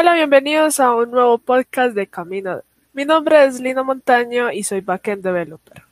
Hola, 0.00 0.14
bienvenidos 0.14 0.80
a 0.80 0.94
un 0.94 1.10
nuevo 1.10 1.36
podcast 1.36 1.94
de 1.94 2.06
Camino. 2.06 2.62
Mi 2.94 3.04
nombre 3.04 3.44
es 3.44 3.60
Lino 3.60 3.84
Montaño 3.84 4.50
y 4.50 4.62
soy 4.62 4.80
backend 4.80 5.22
developer. 5.22 5.82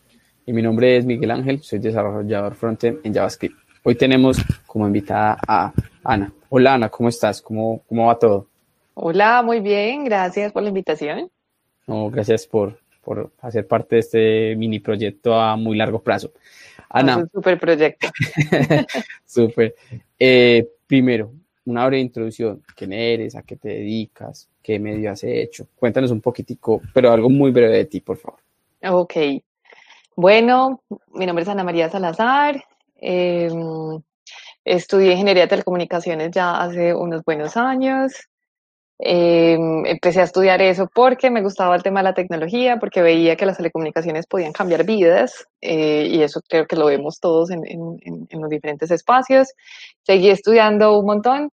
Y 0.46 0.54
mi 0.54 0.62
nombre 0.62 0.96
es 0.96 1.04
Miguel 1.04 1.30
Ángel, 1.30 1.62
soy 1.62 1.78
desarrollador 1.78 2.54
frontend 2.54 3.00
en 3.04 3.12
JavaScript. 3.12 3.54
Hoy 3.82 3.96
tenemos 3.96 4.38
como 4.66 4.86
invitada 4.86 5.36
a 5.46 5.74
Ana. 6.02 6.32
Hola 6.48 6.72
Ana, 6.72 6.88
¿cómo 6.88 7.10
estás? 7.10 7.42
¿Cómo, 7.42 7.82
cómo 7.86 8.06
va 8.06 8.18
todo? 8.18 8.46
Hola, 8.94 9.42
muy 9.42 9.60
bien, 9.60 10.04
gracias 10.04 10.52
por 10.52 10.62
la 10.62 10.70
invitación. 10.70 11.30
No, 11.86 12.08
gracias 12.08 12.46
por, 12.46 12.80
por 13.02 13.30
hacer 13.42 13.66
parte 13.66 13.96
de 13.96 14.00
este 14.00 14.56
mini 14.56 14.80
proyecto 14.80 15.34
a 15.34 15.54
muy 15.56 15.76
largo 15.76 16.00
plazo. 16.02 16.32
Ana. 16.88 17.12
Es 17.12 17.18
un 17.18 17.28
super 17.28 17.60
proyecto. 17.60 18.08
super. 19.26 19.74
Eh, 20.18 20.66
primero, 20.88 21.30
una 21.68 21.86
breve 21.86 22.02
introducción. 22.02 22.62
¿Quién 22.74 22.92
eres? 22.92 23.36
¿A 23.36 23.42
qué 23.42 23.56
te 23.56 23.68
dedicas? 23.68 24.48
¿Qué 24.62 24.78
medio 24.78 25.10
has 25.10 25.22
hecho? 25.24 25.66
Cuéntanos 25.76 26.10
un 26.10 26.20
poquitico, 26.20 26.80
pero 26.94 27.12
algo 27.12 27.28
muy 27.28 27.50
breve 27.50 27.76
de 27.76 27.84
ti, 27.84 28.00
por 28.00 28.16
favor. 28.16 28.40
Ok. 28.82 29.14
Bueno, 30.16 30.82
mi 31.12 31.26
nombre 31.26 31.42
es 31.42 31.48
Ana 31.48 31.64
María 31.64 31.90
Salazar. 31.90 32.64
Em, 32.96 34.00
estudié 34.64 35.12
ingeniería 35.12 35.44
de 35.44 35.48
telecomunicaciones 35.48 36.30
ya 36.32 36.60
hace 36.60 36.94
unos 36.94 37.22
buenos 37.24 37.56
años. 37.56 38.12
Em, 39.00 39.86
empecé 39.86 40.20
a 40.20 40.24
estudiar 40.24 40.60
eso 40.60 40.88
porque 40.92 41.30
me 41.30 41.40
gustaba 41.40 41.76
el 41.76 41.84
tema 41.84 42.00
de 42.00 42.04
la 42.04 42.14
tecnología, 42.14 42.78
porque 42.80 43.00
veía 43.00 43.36
que 43.36 43.46
las 43.46 43.56
telecomunicaciones 43.56 44.26
podían 44.26 44.52
cambiar 44.52 44.84
vidas 44.84 45.46
eh, 45.60 46.08
y 46.10 46.20
eso 46.22 46.40
creo 46.48 46.66
que 46.66 46.74
lo 46.74 46.86
vemos 46.86 47.20
todos 47.20 47.50
en, 47.50 47.62
en, 47.64 48.40
los 48.40 48.50
diferentes 48.50 48.90
espacios. 48.90 49.52
Seguí 50.02 50.30
estudiando 50.30 50.98
un 50.98 51.06
montón 51.06 51.50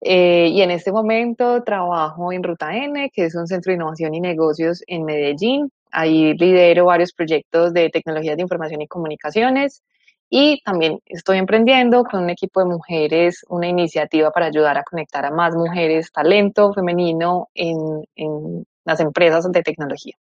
eh, 0.00 0.48
y 0.48 0.62
en 0.62 0.70
este 0.70 0.92
momento 0.92 1.62
trabajo 1.62 2.32
en 2.32 2.42
Ruta 2.42 2.76
N, 2.76 3.10
que 3.10 3.24
es 3.24 3.34
un 3.34 3.46
centro 3.46 3.70
de 3.70 3.76
innovación 3.76 4.14
y 4.14 4.20
negocios 4.20 4.82
en 4.86 5.04
Medellín. 5.04 5.70
Ahí 5.90 6.34
lidero 6.34 6.86
varios 6.86 7.12
proyectos 7.12 7.72
de 7.72 7.88
tecnologías 7.90 8.36
de 8.36 8.42
información 8.42 8.82
y 8.82 8.88
comunicaciones. 8.88 9.82
Y 10.28 10.60
también 10.64 11.00
estoy 11.06 11.38
emprendiendo 11.38 12.04
con 12.04 12.24
un 12.24 12.30
equipo 12.30 12.60
de 12.60 12.66
mujeres 12.66 13.44
una 13.48 13.68
iniciativa 13.68 14.32
para 14.32 14.46
ayudar 14.46 14.76
a 14.76 14.82
conectar 14.82 15.24
a 15.24 15.30
más 15.30 15.54
mujeres, 15.54 16.10
talento 16.12 16.72
femenino 16.72 17.48
en, 17.54 18.04
en 18.16 18.66
las 18.84 19.00
empresas 19.00 19.50
de 19.50 19.62
tecnología. 19.62 20.14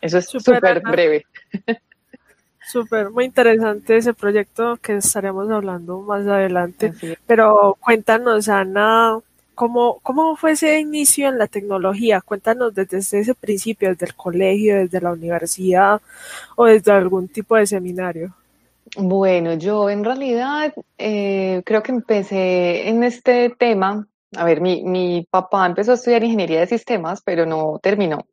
Eso 0.00 0.18
es 0.18 0.26
súper 0.26 0.82
breve. 0.82 1.24
Súper, 2.66 3.10
muy 3.10 3.26
interesante 3.26 3.96
ese 3.96 4.14
proyecto 4.14 4.78
que 4.78 4.96
estaremos 4.96 5.50
hablando 5.50 6.00
más 6.00 6.26
adelante. 6.26 6.92
Pero 7.26 7.76
cuéntanos, 7.80 8.48
Ana, 8.48 9.18
¿cómo, 9.54 10.00
¿cómo 10.02 10.36
fue 10.36 10.52
ese 10.52 10.80
inicio 10.80 11.28
en 11.28 11.38
la 11.38 11.46
tecnología? 11.46 12.20
Cuéntanos 12.20 12.74
desde 12.74 12.98
ese 12.98 13.34
principio, 13.34 13.90
desde 13.90 14.06
el 14.06 14.14
colegio, 14.14 14.76
desde 14.76 15.00
la 15.00 15.12
universidad 15.12 16.00
o 16.56 16.64
desde 16.64 16.92
algún 16.92 17.28
tipo 17.28 17.56
de 17.56 17.66
seminario. 17.66 18.34
Bueno, 18.96 19.54
yo 19.54 19.90
en 19.90 20.04
realidad 20.04 20.72
eh, 20.98 21.62
creo 21.64 21.82
que 21.82 21.92
empecé 21.92 22.88
en 22.88 23.02
este 23.02 23.50
tema. 23.50 24.06
A 24.36 24.44
ver, 24.44 24.60
mi, 24.60 24.82
mi 24.84 25.26
papá 25.30 25.66
empezó 25.66 25.92
a 25.92 25.94
estudiar 25.94 26.24
ingeniería 26.24 26.60
de 26.60 26.66
sistemas, 26.66 27.22
pero 27.22 27.46
no 27.46 27.78
terminó. 27.82 28.26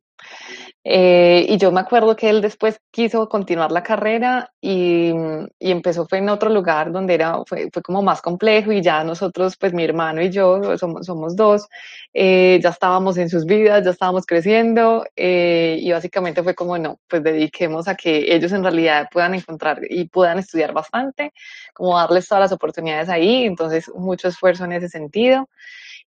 Eh, 0.84 1.46
y 1.48 1.58
yo 1.60 1.72
me 1.72 1.80
acuerdo 1.80 2.16
que 2.16 2.28
él 2.28 2.42
después 2.42 2.82
quiso 2.90 3.30
continuar 3.30 3.72
la 3.72 3.84
carrera 3.84 4.52
y, 4.60 5.12
y, 5.60 5.72
empezó 5.72 6.08
fue 6.08 6.18
en 6.18 6.30
otro 6.30 6.50
lugar 6.50 6.92
donde 6.92 7.14
era, 7.14 7.38
fue, 7.46 7.70
fue, 7.72 7.84
como 7.84 8.02
más 8.02 8.20
complejo 8.22 8.72
y 8.72 8.82
ya 8.82 9.04
nosotros, 9.04 9.58
pues 9.60 9.74
mi 9.74 9.84
hermano 9.84 10.24
y 10.24 10.32
yo, 10.32 10.76
somos, 10.80 11.06
somos 11.06 11.36
dos, 11.36 11.68
eh, 12.14 12.60
ya 12.64 12.70
estábamos 12.70 13.18
en 13.18 13.30
sus 13.30 13.46
vidas, 13.46 13.86
ya 13.86 13.92
estábamos 13.92 14.26
creciendo 14.26 15.06
eh, 15.16 15.78
y 15.80 15.92
básicamente 15.92 16.42
fue 16.42 16.56
como, 16.56 16.76
no, 16.80 17.00
pues 17.08 17.24
dediquemos 17.24 17.88
a 17.88 17.94
que 17.96 18.34
ellos 18.34 18.52
en 18.52 18.64
realidad 18.64 19.08
puedan 19.12 19.36
encontrar 19.36 19.82
y 19.88 20.06
puedan 20.10 20.40
estudiar 20.40 20.74
bastante, 20.74 21.32
como 21.76 21.96
darles 21.96 22.28
todas 22.28 22.42
las 22.42 22.52
oportunidades 22.54 23.08
ahí, 23.10 23.46
entonces 23.46 23.88
mucho 23.94 24.30
esfuerzo 24.30 24.66
en 24.66 24.72
ese 24.72 24.90
sentido. 24.90 25.48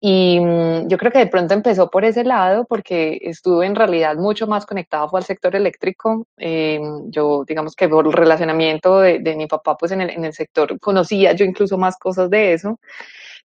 Y 0.00 0.38
mm, 0.41 0.88
yo 0.88 0.99
creo 0.99 1.10
que 1.12 1.19
de 1.19 1.27
pronto 1.28 1.55
empezó 1.55 1.91
por 1.91 2.05
ese 2.05 2.25
lado 2.25 2.66
porque 2.66 3.19
estuve 3.22 3.66
en 3.66 3.75
realidad 3.75 4.16
mucho 4.16 4.47
más 4.47 4.66
conectado 4.66 5.09
al 5.16 5.25
sector 5.25 5.56
eléctrico. 5.56 6.27
Eh, 6.37 6.81
yo, 7.09 7.44
digamos 7.47 7.75
que 7.75 7.88
por 7.88 8.06
el 8.06 8.12
relacionamiento 8.12 9.00
de, 9.00 9.19
de 9.21 9.37
mi 9.37 9.47
papá, 9.47 9.77
pues 9.77 9.93
en 9.93 10.03
el, 10.03 10.10
en 10.10 10.25
el, 10.25 10.33
sector 10.34 10.78
conocía 10.81 11.33
yo 11.33 11.44
incluso 11.44 11.78
más 11.78 11.97
cosas 11.97 12.28
de 12.31 12.53
eso. 12.54 12.78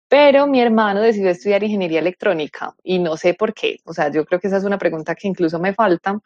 Pero 0.10 0.48
mi 0.48 0.60
hermano 0.60 1.02
decidió 1.02 1.30
estudiar 1.30 1.64
ingeniería 1.64 2.00
electrónica 2.00 2.76
y 2.84 3.00
no 3.00 3.16
sé 3.16 3.36
por 3.36 3.54
qué. 3.54 3.78
O 3.86 3.94
sea, 3.94 4.12
yo 4.12 4.26
creo 4.26 4.40
que 4.40 4.48
esa 4.48 4.58
es 4.58 4.64
una 4.64 4.80
pregunta 4.80 5.16
que 5.16 5.28
incluso 5.28 5.60
me 5.60 5.74
falta. 5.74 6.20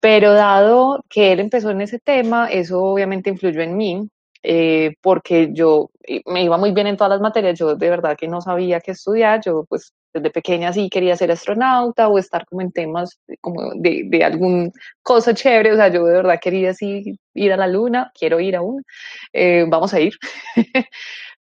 Pero 0.00 0.34
dado 0.34 1.04
que 1.08 1.32
él 1.32 1.40
empezó 1.40 1.70
en 1.70 1.80
ese 1.80 1.98
tema, 1.98 2.48
eso 2.48 2.82
obviamente 2.82 3.30
influyó 3.30 3.60
en 3.62 3.76
mí. 3.76 4.08
Eh, 4.42 4.94
porque 5.02 5.50
yo 5.52 5.90
me 6.26 6.44
iba 6.44 6.56
muy 6.58 6.72
bien 6.72 6.86
en 6.86 6.96
todas 6.96 7.10
las 7.10 7.20
materias, 7.20 7.58
yo 7.58 7.74
de 7.74 7.90
verdad 7.90 8.16
que 8.16 8.28
no 8.28 8.40
sabía 8.40 8.80
qué 8.80 8.92
estudiar, 8.92 9.40
yo 9.44 9.64
pues 9.68 9.92
desde 10.14 10.30
pequeña 10.30 10.72
sí 10.72 10.88
quería 10.88 11.16
ser 11.16 11.30
astronauta 11.32 12.08
o 12.08 12.18
estar 12.18 12.46
como 12.46 12.62
en 12.62 12.72
temas 12.72 13.18
como 13.40 13.72
de, 13.74 14.02
de 14.06 14.24
algún 14.24 14.72
cosa 15.02 15.34
chévere, 15.34 15.72
o 15.72 15.76
sea, 15.76 15.88
yo 15.88 16.04
de 16.06 16.12
verdad 16.14 16.38
quería 16.40 16.72
sí 16.74 17.18
ir 17.34 17.52
a 17.52 17.56
la 17.56 17.66
luna, 17.66 18.12
quiero 18.18 18.40
ir 18.40 18.56
aún, 18.56 18.82
eh, 19.32 19.64
vamos 19.68 19.92
a 19.94 20.00
ir. 20.00 20.14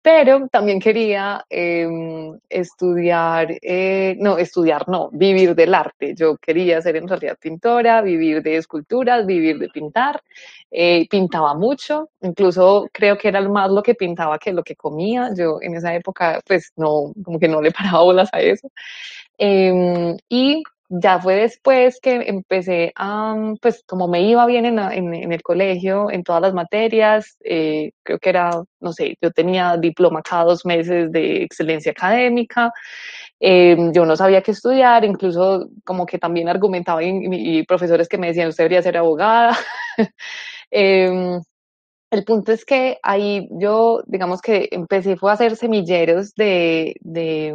pero 0.05 0.49
también 0.49 0.81
quería 0.81 1.47
em, 1.49 2.39
estudiar, 2.51 3.49
eh, 3.63 4.15
no, 4.19 4.37
estudiar 4.37 4.87
no, 4.87 5.09
vivir 5.11 5.55
del 5.55 5.75
arte. 5.75 6.15
Yo 6.15 6.37
quería 6.37 6.83
ser 6.83 6.97
en 6.97 7.09
realidad 7.09 7.39
pintora, 7.41 8.03
vivir 8.03 8.43
de 8.43 8.59
esculturas, 8.59 9.25
vivir 9.25 9.59
de 9.59 9.71
pintar. 9.71 10.23
Eh, 10.71 11.09
pintaba 11.09 11.55
mucho, 11.55 12.11
incluso 12.21 12.87
creo 12.93 13.17
que 13.17 13.29
era 13.29 13.41
más 13.49 13.71
lo 13.71 13.83
que 13.83 13.95
pintaba 13.95 14.39
que 14.39 14.53
lo 14.53 14.63
que 14.63 14.77
comía. 14.77 15.31
Yo 15.35 15.57
en 15.63 15.75
esa 15.75 15.95
época 15.95 16.43
pues 16.47 16.71
no, 16.77 17.15
como 17.25 17.39
que 17.39 17.49
no 17.49 17.63
le 17.63 17.71
paraba 17.73 18.03
bolas 18.03 18.29
a 18.35 18.41
eso. 18.43 18.71
Em, 19.39 20.19
y 20.29 20.63
ya 20.89 21.19
fue 21.19 21.37
después 21.37 21.99
que 22.01 22.15
empecé 22.27 22.93
a, 22.97 23.35
pues 23.61 23.83
como 23.87 24.09
me 24.09 24.23
iba 24.23 24.47
bien 24.47 24.67
en, 24.67 24.79
en, 24.79 25.33
el 25.33 25.43
colegio, 25.43 26.11
en 26.11 26.23
todas 26.23 26.43
las 26.43 26.55
materias, 26.55 27.37
eh, 27.45 27.93
creo 28.03 28.19
que 28.19 28.29
era, 28.31 28.51
no 28.81 28.93
sé, 28.93 29.17
yo 29.21 29.31
tenía 29.31 29.77
diploma 29.77 30.23
cada 30.23 30.45
dos 30.45 30.67
meses 30.67 31.11
de 31.11 31.43
excelencia 31.43 31.93
académica, 31.93 32.73
eh, 33.41 33.77
yo 33.93 34.05
no 34.07 34.17
sabía 34.17 34.43
qué 34.43 34.53
estudiar, 34.53 35.05
incluso 35.05 35.69
como 35.85 36.07
que 36.07 36.19
también 36.19 36.49
argumentaba 36.49 37.03
y, 37.03 37.65
profesores 37.67 38.09
que 38.09 38.19
me 38.19 38.29
decían, 38.29 38.49
usted 38.49 38.65
debería 38.65 38.83
ser 38.83 38.97
abogada. 38.97 39.57
eh, 40.71 41.39
el 42.15 42.25
punto 42.25 42.53
es 42.53 42.65
que 42.65 42.99
ahí 43.03 43.49
yo, 43.51 44.03
digamos 44.07 44.41
que 44.41 44.69
empecé 44.71 45.17
fue 45.17 45.31
a 45.31 45.35
hacer 45.35 45.57
semilleros 45.57 46.35
de, 46.35 46.95
de, 47.01 47.53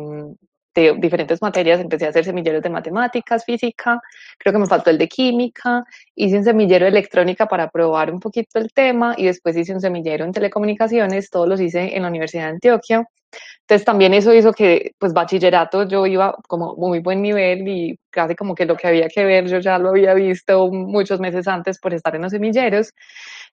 de 0.80 0.94
diferentes 0.98 1.42
materias, 1.42 1.80
empecé 1.80 2.06
a 2.06 2.10
hacer 2.10 2.26
semilleros 2.26 2.62
de 2.62 2.70
matemáticas, 2.70 3.46
física, 3.46 4.02
creo 4.38 4.54
que 4.54 4.60
me 4.60 4.68
faltó 4.68 4.90
el 4.90 4.98
de 4.98 5.08
química, 5.08 5.86
hice 6.16 6.38
un 6.38 6.44
semillero 6.44 6.86
de 6.86 6.90
electrónica 6.90 7.48
para 7.48 7.70
probar 7.70 8.12
un 8.12 8.20
poquito 8.20 8.60
el 8.60 8.72
tema 8.72 9.16
y 9.18 9.26
después 9.26 9.56
hice 9.58 9.74
un 9.74 9.82
semillero 9.82 10.26
en 10.26 10.32
telecomunicaciones, 10.32 11.30
todos 11.30 11.48
los 11.48 11.60
hice 11.62 11.96
en 11.96 12.04
la 12.04 12.10
Universidad 12.10 12.44
de 12.44 12.50
Antioquia. 12.50 13.08
Entonces 13.62 13.86
también 13.86 14.14
eso 14.16 14.34
hizo 14.34 14.52
que, 14.54 14.94
pues 14.98 15.14
bachillerato, 15.14 15.88
yo 15.88 16.06
iba 16.08 16.36
como 16.48 16.76
muy 16.76 17.00
buen 17.00 17.22
nivel 17.22 17.68
y 17.68 18.00
casi 18.10 18.36
como 18.36 18.56
que 18.56 18.66
lo 18.66 18.76
que 18.76 18.88
había 18.88 19.08
que 19.08 19.24
ver 19.24 19.48
yo 19.48 19.60
ya 19.60 19.78
lo 19.78 19.90
había 19.90 20.16
visto 20.16 20.70
muchos 20.72 21.20
meses 21.20 21.48
antes 21.48 21.80
por 21.80 21.94
estar 21.94 22.16
en 22.16 22.24
los 22.24 22.32
semilleros. 22.32 22.94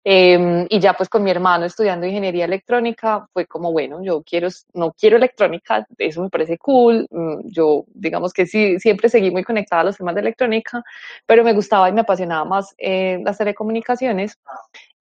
Eh, 0.07 0.67
y 0.69 0.79
ya 0.79 0.93
pues 0.93 1.09
con 1.09 1.23
mi 1.23 1.31
hermano 1.31 1.65
estudiando 1.65 2.05
ingeniería 2.05 2.45
electrónica 2.45 3.27
fue 3.33 3.47
como, 3.47 3.71
bueno, 3.71 4.03
yo 4.03 4.21
quiero, 4.23 4.49
no 4.73 4.93
quiero 4.93 5.17
electrónica, 5.17 5.85
eso 5.97 6.21
me 6.21 6.29
parece 6.29 6.57
cool, 6.59 7.07
mm, 7.09 7.39
yo 7.45 7.85
digamos 7.93 8.31
que 8.31 8.45
sí, 8.45 8.79
siempre 8.79 9.09
seguí 9.09 9.31
muy 9.31 9.43
conectada 9.43 9.81
a 9.81 9.85
los 9.85 9.97
temas 9.97 10.13
de 10.16 10.21
electrónica, 10.21 10.83
pero 11.25 11.43
me 11.43 11.53
gustaba 11.53 11.89
y 11.89 11.93
me 11.93 12.01
apasionaba 12.01 12.45
más 12.45 12.75
eh, 12.78 13.19
las 13.23 13.37
telecomunicaciones. 13.37 14.37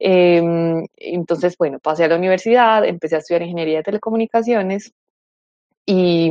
Eh, 0.06 0.86
entonces, 0.96 1.56
bueno, 1.56 1.78
pasé 1.78 2.04
a 2.04 2.08
la 2.08 2.16
universidad, 2.16 2.84
empecé 2.84 3.16
a 3.16 3.18
estudiar 3.20 3.40
ingeniería 3.40 3.78
de 3.78 3.84
telecomunicaciones 3.84 4.92
y 5.86 6.30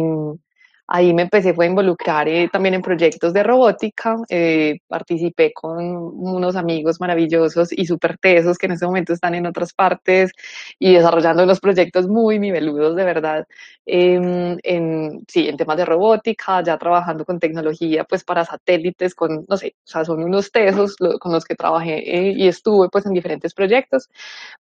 Ahí 0.96 1.12
me 1.12 1.24
empecé 1.24 1.56
fue 1.56 1.66
a 1.66 1.70
involucrar 1.70 2.28
eh, 2.28 2.50
también 2.54 2.76
en 2.76 2.84
proyectos 2.84 3.34
de 3.34 3.42
robótica. 3.42 4.16
Eh, 4.30 4.78
participé 4.88 5.52
con 5.52 5.84
unos 5.84 6.56
amigos 6.56 7.00
maravillosos 7.00 7.70
y 7.72 7.88
súper 7.88 8.20
tesos 8.20 8.60
que 8.60 8.68
en 8.68 8.74
este 8.74 8.86
momento 8.86 9.12
están 9.12 9.34
en 9.34 9.48
otras 9.48 9.74
partes 9.74 10.32
y 10.78 10.94
desarrollando 10.94 11.44
unos 11.46 11.60
proyectos 11.60 12.08
muy 12.08 12.38
niveludos, 12.38 12.96
de 12.96 13.06
verdad, 13.06 13.48
eh, 13.88 14.56
en, 14.64 15.24
sí, 15.28 15.48
en 15.50 15.58
temas 15.58 15.78
de 15.78 15.86
robótica, 15.86 16.62
ya 16.62 16.78
trabajando 16.78 17.26
con 17.26 17.40
tecnología, 17.40 18.04
pues 18.04 18.24
para 18.24 18.46
satélites, 18.46 19.16
con, 19.16 19.46
no 19.50 19.58
sé, 19.58 19.76
o 19.80 19.88
sea, 19.88 20.06
son 20.06 20.24
unos 20.24 20.52
tesos 20.52 20.96
con 21.20 21.32
los 21.32 21.44
que 21.44 21.56
trabajé 21.56 21.98
eh, 22.30 22.34
y 22.38 22.48
estuve 22.48 22.90
pues 22.90 23.08
en 23.08 23.14
diferentes 23.14 23.56
proyectos. 23.56 24.10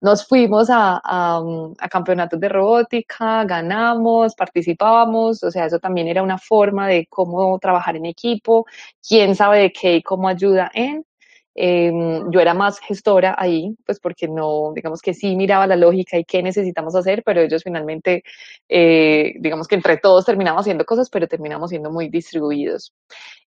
Nos 0.00 0.24
fuimos 0.28 0.70
a, 0.70 1.00
a, 1.02 1.42
a 1.78 1.88
campeonatos 1.88 2.38
de 2.38 2.48
robótica, 2.48 3.44
ganamos, 3.44 4.36
participábamos, 4.36 5.42
o 5.42 5.50
sea, 5.50 5.66
eso 5.66 5.80
también 5.80 6.06
era 6.06 6.19
una 6.22 6.38
forma 6.38 6.88
de 6.88 7.06
cómo 7.08 7.58
trabajar 7.58 7.96
en 7.96 8.06
equipo, 8.06 8.66
quién 9.06 9.34
sabe 9.34 9.58
de 9.60 9.72
qué 9.72 9.96
y 9.96 10.02
cómo 10.02 10.28
ayuda 10.28 10.70
en. 10.74 11.04
Em, 11.54 12.30
yo 12.30 12.40
era 12.40 12.54
más 12.54 12.78
gestora 12.78 13.34
ahí, 13.36 13.76
pues 13.84 13.98
porque 13.98 14.28
no, 14.28 14.72
digamos 14.74 15.02
que 15.02 15.14
sí 15.14 15.34
miraba 15.34 15.66
la 15.66 15.76
lógica 15.76 16.16
y 16.16 16.24
qué 16.24 16.42
necesitamos 16.42 16.94
hacer, 16.94 17.22
pero 17.24 17.40
ellos 17.40 17.64
finalmente, 17.64 18.22
eh, 18.68 19.34
digamos 19.40 19.66
que 19.66 19.74
entre 19.74 19.96
todos 19.98 20.24
terminamos 20.24 20.60
haciendo 20.60 20.84
cosas, 20.84 21.10
pero 21.10 21.26
terminamos 21.26 21.70
siendo 21.70 21.90
muy 21.90 22.08
distribuidos. 22.08 22.92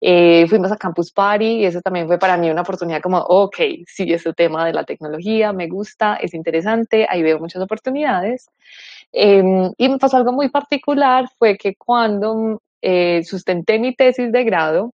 Eh, 0.01 0.47
fuimos 0.47 0.71
a 0.71 0.77
Campus 0.77 1.11
Party 1.11 1.59
y 1.61 1.65
eso 1.65 1.81
también 1.81 2.07
fue 2.07 2.17
para 2.17 2.37
mí 2.37 2.49
una 2.49 2.61
oportunidad 2.61 3.01
como, 3.01 3.17
ok, 3.19 3.57
sí, 3.85 4.11
ese 4.13 4.33
tema 4.33 4.65
de 4.65 4.73
la 4.73 4.85
tecnología 4.85 5.51
me 5.51 5.67
gusta, 5.67 6.15
es 6.15 6.33
interesante, 6.33 7.05
ahí 7.09 7.21
veo 7.21 7.39
muchas 7.39 7.61
oportunidades. 7.61 8.49
Em, 9.11 9.71
y 9.77 9.89
me 9.89 9.97
pasó 9.97 10.17
algo 10.17 10.31
muy 10.31 10.49
particular, 10.49 11.27
fue 11.37 11.57
que 11.57 11.75
cuando 11.75 12.61
eh, 12.81 13.23
sustenté 13.23 13.79
mi 13.79 13.93
tesis 13.95 14.31
de 14.31 14.43
grado, 14.43 14.93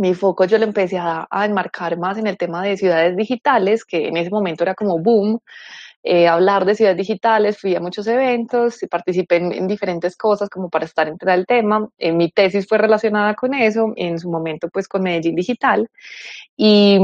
mi 0.00 0.14
foco 0.14 0.46
yo 0.46 0.56
lo 0.56 0.64
empecé 0.64 0.98
a, 0.98 1.28
enmarcar 1.44 1.98
más 1.98 2.16
en 2.16 2.26
el 2.26 2.38
tema 2.38 2.62
de 2.62 2.78
ciudades 2.78 3.16
digitales, 3.16 3.84
que 3.84 4.08
en 4.08 4.16
ese 4.16 4.30
momento 4.30 4.64
era 4.64 4.74
como 4.74 4.98
boom, 4.98 5.40
eh, 6.02 6.26
hablar 6.26 6.64
de 6.64 6.74
ciudades 6.74 6.96
digitales, 6.96 7.58
fui 7.58 7.76
a 7.76 7.80
muchos 7.80 8.06
eventos 8.06 8.82
y 8.82 8.86
participé 8.86 9.36
en, 9.36 9.68
diferentes 9.68 10.16
cosas 10.16 10.48
como 10.48 10.70
para 10.70 10.86
estar 10.86 11.06
entre 11.06 11.34
el 11.34 11.44
tema. 11.46 11.86
Eh, 11.98 12.12
mi 12.12 12.30
tesis 12.30 12.66
fue 12.66 12.78
relacionada 12.78 13.34
con 13.34 13.52
eso, 13.52 13.92
en 13.96 14.18
su 14.18 14.30
momento 14.30 14.68
pues 14.72 14.88
con 14.88 15.02
Medellín 15.02 15.34
Digital. 15.34 15.86
Y, 16.56 16.98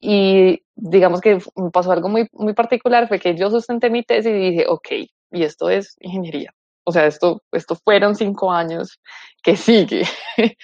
y 0.00 0.60
digamos 0.74 1.20
que 1.20 1.38
pasó 1.72 1.92
algo 1.92 2.08
muy, 2.08 2.26
muy 2.32 2.54
particular, 2.54 3.06
fue 3.06 3.20
que 3.20 3.36
yo 3.36 3.48
sustenté 3.48 3.90
mi 3.90 4.02
tesis 4.02 4.32
y 4.32 4.50
dije, 4.50 4.64
ok, 4.68 4.88
y 5.30 5.42
esto 5.44 5.70
es 5.70 5.96
ingeniería. 6.00 6.52
O 6.82 6.90
sea, 6.90 7.06
esto, 7.06 7.42
esto 7.52 7.76
fueron 7.76 8.16
cinco 8.16 8.50
años 8.50 8.98
que 9.40 9.56
sigue. 9.56 10.02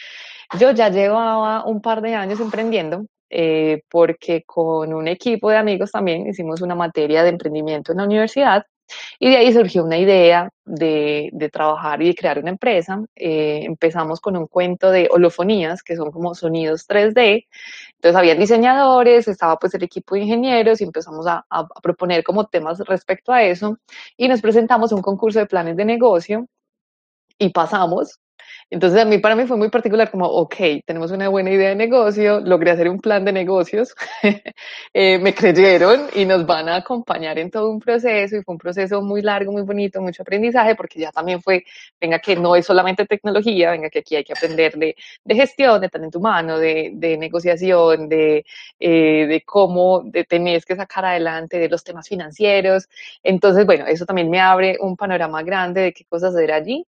Yo 0.59 0.71
ya 0.71 0.89
llevaba 0.89 1.65
un 1.65 1.81
par 1.81 2.01
de 2.01 2.15
años 2.15 2.41
emprendiendo 2.41 3.06
eh, 3.31 3.83
porque 3.91 4.45
con 4.45 4.95
un 4.95 5.09
equipo 5.09 5.51
de 5.51 5.56
amigos 5.56 5.91
también 5.91 6.29
hicimos 6.29 6.61
una 6.61 6.77
materia 6.77 7.23
de 7.25 7.31
emprendimiento 7.31 7.93
en 7.93 7.99
la 7.99 8.05
universidad 8.05 8.65
y 9.19 9.31
de 9.31 9.37
ahí 9.39 9.53
surgió 9.53 9.85
una 9.85 9.99
idea 9.99 10.51
de, 10.65 11.33
trabajar 11.53 12.03
y 12.03 12.15
crear 12.15 12.39
una 12.39 12.51
empresa. 12.51 13.03
Eh, 13.17 13.62
empezamos 13.65 14.21
con 14.21 14.37
un 14.37 14.47
cuento 14.47 14.91
de 14.91 15.09
holofonías, 15.11 15.83
que 15.83 15.97
son 15.97 16.11
como 16.12 16.35
sonidos 16.35 16.87
3D. 16.87 17.47
Entonces 17.97 18.17
había 18.17 18.35
diseñadores, 18.35 19.27
estaba 19.29 19.59
pues 19.59 19.75
el 19.75 19.83
equipo 19.83 20.15
de 20.15 20.23
ingenieros 20.23 20.81
y 20.81 20.85
empezamos 20.85 21.27
a, 21.27 21.45
a 21.51 21.67
proponer 21.83 22.23
como 22.23 22.47
temas 22.47 22.79
respecto 22.81 23.33
a 23.33 23.43
eso 23.43 23.79
y 24.17 24.29
nos 24.29 24.41
presentamos 24.41 24.93
un 24.93 25.03
concurso 25.03 25.39
de 25.41 25.47
planes 25.47 25.77
de 25.77 25.85
negocio 25.85 26.47
y 27.39 27.51
pasamos 27.51 28.21
entonces 28.70 29.00
a 29.00 29.04
mí 29.04 29.19
para 29.19 29.36
mí 29.36 29.46
fue 29.46 29.56
muy 29.56 29.70
particular 29.70 30.10
como, 30.10 30.26
ok, 30.26 30.54
tenemos 30.84 31.10
una 31.10 31.28
buena 31.28 31.50
idea 31.50 31.70
de 31.70 31.76
negocio, 31.76 32.40
logré 32.40 32.70
hacer 32.70 32.88
un 32.88 33.00
plan 33.00 33.25
de 33.25 33.32
negocios, 33.32 33.94
eh, 34.92 35.19
me 35.19 35.34
creyeron 35.34 36.08
y 36.14 36.25
nos 36.25 36.46
van 36.46 36.69
a 36.69 36.76
acompañar 36.76 37.38
en 37.38 37.50
todo 37.50 37.70
un 37.70 37.81
proceso 37.81 38.36
y 38.36 38.42
fue 38.42 38.54
un 38.54 38.58
proceso 38.58 39.02
muy 39.02 39.22
largo, 39.22 39.52
muy 39.52 39.62
bonito, 39.62 40.00
mucho 40.00 40.22
aprendizaje 40.22 40.75
porque 40.75 41.00
ya 41.00 41.12
también 41.12 41.40
fue, 41.42 41.64
venga 42.00 42.19
que 42.19 42.36
no 42.36 42.56
es 42.56 42.66
solamente 42.66 43.06
tecnología, 43.06 43.70
venga 43.72 43.90
que 43.90 44.00
aquí 44.00 44.16
hay 44.16 44.25
que 44.25 44.32
aprender 44.32 44.75
de, 44.76 44.96
gestión, 45.28 45.81
de 45.81 45.88
talento 45.88 46.19
humano, 46.19 46.58
de, 46.58 46.90
de 46.94 47.16
negociación, 47.16 48.08
de, 48.08 48.44
eh, 48.81 49.26
de 49.26 49.42
cómo 49.44 50.02
de 50.04 50.25
tenés 50.25 50.64
que 50.64 50.76
sacar 50.76 51.04
adelante, 51.04 51.58
de 51.58 51.69
los 51.69 51.84
temas 51.84 52.08
financieros. 52.08 52.88
Entonces, 53.22 53.66
bueno, 53.66 53.86
eso 53.86 54.06
también 54.06 54.31
me 54.31 54.40
abre 54.40 54.76
un 54.81 54.96
panorama 54.96 55.42
grande 55.42 55.81
de 55.82 55.92
qué 55.92 56.04
cosas 56.04 56.34
hacer 56.34 56.52
allí 56.52 56.86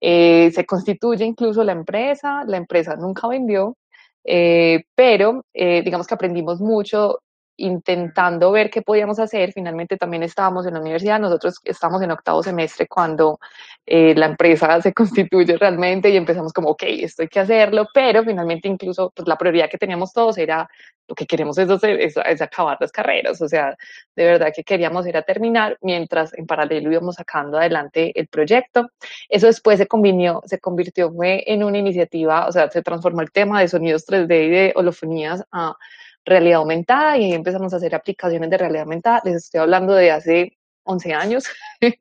eh, 0.00 0.50
se 0.52 0.64
constituye 0.66 1.24
incluso 1.24 1.64
la 1.64 1.72
empresa, 1.72 2.44
la 2.46 2.56
empresa 2.56 2.96
nunca 2.96 3.28
vendió, 3.28 3.76
eh, 4.24 4.84
pero 4.94 5.44
eh, 5.52 5.82
digamos 5.82 6.06
que 6.06 6.14
aprendimos 6.14 6.60
mucho 6.60 7.18
intentando 7.56 8.50
ver 8.52 8.70
qué 8.70 8.82
podíamos 8.82 9.18
hacer. 9.18 9.52
Finalmente 9.52 9.96
también 9.96 10.22
estábamos 10.22 10.66
en 10.66 10.74
la 10.74 10.80
universidad, 10.80 11.20
nosotros 11.20 11.60
estamos 11.64 12.02
en 12.02 12.10
octavo 12.10 12.42
semestre 12.42 12.86
cuando 12.86 13.38
la 13.86 14.26
empresa 14.26 14.80
se 14.82 14.92
constituye 14.92 15.56
realmente 15.56 16.10
y 16.10 16.16
empezamos 16.16 16.52
como, 16.52 16.70
ok, 16.70 16.82
esto 16.86 17.22
hay 17.22 17.28
que 17.28 17.40
hacerlo, 17.40 17.88
pero 17.92 18.22
finalmente 18.24 18.68
incluso 18.68 19.12
pues, 19.14 19.26
la 19.28 19.36
prioridad 19.36 19.68
que 19.68 19.78
teníamos 19.78 20.12
todos 20.12 20.38
era 20.38 20.68
lo 21.08 21.14
que 21.14 21.26
queremos 21.26 21.58
es, 21.58 21.68
es, 21.82 22.42
acabar 22.42 22.78
las 22.80 22.92
carreras, 22.92 23.42
o 23.42 23.48
sea, 23.48 23.76
de 24.14 24.24
verdad 24.24 24.52
que 24.54 24.62
queríamos 24.62 25.06
ir 25.06 25.16
a 25.16 25.22
terminar 25.22 25.76
mientras 25.82 26.32
en 26.38 26.46
paralelo 26.46 26.92
íbamos 26.92 27.16
sacando 27.16 27.58
adelante 27.58 28.18
el 28.18 28.28
proyecto. 28.28 28.88
Eso 29.28 29.46
después 29.46 29.78
se, 29.78 29.86
combinó, 29.86 30.42
se 30.46 30.58
convirtió 30.58 31.12
fue 31.12 31.44
en 31.46 31.64
una 31.64 31.78
iniciativa, 31.78 32.46
o 32.46 32.52
sea, 32.52 32.70
se 32.70 32.82
transformó 32.82 33.20
el 33.20 33.32
tema 33.32 33.60
de 33.60 33.68
sonidos 33.68 34.06
3D 34.06 34.46
y 34.46 34.50
de 34.50 34.72
holofonías 34.74 35.44
a 35.50 35.76
realidad 36.24 36.58
aumentada 36.58 37.18
y 37.18 37.32
empezamos 37.32 37.72
a 37.72 37.76
hacer 37.76 37.94
aplicaciones 37.94 38.50
de 38.50 38.58
realidad 38.58 38.82
aumentada. 38.82 39.22
Les 39.24 39.36
estoy 39.36 39.60
hablando 39.60 39.94
de 39.94 40.10
hace 40.10 40.56
11 40.84 41.14
años, 41.14 41.44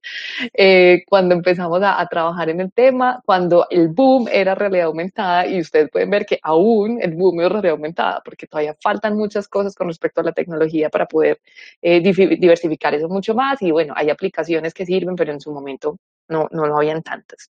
eh, 0.53 1.03
cuando 1.07 1.35
empezamos 1.35 1.81
a, 1.83 2.05
trabajar 2.07 2.49
en 2.49 2.61
el 2.61 2.71
tema, 2.71 3.21
cuando 3.25 3.67
el 3.69 3.89
boom 3.89 4.27
era 4.31 4.55
realidad 4.55 4.87
aumentada 4.87 5.45
y 5.47 5.59
ustedes 5.61 5.89
pueden 5.91 6.09
ver 6.09 6.25
que 6.25 6.39
aún 6.41 6.99
el 7.01 7.13
boom 7.13 7.41
es 7.41 7.49
realidad 7.49 7.73
aumentada, 7.73 8.21
porque 8.25 8.47
todavía 8.47 8.75
faltan 8.81 9.15
muchas 9.15 9.47
cosas 9.47 9.75
con 9.75 9.87
respecto 9.87 10.21
a 10.21 10.23
la 10.23 10.31
tecnología 10.31 10.89
para 10.89 11.05
poder 11.05 11.39
eh, 11.81 12.01
diversificar 12.01 12.93
eso 12.95 13.07
mucho 13.07 13.35
más 13.35 13.61
y 13.61 13.71
bueno, 13.71 13.93
hay 13.95 14.09
aplicaciones 14.09 14.73
que 14.73 14.85
sirven, 14.85 15.15
pero 15.15 15.31
en 15.31 15.41
su 15.41 15.51
momento 15.53 15.97
no, 16.27 16.47
no 16.51 16.65
lo 16.65 16.77
habían 16.77 17.03
tantas. 17.03 17.51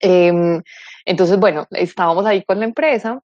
Em, 0.00 0.62
entonces, 1.04 1.38
bueno, 1.38 1.66
estábamos 1.70 2.24
ahí 2.26 2.44
con 2.44 2.58
la 2.60 2.66
empresa. 2.66 3.20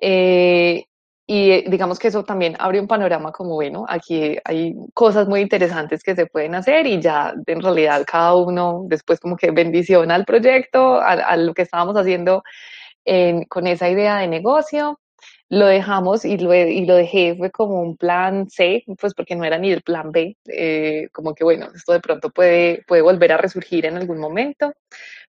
Eh, 0.00 0.84
y 1.32 1.50
eh, 1.50 1.64
digamos 1.66 1.98
que 1.98 2.08
eso 2.08 2.24
también 2.24 2.56
abre 2.58 2.78
un 2.78 2.86
panorama 2.86 3.32
como, 3.32 3.54
bueno, 3.54 3.86
aquí 3.88 4.36
hay 4.44 4.74
cosas 4.92 5.26
muy 5.26 5.40
interesantes 5.40 6.02
que 6.02 6.14
se 6.14 6.26
pueden 6.26 6.54
hacer 6.54 6.86
y 6.86 7.00
ya 7.00 7.32
en 7.46 7.62
realidad 7.62 8.04
cada 8.06 8.34
uno 8.34 8.84
después 8.86 9.18
como 9.18 9.38
que 9.38 9.50
bendiciona 9.50 10.14
al 10.14 10.26
proyecto, 10.26 11.00
a, 11.00 11.34
lo 11.38 11.54
que 11.54 11.62
estábamos 11.62 11.96
haciendo 11.96 12.42
con 13.48 13.66
esa 13.66 13.88
idea 13.88 14.18
de 14.18 14.28
negocio. 14.28 15.00
Lo 15.48 15.66
dejamos 15.66 16.26
y 16.26 16.36
lo, 16.36 16.54
y 16.54 16.84
lo 16.84 16.96
dejé, 16.96 17.34
fue 17.34 17.50
como 17.50 17.80
un 17.80 17.96
plan 17.96 18.50
C, 18.50 18.84
pues 19.00 19.14
porque 19.14 19.34
no 19.34 19.44
era 19.44 19.56
ni 19.56 19.70
el 19.70 19.80
plan 19.80 20.12
B, 20.12 20.36
eh, 20.48 21.08
como 21.12 21.34
que 21.34 21.44
bueno, 21.44 21.68
esto 21.74 21.94
de 21.94 22.00
pronto 22.00 22.28
puede, 22.28 22.82
puede 22.86 23.00
volver 23.00 23.32
a 23.32 23.38
resurgir 23.38 23.86
en 23.86 23.96
algún 23.96 24.18
momento 24.18 24.74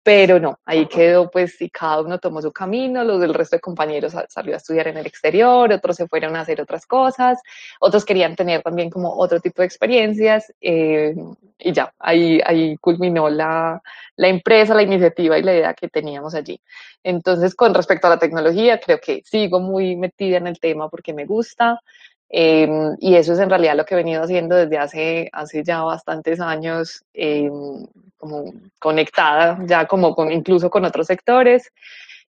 pero 0.06 0.38
no, 0.38 0.60
ahí 0.64 0.86
quedó 0.86 1.28
pues 1.28 1.60
y 1.60 1.68
cada 1.68 2.00
uno 2.00 2.20
tomó 2.20 2.40
su 2.40 2.52
camino, 2.52 3.02
los 3.02 3.20
del 3.20 3.34
resto 3.34 3.56
de 3.56 3.60
compañeros 3.60 4.14
salió 4.28 4.54
a 4.54 4.58
estudiar 4.58 4.86
en 4.86 4.98
el 4.98 5.04
exterior, 5.04 5.72
otros 5.72 5.96
se 5.96 6.06
fueron 6.06 6.36
a 6.36 6.42
hacer 6.42 6.60
otras 6.60 6.86
cosas, 6.86 7.40
otros 7.80 8.04
querían 8.04 8.36
tener 8.36 8.62
también 8.62 8.88
como 8.88 9.12
otro 9.18 9.40
tipo 9.40 9.62
de 9.62 9.66
experiencias 9.66 10.54
eh, 10.60 11.12
y 11.58 11.72
ya, 11.72 11.92
ahí, 11.98 12.40
ahí 12.46 12.76
culminó 12.76 13.28
la, 13.28 13.82
la 14.14 14.28
empresa, 14.28 14.76
la 14.76 14.84
iniciativa 14.84 15.38
y 15.38 15.42
la 15.42 15.54
idea 15.54 15.74
que 15.74 15.88
teníamos 15.88 16.36
allí. 16.36 16.60
Entonces, 17.02 17.56
con 17.56 17.74
respecto 17.74 18.06
a 18.06 18.10
la 18.10 18.20
tecnología, 18.20 18.78
creo 18.78 19.00
que 19.00 19.22
sigo 19.24 19.58
muy 19.58 19.96
metida 19.96 20.36
en 20.36 20.46
el 20.46 20.60
tema 20.60 20.88
porque 20.88 21.14
me 21.14 21.24
gusta, 21.24 21.80
Em, 22.28 22.96
y 22.98 23.14
eso 23.14 23.34
es 23.34 23.38
en 23.38 23.50
realidad 23.50 23.76
lo 23.76 23.84
que 23.84 23.94
he 23.94 23.98
venido 23.98 24.22
haciendo 24.22 24.56
desde 24.56 24.78
hace, 24.78 25.30
hace 25.32 25.62
ya 25.62 25.82
bastantes 25.82 26.40
años, 26.40 27.04
em, 27.14 27.86
como 28.16 28.52
conectada 28.80 29.58
ya 29.66 29.86
como 29.86 30.14
con, 30.14 30.32
incluso 30.32 30.68
con 30.68 30.84
otros 30.84 31.06
sectores, 31.06 31.70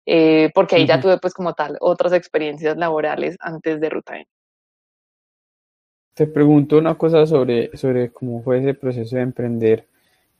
eh, 0.05 0.51
porque 0.53 0.75
ahí 0.77 0.87
ya 0.87 0.99
tuve 0.99 1.19
pues 1.19 1.33
como 1.33 1.53
tal 1.53 1.77
otras 1.79 2.13
experiencias 2.13 2.75
laborales 2.77 3.37
antes 3.39 3.79
de 3.79 3.89
Ruta 3.89 4.15
Te 6.15 6.27
pregunto 6.27 6.77
una 6.77 6.95
cosa 6.95 7.25
sobre, 7.25 7.75
sobre 7.77 8.11
cómo 8.11 8.41
fue 8.41 8.59
ese 8.59 8.73
proceso 8.73 9.15
de 9.15 9.21
emprender. 9.21 9.87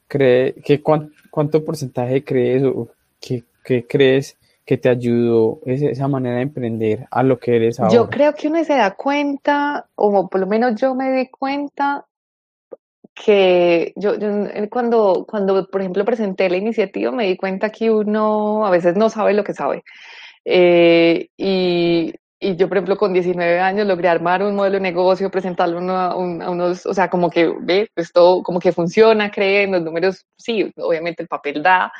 ¿Cree, 0.07 0.53
que 0.55 0.81
¿Cuánto 0.81 1.63
porcentaje 1.63 2.23
crees 2.23 2.63
o 2.63 2.89
qué 3.19 3.87
crees 3.87 4.37
que 4.65 4.77
te 4.77 4.89
ayudó 4.89 5.59
esa 5.65 6.07
manera 6.07 6.37
de 6.37 6.43
emprender 6.43 7.07
a 7.11 7.23
lo 7.23 7.37
que 7.37 7.55
eres 7.55 7.79
ahora? 7.79 7.93
Yo 7.93 8.09
creo 8.09 8.33
que 8.33 8.47
uno 8.47 8.63
se 8.63 8.73
da 8.73 8.91
cuenta, 8.91 9.87
o 9.95 10.29
por 10.29 10.39
lo 10.39 10.47
menos 10.47 10.79
yo 10.79 10.95
me 10.95 11.11
di 11.11 11.27
cuenta 11.27 12.05
que 13.13 13.93
yo, 13.95 14.13
cuando, 14.69 15.25
cuando, 15.27 15.67
por 15.67 15.81
ejemplo, 15.81 16.05
presenté 16.05 16.49
la 16.49 16.57
iniciativa, 16.57 17.11
me 17.11 17.27
di 17.27 17.37
cuenta 17.37 17.69
que 17.69 17.91
uno 17.91 18.65
a 18.65 18.71
veces 18.71 18.95
no 18.95 19.09
sabe 19.09 19.33
lo 19.33 19.43
que 19.43 19.53
sabe. 19.53 19.83
Eh, 20.45 21.29
y, 21.37 22.13
y, 22.39 22.55
yo, 22.55 22.67
por 22.67 22.77
ejemplo, 22.77 22.97
con 22.97 23.13
19 23.13 23.59
años 23.59 23.87
logré 23.87 24.09
armar 24.09 24.43
un 24.43 24.55
modelo 24.55 24.75
de 24.75 24.81
negocio, 24.81 25.29
presentarlo 25.29 25.79
a, 25.95 26.15
unos, 26.15 26.85
o 26.85 26.93
sea, 26.93 27.09
como 27.09 27.29
que 27.29 27.53
ve, 27.61 27.89
esto 27.95 28.41
como 28.43 28.59
que 28.59 28.71
funciona, 28.71 29.31
creen, 29.31 29.71
los 29.71 29.83
números, 29.83 30.25
sí, 30.37 30.71
obviamente 30.77 31.21
el 31.21 31.27
papel 31.27 31.61
da, 31.61 31.93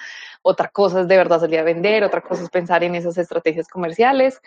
otra 0.44 0.70
cosa 0.70 1.02
es 1.02 1.08
de 1.08 1.18
verdad 1.18 1.40
salir 1.40 1.60
a 1.60 1.64
vender, 1.64 2.04
otra 2.04 2.22
cosa 2.22 2.44
es 2.44 2.50
pensar 2.50 2.84
en 2.84 2.96
esas 2.96 3.18
estrategias 3.18 3.68
comerciales. 3.68 4.42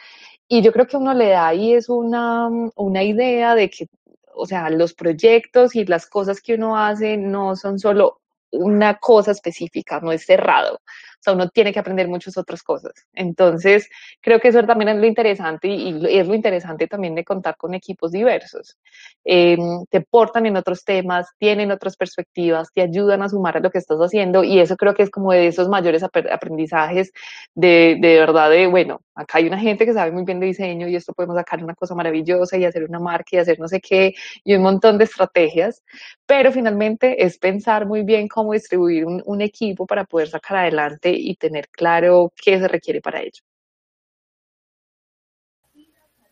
Y 0.47 0.63
yo 0.63 0.73
creo 0.73 0.87
que 0.87 0.97
uno 0.97 1.15
le 1.15 1.31
da 1.31 1.49
ahí 1.49 1.73
es 1.73 1.89
una, 1.89 2.49
una 2.77 3.03
idea 3.03 3.55
de 3.55 3.69
que, 3.71 3.89
o 4.35 4.47
sea, 4.47 4.71
los 4.71 4.95
proyectos 4.95 5.75
y 5.75 5.85
las 5.87 6.07
cosas 6.07 6.41
que 6.41 6.55
uno 6.55 6.79
hace 6.79 7.17
no 7.17 7.57
son 7.57 7.79
solo 7.79 8.21
una 8.53 8.99
cosa 8.99 9.33
específica, 9.33 10.01
no 10.01 10.13
es 10.13 10.25
cerrado. 10.25 10.81
O 11.19 11.23
sea, 11.23 11.33
uno 11.33 11.49
tiene 11.49 11.73
que 11.73 11.79
aprender 11.79 12.09
muchas 12.09 12.37
otras 12.37 12.63
cosas. 12.63 12.93
Entonces, 13.13 13.89
creo 14.21 14.41
que 14.41 14.49
eso 14.49 14.63
también 14.65 14.91
es 14.91 14.97
lo 14.97 15.07
interesante 15.07 15.69
y, 15.69 16.07
es 16.09 16.27
lo 16.27 16.35
interesante 16.35 16.87
también 16.87 17.15
de 17.15 17.25
contar 17.25 17.57
con 17.57 17.75
equipos 17.75 18.13
diversos. 18.13 18.77
Em, 19.25 19.85
te 19.91 20.01
portan 20.03 20.47
en 20.47 20.57
otros 20.57 20.85
temas, 20.85 21.29
tienen 21.39 21.71
otras 21.71 21.97
perspectivas, 21.97 22.73
te 22.73 22.83
ayudan 22.83 23.23
a 23.23 23.29
sumar 23.29 23.57
a 23.57 23.61
lo 23.61 23.71
que 23.71 23.79
estás 23.79 23.99
haciendo 23.99 24.45
y 24.45 24.61
eso 24.61 24.77
creo 24.77 24.95
que 24.95 25.03
es 25.03 25.11
como 25.11 25.33
de 25.33 25.49
esos 25.49 25.69
mayores 25.69 26.03
aprendizajes 26.03 27.13
de, 27.55 27.97
de 28.01 28.19
verdad 28.19 28.51
de, 28.51 28.67
bueno, 28.67 29.01
acá 29.15 29.39
hay 29.39 29.47
una 29.47 29.59
gente 29.59 29.87
que 29.87 29.93
sabe 29.93 30.13
muy 30.13 30.25
bien 30.25 30.41
de 30.41 30.47
diseño 30.47 30.89
y 30.89 30.97
esto 30.97 31.13
podemos 31.13 31.37
sacar 31.37 31.63
una 31.65 31.75
cosa 31.75 31.95
maravillosa 31.95 32.57
y 32.57 32.65
hacer 32.65 32.85
una 32.85 33.01
marca 33.01 33.31
y 33.33 33.39
hacer 33.39 33.59
no 33.59 33.69
sé 33.69 33.81
qué 33.81 34.15
y 34.45 34.55
un 34.55 34.63
montón 34.63 34.99
de 34.99 35.05
estrategias, 35.05 35.83
pero 36.27 36.53
finalmente 36.53 37.25
es 37.25 37.39
pensar 37.39 37.87
muy 37.87 38.03
bien 38.03 38.29
cómo 38.29 38.53
distribuir 38.53 39.07
un, 39.07 39.23
un 39.25 39.41
equipo 39.41 39.87
para 39.87 40.05
poder 40.05 40.29
sacar 40.29 40.59
adelante 40.59 41.16
y 41.17 41.37
tener 41.37 41.69
claro 41.69 42.33
qué 42.37 42.59
se 42.59 42.69
requiere 42.69 43.01
para 43.01 43.21
ello. 43.23 43.43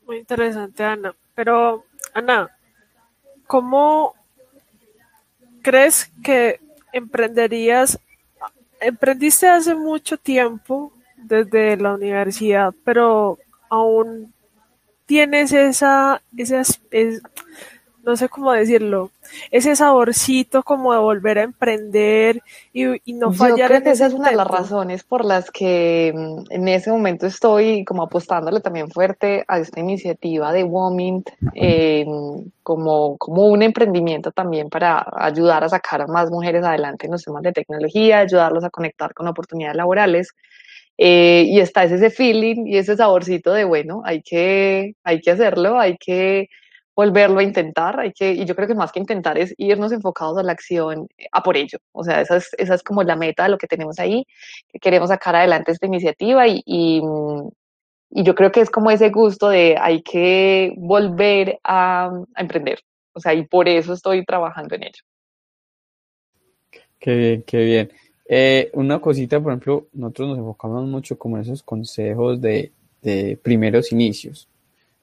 Muy 0.07 0.19
interesante, 0.19 0.85
Ana. 0.85 1.15
Pero, 1.35 1.85
Ana, 2.13 2.51
¿cómo 3.47 4.15
crees 5.63 6.11
que 6.23 6.61
emprenderías? 6.93 7.99
Emprendiste 8.81 9.49
hace 9.49 9.75
mucho 9.75 10.19
tiempo 10.19 10.93
desde 11.17 11.77
la 11.79 11.95
universidad, 11.95 12.75
pero 12.85 13.39
aún 13.71 14.35
tienes 15.07 15.53
esa, 15.53 16.23
esa, 16.37 16.63
no 18.05 18.17
sé 18.17 18.29
cómo 18.29 18.53
decirlo, 18.53 19.11
ese 19.51 19.75
saborcito 19.77 20.63
como 20.63 20.93
de 20.93 20.99
volver 20.99 21.39
a 21.39 21.43
emprender 21.43 22.43
y, 22.73 23.13
no 23.15 23.33
fallar. 23.33 23.59
Yo 23.59 23.67
creo 23.67 23.83
que 23.83 23.91
esa 23.91 24.07
es 24.07 24.13
una 24.13 24.31
de 24.31 24.37
las 24.37 24.47
razones 24.47 25.05
por 25.05 25.25
las 25.25 25.51
que 25.51 26.13
mm, 26.15 26.53
en 26.53 26.69
ese 26.69 26.91
momento 26.91 27.27
estoy 27.27 27.85
como 27.85 28.03
apostándole 28.03 28.61
también 28.61 28.91
fuerte 28.91 29.45
a 29.49 29.59
esta 29.59 29.81
iniciativa 29.81 30.53
de 30.53 30.65
Womint 30.65 31.31
em, 31.55 32.51
como, 32.63 33.17
como 33.19 33.47
un 33.47 33.63
emprendimiento 33.63 34.33
también 34.33 34.69
para 34.69 35.07
ayudar 35.17 35.65
a 35.65 35.69
sacar 35.69 36.03
a 36.03 36.07
más 36.07 36.31
mujeres 36.31 36.65
adelante 36.65 37.07
en 37.07 37.13
los 37.13 37.25
temas 37.25 37.43
de 37.43 37.53
tecnología, 37.53 38.19
ayudarlos 38.19 38.65
a 38.65 38.71
conectar 38.71 39.15
con 39.15 39.29
oportunidades 39.29 39.77
laborales. 39.77 40.35
Eh, 40.97 41.47
y 41.49 41.59
está 41.59 41.83
ese 41.83 42.09
feeling 42.09 42.67
y 42.67 42.77
ese 42.77 42.97
saborcito 42.97 43.53
de, 43.53 43.65
bueno, 43.65 44.03
hay 44.05 44.23
que, 44.23 44.95
hay 45.03 45.21
que 45.21 45.33
hacerlo, 45.33 45.81
hay 45.81 45.97
que 45.99 46.49
volverlo 46.97 47.41
a 47.41 47.43
intentar, 47.43 47.99
hay 47.99 48.13
que, 48.13 48.33
y 48.33 48.45
yo 48.45 48.55
creo 48.55 48.69
que 48.69 48.75
más 48.75 48.93
que 48.93 49.01
intentar 49.01 49.37
es 49.39 49.55
irnos 49.57 49.93
enfocados 49.93 50.39
a 50.39 50.43
la 50.43 50.53
acción, 50.53 51.09
a 51.33 51.43
por 51.43 51.57
ello. 51.57 51.79
O 51.93 52.05
sea, 52.05 52.21
esa 52.21 52.37
es, 52.37 52.51
esa 52.59 52.75
es 52.75 52.83
como 52.83 53.03
la 53.03 53.17
meta 53.17 53.45
de 53.45 53.51
lo 53.51 53.59
que 53.59 53.67
tenemos 53.67 53.99
ahí, 53.99 54.25
que 54.73 54.79
queremos 54.79 55.09
sacar 55.09 55.35
adelante 55.37 55.73
esta 55.73 55.87
iniciativa 55.87 56.47
y, 56.47 56.63
y, 56.65 57.03
y 58.11 58.23
yo 58.23 58.35
creo 58.35 58.53
que 58.53 58.61
es 58.61 58.71
como 58.71 58.91
ese 58.91 59.11
gusto 59.11 59.49
de 59.49 59.77
hay 59.81 60.03
que 60.03 60.73
volver 60.77 61.59
a, 61.65 62.11
a, 62.35 62.41
emprender. 62.41 62.81
O 63.13 63.21
sea, 63.21 63.35
y 63.35 63.45
por 63.47 63.69
eso 63.69 63.93
estoy 63.93 64.25
trabajando 64.25 64.75
en 64.75 64.85
ello. 64.85 65.03
Qué 66.99 67.15
bien, 67.15 67.43
qué 67.47 67.59
bien. 67.59 67.91
Eh, 68.27 68.71
una 68.73 69.01
cosita, 69.01 69.41
por 69.41 69.53
ejemplo, 69.53 69.89
nosotros 69.93 70.31
nos 70.31 70.39
enfocamos 70.39 70.87
mucho 70.87 71.19
como 71.19 71.37
en 71.37 71.43
esos 71.43 71.63
consejos 71.63 72.41
de, 72.41 72.73
de 73.03 73.39
primeros 73.43 73.93
inicios. 73.93 74.49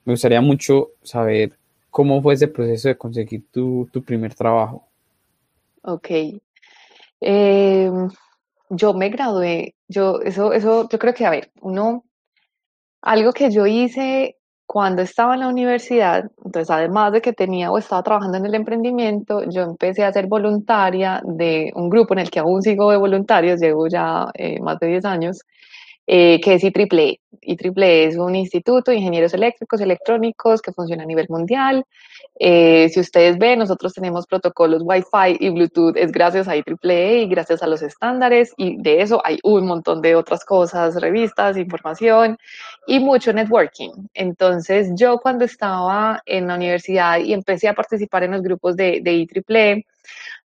Me 0.04 0.14
gustaría 0.14 0.42
mucho 0.42 0.92
saber 1.04 1.54
¿Cómo 1.92 2.22
fue 2.22 2.34
ese 2.34 2.48
proceso 2.48 2.88
de 2.88 2.98
conseguir 2.98 3.44
tu, 3.52 3.88
tu 3.92 4.02
primer 4.02 4.34
trabajo? 4.34 4.88
Ok. 5.84 6.10
Em, 7.20 8.10
yo 8.70 8.94
me 8.94 9.10
gradué, 9.10 9.76
yo, 9.88 10.22
eso, 10.22 10.54
eso, 10.54 10.88
yo 10.90 10.98
creo 10.98 11.14
que, 11.14 11.26
a 11.26 11.30
ver, 11.30 11.52
uno, 11.62 12.06
algo 13.02 13.34
que 13.34 13.52
yo 13.52 13.68
hice 13.68 14.38
cuando 14.66 15.02
estaba 15.02 15.34
en 15.34 15.42
la 15.42 15.50
universidad, 15.50 16.32
entonces 16.46 16.70
además 16.70 17.12
de 17.12 17.22
que 17.22 17.34
tenía 17.34 17.72
o 17.72 17.78
estaba 17.78 18.04
trabajando 18.04 18.38
en 18.38 18.46
el 18.46 18.56
emprendimiento, 18.56 19.44
yo 19.50 19.64
empecé 19.64 20.06
a 20.06 20.14
ser 20.14 20.28
voluntaria 20.28 21.22
de 21.26 21.74
un 21.76 21.90
grupo 21.90 22.14
en 22.14 22.20
el 22.20 22.32
que 22.32 22.40
aún 22.40 22.62
sigo 22.62 22.90
de 22.90 22.98
voluntarios, 22.98 23.60
llevo 23.60 23.90
ya 23.90 24.28
eh, 24.34 24.62
más 24.62 24.80
de 24.80 24.88
10 24.88 25.06
años, 25.06 25.42
eh, 26.08 26.40
que 26.42 26.54
es 26.54 26.64
IEEE. 26.64 27.20
IEEE 27.42 28.06
es 28.06 28.18
un 28.18 28.36
instituto 28.36 28.92
de 28.92 28.98
ingenieros 28.98 29.34
eléctricos, 29.34 29.82
electrónicos 29.82 30.62
que 30.62 30.72
funciona 30.72 31.04
a 31.04 31.06
nivel 31.06 31.28
mundial. 31.30 31.86
Eh, 32.40 32.90
si 32.90 33.00
ustedes 33.00 33.38
ven, 33.38 33.60
nosotros 33.60 33.94
tenemos 33.94 34.26
protocolos 34.26 34.84
Wi-Fi 34.84 35.38
y 35.40 35.50
Bluetooth, 35.50 35.96
es 35.98 36.12
gracias 36.12 36.48
a 36.48 36.56
IEEE 36.56 37.24
y 37.24 37.28
gracias 37.28 37.62
a 37.62 37.68
los 37.68 37.82
estándares 37.82 38.54
y 38.58 38.82
de 38.82 39.02
eso 39.02 39.22
hay 39.24 39.40
un 39.44 39.66
montón 39.66 40.02
de 40.02 40.16
otras 40.16 40.46
cosas, 40.46 41.00
revistas, 41.02 41.58
información 41.58 42.38
y 42.88 43.00
mucho 43.00 43.34
networking. 43.34 43.92
Entonces 44.14 44.92
yo 44.96 45.20
cuando 45.20 45.46
estaba 45.46 46.22
en 46.26 46.48
la 46.48 46.56
universidad 46.56 47.20
y 47.20 47.34
empecé 47.34 47.68
a 47.68 47.74
participar 47.74 48.24
en 48.24 48.32
los 48.32 48.42
grupos 48.42 48.76
de, 48.76 49.02
de 49.02 49.14
IEEE, 49.14 49.86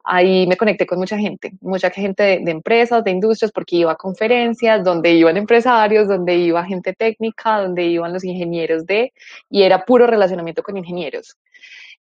ahí 0.05 0.47
me 0.47 0.57
conecté 0.57 0.87
con 0.87 0.99
mucha 0.99 1.19
gente, 1.19 1.53
mucha 1.61 1.91
gente 1.91 2.41
de, 2.41 2.51
empresas, 2.51 3.05
de 3.05 3.11
industrias, 3.13 3.53
porque 3.53 3.77
iba 3.77 3.93
a 3.93 3.97
conferencias 3.97 4.85
donde 4.85 5.13
iban 5.13 5.37
empresarios, 5.37 6.09
donde 6.09 6.37
iba 6.37 6.65
gente 6.65 6.93
técnica, 6.95 7.61
donde 7.61 7.85
iban 7.85 8.13
los 8.13 8.25
ingenieros 8.25 8.87
de, 8.87 9.13
y 9.51 9.63
era 9.63 9.85
puro 9.85 10.07
relacionamiento 10.07 10.63
con 10.63 10.77
ingenieros. 10.77 11.37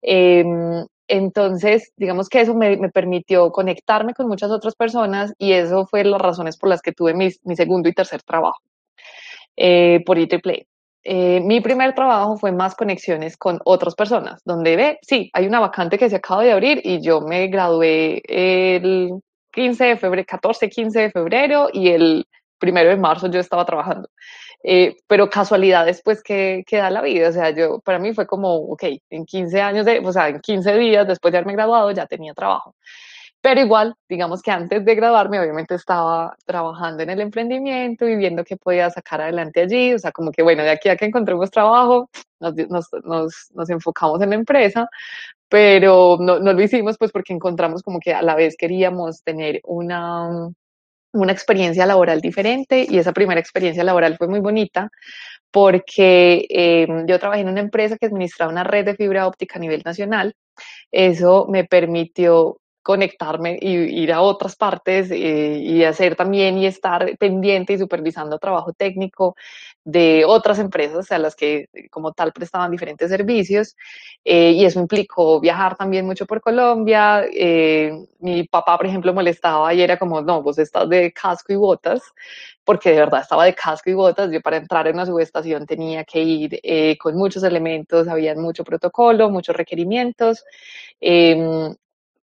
Em, 0.03 0.87
entonces, 1.09 1.93
digamos 1.97 2.29
que 2.29 2.41
eso 2.41 2.55
me, 2.55 2.77
permitió 2.91 3.51
conectarme 3.53 4.15
con 4.15 4.29
muchas 4.29 4.51
otras 4.51 4.75
personas 4.77 5.35
y 5.39 5.53
eso 5.53 5.87
fue 5.87 6.05
las 6.05 6.21
razones 6.21 6.57
por 6.57 6.69
las 6.69 6.83
que 6.83 6.93
tuve 6.93 7.15
mi, 7.15 7.31
segundo 7.57 7.89
y 7.89 7.93
tercer 7.93 8.23
trabajo 8.23 8.61
eh, 9.57 10.03
por 10.07 10.19
IEEE. 10.19 10.70
Eh, 11.03 11.41
mi 11.41 11.61
primer 11.61 11.95
trabajo 11.95 12.37
fue 12.37 12.53
más 12.53 12.75
conexiones 12.75 13.37
con 13.37 13.59
otras 13.65 13.95
personas, 13.95 14.43
donde 14.45 14.77
ve, 14.77 14.99
sí, 15.03 15.31
hay 15.33 15.47
una 15.47 15.61
vacante 15.61 15.99
que 15.99 16.11
se 16.11 16.17
acaba 16.17 16.43
de 16.43 16.53
abrir 16.53 16.81
y 16.85 17.01
yo 17.01 17.23
me 17.23 17.49
gradué 17.49 18.23
el 18.29 19.13
15 19.53 19.85
de 19.85 19.97
febrero, 19.97 20.27
14, 20.29 20.69
15 20.69 21.01
de 21.01 21.11
febrero 21.11 21.69
y 21.73 21.89
el 21.89 22.27
primero 22.59 22.91
de 22.91 22.97
marzo 22.97 23.29
yo 23.29 23.41
estaba 23.41 23.65
trabajando. 23.65 24.09
Eh, 24.63 24.97
pero 25.07 25.31
casualidades 25.31 26.03
pues 26.05 26.23
que, 26.23 26.65
da 26.71 26.91
la 26.91 27.01
vida, 27.01 27.31
o 27.31 27.33
sea, 27.33 27.51
yo, 27.51 27.81
para 27.81 27.99
mí 27.99 28.13
fue 28.13 28.27
como, 28.27 28.55
ok, 28.57 28.85
en 29.09 29.25
15 29.25 29.61
años, 29.63 29.87
de, 29.87 30.01
o 30.01 30.13
sea, 30.13 30.29
en 30.29 30.41
15 30.41 30.77
días 30.77 31.07
después 31.09 31.33
de 31.33 31.39
haberme 31.39 31.55
graduado 31.55 31.91
ya 31.93 32.07
tenía 32.07 32.35
trabajo. 32.35 32.75
Pero 33.43 33.61
igual, 33.61 33.95
digamos 34.09 34.43
que 34.43 34.51
antes 34.51 34.85
de 34.85 34.95
graduarme, 34.95 35.41
obviamente 35.41 35.75
estaba 35.75 36.37
trabajando 36.45 37.03
en 37.03 37.11
el 37.11 37.21
emprendimiento 37.23 38.07
y 38.07 38.17
viendo 38.17 38.45
qué 38.45 38.57
podía 38.57 38.91
sacar 38.91 39.23
adelante 39.23 39.63
allí. 39.63 39.95
O 39.95 39.99
sea, 39.99 40.13
como 40.13 40.31
que 40.31 40.43
bueno, 40.43 40.63
de 40.63 40.71
aquí 40.71 40.91
a 40.91 40.97
que 40.97 41.07
encontremos 41.07 41.51
trabajo, 41.51 42.11
nos, 42.39 42.55
nos, 42.69 42.89
nos, 43.05 43.35
nos 43.55 43.71
enfocamos 43.71 44.21
en 44.21 44.31
la 44.31 44.37
empresa, 44.37 44.89
pero 45.49 46.19
no, 46.21 46.39
no, 46.39 46.53
lo 46.53 46.63
hicimos 46.63 46.99
pues 46.99 47.13
porque 47.13 47.33
encontramos 47.33 47.83
como 47.83 47.99
que 48.01 48.15
a 48.15 48.23
la 48.23 48.35
vez 48.37 48.57
queríamos 48.59 49.23
tener 49.25 49.61
una, 49.65 50.51
una 51.13 51.33
experiencia 51.33 51.87
laboral 51.87 52.21
diferente 52.21 52.87
y 52.89 52.99
esa 52.99 53.13
primera 53.13 53.41
experiencia 53.41 53.85
laboral 53.85 54.17
fue 54.19 54.29
muy 54.29 54.41
bonita 54.41 54.91
porque 55.51 56.47
eh, 56.49 56.87
yo 57.07 57.19
trabajé 57.19 57.43
en 57.43 57.49
una 57.49 57.61
empresa 57.61 57.97
que 57.99 58.07
administraba 58.07 58.53
una 58.53 58.65
red 58.65 58.85
de 58.85 58.95
fibra 58.97 59.27
óptica 59.27 59.59
a 59.59 59.61
nivel 59.61 59.83
nacional. 59.85 60.35
Eso 60.93 61.47
me 61.51 61.65
permitió 61.65 62.60
conectarme 62.83 63.59
y 63.61 63.69
ir 64.03 64.13
a 64.13 64.23
otras 64.23 64.57
partes 64.57 65.11
eh, 65.11 65.59
y 65.63 65.85
hacer 65.85 66.17
también 66.17 66.57
y 66.57 66.67
estar 66.67 67.17
pendiente 67.19 67.75
y 67.75 67.79
supervisando 67.79 68.39
trabajo 68.39 68.73
técnico 68.73 69.37
de 69.85 70.25
otras 70.27 70.59
empresas 70.59 71.13
a 71.13 71.19
las 71.19 71.37
que 71.37 71.69
como 71.91 72.13
tal 72.13 72.33
prestaban 72.33 72.71
diferentes 72.71 73.11
servicios 73.11 73.77
eh, 74.25 74.53
y 74.53 74.65
eso 74.65 74.81
implicó 74.81 75.41
viajar 75.41 75.77
también 75.77 76.07
mucho 76.07 76.27
por 76.27 76.41
Colombia. 76.41 77.25
Eh, 77.33 77.93
mi 78.21 78.45
papá, 78.45 78.79
por 78.79 78.87
ejemplo, 78.87 79.13
molestaba 79.13 79.73
y 79.75 79.83
era 79.83 79.99
como, 79.99 80.23
no, 80.23 80.43
vos 80.43 80.59
estás 80.59 80.89
de 80.89 81.13
casco 81.13 81.53
y 81.53 81.57
botas, 81.57 82.03
porque 82.65 82.91
de 82.91 82.97
verdad 82.97 83.23
estaba 83.23 83.45
de 83.45 83.55
casco 83.55 83.91
y 83.91 83.95
botas. 83.95 84.31
Yo 84.31 84.41
para 84.41 84.57
entrar 84.57 84.87
en 84.87 84.95
una 84.95 85.07
subestación 85.07 85.67
tenía 85.67 86.05
que 86.05 86.21
ir 86.21 86.61
con 86.99 87.17
muchos 87.17 87.43
elementos, 87.43 88.09
había 88.09 88.35
mucho 88.35 88.65
protocolo, 88.65 89.31
muchos 89.31 89.57
requerimientos. 89.57 90.45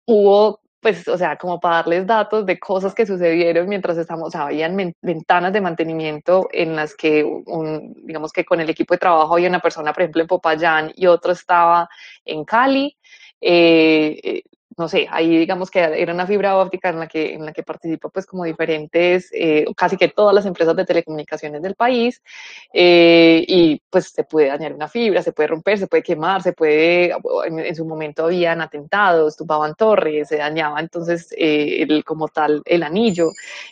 Hubo, 0.06 0.60
pues, 0.80 1.08
o 1.08 1.18
sea, 1.18 1.36
como 1.36 1.58
para 1.58 1.76
darles 1.76 2.06
datos 2.06 2.46
de 2.46 2.58
cosas 2.60 2.94
que 2.94 3.06
sucedieron 3.06 3.68
mientras 3.68 3.98
estamos, 3.98 4.28
o 4.28 4.30
sea, 4.30 4.44
habían 4.46 4.76
ventanas 5.02 5.52
de 5.52 5.60
mantenimiento 5.60 6.48
en 6.52 6.76
las 6.76 6.94
que, 6.94 7.24
un, 7.24 7.94
digamos 8.04 8.32
que 8.32 8.44
con 8.44 8.60
el 8.60 8.70
equipo 8.70 8.94
de 8.94 8.98
trabajo 8.98 9.34
había 9.34 9.48
una 9.48 9.60
persona, 9.60 9.92
por 9.92 10.02
ejemplo, 10.02 10.22
en 10.22 10.28
Popayán 10.28 10.92
y 10.94 11.06
otro 11.06 11.32
estaba 11.32 11.88
en 12.24 12.44
Cali. 12.44 12.96
Eh, 13.40 14.20
eh 14.22 14.42
no 14.76 14.88
sé, 14.88 15.06
ahí 15.10 15.38
digamos 15.38 15.70
que 15.70 15.78
era 15.80 16.12
una 16.12 16.26
fibra 16.26 16.58
óptica 16.58 16.90
en 16.90 16.98
la 16.98 17.06
que, 17.06 17.32
en 17.32 17.46
la 17.46 17.52
que 17.52 17.62
participó 17.62 18.10
pues 18.10 18.26
como 18.26 18.44
diferentes, 18.44 19.30
eh, 19.32 19.64
casi 19.74 19.96
que 19.96 20.08
todas 20.08 20.34
las 20.34 20.44
empresas 20.44 20.76
de 20.76 20.84
telecomunicaciones 20.84 21.62
del 21.62 21.74
país 21.74 22.22
eh, 22.72 23.42
y 23.48 23.80
pues 23.88 24.10
se 24.10 24.24
puede 24.24 24.48
dañar 24.48 24.74
una 24.74 24.88
fibra, 24.88 25.22
se 25.22 25.32
puede 25.32 25.48
romper, 25.48 25.78
se 25.78 25.86
puede 25.86 26.02
quemar, 26.02 26.42
se 26.42 26.52
puede, 26.52 27.12
en, 27.46 27.74
su 27.74 27.86
momento 27.86 28.26
habían 28.26 28.60
atentados, 28.60 29.36
tumbaban 29.36 29.74
torres, 29.74 30.28
se 30.28 30.36
dañaba 30.36 30.78
entonces 30.80 31.34
eh, 31.38 32.02
como 32.04 32.28
tal 32.28 32.62
el 32.66 32.82
anillo. 32.82 33.30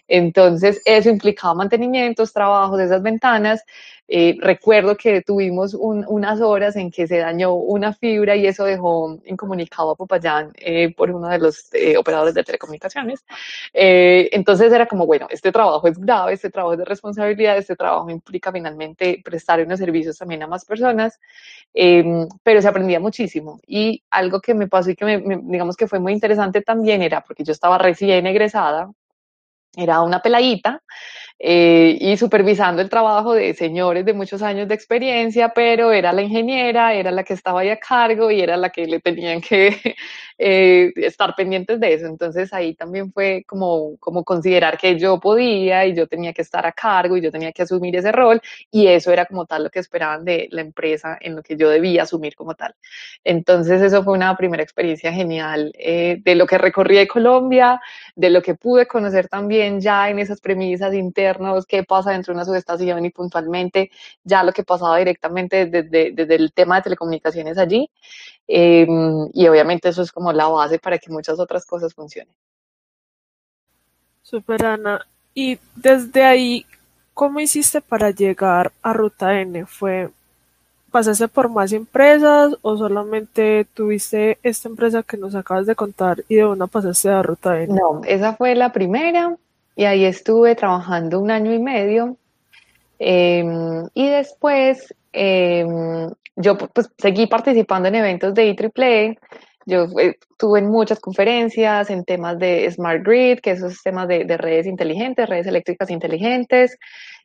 Entonces 0.09 0.81
eso 0.87 1.11
implicaba 1.11 1.55
mantenimientos, 1.55 2.33
trabajos 2.33 2.81
esas 2.81 3.03
ventanas 3.03 3.63
eh, 4.07 4.37
recuerdo 4.39 4.97
que 4.97 5.23
tuvimos 5.23 5.75
unas 5.75 6.41
horas 6.43 6.77
en 6.77 6.91
que 6.91 7.07
se 7.07 7.19
dañó 7.19 7.55
una 7.55 7.95
fibra 7.95 8.37
y 8.37 8.47
eso 8.47 8.65
dejó 8.65 9.19
incomunicado 9.25 9.93
a 9.93 9.97
Popayán 9.97 10.53
eh, 10.57 10.95
por 10.95 11.11
uno 11.11 11.29
de 11.29 11.39
los 11.39 11.73
eh, 11.73 11.97
operadores 11.97 12.35
de 12.35 12.45
telecomunicaciones. 12.45 13.25
entonces 13.73 14.73
era 14.73 14.87
como, 14.87 15.07
bueno, 15.07 15.27
este 15.31 15.51
trabajo 15.53 15.89
es 15.89 15.99
grave, 15.99 16.35
este 16.35 16.51
trabajo 16.51 16.75
es 16.75 16.79
de 16.81 16.85
responsabilidad, 16.85 17.57
este 17.57 17.77
trabajo 17.77 18.11
implica 18.11 18.53
finalmente 18.53 19.23
prestar 19.25 19.61
unos 19.65 19.79
servicios 19.79 20.19
también 20.19 20.43
a 20.43 20.47
más 20.47 20.65
personas, 20.65 21.19
em, 21.73 22.29
pero 22.43 22.61
se 22.61 22.69
aprendía 22.69 23.01
muchísimo. 23.01 23.61
Y 23.67 24.03
algo 24.11 24.41
que 24.41 24.55
me 24.55 24.69
pasó 24.69 24.91
y 24.91 24.97
que 24.97 25.05
me, 25.05 25.41
digamos 25.45 25.77
que 25.77 25.89
fue 25.89 25.99
muy 25.99 26.13
interesante 26.13 26.63
también 26.63 27.03
era 27.03 27.23
porque 27.23 27.45
yo 27.45 27.53
estaba 27.53 27.79
recién 27.79 28.27
egresada, 28.27 28.91
era 29.77 30.03
una 30.03 30.21
peladita 30.21 30.83
eh, 31.39 31.99
y 32.01 32.17
supervisando 32.17 32.81
el 32.81 32.89
trabajo 32.89 33.35
de 33.35 33.55
señores 33.55 34.05
de 34.05 34.13
muchos 34.15 34.43
años 34.43 34.69
de 34.69 34.75
experiencia, 34.75 35.51
pero 35.55 35.93
era 35.93 36.13
la 36.13 36.23
ingeniera, 36.23 36.95
era 36.95 37.11
la 37.11 37.25
que 37.25 37.35
estaba 37.35 37.61
ahí 37.61 37.71
a 37.71 37.79
cargo 37.79 38.31
y 38.31 38.41
era 38.41 38.57
la 38.57 38.71
que 38.71 38.87
le 38.87 39.01
tenían 39.01 39.41
que 39.41 39.97
eh, 40.39 40.93
estar 40.97 41.35
pendientes 41.35 41.81
de 41.81 41.95
eso. 41.95 42.07
Entonces 42.07 42.53
ahí 42.53 42.75
también 42.75 43.13
fue 43.13 43.45
como, 43.47 43.97
como 43.99 44.25
considerar 44.25 44.79
que 44.79 44.99
yo 44.99 45.21
podía 45.21 45.87
y 45.87 45.95
yo 45.95 46.07
tenía 46.07 46.33
que 46.33 46.43
estar 46.43 46.67
a 46.67 46.73
cargo 46.73 47.17
y 47.17 47.21
yo 47.21 47.31
tenía 47.31 47.53
que 47.53 47.63
asumir 47.63 47.97
ese 47.97 48.13
rol 48.13 48.41
y 48.71 48.87
eso 48.89 49.13
era 49.13 49.27
como 49.27 49.47
tal 49.47 49.65
lo 49.65 49.71
que 49.71 49.79
esperaban 49.79 50.25
de 50.25 50.49
la 50.51 50.61
empresa 50.61 51.19
en 51.21 51.37
lo 51.37 51.43
que 51.43 51.57
yo 51.57 51.69
debía 51.71 52.03
asumir 52.03 52.35
como 52.35 52.55
tal. 52.55 52.75
Entonces 53.25 53.83
eso 53.83 54.03
fue 54.03 54.15
una 54.15 54.37
primera 54.37 54.63
experiencia 54.63 55.13
genial 55.13 55.73
eh, 55.79 56.19
de 56.23 56.35
lo 56.35 56.47
que 56.47 56.59
recorrí 56.59 56.97
de 56.97 57.09
Colombia, 57.09 57.81
de 58.17 58.31
lo 58.31 58.43
que 58.43 58.55
pude 58.55 58.87
conocer 58.87 59.29
también 59.29 59.81
ya 59.81 60.09
en 60.11 60.19
esas 60.19 60.41
premisas 60.41 60.95
internas 60.95 61.65
qué 61.67 61.83
pasa 61.85 62.11
dentro 62.13 62.33
de 62.33 62.39
una 62.39 62.45
subestación 62.45 63.05
y 63.05 63.11
puntualmente 63.11 63.91
ya 64.23 64.43
lo 64.43 64.53
que 64.53 64.65
pasaba 64.65 64.99
directamente 64.99 65.67
desde, 65.67 66.13
desde 66.13 66.35
el 66.35 66.53
tema 66.53 66.77
de 66.77 66.83
telecomunicaciones 66.83 67.59
allí. 67.59 67.91
Em, 68.47 69.29
y 69.33 69.49
obviamente 69.49 69.89
eso 69.89 70.03
es 70.03 70.13
como 70.13 70.33
la 70.33 70.49
base 70.49 70.79
para 70.79 70.99
que 70.99 71.11
muchas 71.11 71.39
otras 71.39 71.65
cosas 71.65 71.95
funcionen. 71.95 72.35
Super 74.23 74.65
Ana. 74.65 75.07
Y 75.35 75.59
desde 75.77 76.25
ahí, 76.25 76.67
¿cómo 77.13 77.41
hiciste 77.41 77.81
para 77.81 78.11
llegar 78.11 78.73
a 78.83 78.93
Ruta 78.93 79.41
N? 79.41 79.67
¿Fue 79.67 80.11
pasaste 80.91 81.27
por 81.27 81.49
más 81.49 81.73
empresas 81.73 82.55
o 82.63 82.77
solamente 82.77 83.67
tuviste 83.75 84.39
esta 84.45 84.69
empresa 84.69 85.03
que 85.03 85.17
nos 85.17 85.35
acabas 85.35 85.67
de 85.67 85.75
contar 85.75 86.23
y 86.29 86.37
de 86.37 86.47
una 86.47 86.69
pasaste 86.69 87.09
a 87.09 87.21
Ruta 87.21 87.61
N? 87.61 87.75
No, 87.75 88.03
esa 88.05 88.35
fue 88.35 88.55
la 88.55 88.73
primera 88.73 89.37
y 89.75 89.85
ahí 89.87 90.05
estuve 90.05 90.55
trabajando 90.55 91.19
un 91.19 91.33
año 91.33 91.53
y 91.53 91.59
medio. 91.59 92.17
Em, 93.01 93.89
y 93.93 94.09
después 94.09 94.95
em, 95.13 96.13
yo 96.37 96.57
pues 96.59 96.91
seguí 96.99 97.27
participando 97.27 97.89
en 97.89 97.97
eventos 97.97 98.35
de 98.35 98.47
IEEE. 98.47 99.19
Yo 99.67 99.87
eh, 99.99 100.19
estuve 100.31 100.59
en 100.59 100.69
muchas 100.69 101.01
conferencias 101.01 101.89
en 101.89 102.05
temas 102.05 102.39
de 102.39 102.71
Smart 102.71 103.03
Grid, 103.03 103.41
que 103.41 103.53
esos 103.53 103.83
temas 103.83 104.09
de, 104.09 104.25
de 104.25 104.37
redes 104.37 104.67
inteligentes, 104.67 105.29
redes 105.29 105.47
eléctricas 105.47 105.91
inteligentes. 105.91 106.77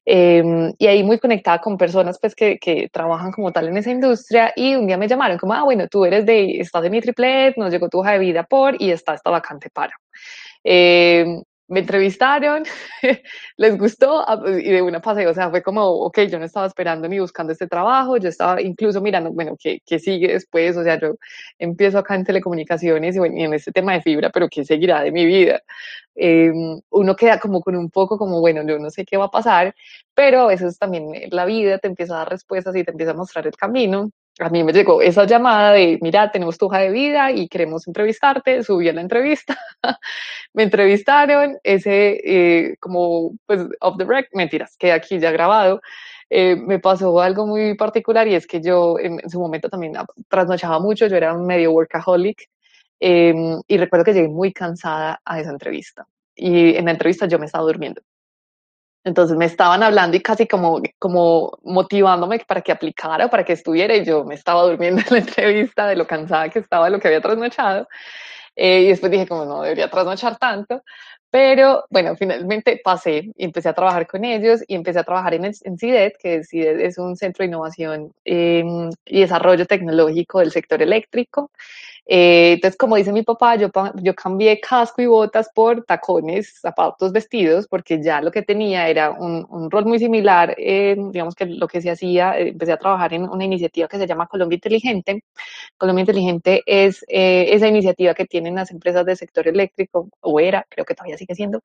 Em, 0.05 0.73
y 0.77 0.87
ahí 0.87 1.03
muy 1.03 1.19
conectada 1.19 1.59
con 1.59 1.77
personas 1.77 2.17
pues 2.19 2.33
que, 2.33 2.57
que, 2.57 2.89
trabajan 2.91 3.31
como 3.31 3.51
tal 3.51 3.67
en 3.67 3.77
esa 3.77 3.91
industria 3.91 4.53
y 4.55 4.73
un 4.75 4.87
día 4.87 4.97
me 4.97 5.07
llamaron 5.07 5.37
como, 5.37 5.53
ah, 5.53 5.63
bueno, 5.63 5.87
tú 5.87 6.05
eres 6.05 6.25
de, 6.25 6.59
estás 6.59 6.85
en 6.85 6.95
IEEE, 6.95 7.53
nos 7.57 7.71
llegó 7.71 7.89
tu 7.89 7.99
hoja 7.99 8.13
de 8.13 8.19
vida 8.19 8.43
por 8.43 8.81
y 8.81 8.91
está 8.91 9.13
esta 9.13 9.29
vacante 9.29 9.69
para 9.69 9.93
me 11.69 11.81
entrevistaron, 11.81 12.63
les 13.57 13.77
gustó 13.77 14.27
ah, 14.27 14.39
pues, 14.39 14.63
y 14.63 14.69
de 14.71 14.81
una 14.81 15.01
paseo, 15.01 15.29
o 15.29 15.33
sea, 15.33 15.49
fue 15.49 15.61
como, 15.61 15.85
ok, 15.85 16.21
yo 16.21 16.39
no 16.39 16.45
estaba 16.45 16.65
esperando 16.65 17.07
ni 17.07 17.19
buscando 17.19 17.53
este 17.53 17.67
trabajo, 17.67 18.17
yo 18.17 18.27
estaba 18.27 18.61
incluso 18.61 19.01
mirando, 19.01 19.31
bueno, 19.31 19.55
¿qué, 19.57 19.79
qué 19.85 19.99
sigue 19.99 20.29
después? 20.33 20.75
O 20.77 20.83
sea, 20.83 20.99
yo 20.99 21.15
empiezo 21.59 21.99
acá 21.99 22.15
en 22.15 22.25
telecomunicaciones 22.25 23.15
y, 23.15 23.19
en 23.19 23.53
este 23.53 23.71
tema 23.71 23.93
de 23.93 24.01
fibra, 24.01 24.31
pero 24.31 24.49
¿qué 24.49 24.65
seguirá 24.65 25.01
de 25.03 25.11
mi 25.11 25.25
vida? 25.25 25.61
Em, 26.15 26.81
uno 26.89 27.15
queda 27.15 27.39
como 27.39 27.61
con 27.61 27.75
un 27.75 27.89
poco 27.91 28.17
como, 28.17 28.39
bueno, 28.41 28.63
yo 28.67 28.79
no 28.79 28.89
sé 28.89 29.05
qué 29.05 29.17
va 29.17 29.25
a 29.25 29.31
pasar, 29.31 29.75
pero 30.15 30.41
a 30.41 30.47
veces 30.47 30.77
también 30.79 31.11
la 31.31 31.45
vida 31.45 31.77
te 31.77 31.87
empieza 31.87 32.15
a 32.15 32.19
dar 32.19 32.29
respuestas 32.29 32.75
y 32.75 32.83
te 32.83 32.91
empieza 32.91 33.11
a 33.11 33.15
mostrar 33.15 33.47
el 33.47 33.55
camino 33.55 34.11
a 34.39 34.49
mí 34.49 34.63
me 34.63 34.73
llegó 34.73 35.01
esa 35.01 35.25
llamada 35.25 35.73
de, 35.73 35.99
mira, 36.01 36.31
tenemos 36.31 36.57
tu 36.57 36.67
hoja 36.67 36.79
de 36.79 36.91
vida 36.91 37.31
y 37.31 37.47
queremos 37.47 37.87
entrevistarte, 37.87 38.63
subí 38.63 38.87
a 38.89 38.93
la 38.93 39.01
entrevista, 39.01 39.57
me 40.53 40.63
entrevistaron, 40.63 41.57
ese 41.63 42.21
eh, 42.23 42.77
como, 42.79 43.33
pues, 43.45 43.61
off 43.81 43.97
the 43.97 44.05
record, 44.05 44.29
mentiras, 44.33 44.75
queda 44.77 44.95
aquí 44.95 45.19
ya 45.19 45.31
grabado, 45.31 45.81
eh, 46.29 46.55
me 46.55 46.79
pasó 46.79 47.19
algo 47.19 47.47
muy 47.47 47.75
particular 47.75 48.27
y 48.27 48.35
es 48.35 48.45
que 48.47 48.61
yo 48.61 48.97
en, 48.99 49.19
su 49.29 49.39
momento 49.39 49.69
también 49.69 49.93
trasnochaba 50.27 50.79
mucho, 50.79 51.07
yo 51.07 51.17
era 51.17 51.33
medio 51.35 51.71
workaholic 51.71 52.49
em, 52.99 53.61
y 53.67 53.77
recuerdo 53.77 54.05
que 54.05 54.13
llegué 54.13 54.27
muy 54.29 54.53
cansada 54.53 55.21
a 55.25 55.39
esa 55.39 55.51
entrevista. 55.51 56.07
Y 56.35 56.75
en 56.75 56.85
la 56.85 56.91
entrevista 56.91 57.27
yo 57.27 57.39
me 57.39 57.45
estaba 57.47 57.65
durmiendo. 57.65 58.01
Entonces 59.03 59.37
me 59.37 59.45
estaban 59.45 59.81
hablando 59.81 60.17
y 60.17 60.21
casi 60.21 60.47
como, 60.47 60.81
como 60.99 61.57
motivándome 61.63 62.39
para 62.47 62.61
que 62.61 62.71
aplicara, 62.71 63.29
para 63.29 63.45
que 63.45 63.53
estuviera, 63.53 63.95
y 63.95 64.05
yo 64.05 64.25
me 64.25 64.35
estaba 64.35 64.63
durmiendo 64.63 65.01
en 65.07 65.13
la 65.13 65.19
entrevista 65.19 65.87
de 65.87 65.95
lo 65.95 66.05
cansada 66.07 66.49
que 66.49 66.59
estaba 66.59 66.85
de 66.85 66.91
lo 66.91 66.99
que 66.99 67.07
había 67.07 67.21
trasnochado. 67.21 67.87
Eh, 68.55 68.81
y 68.81 68.87
después 68.89 69.11
dije, 69.11 69.27
como 69.27 69.45
no 69.45 69.61
debería 69.61 69.89
trasnochar 69.89 70.37
tanto. 70.37 70.83
Pero 71.31 71.85
bueno, 71.91 72.15
finalmente 72.15 72.81
pasé 72.83 73.31
y 73.37 73.45
empecé 73.45 73.69
a 73.69 73.73
trabajar 73.73 74.07
con 74.07 74.25
ellos 74.25 74.61
y 74.67 74.73
empecé 74.75 74.99
a 74.99 75.03
trabajar 75.03 75.35
en, 75.35 75.45
en 75.45 75.77
CIDET, 75.77 76.17
que 76.17 76.43
CIDET 76.43 76.79
es 76.79 76.97
un 76.97 77.15
centro 77.15 77.43
de 77.43 77.49
innovación 77.49 78.13
em, 78.25 78.89
y 79.05 79.21
desarrollo 79.21 79.65
tecnológico 79.67 80.39
del 80.39 80.51
sector 80.51 80.81
eléctrico. 80.81 81.51
Eh, 82.11 82.53
entonces, 82.53 82.75
como 82.75 82.95
dice 82.95 83.11
mi 83.13 83.21
papá, 83.21 83.55
yo, 83.55 83.69
yo 84.01 84.15
cambié 84.15 84.59
casco 84.59 84.99
y 84.99 85.05
botas 85.05 85.47
por 85.53 85.85
tacones, 85.85 86.59
zapatos, 86.59 87.11
vestidos, 87.11 87.67
porque 87.67 88.01
ya 88.01 88.19
lo 88.19 88.31
que 88.31 88.41
tenía 88.41 88.89
era 88.89 89.11
un, 89.11 89.45
un 89.47 89.69
rol 89.69 89.85
muy 89.85 89.99
similar, 89.99 90.55
digamos 90.57 91.35
que 91.35 91.45
lo 91.45 91.67
que 91.67 91.81
se 91.81 91.91
hacía, 91.91 92.35
eh, 92.39 92.49
empecé 92.49 92.71
a 92.71 92.77
trabajar 92.77 93.13
en 93.13 93.29
una 93.29 93.45
iniciativa 93.45 93.87
que 93.87 93.99
se 93.99 94.07
llama 94.07 94.25
Colombia 94.25 94.55
Inteligente. 94.55 95.23
Colombia 95.77 96.01
Inteligente 96.01 96.63
es 96.65 97.05
eh, 97.07 97.53
esa 97.53 97.67
iniciativa 97.67 98.15
que 98.15 98.25
tienen 98.25 98.55
las 98.55 98.71
empresas 98.71 99.05
del 99.05 99.15
sector 99.15 99.47
eléctrico, 99.47 100.09
o 100.21 100.39
era, 100.39 100.65
creo 100.67 100.85
que 100.85 100.95
todavía 100.95 101.17
sigue 101.17 101.35
siendo, 101.35 101.61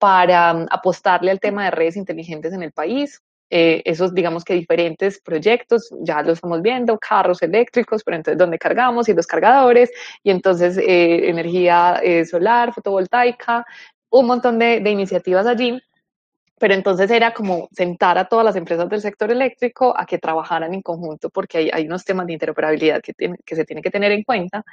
para 0.00 0.52
um, 0.54 0.66
apostarle 0.68 1.30
al 1.30 1.38
tema 1.38 1.64
de 1.64 1.70
redes 1.70 1.96
inteligentes 1.96 2.52
en 2.52 2.64
el 2.64 2.72
país. 2.72 3.22
Eh, 3.50 3.82
esos, 3.86 4.14
digamos 4.14 4.44
que 4.44 4.54
diferentes 4.54 5.20
proyectos, 5.20 5.88
ya 6.00 6.22
lo 6.22 6.32
estamos 6.32 6.60
viendo, 6.60 6.98
carros 6.98 7.40
eléctricos, 7.42 8.04
pero 8.04 8.16
entonces 8.18 8.38
donde 8.38 8.58
cargamos 8.58 9.08
y 9.08 9.14
los 9.14 9.26
cargadores, 9.26 9.90
y 10.22 10.30
entonces 10.30 10.76
eh, 10.76 11.28
energía 11.30 12.00
eh, 12.02 12.26
solar, 12.26 12.74
fotovoltaica, 12.74 13.64
un 14.10 14.26
montón 14.26 14.58
de, 14.58 14.80
de 14.80 14.90
iniciativas 14.90 15.46
allí 15.46 15.80
pero 16.58 16.74
entonces 16.74 17.10
era 17.10 17.32
como 17.32 17.68
sentar 17.72 18.18
a 18.18 18.26
todas 18.26 18.44
las 18.44 18.56
empresas 18.56 18.88
del 18.88 19.00
sector 19.00 19.30
eléctrico 19.30 19.94
a 19.96 20.06
que 20.06 20.18
trabajaran 20.18 20.74
en 20.74 20.82
conjunto 20.82 21.30
porque 21.30 21.58
hay, 21.58 21.70
hay 21.72 21.86
unos 21.86 22.04
temas 22.04 22.26
de 22.26 22.34
interoperabilidad 22.34 23.00
que, 23.02 23.14
tiene, 23.14 23.36
que 23.44 23.56
se 23.56 23.64
tiene 23.64 23.82
que 23.82 23.90
tener 23.90 24.12
en 24.12 24.22
cuenta. 24.22 24.64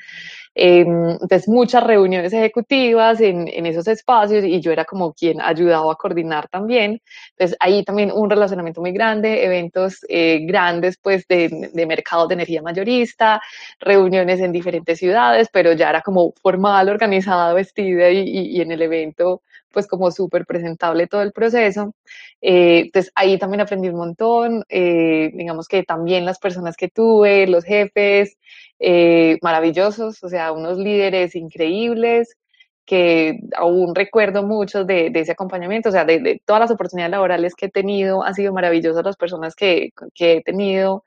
Em, 0.54 1.12
entonces 1.12 1.48
muchas 1.48 1.84
reuniones 1.84 2.34
ejecutivas 2.34 3.20
en, 3.22 3.48
en, 3.48 3.66
esos 3.66 3.88
espacios 3.88 4.44
y 4.46 4.62
yo 4.62 4.72
era 4.72 4.86
como 4.86 5.14
quien 5.14 5.42
ayudaba 5.42 5.92
a 5.92 5.96
coordinar 5.96 6.48
también. 6.48 7.02
Entonces 7.32 7.58
ahí 7.60 7.84
también 7.84 8.12
un 8.14 8.30
relacionamiento 8.30 8.82
muy 8.82 8.92
grande, 8.92 9.46
eventos 9.46 10.06
eh, 10.10 10.40
grandes 10.46 10.98
pues 10.98 11.28
de, 11.28 11.70
de 11.74 11.86
mercados 11.86 12.28
de 12.30 12.36
energía 12.36 12.62
mayorista, 12.62 13.42
reuniones 13.80 14.40
en 14.40 14.52
diferentes 14.52 15.00
ciudades, 15.00 15.50
pero 15.52 15.74
ya 15.74 15.90
era 15.90 16.02
como 16.02 16.34
formal, 16.42 16.90
organizada, 16.90 17.54
vestida 17.54 18.10
y, 18.10 18.58
y 18.58 18.62
en 18.62 18.72
el 18.72 18.82
evento 18.82 19.42
pues 19.76 19.88
como 19.88 20.10
súper 20.12 20.46
presentable 20.46 21.08
todo 21.08 21.22
el 21.22 21.34
proceso. 21.34 21.94
Eh, 22.42 22.84
entonces 22.86 23.12
ahí 23.16 23.38
también 23.38 23.62
aprendí 23.62 23.90
un 23.90 23.98
montón, 23.98 24.64
eh, 24.70 25.32
digamos 25.34 25.68
que 25.68 25.84
también 25.84 26.26
las 26.26 26.40
personas 26.40 26.78
que 26.78 26.90
tuve, 26.90 27.46
los 27.48 27.66
jefes, 27.66 28.38
eh, 28.80 29.38
maravillosos, 29.42 30.24
o 30.24 30.30
sea, 30.30 30.52
unos 30.54 30.78
líderes 30.78 31.36
increíbles 31.36 32.36
que 32.86 33.40
aún 33.58 33.96
recuerdo 33.96 34.44
mucho 34.44 34.86
de, 34.86 35.12
ese 35.14 35.34
acompañamiento, 35.34 35.90
o 35.90 35.92
sea, 35.92 36.06
de, 36.06 36.42
todas 36.46 36.62
las 36.62 36.72
oportunidades 36.72 37.12
laborales 37.12 37.56
que 37.56 37.66
he 37.68 37.70
tenido, 37.72 38.24
han 38.24 38.36
sido 38.36 38.54
maravillosas 38.54 39.04
las 39.04 39.18
personas 39.18 39.56
que, 39.56 39.90
que 40.14 40.38
he 40.38 40.44
tenido 40.44 41.04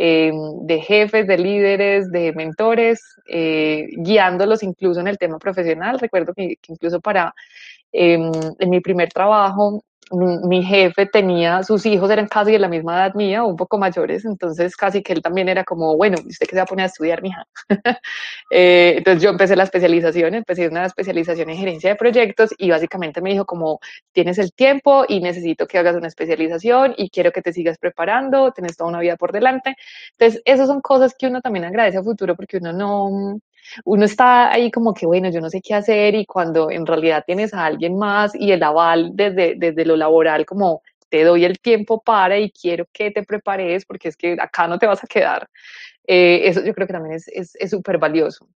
eh, 0.00 0.30
de 0.62 0.80
jefes, 0.80 1.26
de 1.26 1.36
líderes, 1.36 2.12
de 2.12 2.32
mentores, 2.32 3.00
eh, 3.28 3.88
guiándolos 3.96 4.62
incluso 4.62 5.00
en 5.00 5.08
el 5.08 5.18
tema 5.18 5.40
profesional. 5.40 5.98
Recuerdo 5.98 6.32
que, 6.34 6.54
incluso 6.68 7.00
para 7.00 7.34
em, 7.90 8.30
en 8.60 8.70
mi 8.70 8.80
primer 8.80 9.08
trabajo 9.12 9.82
mi, 10.10 10.62
jefe 10.62 11.06
tenía, 11.06 11.62
sus 11.62 11.86
hijos 11.86 12.10
eran 12.10 12.26
casi 12.28 12.52
de 12.52 12.58
la 12.58 12.68
misma 12.68 12.96
edad 12.96 13.14
mía, 13.14 13.44
un 13.44 13.56
poco 13.56 13.78
mayores, 13.78 14.24
entonces 14.24 14.76
casi 14.76 15.02
que 15.02 15.12
él 15.12 15.22
también 15.22 15.48
era 15.48 15.64
como, 15.64 15.96
bueno, 15.96 16.18
¿usted 16.26 16.46
qué 16.46 16.50
se 16.52 16.56
va 16.56 16.62
a 16.62 16.66
poner 16.66 16.84
a 16.84 16.86
estudiar, 16.86 17.22
mija? 17.22 17.46
eh, 18.50 18.94
entonces 18.98 19.22
yo 19.22 19.30
empecé 19.30 19.56
la 19.56 19.64
especialización, 19.64 20.34
empecé 20.34 20.68
una 20.68 20.86
especialización 20.86 21.50
en 21.50 21.56
gerencia 21.56 21.90
de 21.90 21.96
proyectos 21.96 22.54
y 22.58 22.70
básicamente 22.70 23.20
me 23.20 23.30
dijo 23.30 23.44
como, 23.44 23.80
tienes 24.12 24.38
el 24.38 24.52
tiempo 24.52 25.04
y 25.08 25.20
necesito 25.20 25.66
que 25.66 25.78
hagas 25.78 25.96
una 25.96 26.08
especialización 26.08 26.94
y 26.96 27.10
quiero 27.10 27.32
que 27.32 27.42
te 27.42 27.52
sigas 27.52 27.78
preparando, 27.78 28.52
tienes 28.52 28.76
toda 28.76 28.90
una 28.90 29.00
vida 29.00 29.16
por 29.16 29.32
delante. 29.32 29.76
Entonces, 30.18 30.42
esas 30.44 30.68
son 30.68 30.80
cosas 30.80 31.14
que 31.18 31.26
uno 31.26 31.40
también 31.40 31.64
agradece 31.64 31.98
a 31.98 32.02
futuro 32.02 32.36
porque 32.36 32.58
uno 32.58 32.72
no, 32.72 33.40
uno 33.84 34.04
está 34.04 34.52
ahí 34.52 34.70
como 34.70 34.94
que, 34.94 35.06
bueno, 35.06 35.30
yo 35.30 35.40
no 35.40 35.50
sé 35.50 35.60
qué 35.60 35.74
hacer 35.74 36.14
y 36.14 36.26
cuando 36.26 36.70
en 36.70 36.86
realidad 36.86 37.24
tienes 37.26 37.54
a 37.54 37.64
alguien 37.66 37.96
más 37.98 38.34
y 38.34 38.52
el 38.52 38.62
aval 38.62 39.10
desde, 39.14 39.54
desde 39.56 39.84
lo 39.84 39.96
laboral 39.96 40.46
como 40.46 40.82
te 41.08 41.24
doy 41.24 41.44
el 41.44 41.58
tiempo 41.58 42.00
para 42.02 42.38
y 42.38 42.50
quiero 42.50 42.86
que 42.92 43.10
te 43.10 43.22
prepares 43.22 43.84
porque 43.84 44.08
es 44.08 44.16
que 44.16 44.36
acá 44.40 44.68
no 44.68 44.78
te 44.78 44.86
vas 44.86 45.02
a 45.02 45.06
quedar. 45.06 45.48
Eh, 46.06 46.48
eso 46.48 46.64
yo 46.64 46.74
creo 46.74 46.86
que 46.86 46.92
también 46.92 47.16
es 47.16 47.52
súper 47.70 47.96
es, 47.96 48.00
valioso. 48.00 48.48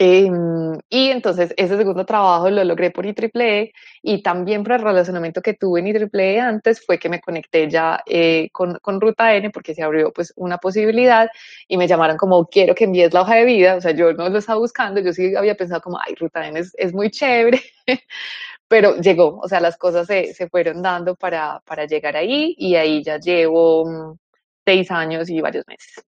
Em, 0.00 0.78
y 0.88 1.10
entonces 1.10 1.52
ese 1.56 1.76
segundo 1.76 2.06
trabajo 2.06 2.48
lo 2.50 2.62
logré 2.62 2.92
por 2.92 3.04
IEEE 3.04 3.72
y 4.00 4.22
también 4.22 4.62
por 4.62 4.74
el 4.74 4.82
relacionamiento 4.82 5.42
que 5.42 5.54
tuve 5.54 5.80
en 5.80 5.88
IEEE 5.88 6.38
antes 6.40 6.84
fue 6.86 7.00
que 7.00 7.08
me 7.08 7.20
conecté 7.20 7.68
ya 7.68 8.00
eh, 8.06 8.48
con, 8.52 8.78
con, 8.80 9.00
Ruta 9.00 9.34
N 9.34 9.50
porque 9.50 9.74
se 9.74 9.82
abrió 9.82 10.12
pues 10.12 10.32
una 10.36 10.58
posibilidad 10.58 11.28
y 11.66 11.76
me 11.76 11.88
llamaron 11.88 12.16
como 12.16 12.46
quiero 12.46 12.76
que 12.76 12.84
envíes 12.84 13.12
la 13.12 13.22
hoja 13.22 13.34
de 13.36 13.44
vida, 13.44 13.74
o 13.76 13.80
sea 13.80 13.90
yo 13.90 14.12
no 14.12 14.28
lo 14.28 14.38
estaba 14.38 14.60
buscando, 14.60 15.00
yo 15.00 15.12
sí 15.12 15.34
había 15.34 15.56
pensado 15.56 15.80
como 15.80 15.98
ay 15.98 16.14
Ruta 16.14 16.46
N 16.46 16.60
es, 16.60 16.72
es 16.78 16.92
muy 16.94 17.10
chévere, 17.10 17.60
pero 18.68 18.96
llegó, 19.00 19.40
o 19.40 19.48
sea 19.48 19.60
las 19.60 19.76
cosas 19.76 20.06
se, 20.06 20.32
se 20.34 20.48
fueron 20.48 20.80
dando 20.82 21.16
para, 21.16 21.60
para 21.66 21.86
llegar 21.86 22.16
ahí 22.16 22.54
y 22.58 22.76
ahí 22.76 23.02
ya 23.02 23.18
llevo 23.18 23.84
mm, 23.86 24.18
seis 24.64 24.90
años 24.92 25.28
y 25.30 25.40
varios 25.40 25.66
meses. 25.66 26.07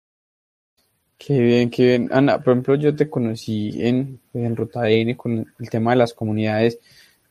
Qué 1.24 1.40
bien, 1.40 1.70
qué 1.70 1.86
bien. 1.86 2.10
Ana, 2.12 2.40
por 2.42 2.54
ejemplo, 2.54 2.74
yo 2.76 2.96
te 2.96 3.08
conocí 3.08 3.74
en, 3.78 4.20
en 4.34 4.56
Ruta 4.56 4.90
N 4.90 5.16
con 5.16 5.54
el 5.60 5.70
tema 5.70 5.92
de 5.92 5.98
las 5.98 6.16
comunidades 6.16 6.80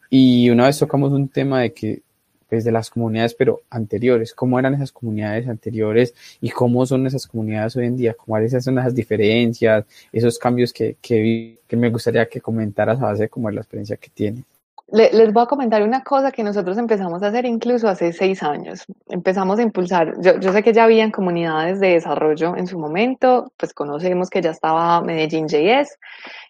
y 0.09 0.49
una 0.49 0.67
vez 0.67 0.79
tocamos 0.79 1.11
un 1.13 1.29
tema 1.29 1.63
de 1.63 1.73
que, 1.75 2.03
pues 2.49 2.63
de 2.65 2.71
las 2.71 2.89
comunidades, 2.89 3.35
pero 3.35 3.63
anteriores, 3.69 4.33
cómo 4.33 4.61
eran 4.61 4.75
esas 4.75 4.93
comunidades 4.93 5.49
anteriores 5.49 6.15
y 6.41 6.51
cómo 6.51 6.87
son 6.87 7.07
esas 7.09 7.27
comunidades 7.27 7.75
hoy 7.77 7.87
en 7.87 7.97
día, 7.97 8.15
cuáles 8.15 8.53
son 8.63 8.79
esas 8.79 8.95
diferencias, 8.95 9.85
esos 10.13 10.39
cambios 10.39 10.73
que, 10.73 10.97
que, 11.01 11.59
que 11.67 11.77
me 11.77 11.91
gustaría 11.91 12.29
que 12.29 12.41
comentaras 12.41 13.01
a 13.01 13.07
base 13.07 13.29
como 13.29 13.49
de 13.49 13.57
la 13.57 13.63
experiencia 13.63 13.97
que 13.97 14.11
tienes 14.11 14.45
les 14.93 15.33
voy 15.33 15.43
a 15.43 15.47
comentar 15.47 15.83
una 15.83 16.03
cosa 16.03 16.33
que 16.33 16.43
nosotros 16.43 16.77
empezamos 16.77 17.23
a 17.23 17.29
hacer 17.29 17.45
incluso 17.45 17.89
hace 17.89 18.13
seis 18.13 18.43
años. 18.43 18.85
Empezamos 19.09 19.59
a 19.59 19.63
impulsar, 19.63 20.15
yo, 20.21 20.53
sé 20.53 20.63
que 20.63 20.73
ya 20.73 20.85
habían 20.85 21.11
comunidades 21.11 21.79
de 21.81 21.91
desarrollo 21.91 22.57
en 22.57 22.67
su 22.67 22.79
momento, 22.79 23.53
pues 23.57 23.73
conocemos 23.73 24.29
que 24.29 24.43
ya 24.43 24.51
estaba 24.51 25.01
Medellín 25.03 25.47
JS, 25.49 25.97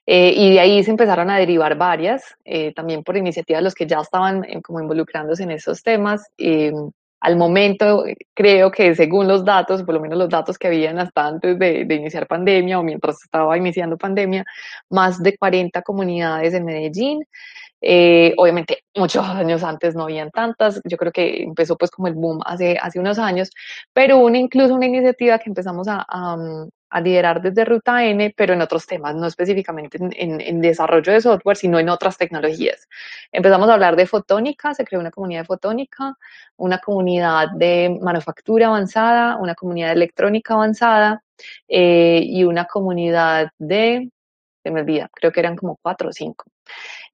eh, 0.06 0.32
y 0.34 0.54
de 0.54 0.60
ahí 0.60 0.82
se 0.82 0.90
empezaron 0.90 1.30
a 1.30 1.38
derivar 1.38 1.76
varias, 1.76 2.22
eh, 2.44 2.72
también 2.72 3.02
por 3.04 3.16
iniciativa 3.16 3.58
de 3.58 3.64
los 3.64 3.74
que 3.74 3.86
ya 3.86 4.00
estaban 4.00 4.44
eh, 4.44 4.62
como 4.62 4.80
involucrándose 4.80 5.42
en 5.42 5.50
esos 5.50 5.82
temas. 5.82 6.26
al 7.22 7.36
momento, 7.36 8.04
creo 8.32 8.70
que 8.70 8.94
según 8.94 9.28
los 9.28 9.44
datos, 9.44 9.82
por 9.82 9.94
lo 9.94 10.00
menos 10.00 10.18
los 10.18 10.30
datos 10.30 10.56
que 10.56 10.68
habían 10.68 10.98
hasta 10.98 11.26
antes 11.26 11.58
de, 11.58 11.84
de 11.84 11.94
iniciar 11.94 12.26
pandemia 12.26 12.78
o 12.78 12.82
mientras 12.82 13.22
estaba 13.22 13.58
iniciando 13.58 13.98
pandemia, 13.98 14.42
más 14.88 15.22
de 15.22 15.36
40 15.36 15.82
comunidades 15.82 16.54
en 16.54 16.64
Medellín. 16.64 17.22
Eh, 17.80 18.34
obviamente, 18.36 18.84
muchos 18.94 19.24
años 19.26 19.62
antes 19.62 19.94
no 19.94 20.04
habían 20.04 20.30
tantas, 20.30 20.80
yo 20.84 20.96
creo 20.96 21.12
que 21.12 21.42
empezó 21.42 21.76
pues 21.76 21.90
como 21.90 22.08
el 22.08 22.14
boom 22.14 22.40
hace, 22.44 22.78
hace 22.80 23.00
unos 23.00 23.18
años, 23.18 23.50
pero 23.92 24.18
una, 24.18 24.38
incluso 24.38 24.74
una 24.74 24.86
iniciativa 24.86 25.38
que 25.38 25.48
empezamos 25.50 25.88
a, 25.88 26.04
a, 26.08 27.00
liderar 27.00 27.40
desde 27.40 27.64
Ruta 27.64 28.04
N, 28.04 28.34
pero 28.36 28.52
en 28.52 28.62
otros 28.62 28.84
temas, 28.86 29.14
no 29.14 29.26
específicamente 29.26 29.98
en, 30.00 30.40
en, 30.40 30.60
desarrollo 30.60 31.12
de 31.12 31.20
software, 31.20 31.56
sino 31.56 31.78
en 31.78 31.88
otras 31.88 32.18
tecnologías. 32.18 32.88
Empezamos 33.32 33.68
a 33.70 33.74
hablar 33.74 33.96
de 33.96 34.06
fotónica, 34.06 34.74
se 34.74 34.84
creó 34.84 35.00
una 35.00 35.12
comunidad 35.12 35.42
de 35.42 35.46
fotónica, 35.46 36.16
una 36.56 36.78
comunidad 36.78 37.48
de 37.54 37.96
manufactura 38.02 38.66
avanzada, 38.66 39.36
una 39.36 39.54
comunidad 39.54 39.92
electrónica 39.92 40.54
avanzada 40.54 41.22
eh, 41.68 42.22
y 42.24 42.44
una 42.44 42.64
comunidad 42.64 43.50
de, 43.58 44.10
se 44.62 44.70
me 44.70 44.80
olvida, 44.80 45.08
creo 45.14 45.32
que 45.32 45.40
eran 45.40 45.56
como 45.56 45.78
cuatro 45.82 46.10
o 46.10 46.12
cinco. 46.12 46.44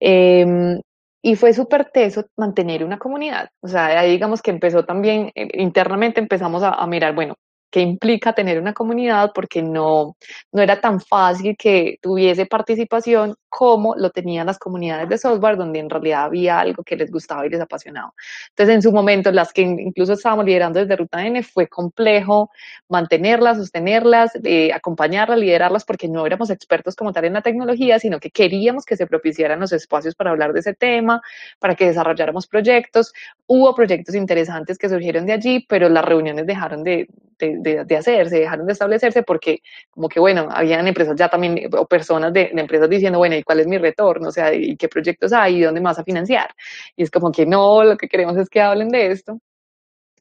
Em, 0.01 0.81
y 1.23 1.37
fue 1.37 1.53
súper 1.53 1.91
teso 1.93 2.25
mantener 2.37 2.85
una 2.85 2.99
comunidad. 2.99 3.51
O 3.61 3.69
sea, 3.69 3.87
ahí 3.99 4.13
digamos 4.13 4.43
que 4.43 4.51
empezó 4.51 4.85
también, 4.85 5.33
eh, 5.35 5.49
internamente 5.55 6.21
empezamos 6.21 6.63
a, 6.63 6.71
a 6.75 6.87
mirar, 6.87 7.15
bueno, 7.15 7.37
que 7.71 7.81
implica 7.81 8.33
tener 8.33 8.61
una 8.61 8.73
comunidad 8.73 9.33
porque 9.35 9.63
no, 9.63 10.17
no 10.53 10.63
era 10.63 10.81
tan 10.81 11.01
fácil 11.01 11.57
que 11.59 11.99
tuviese 12.01 12.47
participación 12.47 13.35
como 13.49 13.95
lo 13.97 14.11
tenían 14.11 14.47
las 14.47 14.59
comunidades 14.59 15.09
de 15.09 15.19
software, 15.19 15.57
donde 15.57 15.79
en 15.79 15.91
realidad 15.91 16.25
había 16.25 16.61
algo 16.61 16.83
que 16.83 16.97
les 16.97 17.11
gustaba 17.11 17.47
y 17.47 17.51
les 17.51 17.61
apasionaba. 17.61 18.13
Entonces, 18.51 18.75
en 18.75 18.83
su 18.83 18.93
momento, 18.93 19.31
las 19.33 19.53
que 19.53 19.63
incluso 19.63 20.15
estábamos 20.15 20.45
liderando 20.45 20.81
desde 20.81 20.97
Ruta 20.97 21.25
N, 21.25 21.43
fue 21.43 21.69
complejo 21.69 22.51
mantenerlas, 22.89 23.59
sostenerlas, 23.59 24.33
eh, 24.45 24.73
acompañarlas, 24.73 25.39
liderarlas, 25.39 25.85
porque 25.85 26.09
no 26.09 26.27
éramos 26.27 26.51
expertos 26.51 26.95
como 26.97 27.13
tal 27.13 27.25
en 27.25 27.35
la 27.35 27.43
tecnología, 27.43 27.99
sino 27.99 28.21
que 28.21 28.31
queríamos 28.31 28.85
que 28.85 28.97
se 28.97 29.07
propiciaran 29.07 29.61
los 29.61 29.73
espacios 29.73 30.15
para 30.15 30.31
hablar 30.31 30.53
de 30.53 30.61
ese 30.61 30.75
tema, 30.75 31.23
para 31.59 31.75
que 31.75 31.87
desarrolláramos 31.87 32.47
proyectos. 32.47 33.13
Hubo 33.47 33.75
proyectos 33.75 34.15
interesantes 34.15 34.79
que 34.79 34.89
surgieron 34.89 35.27
de 35.27 35.33
allí, 35.33 35.65
pero 35.69 35.89
las 35.89 36.05
reuniones 36.05 36.47
dejaron 36.47 36.83
de, 36.85 37.09
de, 37.39 37.85
de, 37.85 37.97
hacerse, 37.97 38.41
dejaron 38.41 38.67
de 38.67 38.73
establecerse 38.73 39.23
porque 39.23 39.63
como 39.91 40.09
que, 40.09 40.21
bueno, 40.21 40.49
habían 40.51 40.87
empresas 40.87 41.17
ya 41.17 41.29
también, 41.29 41.71
o 41.77 41.87
personas 41.87 42.33
de, 42.33 42.51
de, 42.53 42.61
empresas 42.61 42.89
diciendo, 42.89 43.19
bueno, 43.19 43.36
¿y 43.39 43.43
cuál 43.43 43.61
es 43.61 43.67
mi 43.67 43.79
retorno? 43.79 44.29
O 44.29 44.33
sea, 44.33 44.55
¿y 44.55 44.77
qué 44.77 44.89
proyectos 44.89 45.33
hay? 45.33 45.57
¿Y 45.57 45.63
dónde 45.63 45.81
más 45.81 45.99
a 45.99 46.05
financiar? 46.05 46.55
Y 46.97 47.03
es 47.03 47.11
como 47.11 47.33
que 47.33 47.47
no, 47.47 47.85
lo 47.85 47.97
que 47.97 48.09
queremos 48.09 48.37
es 48.37 48.49
que 48.49 48.61
hablen 48.61 48.89
de 48.89 49.11
esto. 49.11 49.39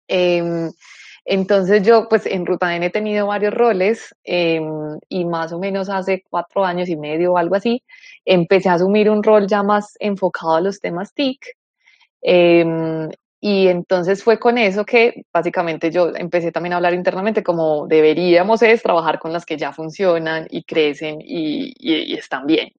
Eh, 0.08 0.70
entonces 1.26 1.82
yo, 1.82 2.08
pues 2.08 2.28
en 2.28 2.46
Ruta 2.46 2.76
N 2.76 2.86
he 2.86 2.90
tenido 2.92 3.28
varios 3.28 3.54
roles 3.54 4.16
eh, 4.24 4.62
y 5.10 5.26
más 5.26 5.52
o 5.54 5.60
menos 5.60 5.90
hace 5.90 6.24
cuatro 6.30 6.64
años 6.64 6.88
y 6.88 6.96
medio 6.98 7.34
o 7.34 7.38
algo 7.38 7.56
así, 7.56 7.84
empecé 8.26 8.70
a 8.70 8.76
asumir 8.76 9.10
un 9.10 9.24
rol 9.24 9.48
ya 9.48 9.64
más 9.64 9.96
enfocado 10.00 10.56
a 10.56 10.62
los 10.62 10.80
temas 10.80 11.14
TIC. 11.16 11.44
Eh, 12.22 13.10
y 13.48 13.68
entonces 13.68 14.24
fue 14.24 14.40
con 14.40 14.58
eso 14.58 14.86
que 14.86 15.24
básicamente 15.32 15.92
yo 15.92 16.12
empecé 16.16 16.52
también 16.52 16.74
a 16.74 16.78
hablar 16.78 16.96
internamente 16.96 17.44
como 17.44 17.86
deberíamos 17.86 18.64
es 18.64 18.82
trabajar 18.82 19.20
con 19.20 19.32
las 19.32 19.46
que 19.46 19.56
ya 19.56 19.72
funcionan 19.72 20.48
y 20.50 20.64
crecen 20.64 21.20
y, 21.22 22.16
están 22.18 22.48
bien. 22.48 22.74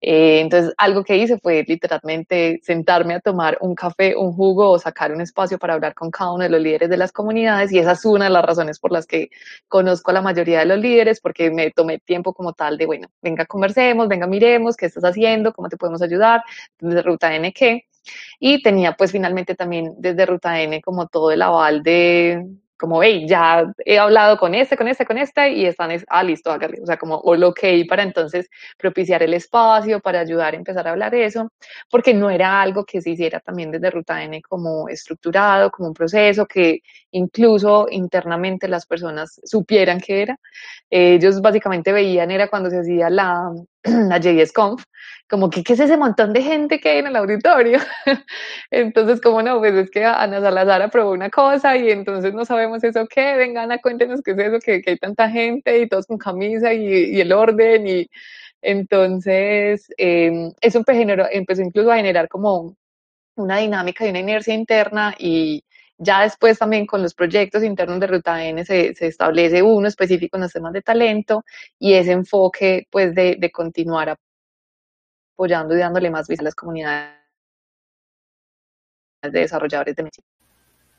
Eh, 0.00 0.40
entonces 0.40 0.72
algo 0.78 1.02
que 1.02 1.16
hice 1.16 1.38
fue 1.40 1.64
literalmente 1.66 2.60
sentarme 2.62 3.14
a 3.14 3.20
tomar 3.20 3.58
un 3.60 3.74
café, 3.74 4.14
un 4.14 4.32
jugo 4.34 4.70
o 4.70 4.78
sacar 4.78 5.10
un 5.12 5.20
espacio 5.20 5.58
para 5.58 5.74
hablar 5.74 5.94
con 5.94 6.12
cada 6.12 6.32
uno 6.32 6.44
de 6.44 6.50
los 6.50 6.60
líderes 6.60 6.90
de 6.90 6.96
las 6.96 7.10
comunidades 7.10 7.72
y 7.72 7.80
esa 7.80 7.92
es 7.92 8.04
una 8.04 8.26
de 8.26 8.30
las 8.30 8.44
razones 8.44 8.78
por 8.78 8.92
las 8.92 9.06
que 9.06 9.30
conozco 9.66 10.12
a 10.12 10.14
la 10.14 10.22
mayoría 10.22 10.60
de 10.60 10.66
los 10.66 10.78
líderes 10.78 11.20
porque 11.20 11.50
me 11.50 11.72
tomé 11.72 11.98
tiempo 11.98 12.32
como 12.34 12.52
tal 12.52 12.78
de, 12.78 12.86
bueno, 12.86 13.08
venga, 13.20 13.46
conversemos, 13.46 14.06
venga, 14.06 14.28
miremos 14.28 14.76
qué 14.76 14.86
estás 14.86 15.04
haciendo, 15.04 15.52
cómo 15.52 15.68
te 15.68 15.76
podemos 15.76 16.02
ayudar, 16.02 16.44
desde 16.78 17.02
Ruta 17.02 17.34
N, 17.34 17.52
¿qué? 17.52 17.88
Y 18.38 18.62
tenía 18.62 18.92
pues 18.92 19.12
finalmente 19.12 19.54
también 19.54 19.94
desde 19.98 20.26
Ruta 20.26 20.60
N 20.60 20.80
como 20.82 21.06
todo 21.08 21.30
el 21.30 21.42
aval 21.42 21.82
de, 21.82 22.44
como, 22.76 23.02
hey, 23.02 23.24
ya 23.26 23.64
he 23.84 23.98
hablado 23.98 24.36
con 24.36 24.54
este, 24.54 24.76
con 24.76 24.88
este, 24.88 25.06
con 25.06 25.16
este, 25.16 25.52
y 25.52 25.64
están, 25.66 25.90
ah, 26.08 26.22
listo, 26.22 26.50
hágale. 26.50 26.80
O 26.82 26.86
sea, 26.86 26.96
como 26.96 27.16
all 27.20 27.42
ok 27.44 27.60
para 27.88 28.02
entonces 28.02 28.48
propiciar 28.78 29.22
el 29.22 29.34
espacio, 29.34 30.00
para 30.00 30.20
ayudar 30.20 30.54
a 30.54 30.56
empezar 30.56 30.86
a 30.86 30.90
hablar 30.90 31.12
de 31.12 31.24
eso, 31.24 31.50
porque 31.90 32.12
no 32.14 32.30
era 32.30 32.60
algo 32.60 32.84
que 32.84 33.00
se 33.00 33.10
hiciera 33.10 33.40
también 33.40 33.70
desde 33.70 33.90
Ruta 33.90 34.22
N 34.22 34.42
como 34.42 34.88
estructurado, 34.88 35.70
como 35.70 35.88
un 35.88 35.94
proceso 35.94 36.46
que 36.46 36.80
incluso 37.12 37.86
internamente 37.90 38.68
las 38.68 38.86
personas 38.86 39.40
supieran 39.44 40.00
que 40.00 40.22
era. 40.22 40.38
Ellos 40.90 41.40
básicamente 41.40 41.92
veían, 41.92 42.30
era 42.30 42.48
cuando 42.48 42.70
se 42.70 42.80
hacía 42.80 43.08
la, 43.08 43.50
la 44.08 44.18
JSConf, 44.18 44.84
como 45.28 45.50
que, 45.50 45.62
¿qué 45.62 45.74
es 45.74 45.80
ese 45.80 45.96
montón 45.96 46.32
de 46.32 46.42
gente 46.42 46.80
que 46.80 46.90
hay 46.90 46.98
en 46.98 47.08
el 47.08 47.16
auditorio? 47.16 47.78
entonces, 48.70 49.20
como 49.20 49.42
no, 49.42 49.58
pues 49.58 49.74
es 49.74 49.90
que 49.90 50.04
Ana 50.04 50.40
Salazar 50.40 50.82
aprobó 50.82 51.12
una 51.12 51.30
cosa 51.30 51.76
y 51.76 51.90
entonces 51.90 52.34
no 52.34 52.44
sabemos 52.44 52.84
eso 52.84 53.06
qué, 53.08 53.36
vengan 53.36 53.72
a 53.72 53.78
cuéntenos 53.78 54.22
qué 54.22 54.32
es 54.32 54.38
eso, 54.38 54.58
que, 54.60 54.82
que 54.82 54.90
hay 54.92 54.98
tanta 54.98 55.30
gente 55.30 55.78
y 55.78 55.88
todos 55.88 56.06
con 56.06 56.18
camisa 56.18 56.72
y, 56.72 57.16
y 57.16 57.20
el 57.20 57.32
orden 57.32 57.86
y 57.86 58.08
entonces 58.62 59.88
eh, 59.98 60.52
eso 60.60 60.78
empezó, 60.78 61.28
empezó 61.30 61.62
incluso 61.62 61.92
a 61.92 61.96
generar 61.96 62.28
como 62.28 62.76
una 63.36 63.58
dinámica 63.58 64.06
y 64.06 64.10
una 64.10 64.20
inercia 64.20 64.54
interna 64.54 65.14
y, 65.18 65.64
Ya 65.98 66.22
después 66.22 66.58
también 66.58 66.86
con 66.86 67.02
los 67.02 67.14
proyectos 67.14 67.62
internos 67.62 68.00
de 68.00 68.06
Ruta 68.06 68.44
N 68.44 68.64
se, 68.64 68.94
se 68.94 69.06
establece 69.06 69.62
uno 69.62 69.86
específico 69.86 70.36
en 70.36 70.42
los 70.42 70.52
temas 70.52 70.72
de 70.72 70.82
talento 70.82 71.44
y 71.78 71.94
ese 71.94 72.12
enfoque 72.12 72.88
pues 72.90 73.14
de, 73.14 73.36
de 73.38 73.50
continuar 73.52 74.16
apoyando 75.36 75.76
y 75.76 75.78
dándole 75.78 76.10
más 76.10 76.26
visibilidad 76.26 76.46
a 76.46 76.50
las 76.50 76.54
comunidades 76.54 77.24
de 79.22 79.40
desarrolladores 79.40 79.96
de 79.96 80.02
México. 80.02 80.26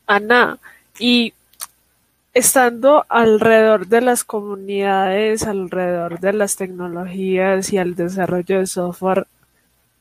Ana, 0.07 0.57
y 0.99 1.33
estando 2.33 3.05
alrededor 3.09 3.87
de 3.87 4.01
las 4.01 4.23
comunidades, 4.23 5.43
alrededor 5.43 6.19
de 6.19 6.33
las 6.33 6.55
tecnologías 6.55 7.71
y 7.71 7.77
el 7.77 7.95
desarrollo 7.95 8.59
de 8.59 8.67
software, 8.67 9.27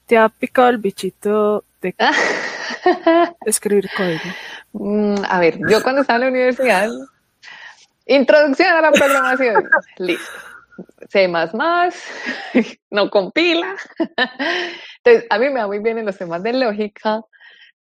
¿te 0.06 0.18
ha 0.18 0.28
picado 0.28 0.68
el 0.68 0.78
bichito 0.78 1.64
de 1.80 1.94
escribir 3.46 3.88
código? 3.96 4.22
Mm, 4.72 5.16
a 5.28 5.40
ver, 5.40 5.58
yo 5.68 5.82
cuando 5.82 6.02
estaba 6.02 6.16
en 6.16 6.22
la 6.22 6.28
universidad, 6.28 6.88
introducción 8.06 8.68
a 8.68 8.80
la 8.80 8.92
programación, 8.92 9.68
listo. 9.98 10.30
C++, 11.08 11.28
no 12.90 13.10
compila. 13.10 13.76
Entonces, 15.04 15.26
a 15.30 15.38
mí 15.38 15.50
me 15.50 15.60
va 15.60 15.66
muy 15.66 15.78
bien 15.78 15.98
en 15.98 16.06
los 16.06 16.18
temas 16.18 16.42
de 16.42 16.52
lógica, 16.52 17.22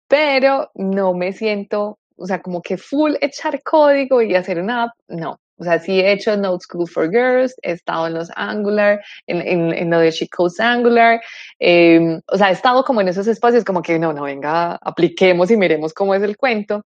pero 0.08 0.70
no 0.74 1.12
me 1.14 1.32
siento, 1.32 1.98
o 2.16 2.26
sea, 2.26 2.40
como 2.40 2.62
que 2.62 2.78
full 2.78 3.14
echar 3.20 3.62
código 3.62 4.22
y 4.22 4.34
hacer 4.34 4.60
una 4.60 4.84
app, 4.84 4.92
no. 5.08 5.40
O 5.60 5.64
sea, 5.64 5.78
sí 5.78 6.00
he 6.00 6.12
hecho 6.12 6.34
Node 6.38 6.60
School 6.60 6.88
for 6.88 7.10
Girls, 7.10 7.54
he 7.62 7.72
estado 7.72 8.06
en 8.06 8.14
los 8.14 8.30
Angular, 8.34 9.02
en, 9.26 9.42
en, 9.42 9.74
en 9.74 9.90
lo 9.90 9.98
de 9.98 10.10
She 10.10 10.26
Codes 10.26 10.58
Angular, 10.58 11.20
eh, 11.58 12.18
o 12.26 12.38
sea, 12.38 12.48
he 12.48 12.52
estado 12.52 12.82
como 12.82 13.02
en 13.02 13.08
esos 13.08 13.26
espacios 13.26 13.62
como 13.62 13.82
que 13.82 13.98
no, 13.98 14.14
no, 14.14 14.22
venga, 14.22 14.76
apliquemos 14.80 15.50
y 15.50 15.58
miremos 15.58 15.92
cómo 15.92 16.14
es 16.14 16.22
el 16.22 16.38
cuento, 16.38 16.86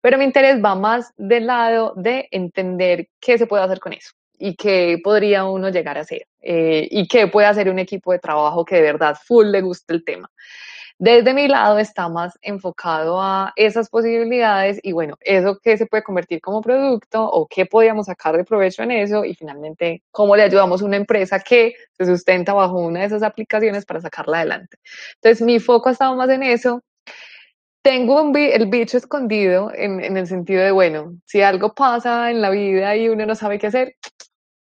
pero 0.00 0.16
mi 0.16 0.24
interés 0.24 0.56
va 0.64 0.74
más 0.74 1.12
del 1.18 1.46
lado 1.46 1.92
de 1.96 2.26
entender 2.30 3.08
qué 3.20 3.36
se 3.36 3.46
puede 3.46 3.62
hacer 3.62 3.78
con 3.78 3.92
eso 3.92 4.12
y 4.38 4.56
qué 4.56 4.98
podría 5.04 5.44
uno 5.44 5.68
llegar 5.68 5.98
a 5.98 6.00
hacer 6.00 6.26
eh, 6.40 6.88
y 6.90 7.06
qué 7.06 7.26
puede 7.26 7.46
hacer 7.46 7.68
un 7.68 7.78
equipo 7.78 8.12
de 8.12 8.20
trabajo 8.20 8.64
que 8.64 8.76
de 8.76 8.82
verdad 8.82 9.16
full 9.22 9.48
le 9.48 9.60
guste 9.60 9.92
el 9.92 10.02
tema. 10.02 10.30
Desde 10.98 11.34
mi 11.34 11.48
lado 11.48 11.78
está 11.78 12.08
más 12.08 12.38
enfocado 12.40 13.20
a 13.20 13.52
esas 13.56 13.88
posibilidades 13.88 14.78
y 14.82 14.92
bueno, 14.92 15.16
eso 15.20 15.58
que 15.58 15.76
se 15.76 15.86
puede 15.86 16.04
convertir 16.04 16.40
como 16.40 16.62
producto 16.62 17.24
o 17.24 17.48
qué 17.48 17.66
podríamos 17.66 18.06
sacar 18.06 18.36
de 18.36 18.44
provecho 18.44 18.84
en 18.84 18.92
eso 18.92 19.24
y 19.24 19.34
finalmente 19.34 20.04
cómo 20.12 20.36
le 20.36 20.44
ayudamos 20.44 20.82
a 20.82 20.84
una 20.84 20.96
empresa 20.96 21.40
que 21.40 21.74
se 21.98 22.06
sustenta 22.06 22.52
bajo 22.54 22.78
una 22.78 23.00
de 23.00 23.06
esas 23.06 23.24
aplicaciones 23.24 23.84
para 23.84 24.00
sacarla 24.00 24.38
adelante. 24.38 24.78
Entonces 25.16 25.44
mi 25.44 25.58
foco 25.58 25.88
ha 25.88 25.92
estado 25.92 26.14
más 26.14 26.30
en 26.30 26.44
eso. 26.44 26.80
Tengo 27.82 28.22
un 28.22 28.34
el 28.36 28.66
bicho 28.66 28.96
escondido 28.96 29.70
en, 29.74 30.02
en 30.02 30.16
el 30.16 30.26
sentido 30.26 30.62
de, 30.62 30.70
bueno, 30.70 31.18
si 31.26 31.42
algo 31.42 31.74
pasa 31.74 32.30
en 32.30 32.40
la 32.40 32.50
vida 32.50 32.96
y 32.96 33.08
uno 33.08 33.26
no 33.26 33.34
sabe 33.34 33.58
qué 33.58 33.66
hacer, 33.66 33.96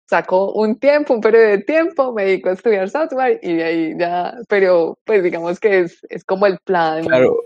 saco 0.09 0.51
un 0.53 0.79
tiempo, 0.79 1.13
un 1.13 1.21
periodo 1.21 1.45
de 1.49 1.59
tiempo, 1.59 2.13
me 2.13 2.25
dedico 2.25 2.49
a 2.49 2.53
estudiar 2.53 2.89
software 2.89 3.39
y 3.43 3.53
de 3.55 3.63
ahí 3.63 3.93
ya, 3.97 4.35
pero 4.49 4.97
pues 5.05 5.23
digamos 5.23 5.59
que 5.59 5.81
es, 5.81 5.99
es 6.09 6.23
como 6.25 6.47
el 6.47 6.57
plan, 6.59 7.05
Claro. 7.05 7.37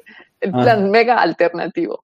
el 0.42 0.52
Ah. 0.54 0.64
plan 0.64 0.90
mega 0.92 1.22
alternativo. 1.22 2.04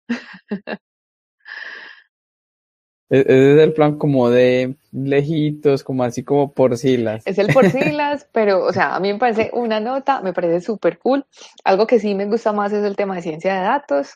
E- 3.10 3.22
Ese 3.22 3.54
es 3.56 3.60
el 3.60 3.74
plan 3.74 3.98
como 3.98 4.30
de 4.30 4.76
lejitos, 4.92 5.84
como 5.84 6.04
así 6.04 6.24
como 6.24 6.54
por 6.54 6.78
siglas. 6.78 7.26
Es 7.26 7.38
el 7.40 7.48
por 7.48 7.66
siglas, 7.72 8.28
pero 8.32 8.64
o 8.64 8.72
sea, 8.74 8.96
a 8.96 9.00
mí 9.00 9.12
me 9.12 9.20
parece 9.20 9.50
una 9.54 9.80
nota, 9.80 10.22
me 10.22 10.34
parece 10.34 10.62
súper 10.62 11.00
cool. 11.00 11.26
Algo 11.64 11.88
que 11.88 12.00
sí 12.00 12.14
me 12.14 12.26
gusta 12.26 12.54
más 12.54 12.72
es 12.72 12.84
el 12.84 12.96
tema 12.96 13.16
de 13.16 13.22
ciencia 13.24 13.56
de 13.56 13.62
datos. 13.62 14.14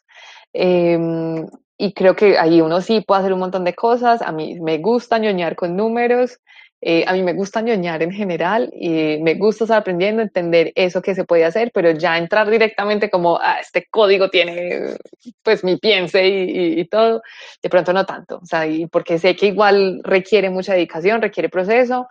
em, 0.53 1.47
y 1.77 1.93
creo 1.93 2.15
que 2.15 2.37
ahí 2.37 2.61
uno 2.61 2.81
sí 2.81 3.01
puede 3.01 3.21
hacer 3.21 3.33
un 3.33 3.39
montón 3.39 3.63
de 3.63 3.73
cosas. 3.75 4.21
A 4.21 4.31
mí 4.31 4.59
me 4.61 4.77
gusta 4.79 5.17
ñoñar 5.19 5.55
con 5.55 5.75
números. 5.75 6.39
eh, 6.85 7.05
a 7.07 7.13
mí 7.13 7.23
me 7.23 7.33
gusta 7.33 7.61
ñoñar 7.61 8.03
en 8.03 8.11
general 8.11 8.69
y 8.73 9.17
me 9.21 9.35
gusta 9.35 9.63
estar 9.63 9.77
aprendiendo, 9.79 10.21
entender 10.21 10.73
eso 10.75 11.01
que 11.01 11.15
se 11.15 11.23
puede 11.23 11.45
hacer, 11.45 11.71
pero 11.73 11.91
ya 11.91 12.17
entrar 12.17 12.49
directamente 12.49 13.09
como, 13.09 13.37
ah, 13.41 13.57
este 13.61 13.87
código 13.89 14.29
tiene 14.29 14.97
pues 15.43 15.63
mi 15.63 15.77
piense 15.77 16.27
y, 16.27 16.43
y- 16.51 16.79
y 16.81 16.85
todo, 16.87 17.21
de 17.61 17.69
pronto 17.69 17.93
no 17.93 18.05
tanto. 18.05 18.39
O 18.41 18.45
sea, 18.45 18.67
y 18.67 18.87
porque 18.87 19.17
sé 19.19 19.35
que 19.35 19.47
igual 19.47 20.01
requiere 20.03 20.49
mucha 20.49 20.73
dedicación, 20.73 21.21
requiere 21.21 21.49
proceso. 21.49 22.07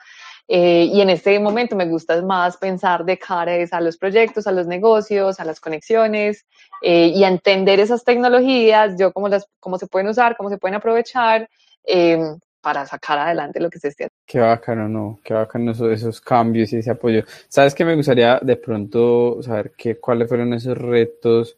Eh, 0.48 0.84
y 0.92 1.00
en 1.00 1.10
este 1.10 1.38
momento 1.38 1.76
me 1.76 1.86
gusta 1.86 2.20
más 2.22 2.56
pensar 2.56 3.04
de 3.04 3.18
cara 3.18 3.52
a 3.70 3.80
los 3.80 3.96
proyectos, 3.96 4.46
a 4.46 4.52
los 4.52 4.66
negocios, 4.66 5.40
a 5.40 5.44
las 5.44 5.60
conexiones 5.60 6.44
eh, 6.82 7.06
y 7.08 7.24
a 7.24 7.28
entender 7.28 7.80
esas 7.80 8.04
tecnologías, 8.04 8.96
yo 8.98 9.12
cómo, 9.12 9.28
las, 9.28 9.46
cómo 9.60 9.78
se 9.78 9.86
pueden 9.86 10.08
usar, 10.08 10.36
cómo 10.36 10.50
se 10.50 10.58
pueden 10.58 10.74
aprovechar 10.74 11.48
eh, 11.84 12.18
para 12.60 12.86
sacar 12.86 13.18
adelante 13.18 13.60
lo 13.60 13.70
que 13.70 13.78
se 13.78 13.88
esté 13.88 14.04
haciendo. 14.04 14.14
Qué 14.26 14.38
bacano, 14.40 14.88
no, 14.88 15.20
qué 15.24 15.34
bacano 15.34 15.72
eso- 15.72 15.90
esos 15.90 16.20
cambios 16.20 16.72
y 16.72 16.78
ese 16.78 16.90
apoyo. 16.90 17.24
¿Sabes 17.48 17.74
qué 17.74 17.84
me 17.84 17.96
gustaría 17.96 18.38
de 18.40 18.56
pronto 18.56 19.42
saber 19.42 19.72
qué, 19.76 19.96
cuáles 19.98 20.28
fueron 20.28 20.52
esos 20.54 20.76
retos 20.76 21.56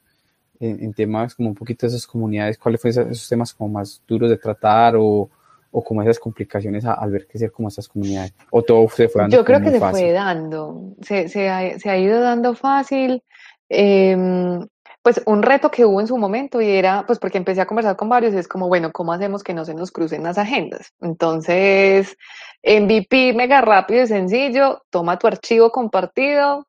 en, 0.61 0.83
en 0.83 0.95
temas 0.95 1.35
como 1.35 1.49
un 1.51 1.55
poquito 1.55 1.87
de 1.87 1.91
esas 1.97 2.07
comunidades, 2.07 2.59
cuáles 2.59 2.81
fueron 2.81 3.01
esos, 3.09 3.17
esos 3.19 3.29
temas 3.29 3.53
como 3.55 3.71
más 3.75 4.03
duros 4.07 4.31
de 4.31 4.39
tratar 4.39 4.95
o, 4.97 5.29
o 5.75 5.83
como 5.83 6.03
esas 6.03 6.21
complicaciones 6.21 6.85
al 6.85 7.11
ver 7.11 7.27
crecer 7.27 7.51
como 7.51 7.69
estas 7.69 7.89
comunidades? 7.89 8.33
¿O 8.51 8.63
todo 8.63 8.89
se 8.89 9.09
fue 9.09 9.23
dando 9.23 9.37
Yo 9.37 9.45
creo 9.45 9.61
que 9.61 9.73
se 9.73 9.81
fácil? 9.81 10.01
fue 10.01 10.13
dando, 10.13 10.95
se, 11.03 11.29
se 11.29 11.49
ha, 11.49 11.79
se 11.79 11.91
ha 11.91 11.99
ido 11.99 12.21
dando 12.21 12.55
fácil. 12.55 13.23
em, 13.69 14.61
pues 15.03 15.21
un 15.27 15.43
reto 15.43 15.71
que 15.71 15.85
hubo 15.85 16.01
en 16.01 16.07
su 16.07 16.17
momento 16.17 16.63
y 16.63 16.71
era, 16.71 17.05
pues 17.07 17.19
porque 17.19 17.37
empecé 17.37 17.61
a 17.61 17.67
conversar 17.67 17.95
con 17.95 18.09
varios, 18.09 18.33
es 18.33 18.49
como, 18.49 18.69
bueno, 18.69 18.91
¿cómo 18.91 19.13
hacemos 19.13 19.43
que 19.43 19.53
no 19.53 19.67
se 19.67 19.75
nos 19.75 19.91
crucen 19.91 20.23
las 20.23 20.39
agendas? 20.39 20.95
Entonces, 21.03 22.17
MVP, 22.63 23.35
mega 23.35 23.61
rápido 23.61 24.05
y 24.05 24.07
sencillo, 24.07 24.83
toma 24.89 25.19
tu 25.19 25.27
archivo 25.27 25.71
compartido, 25.71 26.67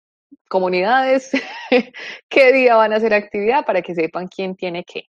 comunidades, 0.50 1.32
qué 2.30 2.52
día 2.52 2.76
van 2.76 2.92
a 2.92 2.98
hacer 2.98 3.14
actividad 3.14 3.66
para 3.66 3.82
que 3.82 3.96
sepan 3.96 4.28
quién 4.28 4.56
tiene 4.56 4.84
qué. 4.84 5.06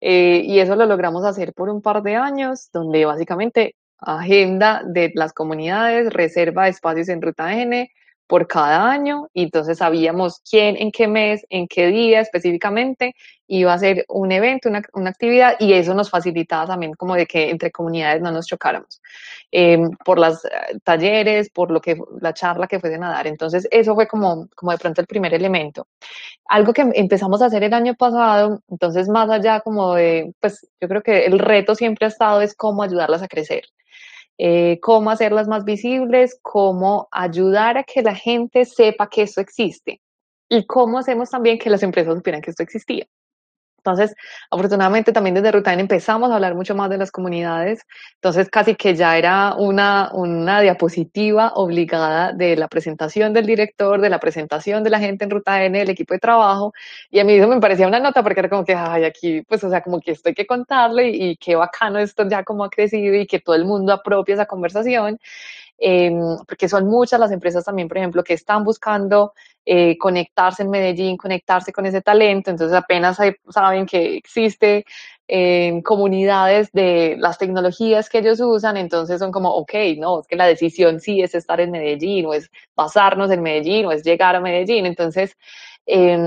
Eh, 0.00 0.42
y 0.44 0.60
eso 0.60 0.76
lo 0.76 0.86
logramos 0.86 1.24
hacer 1.24 1.52
por 1.52 1.68
un 1.68 1.82
par 1.82 2.02
de 2.02 2.16
años, 2.16 2.70
donde 2.72 3.04
básicamente 3.04 3.76
agenda 3.98 4.82
de 4.86 5.12
las 5.14 5.32
comunidades, 5.32 6.12
reserva 6.12 6.64
de 6.64 6.70
espacios 6.70 7.08
en 7.08 7.20
Ruta 7.20 7.54
N 7.54 7.90
por 8.30 8.46
cada 8.46 8.88
año, 8.88 9.26
y 9.34 9.42
entonces 9.42 9.78
sabíamos 9.78 10.40
quién, 10.48 10.76
en 10.76 10.92
qué 10.92 11.08
mes, 11.08 11.44
en 11.50 11.66
qué 11.66 11.88
día 11.88 12.20
específicamente 12.20 13.16
iba 13.48 13.72
a 13.72 13.78
ser 13.78 14.04
un 14.08 14.30
evento, 14.30 14.68
una, 14.68 14.82
una 14.92 15.10
actividad, 15.10 15.56
y 15.58 15.72
eso 15.72 15.94
nos 15.94 16.10
facilitaba 16.10 16.64
también 16.68 16.94
como 16.94 17.16
de 17.16 17.26
que 17.26 17.50
entre 17.50 17.72
comunidades 17.72 18.22
no 18.22 18.30
nos 18.30 18.46
chocáramos 18.46 19.02
eh, 19.50 19.80
por 20.04 20.20
los 20.20 20.42
talleres, 20.84 21.50
por 21.50 21.72
lo 21.72 21.80
que 21.80 21.98
la 22.20 22.32
charla 22.32 22.68
que 22.68 22.78
fuesen 22.78 23.02
a 23.02 23.10
dar. 23.10 23.26
Entonces, 23.26 23.66
eso 23.72 23.96
fue 23.96 24.06
como, 24.06 24.46
como 24.54 24.70
de 24.70 24.78
pronto 24.78 25.00
el 25.00 25.08
primer 25.08 25.34
elemento. 25.34 25.88
Algo 26.48 26.72
que 26.72 26.82
empezamos 26.94 27.42
a 27.42 27.46
hacer 27.46 27.64
el 27.64 27.74
año 27.74 27.96
pasado, 27.96 28.62
entonces 28.68 29.08
más 29.08 29.28
allá 29.28 29.58
como 29.60 29.94
de, 29.94 30.32
pues 30.38 30.68
yo 30.80 30.86
creo 30.86 31.02
que 31.02 31.26
el 31.26 31.40
reto 31.40 31.74
siempre 31.74 32.06
ha 32.06 32.10
estado 32.10 32.42
es 32.42 32.54
cómo 32.54 32.84
ayudarlas 32.84 33.22
a 33.22 33.28
crecer. 33.28 33.64
Eh, 34.42 34.80
cómo 34.80 35.10
hacerlas 35.10 35.48
más 35.48 35.66
visibles, 35.66 36.38
cómo 36.40 37.08
ayudar 37.12 37.76
a 37.76 37.84
que 37.84 38.00
la 38.00 38.14
gente 38.14 38.64
sepa 38.64 39.10
que 39.10 39.20
esto 39.20 39.42
existe 39.42 40.00
y 40.48 40.64
cómo 40.64 40.98
hacemos 40.98 41.28
también 41.28 41.58
que 41.58 41.68
las 41.68 41.82
empresas 41.82 42.14
supieran 42.14 42.40
que 42.40 42.50
esto 42.50 42.62
existía. 42.62 43.06
Entonces, 43.80 44.14
afortunadamente 44.50 45.12
también 45.12 45.34
desde 45.34 45.52
Rutan 45.52 45.80
empezamos 45.80 46.30
a 46.30 46.34
hablar 46.34 46.54
mucho 46.54 46.74
más 46.74 46.90
de 46.90 46.98
las 46.98 47.10
comunidades. 47.10 47.86
Entonces, 48.16 48.48
casi 48.50 48.74
que 48.76 48.94
ya 48.94 49.16
era 49.16 49.54
una, 49.54 50.10
una 50.12 50.60
diapositiva 50.60 51.52
obligada 51.54 52.32
de 52.32 52.56
la 52.56 52.68
presentación 52.68 53.32
del 53.32 53.46
director, 53.46 54.00
de 54.00 54.10
la 54.10 54.20
presentación 54.20 54.84
de 54.84 54.90
la 54.90 54.98
gente 55.00 55.24
en 55.24 55.30
Ruta 55.30 55.64
N, 55.64 55.78
del 55.78 55.90
equipo 55.90 56.14
de 56.14 56.20
trabajo. 56.20 56.72
Y 57.10 57.20
a 57.20 57.24
mí 57.24 57.32
eso 57.34 57.48
me 57.48 57.60
parecía 57.60 57.88
una 57.88 58.00
nota 58.00 58.22
porque 58.22 58.40
era 58.40 58.48
como 58.50 58.64
que, 58.64 58.74
ay, 58.74 59.04
aquí, 59.04 59.42
pues, 59.42 59.64
o 59.64 59.70
sea, 59.70 59.80
como 59.82 60.00
que 60.00 60.12
esto 60.12 60.28
hay 60.28 60.34
que 60.34 60.46
contarle 60.46 61.08
y, 61.10 61.30
y 61.30 61.36
qué 61.36 61.56
bacano 61.56 61.98
esto 61.98 62.28
ya 62.28 62.44
como 62.44 62.64
ha 62.64 62.70
crecido 62.70 63.14
y 63.14 63.26
que 63.26 63.40
todo 63.40 63.56
el 63.56 63.64
mundo 63.64 63.92
apropia 63.92 64.34
esa 64.34 64.46
conversación. 64.46 65.18
Eh, 65.82 66.12
porque 66.46 66.68
son 66.68 66.86
muchas 66.86 67.18
las 67.18 67.32
empresas 67.32 67.64
también, 67.64 67.88
por 67.88 67.96
ejemplo, 67.96 68.22
que 68.22 68.34
están 68.34 68.64
buscando 68.64 69.32
eh, 69.64 69.96
conectarse 69.96 70.62
en 70.62 70.70
Medellín, 70.70 71.16
conectarse 71.16 71.72
con 71.72 71.86
ese 71.86 72.02
talento, 72.02 72.50
entonces 72.50 72.76
apenas 72.76 73.18
hay, 73.18 73.32
saben 73.48 73.86
que 73.86 74.16
existe 74.16 74.84
eh, 75.26 75.80
comunidades 75.82 76.70
de 76.72 77.16
las 77.18 77.38
tecnologías 77.38 78.10
que 78.10 78.18
ellos 78.18 78.40
usan, 78.40 78.76
entonces 78.76 79.18
son 79.18 79.32
como, 79.32 79.54
ok, 79.54 79.72
no, 79.96 80.20
es 80.20 80.26
que 80.26 80.36
la 80.36 80.46
decisión 80.46 81.00
sí 81.00 81.22
es 81.22 81.34
estar 81.34 81.60
en 81.60 81.70
Medellín, 81.70 82.26
o 82.26 82.34
es 82.34 82.50
basarnos 82.76 83.30
en 83.30 83.42
Medellín, 83.42 83.86
o 83.86 83.92
es 83.92 84.04
llegar 84.04 84.36
a 84.36 84.40
Medellín, 84.40 84.84
entonces 84.84 85.36
eh, 85.86 86.18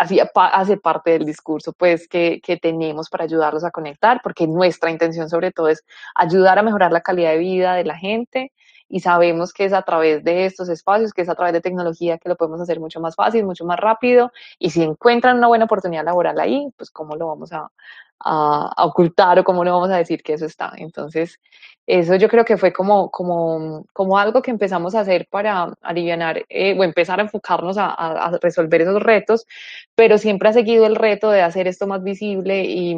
así 0.00 0.18
hace 0.34 0.78
parte 0.78 1.10
del 1.10 1.26
discurso 1.26 1.74
pues 1.74 2.08
que, 2.08 2.40
que, 2.42 2.56
tenemos 2.56 3.10
para 3.10 3.24
ayudarlos 3.24 3.64
a 3.64 3.70
conectar, 3.70 4.20
porque 4.22 4.46
nuestra 4.46 4.90
intención 4.90 5.28
sobre 5.28 5.52
todo 5.52 5.68
es 5.68 5.84
ayudar 6.14 6.58
a 6.58 6.62
mejorar 6.62 6.90
la 6.90 7.02
calidad 7.02 7.32
de 7.32 7.38
vida 7.38 7.74
de 7.74 7.84
la 7.84 7.98
gente 7.98 8.52
y 8.88 9.00
sabemos 9.00 9.52
que 9.52 9.66
es 9.66 9.74
a 9.74 9.82
través 9.82 10.24
de 10.24 10.46
estos 10.46 10.70
espacios, 10.70 11.12
que 11.12 11.20
es 11.22 11.28
a 11.28 11.34
través 11.34 11.52
de 11.52 11.60
tecnología 11.60 12.16
que 12.16 12.30
lo 12.30 12.36
podemos 12.36 12.62
hacer 12.62 12.80
mucho 12.80 12.98
más 12.98 13.14
fácil, 13.14 13.44
mucho 13.44 13.66
más 13.66 13.78
rápido 13.78 14.32
y 14.58 14.70
si 14.70 14.82
encuentran 14.82 15.36
una 15.36 15.48
buena 15.48 15.66
oportunidad 15.66 16.04
laboral 16.04 16.40
ahí, 16.40 16.72
pues 16.78 16.90
cómo 16.90 17.14
lo 17.16 17.26
vamos 17.26 17.52
a, 17.52 17.70
a, 18.20 18.84
ocultar 18.84 19.38
o 19.38 19.44
cómo 19.44 19.64
no 19.64 19.72
vamos 19.72 19.90
a 19.90 19.96
decir 19.96 20.22
que 20.22 20.34
eso 20.34 20.46
está. 20.46 20.72
Entonces, 20.76 21.40
eso 21.86 22.14
yo 22.16 22.28
creo 22.28 22.44
que 22.44 22.56
fue 22.56 22.72
como, 22.72 23.10
como, 23.10 23.86
como 23.92 24.18
algo 24.18 24.42
que 24.42 24.50
empezamos 24.50 24.94
a 24.94 25.00
hacer 25.00 25.26
para 25.30 25.74
aliviar 25.82 26.44
eh, 26.48 26.76
o 26.78 26.84
empezar 26.84 27.18
a 27.18 27.24
enfocarnos 27.24 27.76
a, 27.78 28.38
resolver 28.40 28.82
esos 28.82 29.02
retos, 29.02 29.46
pero 29.94 30.18
siempre 30.18 30.48
ha 30.48 30.52
seguido 30.52 30.86
el 30.86 30.96
reto 30.96 31.30
de 31.30 31.42
hacer 31.42 31.66
esto 31.66 31.86
más 31.86 32.02
visible 32.02 32.64
y 32.64 32.96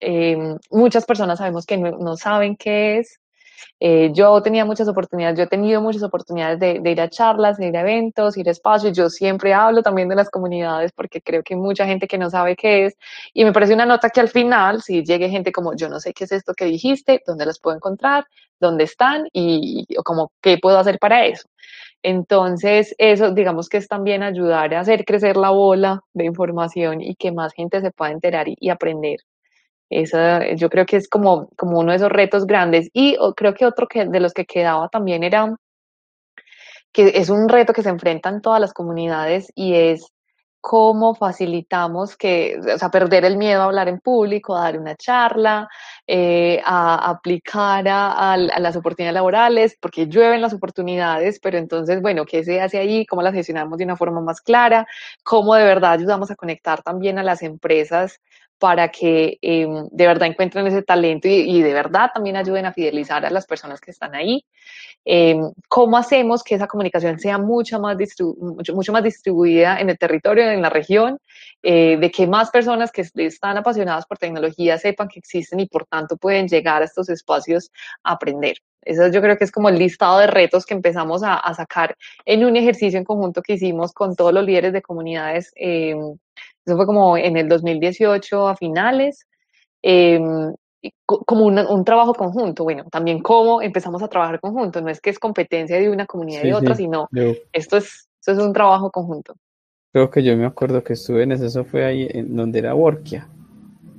eh, 0.00 0.56
muchas 0.70 1.06
personas 1.06 1.38
sabemos 1.38 1.66
que 1.66 1.78
no 1.78 2.16
saben 2.16 2.56
qué 2.56 2.98
es, 2.98 3.20
eh, 3.80 4.10
yo 4.14 4.40
tenía 4.42 4.64
muchas 4.64 4.88
oportunidades, 4.88 5.36
yo 5.38 5.44
he 5.44 5.46
tenido 5.46 5.80
muchas 5.80 6.02
oportunidades 6.02 6.58
de, 6.58 6.90
ir 6.90 7.00
a 7.00 7.08
charlas, 7.08 7.58
de 7.58 7.68
ir 7.68 7.76
a 7.76 7.80
eventos, 7.80 8.36
ir 8.36 8.48
a 8.48 8.52
espacios. 8.52 8.96
Yo 8.96 9.10
siempre 9.10 9.52
hablo 9.52 9.82
también 9.82 10.08
de 10.08 10.16
las 10.16 10.30
comunidades 10.30 10.92
porque 10.92 11.20
creo 11.20 11.42
que 11.42 11.54
hay 11.54 11.60
mucha 11.60 11.86
gente 11.86 12.06
que 12.06 12.18
no 12.18 12.30
sabe 12.30 12.56
qué 12.56 12.86
es. 12.86 12.96
Y 13.32 13.44
me 13.44 13.52
parece 13.52 13.74
una 13.74 13.86
nota 13.86 14.10
que 14.10 14.20
al 14.20 14.28
final, 14.28 14.82
si 14.82 15.04
llegue 15.04 15.28
gente 15.28 15.52
como 15.52 15.74
yo 15.74 15.88
no 15.88 16.00
sé 16.00 16.12
qué 16.14 16.24
es 16.24 16.32
esto 16.32 16.54
que 16.54 16.64
dijiste, 16.66 17.22
dónde 17.26 17.46
las 17.46 17.58
puedo 17.60 17.76
encontrar, 17.76 18.26
dónde 18.60 18.84
están 18.84 19.28
y, 19.32 19.86
o 19.98 20.02
como 20.02 20.32
qué 20.40 20.58
puedo 20.58 20.78
hacer 20.78 20.98
para 20.98 21.26
eso. 21.26 21.48
Entonces, 22.02 22.94
eso 22.98 23.32
digamos 23.32 23.68
que 23.68 23.78
es 23.78 23.88
también 23.88 24.22
ayudar 24.22 24.74
a 24.74 24.80
hacer 24.80 25.04
crecer 25.04 25.36
la 25.36 25.50
bola 25.50 26.02
de 26.12 26.24
información 26.26 27.00
y 27.00 27.16
que 27.16 27.32
más 27.32 27.52
gente 27.54 27.80
se 27.80 27.90
pueda 27.92 28.12
enterar 28.12 28.48
y, 28.48 28.56
y 28.60 28.70
aprender 28.70 29.20
esa, 29.90 30.54
yo 30.54 30.70
creo 30.70 30.86
que 30.86 30.96
es 30.96 31.08
como, 31.08 31.48
como 31.56 31.78
uno 31.80 31.90
de 31.92 31.96
esos 31.96 32.10
retos 32.10 32.46
grandes. 32.46 32.88
Y 32.92 33.16
creo 33.36 33.54
que 33.54 33.66
otro 33.66 33.86
que, 33.86 34.06
de 34.06 34.20
los 34.20 34.32
que 34.32 34.44
quedaba 34.46 34.88
también 34.88 35.22
era 35.22 35.54
que 36.92 37.12
es 37.16 37.28
un 37.28 37.48
reto 37.48 37.72
que 37.72 37.82
se 37.82 37.88
enfrentan 37.90 38.40
todas 38.40 38.60
las 38.60 38.72
comunidades 38.72 39.50
y 39.54 39.74
es 39.74 40.14
cómo 40.60 41.14
facilitamos 41.14 42.16
que, 42.16 42.58
o 42.74 42.78
sea, 42.78 42.88
perder 42.88 43.26
el 43.26 43.36
miedo 43.36 43.60
a 43.60 43.64
hablar 43.66 43.88
en 43.88 44.00
público, 44.00 44.56
a 44.56 44.62
dar 44.62 44.78
una 44.78 44.96
charla, 44.96 45.68
eh, 46.06 46.60
a, 46.64 47.10
aplicar 47.10 47.86
a, 47.88 48.36
las 48.36 48.76
oportunidades 48.76 49.14
laborales, 49.14 49.76
porque 49.80 50.06
llueven 50.06 50.42
las 50.42 50.52
oportunidades, 50.52 51.40
pero 51.40 51.56
entonces, 51.58 52.02
bueno, 52.02 52.26
¿qué 52.26 52.44
se 52.44 52.60
hace 52.60 52.78
ahí? 52.78 53.06
¿Cómo 53.06 53.22
las 53.22 53.34
gestionamos 53.34 53.78
de 53.78 53.84
una 53.84 53.96
forma 53.96 54.20
más 54.20 54.40
clara? 54.40 54.86
¿Cómo 55.22 55.54
de 55.54 55.64
verdad 55.64 55.92
ayudamos 55.92 56.30
a 56.30 56.36
conectar 56.36 56.82
también 56.82 57.18
a 57.18 57.22
las 57.22 57.42
empresas 57.42 58.20
para 58.58 58.88
que 58.88 59.38
eh, 59.42 59.66
de 59.90 60.06
verdad 60.06 60.28
encuentren 60.28 60.66
ese 60.66 60.82
talento 60.82 61.28
y, 61.28 61.60
de 61.60 61.72
verdad 61.74 62.10
también 62.14 62.36
ayuden 62.36 62.66
a 62.66 62.72
fidelizar 62.72 63.24
a 63.26 63.30
las 63.30 63.46
personas 63.46 63.80
que 63.80 63.90
están 63.90 64.14
ahí. 64.14 64.44
Eh, 65.04 65.36
¿Cómo 65.68 65.98
hacemos 65.98 66.42
que 66.42 66.54
esa 66.54 66.66
comunicación 66.66 67.18
sea 67.18 67.36
mucho 67.38 67.78
más, 67.80 67.96
mucho, 68.38 68.92
más 68.92 69.04
distribuida 69.04 69.80
en 69.80 69.90
el 69.90 69.98
territorio, 69.98 70.50
en 70.50 70.62
la 70.62 70.70
región, 70.70 71.18
eh, 71.62 71.96
de 71.96 72.10
que 72.10 72.26
más 72.26 72.50
personas 72.50 72.90
que 72.92 73.04
están 73.16 73.56
apasionadas 73.56 74.06
por 74.06 74.18
tecnología 74.18 74.78
sepan 74.78 75.08
que 75.08 75.18
existen 75.18 75.60
y 75.60 75.66
por 75.66 75.86
tanto 75.86 76.16
pueden 76.16 76.48
llegar 76.48 76.82
a 76.82 76.84
estos 76.84 77.08
espacios 77.08 77.70
a 78.02 78.12
aprender? 78.12 78.56
Eso 78.82 79.08
yo 79.08 79.22
creo 79.22 79.38
que 79.38 79.44
es 79.44 79.52
como 79.52 79.70
el 79.70 79.78
listado 79.78 80.18
de 80.18 80.26
retos 80.26 80.66
que 80.66 80.74
empezamos 80.74 81.22
a, 81.22 81.34
a 81.36 81.54
sacar 81.54 81.96
en 82.26 82.44
un 82.44 82.56
ejercicio 82.56 82.98
en 82.98 83.04
conjunto 83.04 83.40
que 83.40 83.54
hicimos 83.54 83.92
con 83.92 84.14
todos 84.14 84.34
los 84.34 84.44
líderes 84.44 84.74
de 84.74 84.82
comunidades 84.82 85.52
eh, 85.56 85.94
eso 86.66 86.76
fue 86.76 86.86
como 86.86 87.16
en 87.16 87.36
el 87.36 87.48
2018 87.48 88.48
a 88.48 88.56
finales, 88.56 89.26
eh, 89.82 90.18
como 91.06 91.44
un, 91.44 91.58
un, 91.58 91.84
trabajo 91.84 92.14
conjunto. 92.14 92.64
Bueno, 92.64 92.84
también 92.90 93.20
cómo 93.20 93.60
empezamos 93.60 94.02
a 94.02 94.08
trabajar 94.08 94.40
conjunto. 94.40 94.80
No 94.80 94.88
es 94.88 95.00
que 95.00 95.10
es 95.10 95.18
competencia 95.18 95.78
de 95.78 95.90
una 95.90 96.06
comunidad 96.06 96.42
sí, 96.42 96.48
y 96.48 96.52
otra, 96.52 96.74
sí, 96.74 96.84
sino 96.84 97.08
yo, 97.12 97.32
esto, 97.52 97.76
es, 97.76 98.08
esto 98.20 98.32
es 98.32 98.38
un 98.38 98.52
trabajo 98.52 98.90
conjunto. 98.90 99.34
Creo 99.94 100.10
que 100.10 100.24
yo 100.24 100.36
me 100.36 100.44
acuerdo 100.44 100.82
que 100.82 100.94
estuve 100.94 101.22
en 101.22 101.30
eso, 101.30 101.46
eso 101.46 101.64
fue 101.64 101.84
ahí 101.84 102.08
en 102.10 102.34
donde 102.34 102.58
era 102.58 102.74
Workia. 102.74 103.28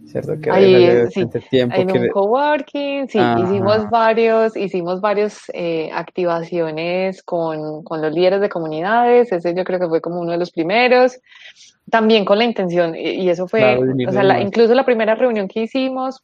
¿Cierto? 0.08 0.38
Que 0.42 0.52
ahí, 0.52 1.08
sí, 1.10 1.26
tiempo 1.50 1.78
en 1.78 1.88
que... 1.88 2.00
un 2.00 2.10
coworking, 2.10 3.08
sí, 3.08 3.18
Ajá. 3.18 3.40
hicimos 3.40 3.90
varios, 3.90 4.58
hicimos 4.58 5.00
varios 5.00 5.44
eh, 5.54 5.90
activaciones 5.94 7.24
con, 7.24 7.82
con 7.84 8.02
los 8.02 8.14
líderes 8.14 8.42
de 8.42 8.50
comunidades, 8.50 9.32
ese 9.32 9.56
yo 9.56 9.64
creo 9.64 9.80
que 9.80 9.88
fue 9.88 10.02
como 10.02 10.20
uno 10.20 10.34
de 10.34 10.38
los 10.38 10.52
primeros, 10.52 11.18
también 11.90 12.26
con 12.26 12.40
la 12.40 12.44
intención, 12.44 12.94
y 12.94 13.30
eso 13.30 13.48
fue, 13.48 13.62
claro, 13.62 13.82
o 14.10 14.12
sea, 14.12 14.24
la, 14.24 14.42
incluso 14.42 14.74
la 14.74 14.84
primera 14.84 15.16
reunión 15.16 15.48
que 15.48 15.62
hicimos, 15.62 16.22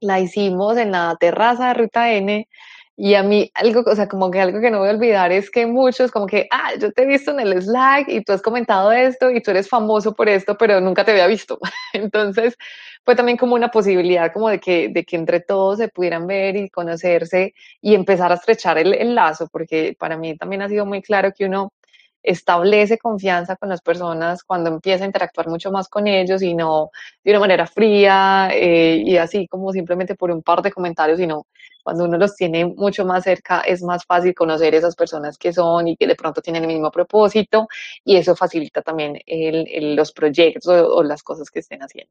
la 0.00 0.20
hicimos 0.20 0.78
en 0.78 0.92
la 0.92 1.16
terraza 1.20 1.68
de 1.68 1.74
Ruta 1.74 2.12
N, 2.14 2.48
y 2.96 3.14
a 3.14 3.22
mí 3.22 3.50
algo, 3.54 3.82
o 3.86 3.94
sea, 3.94 4.08
como 4.08 4.30
que 4.30 4.40
algo 4.40 4.60
que 4.60 4.70
no 4.70 4.78
voy 4.78 4.88
a 4.88 4.92
olvidar 4.92 5.30
es 5.30 5.50
que 5.50 5.66
muchos 5.66 6.10
como 6.10 6.26
que, 6.26 6.48
ah, 6.50 6.70
yo 6.80 6.92
te 6.92 7.02
he 7.02 7.06
visto 7.06 7.30
en 7.30 7.40
el 7.40 7.60
Slack 7.62 8.08
y 8.08 8.24
tú 8.24 8.32
has 8.32 8.40
comentado 8.40 8.90
esto 8.90 9.30
y 9.30 9.42
tú 9.42 9.50
eres 9.50 9.68
famoso 9.68 10.14
por 10.14 10.28
esto, 10.30 10.56
pero 10.56 10.80
nunca 10.80 11.04
te 11.04 11.10
había 11.10 11.26
visto. 11.26 11.58
Entonces, 11.92 12.56
fue 13.04 13.14
también 13.14 13.36
como 13.36 13.54
una 13.54 13.70
posibilidad 13.70 14.32
como 14.32 14.48
de 14.48 14.60
que, 14.60 14.88
de 14.88 15.04
que 15.04 15.16
entre 15.16 15.40
todos 15.40 15.78
se 15.78 15.88
pudieran 15.88 16.26
ver 16.26 16.56
y 16.56 16.70
conocerse 16.70 17.54
y 17.82 17.94
empezar 17.94 18.32
a 18.32 18.36
estrechar 18.36 18.78
el, 18.78 18.94
el 18.94 19.14
lazo, 19.14 19.48
porque 19.52 19.94
para 19.98 20.16
mí 20.16 20.36
también 20.36 20.62
ha 20.62 20.68
sido 20.68 20.86
muy 20.86 21.02
claro 21.02 21.32
que 21.36 21.44
uno 21.44 21.72
establece 22.26 22.98
confianza 22.98 23.56
con 23.56 23.68
las 23.68 23.80
personas 23.80 24.42
cuando 24.42 24.68
empieza 24.68 25.04
a 25.04 25.06
interactuar 25.06 25.48
mucho 25.48 25.70
más 25.70 25.88
con 25.88 26.08
ellos 26.08 26.42
y 26.42 26.54
no 26.54 26.90
de 27.22 27.30
una 27.30 27.40
manera 27.40 27.66
fría 27.66 28.50
eh, 28.52 29.00
y 29.04 29.16
así 29.16 29.46
como 29.46 29.72
simplemente 29.72 30.16
por 30.16 30.32
un 30.32 30.42
par 30.42 30.60
de 30.60 30.72
comentarios, 30.72 31.18
sino 31.18 31.46
cuando 31.84 32.04
uno 32.04 32.18
los 32.18 32.34
tiene 32.34 32.66
mucho 32.66 33.04
más 33.04 33.22
cerca 33.22 33.60
es 33.60 33.80
más 33.82 34.04
fácil 34.04 34.34
conocer 34.34 34.74
esas 34.74 34.96
personas 34.96 35.38
que 35.38 35.52
son 35.52 35.86
y 35.86 35.96
que 35.96 36.08
de 36.08 36.16
pronto 36.16 36.42
tienen 36.42 36.64
el 36.64 36.68
mismo 36.68 36.90
propósito 36.90 37.68
y 38.04 38.16
eso 38.16 38.34
facilita 38.34 38.82
también 38.82 39.20
el, 39.24 39.94
los 39.94 40.10
proyectos 40.10 40.66
o, 40.66 40.96
o 40.96 41.02
las 41.04 41.22
cosas 41.22 41.48
que 41.48 41.60
estén 41.60 41.80
haciendo. 41.80 42.10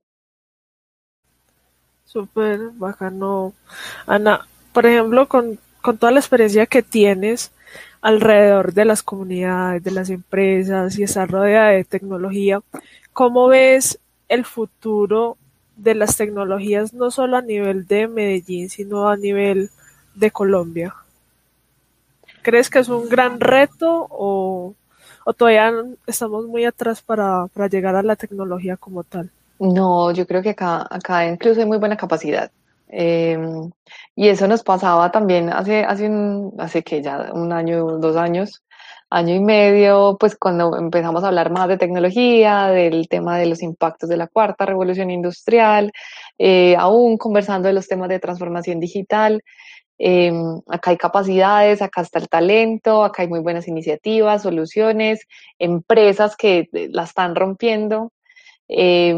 Súper 2.06 2.70
bacano. 2.76 3.54
Ana, 4.08 4.48
por 4.72 4.86
ejemplo, 4.86 5.28
con, 5.28 5.60
con 5.82 5.98
toda 5.98 6.14
la 6.14 6.20
experiencia 6.20 6.66
que 6.68 6.82
tienes, 6.82 7.52
alrededor 8.06 8.74
de 8.74 8.86
las 8.86 9.02
comunidades, 9.02 9.84
de 9.84 9.90
las 9.90 10.12
empresas 10.12 10.96
y 11.00 11.02
estar 11.02 11.28
rodeada 11.28 11.70
de 11.70 11.84
tecnología. 11.84 12.62
¿Cómo 13.14 13.48
ves 13.48 13.98
el 14.30 14.46
futuro 14.46 15.38
de 15.76 15.96
las 15.96 16.16
tecnologías 16.16 16.94
no 16.94 17.10
solo 17.10 17.36
a 17.38 17.42
nivel 17.42 17.88
de 17.88 18.08
Medellín, 18.08 18.70
sino 18.70 19.10
a 19.10 19.18
nivel 19.18 19.72
de 20.14 20.30
Colombia? 20.30 20.94
¿Crees 22.44 22.70
que 22.70 22.78
es 22.78 22.90
un 22.90 23.10
gran 23.10 23.40
reto 23.40 24.06
o, 24.12 24.76
todavía 25.36 25.74
estamos 26.06 26.46
muy 26.46 26.64
atrás 26.64 27.02
para, 27.02 27.48
para, 27.48 27.70
llegar 27.70 27.96
a 27.96 28.04
la 28.04 28.16
tecnología 28.16 28.78
como 28.78 29.04
tal? 29.04 29.32
No, 29.58 30.12
yo 30.12 30.28
creo 30.28 30.44
que 30.44 30.52
acá, 30.52 30.86
acá 30.92 31.28
incluso 31.28 31.60
hay 31.60 31.66
muy 31.66 31.80
buena 31.80 31.98
capacidad. 31.98 32.52
Eh, 32.98 33.38
y 34.16 34.30
eso 34.30 34.48
nos 34.48 34.64
pasaba 34.64 35.12
también 35.12 35.50
hace, 35.50 35.84
hace, 35.84 36.08
un, 36.10 36.54
hace 36.60 36.82
que 36.82 37.02
ya 37.04 37.32
un 37.34 37.52
año, 37.52 37.98
dos 38.00 38.16
años, 38.16 38.64
año 39.10 39.36
y 39.36 39.40
medio, 39.42 40.18
pues 40.20 40.38
cuando 40.38 40.78
empezamos 40.78 41.24
a 41.24 41.28
hablar 41.28 41.52
más 41.52 41.68
de 41.68 41.78
tecnología, 41.78 42.68
del 42.68 43.08
tema 43.10 43.38
de 43.38 43.48
los 43.48 43.62
impactos 43.62 44.10
de 44.10 44.18
la 44.18 44.28
cuarta 44.28 44.66
revolución 44.66 45.12
industrial, 45.12 45.92
eh, 46.38 46.76
aún 46.78 47.18
conversando 47.18 47.68
de 47.68 47.74
los 47.74 47.88
temas 47.88 48.10
de 48.10 48.20
transformación 48.20 48.80
digital. 48.80 49.42
Eh, 49.98 50.32
acá 50.68 50.92
hay 50.92 50.98
capacidades, 50.98 51.82
acá 51.82 52.02
está 52.02 52.20
el 52.20 52.30
talento, 52.30 53.04
acá 53.04 53.24
hay 53.24 53.30
muy 53.30 53.40
buenas 53.40 53.68
iniciativas, 53.68 54.44
soluciones, 54.44 55.22
empresas 55.60 56.36
que 56.38 56.70
la 56.72 57.04
están 57.04 57.36
rompiendo. 57.36 58.12
Eh, 58.68 59.14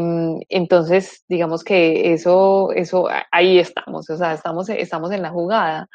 entonces, 0.50 1.24
digamos 1.28 1.64
que 1.64 2.12
eso, 2.12 2.70
eso, 2.72 3.08
ahí 3.32 3.58
estamos, 3.58 4.10
o 4.10 4.16
sea, 4.16 4.34
estamos, 4.34 4.68
estamos 4.68 5.10
en 5.12 5.22
la 5.22 5.30
jugada. 5.30 5.88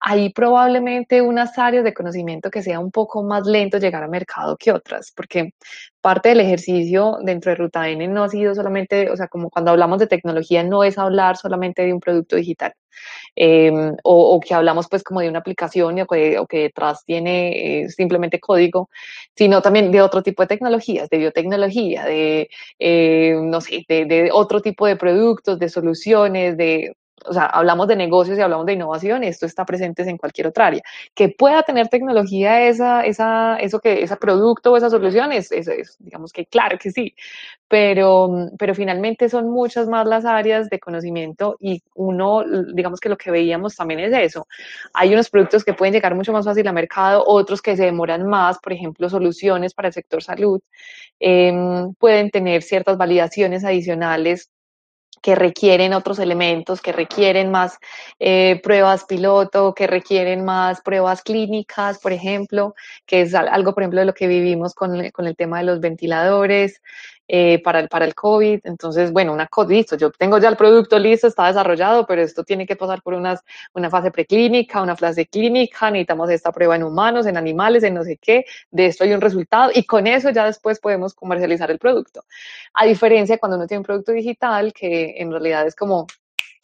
Hay 0.00 0.30
probablemente 0.32 1.22
unas 1.22 1.58
áreas 1.58 1.84
de 1.84 1.94
conocimiento 1.94 2.50
que 2.50 2.62
sea 2.62 2.80
un 2.80 2.90
poco 2.90 3.22
más 3.22 3.46
lento 3.46 3.78
llegar 3.78 4.02
al 4.04 4.10
mercado 4.10 4.56
que 4.58 4.72
otras, 4.72 5.12
porque 5.16 5.54
parte 6.00 6.28
del 6.30 6.40
ejercicio 6.40 7.18
dentro 7.22 7.50
de 7.50 7.56
Ruta 7.56 7.88
N 7.88 8.06
no 8.08 8.24
ha 8.24 8.28
sido 8.28 8.54
solamente, 8.54 9.10
o 9.10 9.16
sea, 9.16 9.28
como 9.28 9.50
cuando 9.50 9.70
hablamos 9.70 9.98
de 9.98 10.06
tecnología, 10.06 10.62
no 10.62 10.84
es 10.84 10.98
hablar 10.98 11.36
solamente 11.36 11.82
de 11.82 11.92
un 11.94 12.00
producto 12.00 12.36
digital. 12.36 12.74
Eh, 13.36 13.70
o, 14.02 14.40
que 14.40 14.52
hablamos 14.54 14.88
pues 14.88 15.04
como 15.04 15.20
de 15.20 15.28
una 15.28 15.38
aplicación 15.38 16.00
o 16.00 16.06
que, 16.06 16.38
o 16.38 16.46
que 16.46 16.58
detrás 16.62 17.04
tiene 17.04 17.82
eh, 17.82 17.88
simplemente 17.88 18.40
código, 18.40 18.90
sino 19.36 19.62
también 19.62 19.92
de 19.92 20.02
otro 20.02 20.22
tipo 20.22 20.42
de 20.42 20.48
tecnologías, 20.48 21.08
de 21.08 21.18
biotecnología, 21.18 22.04
de, 22.04 22.50
eh, 22.80 23.36
no 23.40 23.60
sé, 23.60 23.84
de, 23.88 24.06
de, 24.06 24.30
otro 24.32 24.60
tipo 24.60 24.86
de 24.86 24.96
productos, 24.96 25.58
de 25.58 25.68
soluciones, 25.68 26.56
de, 26.56 26.94
o 27.26 27.32
sea, 27.32 27.46
hablamos 27.46 27.88
de 27.88 27.96
negocios 27.96 28.38
y 28.38 28.40
hablamos 28.40 28.66
de 28.66 28.74
innovación, 28.74 29.24
esto 29.24 29.46
está 29.46 29.64
presente 29.64 30.02
en 30.08 30.16
cualquier 30.18 30.48
otra 30.48 30.66
área. 30.66 30.82
Que 31.14 31.28
pueda 31.28 31.62
tener 31.62 31.88
tecnología 31.88 32.68
esa, 32.68 33.04
esa, 33.04 33.56
eso 33.56 33.80
que, 33.80 34.02
ese 34.02 34.16
producto 34.16 34.72
o 34.72 34.76
esa 34.76 34.90
solución, 34.90 35.32
es, 35.32 35.50
es, 35.52 35.96
digamos 35.98 36.32
que 36.32 36.46
claro 36.46 36.78
que 36.78 36.90
sí, 36.90 37.14
pero, 37.68 38.50
pero 38.58 38.74
finalmente 38.74 39.28
son 39.28 39.50
muchas 39.50 39.88
más 39.88 40.06
las 40.06 40.24
áreas 40.24 40.70
de 40.70 40.80
conocimiento 40.80 41.56
y 41.60 41.82
uno, 41.94 42.44
digamos 42.74 43.00
que 43.00 43.08
lo 43.08 43.16
que 43.16 43.30
veíamos 43.30 43.76
también 43.76 44.00
es 44.00 44.12
eso. 44.14 44.46
Hay 44.94 45.12
unos 45.12 45.28
productos 45.30 45.64
que 45.64 45.74
pueden 45.74 45.92
llegar 45.92 46.14
mucho 46.14 46.32
más 46.32 46.44
fácil 46.44 46.66
al 46.66 46.74
mercado, 46.74 47.22
otros 47.26 47.60
que 47.60 47.76
se 47.76 47.84
demoran 47.84 48.26
más, 48.26 48.58
por 48.58 48.72
ejemplo, 48.72 49.08
soluciones 49.10 49.74
para 49.74 49.88
el 49.88 49.94
sector 49.94 50.22
salud, 50.22 50.60
em, 51.20 51.92
pueden 51.94 52.30
tener 52.30 52.62
ciertas 52.62 52.96
validaciones 52.96 53.64
adicionales 53.64 54.50
que 55.22 55.34
requieren 55.34 55.92
otros 55.92 56.18
elementos, 56.18 56.80
que 56.80 56.92
requieren 56.92 57.50
más 57.50 57.78
eh, 58.18 58.60
pruebas 58.62 59.04
piloto, 59.04 59.74
que 59.74 59.86
requieren 59.86 60.44
más 60.44 60.80
pruebas 60.80 61.22
clínicas, 61.22 61.98
por 61.98 62.12
ejemplo, 62.12 62.74
que 63.06 63.22
es 63.22 63.34
algo, 63.34 63.74
por 63.74 63.82
ejemplo, 63.82 64.00
de 64.00 64.06
lo 64.06 64.14
que 64.14 64.26
vivimos 64.26 64.74
con, 64.74 65.10
con 65.10 65.26
el 65.26 65.36
tema 65.36 65.58
de 65.58 65.64
los 65.64 65.80
ventiladores. 65.80 66.80
Eh, 67.30 67.60
para, 67.62 67.80
el, 67.80 67.88
para 67.88 68.06
el 68.06 68.14
COVID. 68.14 68.60
Entonces, 68.64 69.12
bueno, 69.12 69.34
una 69.34 69.46
cosa, 69.48 69.68
listo, 69.68 69.96
yo 69.98 70.10
tengo 70.10 70.38
ya 70.38 70.48
el 70.48 70.56
producto 70.56 70.98
listo, 70.98 71.26
está 71.26 71.46
desarrollado, 71.46 72.06
pero 72.06 72.22
esto 72.22 72.42
tiene 72.42 72.66
que 72.66 72.74
pasar 72.74 73.02
por 73.02 73.12
unas, 73.12 73.44
una 73.74 73.90
fase 73.90 74.10
preclínica, 74.10 74.80
una 74.80 74.96
fase 74.96 75.26
clínica, 75.26 75.90
necesitamos 75.90 76.30
esta 76.30 76.52
prueba 76.52 76.76
en 76.76 76.84
humanos, 76.84 77.26
en 77.26 77.36
animales, 77.36 77.82
en 77.82 77.92
no 77.92 78.02
sé 78.02 78.16
qué, 78.16 78.46
de 78.70 78.86
esto 78.86 79.04
hay 79.04 79.12
un 79.12 79.20
resultado 79.20 79.70
y 79.74 79.84
con 79.84 80.06
eso 80.06 80.30
ya 80.30 80.46
después 80.46 80.80
podemos 80.80 81.12
comercializar 81.12 81.70
el 81.70 81.78
producto. 81.78 82.24
A 82.72 82.86
diferencia 82.86 83.36
cuando 83.36 83.58
uno 83.58 83.66
tiene 83.66 83.80
un 83.80 83.84
producto 83.84 84.12
digital, 84.12 84.72
que 84.72 85.16
en 85.18 85.30
realidad 85.30 85.66
es 85.66 85.76
como, 85.76 86.06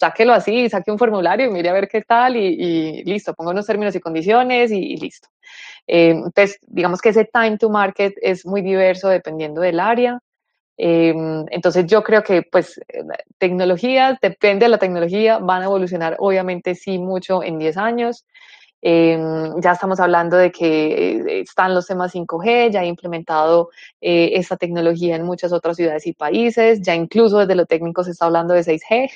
sáquelo 0.00 0.32
así, 0.32 0.70
saque 0.70 0.90
un 0.90 0.98
formulario 0.98 1.46
y 1.46 1.50
mire 1.50 1.68
a 1.68 1.74
ver 1.74 1.88
qué 1.88 2.00
tal 2.00 2.36
y, 2.36 3.04
listo, 3.04 3.34
pongo 3.34 3.50
unos 3.50 3.66
términos 3.66 3.94
y 3.96 4.00
condiciones 4.00 4.70
y, 4.70 4.96
listo. 4.96 5.28
Eh, 5.86 6.10
entonces, 6.10 6.58
digamos 6.62 7.02
que 7.02 7.10
ese 7.10 7.26
time 7.26 7.58
to 7.58 7.68
market 7.68 8.14
es 8.22 8.46
muy 8.46 8.62
diverso 8.62 9.10
dependiendo 9.10 9.60
del 9.60 9.78
área. 9.78 10.20
Em, 10.76 11.44
entonces 11.50 11.86
yo 11.86 12.02
creo 12.02 12.22
que 12.22 12.42
pues 12.42 12.80
tecnologías, 13.38 14.18
depende 14.20 14.64
de 14.66 14.70
la 14.70 14.78
tecnología, 14.78 15.38
van 15.38 15.62
a 15.62 15.66
evolucionar 15.66 16.16
obviamente 16.18 16.74
sí 16.74 16.98
mucho 16.98 17.42
en 17.42 17.58
10 17.58 17.76
años. 17.76 18.24
Em, 18.86 19.58
ya 19.62 19.72
estamos 19.72 19.98
hablando 19.98 20.36
de 20.36 20.52
que 20.52 21.16
eh, 21.16 21.40
están 21.40 21.74
los 21.74 21.86
temas 21.86 22.12
5G, 22.14 22.70
ya 22.70 22.80
ha 22.80 22.84
implementado 22.84 23.70
eh, 24.02 24.32
esta 24.34 24.58
tecnología 24.58 25.16
en 25.16 25.24
muchas 25.24 25.54
otras 25.54 25.76
ciudades 25.78 26.06
y 26.06 26.12
países, 26.12 26.82
ya 26.82 26.94
incluso 26.94 27.38
desde 27.38 27.54
lo 27.54 27.64
técnico 27.64 28.04
se 28.04 28.10
está 28.10 28.26
hablando 28.26 28.52
de 28.52 28.62
6G, 28.62 29.10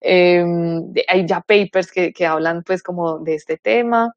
em, 0.00 0.94
hay 1.08 1.26
ya 1.26 1.42
papers 1.42 1.92
que, 1.92 2.10
que 2.14 2.24
hablan 2.26 2.62
pues 2.62 2.82
como 2.82 3.18
de 3.18 3.34
este 3.34 3.58
tema. 3.58 4.14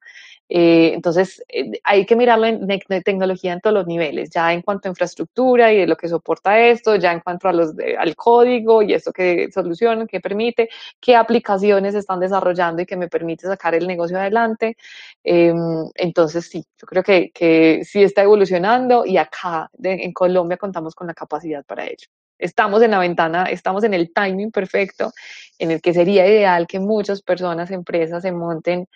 Eh, 0.48 0.92
entonces, 0.94 1.44
eh, 1.50 1.72
hay 1.84 2.06
que 2.06 2.16
mirarlo 2.16 2.46
en, 2.46 2.68
tecnología 3.04 3.54
en 3.54 3.62
todos 3.62 3.74
los 3.74 3.88
niveles, 3.88 4.30
ya 4.30 4.54
en 4.54 4.62
cuanto 4.62 4.88
a 4.88 4.92
infraestructura 4.92 5.74
y 5.74 5.78
de 5.80 5.88
lo 5.88 5.96
que 5.98 6.08
soporta 6.08 6.60
esto, 6.60 6.96
ya 6.98 7.12
en 7.12 7.20
cuanto 7.22 7.48
a 7.48 7.54
los 7.54 7.74
al 7.98 8.16
código 8.16 8.82
y 8.84 8.94
esto 8.94 9.12
que 9.12 9.50
soluciona, 9.52 10.06
que 10.06 10.20
permite, 10.20 10.70
qué 11.00 11.16
aplicaciones 11.16 11.96
están 11.96 12.20
desarrollando 12.20 12.82
y 12.84 12.86
que 12.86 12.96
me 12.98 13.08
permite 13.08 13.48
sacar 13.48 13.74
el 13.76 13.88
negocio 13.88 14.20
adelante. 14.20 14.78
Em, 15.24 15.90
entonces, 15.96 16.48
sí, 16.48 16.64
yo 16.80 16.88
creo 16.88 17.04
que, 17.04 17.32
que 17.32 17.84
sí 17.84 18.04
está 18.04 18.22
evolucionando 18.24 19.06
y 19.06 19.18
acá 19.18 19.70
en 19.82 20.14
Colombia 20.14 20.58
contamos 20.58 20.94
con 20.96 21.08
la 21.08 21.14
capacidad 21.14 21.66
para 21.66 21.86
ello. 21.86 22.08
Estamos 22.38 22.82
en 22.82 22.92
la 22.92 23.00
ventana, 23.00 23.46
estamos 23.46 23.84
en 23.86 23.94
el 23.94 24.12
timing 24.14 24.52
perfecto 24.52 25.14
en 25.58 25.72
el 25.72 25.82
que 25.82 25.94
sería 25.94 26.28
ideal 26.28 26.68
que 26.68 26.80
muchas 26.80 27.22
personas, 27.22 27.72
empresas 27.72 28.24
se 28.24 28.32
monten 28.32 28.88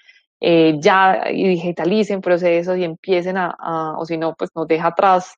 eh, 0.41 0.77
ya 0.79 1.25
digitalicen 1.31 2.21
procesos 2.21 2.77
y 2.77 2.83
empiecen 2.83 3.37
a, 3.37 3.95
o 3.97 4.05
si 4.05 4.17
no, 4.17 4.35
pues 4.35 4.49
nos 4.55 4.67
deja 4.67 4.87
atrás 4.87 5.33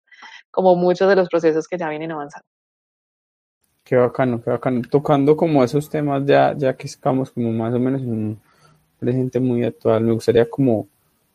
como 0.51 0.75
muchos 0.75 1.09
de 1.09 1.15
los 1.15 1.29
procesos 1.29 1.67
que 1.67 1.77
ya 1.77 1.89
vienen 1.89 2.11
avanzando. 2.11 2.45
Qué 3.83 3.95
bacano, 3.95 4.41
qué 4.41 4.51
bacano. 4.51 4.81
Tocando 4.89 5.35
como 5.35 5.63
esos 5.63 5.89
temas 5.89 6.23
ya, 6.25 6.53
ya 6.55 6.75
que 6.75 6.87
estamos 6.87 7.31
como 7.31 7.51
más 7.51 7.73
o 7.73 7.79
menos 7.79 8.01
en 8.01 8.11
un 8.11 8.41
presente 8.99 9.39
muy 9.39 9.63
actual, 9.63 10.03
me 10.03 10.13
gustaría 10.13 10.49
como, 10.49 10.87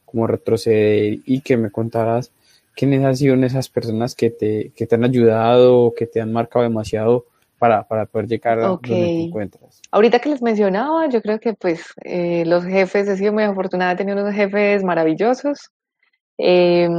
como 0.05 0.27
retroceder 0.27 1.19
y 1.25 1.41
que 1.41 1.57
me 1.57 1.71
contaras 1.71 2.31
quiénes 2.75 3.05
han 3.05 3.17
sido 3.17 3.35
esas 3.35 3.69
personas 3.69 4.14
que 4.14 4.31
te, 4.31 4.71
que 4.77 4.87
te 4.87 4.95
han 4.95 5.05
ayudado, 5.05 5.93
que 5.97 6.07
te 6.07 6.21
han 6.21 6.33
marcado 6.33 6.62
demasiado 6.62 7.27
para, 7.59 7.87
para 7.87 8.07
poder 8.07 8.27
llegar 8.27 8.59
a 8.59 8.69
donde 8.69 8.89
te 8.89 9.21
encuentras. 9.25 9.81
Ahorita 9.91 10.19
que 10.19 10.29
les 10.29 10.43
mencionaba, 10.43 11.09
yo 11.09 11.23
creo 11.23 11.39
que 11.39 11.55
pues 11.55 11.95
eh, 12.05 12.45
los 12.47 12.65
jefes, 12.65 13.09
he 13.09 13.17
sido 13.17 13.33
muy 13.33 13.45
afortunada, 13.45 13.93
he 13.93 13.97
tenido 13.97 14.21
unos 14.21 14.35
jefes 14.35 14.83
maravillosos. 14.85 15.71
Em, 16.39 16.93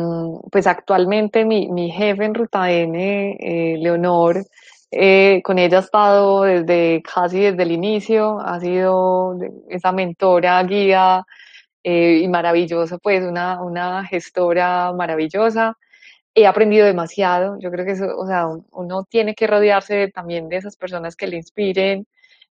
pues 0.51 0.65
actualmente 0.65 1.45
mi, 1.45 1.69
mi, 1.69 1.91
jefe 1.91 2.25
en 2.25 2.33
Ruta 2.33 2.71
N, 2.71 3.37
eh, 3.39 3.77
Leonor, 3.77 4.43
eh, 4.89 5.41
con 5.43 5.59
ella 5.59 5.77
ha 5.77 5.81
estado 5.81 6.43
desde 6.43 7.03
casi 7.03 7.41
desde 7.41 7.61
el 7.63 7.71
inicio, 7.71 8.39
ha 8.39 8.59
sido 8.59 9.37
esa 9.69 9.91
mentora, 9.91 10.63
guía 10.63 11.23
y 11.83 12.27
maravillosa, 12.27 12.97
pues 12.97 13.23
una, 13.23 13.61
una 13.61 14.03
gestora 14.05 14.91
maravillosa 14.91 15.77
he 16.37 16.45
aprendido 16.45 16.85
demasiado. 16.85 17.57
Yo 17.59 17.71
creo 17.71 17.83
que 17.83 17.93
eso, 17.93 18.15
o 18.15 18.27
sea, 18.27 18.47
uno 18.71 19.03
tiene 19.05 19.33
que 19.33 19.47
rodearse 19.47 20.09
también 20.09 20.49
de 20.49 20.57
esas 20.57 20.77
personas 20.77 21.15
que 21.15 21.25
le 21.25 21.35
inspiren 21.37 22.05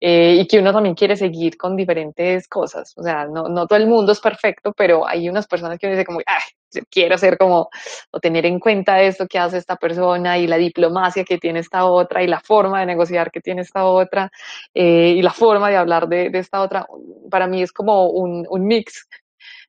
eh, 0.00 0.38
y 0.40 0.46
que 0.48 0.58
uno 0.58 0.72
también 0.72 0.96
quiere 0.96 1.16
seguir 1.16 1.56
con 1.56 1.76
diferentes 1.76 2.48
cosas. 2.48 2.92
O 2.96 3.04
sea, 3.04 3.26
no, 3.26 3.48
no 3.48 3.68
todo 3.68 3.78
el 3.78 3.86
mundo 3.86 4.10
es 4.12 4.20
perfecto, 4.20 4.72
pero 4.72 5.06
hay 5.06 5.28
unas 5.28 5.46
personas 5.46 5.78
que 5.78 5.86
uno 5.86 5.94
dice 5.94 6.04
como, 6.04 6.18
ay, 6.26 6.42
yo 6.72 6.82
quiero 6.90 7.16
ser 7.18 7.38
como, 7.38 7.70
o 8.10 8.20
tener 8.20 8.46
en 8.46 8.58
cuenta 8.58 9.00
esto 9.00 9.28
que 9.28 9.38
hace 9.38 9.58
esta 9.58 9.76
persona 9.76 10.38
y 10.38 10.48
la 10.48 10.56
diplomacia 10.56 11.22
que 11.24 11.38
tiene 11.38 11.60
esta 11.60 11.84
otra 11.84 12.22
y 12.24 12.26
la 12.26 12.40
forma 12.40 12.80
de 12.80 12.86
negociar 12.86 13.30
que 13.30 13.40
tiene 13.40 13.62
esta 13.62 13.84
otra 13.84 14.30
eh, 14.74 15.14
y 15.16 15.22
la 15.22 15.32
forma 15.32 15.70
de 15.70 15.76
hablar 15.76 16.08
de, 16.08 16.30
de, 16.30 16.38
esta 16.40 16.62
otra. 16.62 16.84
Para 17.30 17.46
mí 17.46 17.62
es 17.62 17.72
como 17.72 18.10
un, 18.10 18.44
un 18.50 18.66
mix 18.66 19.08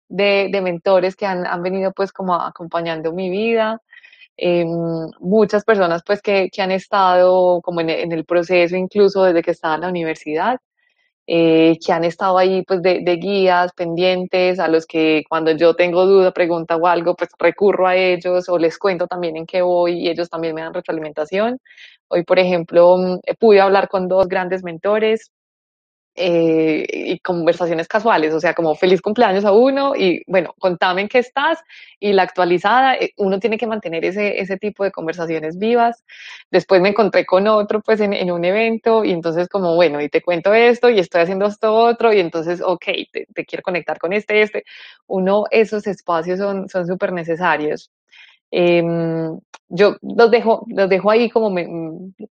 de, 0.07 0.49
de, 0.51 0.61
mentores 0.61 1.15
que 1.15 1.27
han, 1.27 1.45
han, 1.45 1.61
venido 1.61 1.91
pues 1.93 2.11
como 2.11 2.33
acompañando 2.33 3.13
mi 3.13 3.29
vida. 3.29 3.81
Eh, 4.41 4.65
muchas 5.19 5.65
personas 5.65 6.01
pues 6.05 6.21
que, 6.21 6.49
que 6.49 6.61
han 6.61 6.71
estado 6.71 7.61
como 7.61 7.81
en, 7.81 7.89
el 7.89 8.25
proceso 8.25 8.75
incluso 8.77 9.23
desde 9.25 9.41
que 9.43 9.51
estaba 9.51 9.75
en 9.75 9.81
la 9.81 9.89
universidad, 9.89 10.59
eh, 11.27 11.77
que 11.85 11.93
han 11.93 12.05
estado 12.05 12.37
ahí 12.37 12.63
pues 12.65 12.81
de, 12.81 13.01
de, 13.03 13.15
guías 13.17 13.73
pendientes, 13.73 14.59
a 14.59 14.67
los 14.69 14.85
que 14.85 15.23
cuando 15.29 15.51
yo 15.51 15.75
tengo 15.75 16.05
duda, 16.05 16.31
pregunta 16.31 16.77
o 16.77 16.87
algo, 16.87 17.15
pues 17.15 17.29
recurro 17.39 17.87
a 17.87 17.95
ellos 17.97 18.49
o 18.49 18.57
les 18.57 18.77
cuento 18.79 19.07
también 19.07 19.37
en 19.37 19.45
qué 19.45 19.61
voy 19.61 19.99
y 19.99 20.09
ellos 20.09 20.29
también 20.29 20.55
me 20.55 20.61
dan 20.61 20.73
retroalimentación. 20.73 21.59
Hoy, 22.09 22.23
por 22.23 22.39
ejemplo, 22.39 22.97
mm, 22.97 23.19
pude 23.39 23.61
hablar 23.61 23.89
con 23.89 24.07
dos 24.07 24.27
grandes 24.27 24.63
mentores, 24.63 25.31
eh, 26.15 26.85
y 26.91 27.19
conversaciones 27.19 27.87
casuales, 27.87 28.33
o 28.33 28.39
sea, 28.39 28.53
como 28.53 28.75
feliz 28.75 29.01
cumpleaños 29.01 29.45
a 29.45 29.51
uno 29.51 29.95
y 29.95 30.23
bueno, 30.27 30.53
contame 30.59 31.01
en 31.01 31.07
qué 31.07 31.19
estás 31.19 31.59
y 31.99 32.13
la 32.13 32.23
actualizada, 32.23 32.95
eh, 32.95 33.13
uno 33.17 33.39
tiene 33.39 33.57
que 33.57 33.67
mantener 33.67 34.03
ese, 34.05 34.39
ese 34.41 34.57
tipo 34.57 34.83
de 34.83 34.91
conversaciones 34.91 35.57
vivas. 35.57 36.03
Después 36.51 36.81
me 36.81 36.89
encontré 36.89 37.25
con 37.25 37.47
otro 37.47 37.81
pues 37.81 37.99
en, 38.01 38.13
en 38.13 38.31
un 38.31 38.43
evento 38.45 39.05
y 39.05 39.11
entonces 39.11 39.47
como, 39.47 39.75
bueno, 39.75 40.01
y 40.01 40.09
te 40.09 40.21
cuento 40.21 40.53
esto 40.53 40.89
y 40.89 40.99
estoy 40.99 41.21
haciendo 41.21 41.45
esto 41.45 41.73
otro 41.73 42.11
y 42.13 42.19
entonces, 42.19 42.61
ok, 42.61 42.85
te, 43.11 43.45
quiero 43.45 43.63
conectar 43.63 43.99
con 43.99 44.13
este, 44.13 44.41
este. 44.41 44.63
Uno, 45.07 45.45
esos 45.51 45.87
espacios 45.87 46.39
son 46.39 46.87
súper 46.87 47.13
necesarios. 47.13 47.91
Eh, 48.51 48.83
yo 49.69 49.97
los 50.01 50.31
dejo, 50.31 50.65
los 50.67 50.89
dejo 50.89 51.11
ahí 51.11 51.29
como, 51.29 51.51
me, 51.51 51.67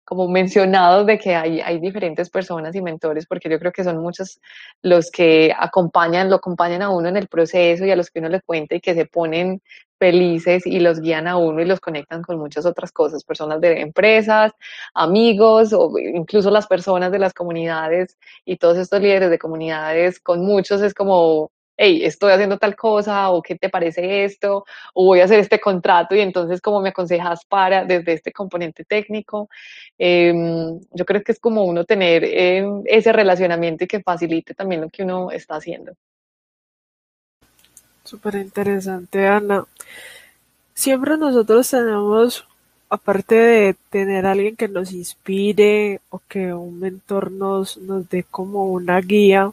como 0.05 0.29
mencionados 0.29 1.05
de 1.07 1.19
que 1.19 1.35
hay, 1.35 1.61
hay 1.61 1.81
diferentes 1.81 2.31
personas 2.31 2.75
y 2.77 2.81
mentores, 2.81 3.27
porque 3.27 3.51
yo 3.51 3.59
creo 3.59 3.73
que 3.73 3.83
son 3.83 3.99
muchos 3.99 4.41
los 4.83 5.11
que 5.11 5.53
acompañan, 5.57 6.31
lo 6.31 6.37
acompañan 6.37 6.83
a 6.83 6.91
uno 6.91 7.09
en 7.09 7.17
el 7.17 7.27
proceso 7.27 7.85
y 7.85 7.91
a 7.91 7.97
los 7.97 8.11
que 8.11 8.21
uno 8.21 8.29
le 8.29 8.41
cuenta 8.41 8.77
y 8.77 8.81
que 8.81 8.95
se 8.95 9.07
ponen 9.07 9.61
felices 9.99 10.65
y 10.67 10.79
los 10.81 11.01
guían 11.01 11.27
a 11.27 11.37
uno 11.37 11.61
y 11.61 11.65
los 11.65 11.81
conectan 11.81 12.23
con 12.23 12.39
muchas 12.39 12.67
otras 12.67 12.93
cosas, 12.93 13.25
personas 13.25 13.61
de 13.61 13.81
empresas, 13.81 14.53
amigos 14.95 15.73
o 15.73 15.99
incluso 15.99 16.51
las 16.51 16.67
personas 16.69 17.11
de 17.11 17.19
las 17.19 17.33
comunidades 17.35 18.17
y 18.45 18.59
todos 18.59 18.79
estos 18.79 19.01
líderes 19.01 19.31
de 19.31 19.39
comunidades, 19.39 20.21
con 20.21 20.45
muchos 20.45 20.83
es 20.83 20.95
como 20.95 21.51
hey, 21.77 22.05
estoy 22.05 22.33
haciendo 22.33 22.59
tal 22.59 22.77
cosa, 22.77 23.31
o 23.31 23.43
qué 23.43 23.57
te 23.57 23.69
parece 23.69 24.25
esto, 24.25 24.65
o 24.93 25.07
voy 25.07 25.21
a 25.21 25.25
hacer 25.25 25.41
este 25.41 25.61
contrato 25.61 26.15
y 26.15 26.21
entonces 26.21 26.61
cómo 26.61 26.81
me 26.81 26.91
aconsejas 26.91 27.45
para 27.45 27.85
desde 27.85 28.13
este 28.13 28.33
componente 28.33 28.85
técnico. 28.85 29.49
Eh, 29.99 30.33
yo 30.93 31.05
creo 31.05 31.23
que 31.23 31.33
es 31.33 31.41
como 31.41 31.65
uno 31.65 31.85
tener 31.85 32.25
eh, 32.25 32.65
ese 32.87 33.13
relacionamiento 33.13 33.85
y 33.85 33.89
que 33.89 34.03
facilite 34.03 34.55
también 34.55 34.81
lo 34.81 34.91
que 34.91 35.03
uno 35.03 35.31
está 35.31 35.57
haciendo. 35.57 35.93
Súper 38.05 38.35
interesante, 38.37 39.27
Ana. 39.27 39.65
Siempre 40.75 41.17
nosotros 41.17 41.71
tenemos 41.71 42.47
aparte 42.91 43.35
de 43.35 43.77
tener 43.91 44.27
alguien 44.27 44.57
que 44.57 44.69
nos 44.69 44.93
inspire 44.93 46.01
o 46.11 46.21
que 46.29 46.53
un 46.53 46.79
mentor 46.79 47.33
nos 47.33 47.79
dé 48.09 48.25
como 48.25 48.67
una 48.73 49.01
guía, 49.01 49.51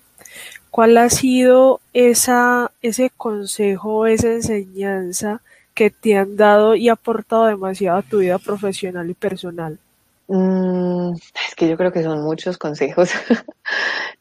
¿cuál 0.72 0.98
ha 0.98 1.10
sido 1.10 1.82
esa, 1.94 2.72
ese 2.82 3.12
consejo, 3.16 4.08
esa 4.08 4.30
enseñanza 4.30 5.42
que 5.76 5.92
te 5.92 6.18
han 6.18 6.38
dado 6.38 6.76
y 6.76 6.90
aportado 6.90 7.46
demasiado 7.46 8.00
a 8.00 8.02
tu 8.02 8.20
vida 8.20 8.40
profesional 8.40 9.10
y 9.10 9.14
personal? 9.14 9.78
Mm, 10.28 11.14
es 11.14 11.56
que 11.56 11.68
yo 11.70 11.78
creo 11.78 11.92
que 11.92 12.04
son 12.04 12.24
muchos 12.24 12.58
consejos, 12.58 13.12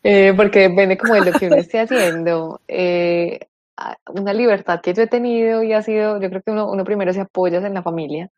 eh, 0.03 0.34
porque 0.36 0.68
depende 0.68 0.98
como 0.98 1.14
de 1.14 1.30
lo 1.30 1.38
que 1.38 1.46
uno 1.46 1.57
esté 1.57 1.80
haciendo. 1.80 2.61
Eh, 2.68 3.46
una 4.12 4.34
libertad 4.34 4.80
que 4.82 4.92
yo 4.92 5.03
he 5.03 5.07
tenido 5.07 5.62
y 5.62 5.72
ha 5.72 5.82
sido, 5.82 6.20
yo 6.20 6.28
creo 6.28 6.42
que 6.42 6.51
uno, 6.51 6.70
uno 6.70 6.84
primero 6.84 7.12
se 7.12 7.20
apoya 7.20 7.59
en 7.59 7.74
la 7.74 7.82
familia. 7.82 8.28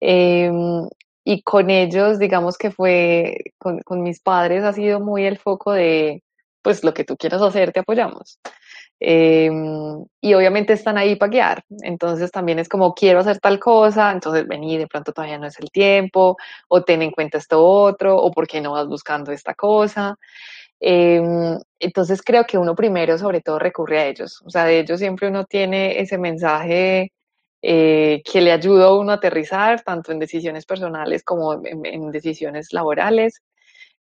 Em, 0.00 0.88
y 1.24 1.42
con 1.42 1.70
ellos, 1.70 2.18
digamos 2.18 2.56
que 2.58 2.70
fue, 2.70 3.38
con, 3.58 3.80
con, 3.80 4.02
mis 4.02 4.20
padres 4.20 4.64
ha 4.64 4.72
sido 4.72 5.00
muy 5.00 5.26
el 5.26 5.38
foco 5.38 5.72
de, 5.72 6.22
pues 6.62 6.84
lo 6.84 6.94
que 6.94 7.04
tú 7.04 7.16
quieras 7.16 7.42
hacer, 7.42 7.72
te 7.72 7.80
apoyamos. 7.80 8.38
Em, 9.00 10.04
y 10.20 10.34
obviamente 10.34 10.72
están 10.72 10.98
ahí 10.98 11.16
para 11.16 11.30
guiar. 11.30 11.64
Entonces 11.82 12.30
también 12.30 12.58
es 12.58 12.68
como 12.68 12.94
quiero 12.94 13.20
hacer 13.20 13.38
tal 13.38 13.58
cosa, 13.60 14.10
entonces 14.12 14.46
vení, 14.48 14.76
de 14.78 14.86
pronto 14.88 15.12
todavía 15.12 15.38
no 15.38 15.46
es 15.46 15.58
el 15.60 15.70
tiempo, 15.70 16.36
o 16.68 16.82
ten 16.82 17.02
en 17.02 17.10
cuenta 17.12 17.38
esto 17.38 17.64
otro, 17.64 18.16
o 18.16 18.30
por 18.32 18.46
qué 18.48 18.60
no 18.60 18.72
vas 18.72 18.88
buscando 18.88 19.32
esta 19.32 19.54
cosa. 19.54 20.16
Em, 20.80 21.58
entonces 21.80 22.22
creo 22.22 22.44
que 22.46 22.58
uno 22.58 22.74
primero 22.74 23.18
sobre 23.18 23.40
todo 23.40 23.58
recurre 23.58 24.00
a 24.00 24.06
ellos. 24.06 24.42
O 24.44 24.50
sea, 24.50 24.64
de 24.64 24.80
ellos 24.80 25.00
siempre 25.00 25.28
uno 25.28 25.44
tiene 25.44 26.00
ese 26.00 26.18
mensaje 26.18 27.12
eh, 27.62 28.22
que 28.24 28.40
le 28.40 28.52
ayuda 28.52 28.86
a 28.86 28.98
uno 28.98 29.12
a 29.12 29.16
aterrizar, 29.16 29.82
tanto 29.82 30.12
en 30.12 30.18
decisiones 30.20 30.66
personales 30.66 31.24
como 31.24 31.60
en 31.64 32.10
decisiones 32.12 32.72
laborales. 32.72 33.42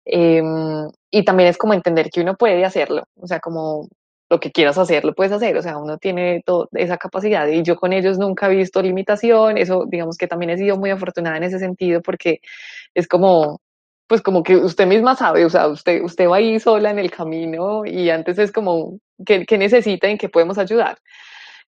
Em, 0.04 0.88
y 1.10 1.24
también 1.24 1.48
es 1.48 1.58
como 1.58 1.74
entender 1.74 2.10
que 2.10 2.20
uno 2.20 2.36
puede 2.36 2.64
hacerlo, 2.64 3.04
o 3.16 3.26
sea, 3.26 3.40
como 3.40 3.88
lo 4.30 4.40
que 4.40 4.50
quieras 4.50 4.78
hacer, 4.78 5.04
lo 5.04 5.14
puedes 5.14 5.32
hacer, 5.32 5.56
o 5.56 5.62
sea, 5.62 5.76
uno 5.78 5.98
tiene 5.98 6.42
toda 6.44 6.66
esa 6.72 6.96
capacidad 6.96 7.46
y 7.48 7.62
yo 7.62 7.76
con 7.76 7.92
ellos 7.92 8.18
nunca 8.18 8.46
he 8.50 8.56
visto 8.56 8.82
limitación, 8.82 9.58
eso 9.58 9.84
digamos 9.88 10.16
que 10.16 10.26
también 10.26 10.50
he 10.50 10.58
sido 10.58 10.76
muy 10.78 10.90
afortunada 10.90 11.36
en 11.36 11.44
ese 11.44 11.58
sentido 11.58 12.00
porque 12.02 12.40
es 12.94 13.06
como, 13.06 13.60
pues 14.08 14.22
como 14.22 14.42
que 14.42 14.56
usted 14.56 14.86
misma 14.86 15.14
sabe, 15.16 15.44
o 15.44 15.50
sea, 15.50 15.68
usted, 15.68 16.02
usted 16.02 16.28
va 16.28 16.36
ahí 16.36 16.58
sola 16.60 16.90
en 16.90 16.98
el 16.98 17.10
camino 17.10 17.84
y 17.86 18.10
antes 18.10 18.38
es 18.38 18.50
como, 18.52 18.98
¿qué, 19.26 19.44
qué 19.46 19.58
necesita 19.58 20.08
en 20.08 20.18
qué 20.18 20.28
podemos 20.28 20.58
ayudar? 20.58 20.98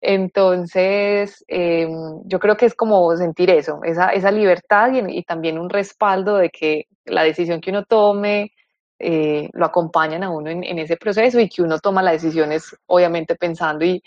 Entonces, 0.01 1.45
eh, 1.47 1.87
yo 2.25 2.39
creo 2.39 2.57
que 2.57 2.65
es 2.65 2.73
como 2.73 3.15
sentir 3.15 3.51
eso, 3.51 3.81
esa, 3.83 4.31
libertad 4.31 4.91
y, 4.93 5.23
también 5.23 5.59
un 5.59 5.69
respaldo 5.69 6.37
de 6.37 6.49
que 6.49 6.87
la 7.05 7.21
decisión 7.21 7.61
que 7.61 7.69
uno 7.69 7.85
tome 7.85 8.51
eh, 8.97 9.47
lo 9.53 9.65
acompañan 9.65 10.23
a 10.23 10.31
uno 10.31 10.49
en, 10.49 10.79
ese 10.79 10.97
proceso 10.97 11.39
y 11.39 11.47
que 11.47 11.61
uno 11.61 11.77
toma 11.77 12.01
las 12.01 12.13
decisiones 12.13 12.75
obviamente 12.87 13.35
pensando 13.35 13.85
y, 13.85 14.01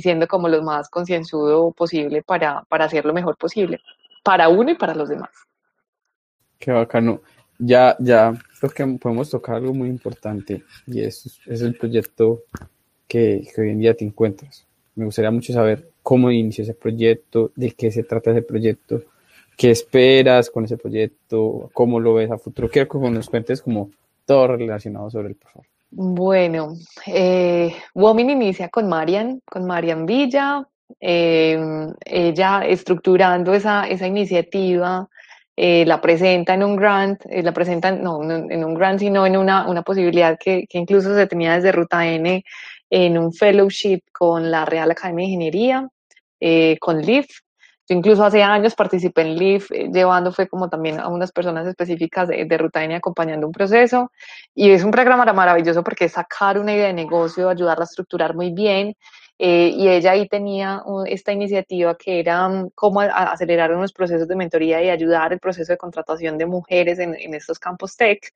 siendo 0.00 0.28
como 0.28 0.48
lo 0.50 0.62
más 0.62 0.90
concienzudo 0.90 1.72
posible 1.72 2.22
para, 2.22 2.66
hacer 2.68 3.06
lo 3.06 3.14
mejor 3.14 3.38
posible, 3.38 3.80
para 4.22 4.50
uno 4.50 4.70
y 4.72 4.74
para 4.74 4.94
los 4.94 5.08
demás. 5.08 5.30
Qué 6.58 6.72
bacano. 6.72 7.22
Ya, 7.58 7.96
ya 8.00 8.34
creo 8.60 8.70
que 8.70 8.98
podemos 8.98 9.30
tocar 9.30 9.56
algo 9.56 9.72
muy 9.72 9.88
importante 9.88 10.62
y 10.86 11.00
es, 11.00 11.40
el 11.46 11.74
proyecto 11.76 12.42
que 13.08 13.48
hoy 13.56 13.70
en 13.70 13.78
día 13.78 13.94
te 13.94 14.04
encuentras. 14.04 14.67
Me 14.98 15.04
gustaría 15.04 15.30
mucho 15.30 15.52
saber 15.52 15.90
cómo 16.02 16.28
inició 16.32 16.64
ese 16.64 16.74
proyecto, 16.74 17.52
de 17.54 17.70
qué 17.70 17.92
se 17.92 18.02
trata 18.02 18.32
ese 18.32 18.42
proyecto, 18.42 19.02
qué 19.56 19.70
esperas 19.70 20.50
con 20.50 20.64
ese 20.64 20.76
proyecto, 20.76 21.70
cómo 21.72 22.00
lo 22.00 22.14
ves 22.14 22.32
a 22.32 22.36
futuro. 22.36 22.68
Quiero 22.68 22.88
que 22.88 22.98
nos 22.98 23.30
cuentes 23.30 23.62
como 23.62 23.90
todo 24.26 24.48
relacionado 24.48 25.08
sobre 25.08 25.28
el 25.28 25.36
por 25.36 25.52
Bueno, 25.92 26.74
eh, 27.06 27.72
Womin 27.94 28.28
inicia 28.28 28.70
con 28.70 28.88
Marian, 28.88 29.40
con 29.48 29.66
Marian 29.66 30.04
Villa, 30.04 30.66
eh, 31.00 31.86
ella 32.04 32.62
estructurando 32.66 33.54
esa, 33.54 33.86
esa 33.86 34.08
iniciativa, 34.08 35.08
eh, 35.54 35.84
la 35.86 36.00
presenta 36.00 36.54
en 36.54 36.64
un 36.64 36.74
grant, 36.74 37.24
eh, 37.30 37.42
la 37.42 37.52
presenta, 37.52 37.92
no, 37.92 38.22
en 38.22 38.64
un 38.64 38.74
grant, 38.74 38.98
sino 38.98 39.26
en 39.26 39.36
una, 39.36 39.68
una 39.68 39.82
posibilidad 39.82 40.36
que, 40.38 40.66
que, 40.68 40.78
incluso 40.78 41.14
se 41.14 41.26
tenía 41.28 41.54
desde 41.54 41.70
Ruta 41.70 42.06
N 42.06 42.44
en 42.90 43.18
un 43.18 43.32
fellowship 43.32 44.00
con 44.12 44.50
la 44.50 44.64
Real 44.64 44.90
Academia 44.90 45.26
de 45.26 45.32
Ingeniería, 45.32 45.88
eh, 46.40 46.76
con 46.78 47.00
LIF, 47.00 47.28
yo 47.88 47.96
incluso 47.96 48.22
hace 48.22 48.42
años 48.42 48.74
participé 48.74 49.22
en 49.22 49.36
LIF, 49.36 49.72
eh, 49.72 49.88
llevando 49.90 50.30
fue 50.30 50.46
como 50.46 50.68
también 50.68 51.00
a 51.00 51.08
unas 51.08 51.32
personas 51.32 51.66
específicas 51.66 52.28
de, 52.28 52.44
de 52.44 52.58
Ruta 52.58 52.84
N 52.84 52.94
acompañando 52.94 53.46
un 53.46 53.52
proceso. 53.52 54.12
Y 54.54 54.70
es 54.70 54.84
un 54.84 54.90
programa 54.90 55.24
maravilloso 55.32 55.82
porque 55.82 56.04
es 56.04 56.12
sacar 56.12 56.58
una 56.58 56.74
idea 56.74 56.88
de 56.88 56.92
negocio, 56.92 57.48
ayudarla 57.48 57.84
a 57.84 57.86
estructurar 57.86 58.34
muy 58.34 58.52
bien. 58.52 58.94
Eh, 59.38 59.72
y 59.72 59.88
ella 59.88 60.10
ahí 60.10 60.28
tenía 60.28 60.82
esta 61.06 61.32
iniciativa 61.32 61.96
que 61.96 62.18
era 62.18 62.46
um, 62.48 62.70
cómo 62.74 63.00
acelerar 63.00 63.72
unos 63.72 63.92
procesos 63.92 64.26
de 64.26 64.34
mentoría 64.34 64.82
y 64.82 64.90
ayudar 64.90 65.32
el 65.32 65.38
proceso 65.38 65.72
de 65.72 65.78
contratación 65.78 66.36
de 66.36 66.44
mujeres 66.44 66.98
en, 66.98 67.14
en 67.14 67.34
estos 67.34 67.58
campos 67.58 67.96
tech. 67.96 68.32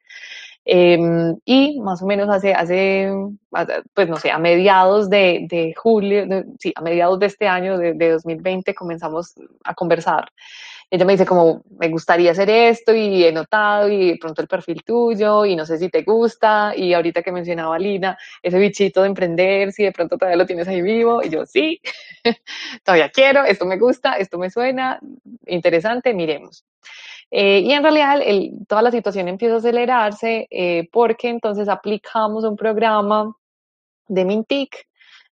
Eh, 0.65 0.99
y 1.45 1.81
más 1.81 2.03
o 2.03 2.07
menos 2.07 2.29
hace, 2.29 2.55
hace, 2.55 3.11
pues 3.95 4.09
no 4.09 4.17
sé, 4.17 4.31
a 4.31 4.39
mediados 4.39 5.11
de, 5.11 5.75
julio, 5.77 6.25
sí, 6.59 6.73
a 6.77 6.81
mediados 6.81 7.19
de 7.19 7.27
este 7.27 7.49
año, 7.49 7.79
de, 7.79 7.95
de, 7.95 8.11
2020, 8.13 8.75
comenzamos 8.75 9.35
a 9.65 9.75
conversar. 9.75 10.31
Ella 10.93 11.07
me 11.07 11.15
dice 11.15 11.25
como, 11.25 11.63
me 11.79 11.89
gustaría 11.89 12.33
hacer 12.33 12.51
esto 12.51 12.95
y 12.95 13.25
he 13.25 13.33
notado 13.33 13.89
y 13.89 14.11
de 14.11 14.19
pronto 14.19 14.43
el 14.43 14.47
perfil 14.47 14.85
tuyo 14.85 15.47
y 15.47 15.57
no 15.57 15.65
sé 15.65 15.79
si 15.79 15.89
te 15.89 16.03
gusta 16.03 16.75
y 16.77 16.93
ahorita 16.93 17.23
que 17.23 17.33
mencionaba 17.33 17.79
Lina, 17.79 18.19
ese 18.43 18.59
bichito 18.59 19.01
de 19.01 19.09
emprender, 19.09 19.73
si 19.73 19.85
de 19.85 19.93
pronto 19.93 20.19
todavía 20.19 20.37
lo 20.37 20.45
tienes 20.45 20.69
ahí 20.69 20.83
vivo 20.83 21.23
y 21.23 21.31
yo 21.31 21.47
sí, 21.47 21.81
todavía 22.85 23.09
quiero, 23.09 23.43
esto 23.45 23.65
me 23.65 23.79
gusta, 23.79 24.19
esto 24.19 24.37
me 24.37 24.51
suena 24.51 25.01
interesante, 25.47 26.13
miremos. 26.13 26.63
Eh, 27.35 27.61
y 27.61 27.73
en 27.73 27.83
realidad 27.83 28.21
toda 28.69 28.83
la 28.83 28.91
situación 28.91 29.27
empieza 29.27 29.55
a 29.55 29.59
acelerarse 29.59 30.47
eh, 30.51 30.87
porque 30.93 31.31
entonces 31.31 31.67
aplicamos 31.67 32.45
un 32.45 32.57
programa 32.57 33.35
de 34.07 34.25
Mintic, 34.27 34.87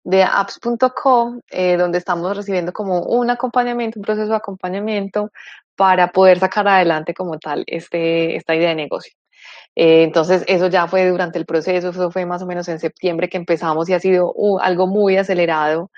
de 0.03 0.23
apps.com, 0.23 1.41
eh, 1.49 1.75
donde 1.75 1.97
estamos 1.97 2.37
recibiendo 2.37 2.71
como 2.71 3.01
un 3.01 3.31
acompañamiento, 3.31 3.99
un 3.99 4.05
proceso 4.05 4.29
de 4.29 4.35
acompañamiento 4.35 5.31
para 5.75 6.11
poder 6.11 6.39
sacar 6.39 6.67
adelante 6.67 7.15
como 7.15 7.39
tal 7.39 7.63
este, 7.65 8.35
esta 8.35 8.55
idea 8.55 8.69
de 8.69 8.75
negocio. 8.75 9.13
Eh, 9.75 10.03
entonces, 10.03 10.43
eso 10.47 10.67
ya 10.67 10.87
fue 10.87 11.09
durante 11.09 11.39
el 11.39 11.45
proceso, 11.45 11.89
eso 11.89 12.11
fue 12.11 12.25
más 12.27 12.43
o 12.43 12.45
menos 12.45 12.67
en 12.67 12.79
septiembre 12.79 13.27
que 13.27 13.37
empezamos 13.37 13.89
y 13.89 13.93
ha 13.93 13.99
sido 13.99 14.31
uh, 14.35 14.59
algo 14.59 14.85
muy 14.85 15.17
acelerado 15.17 15.89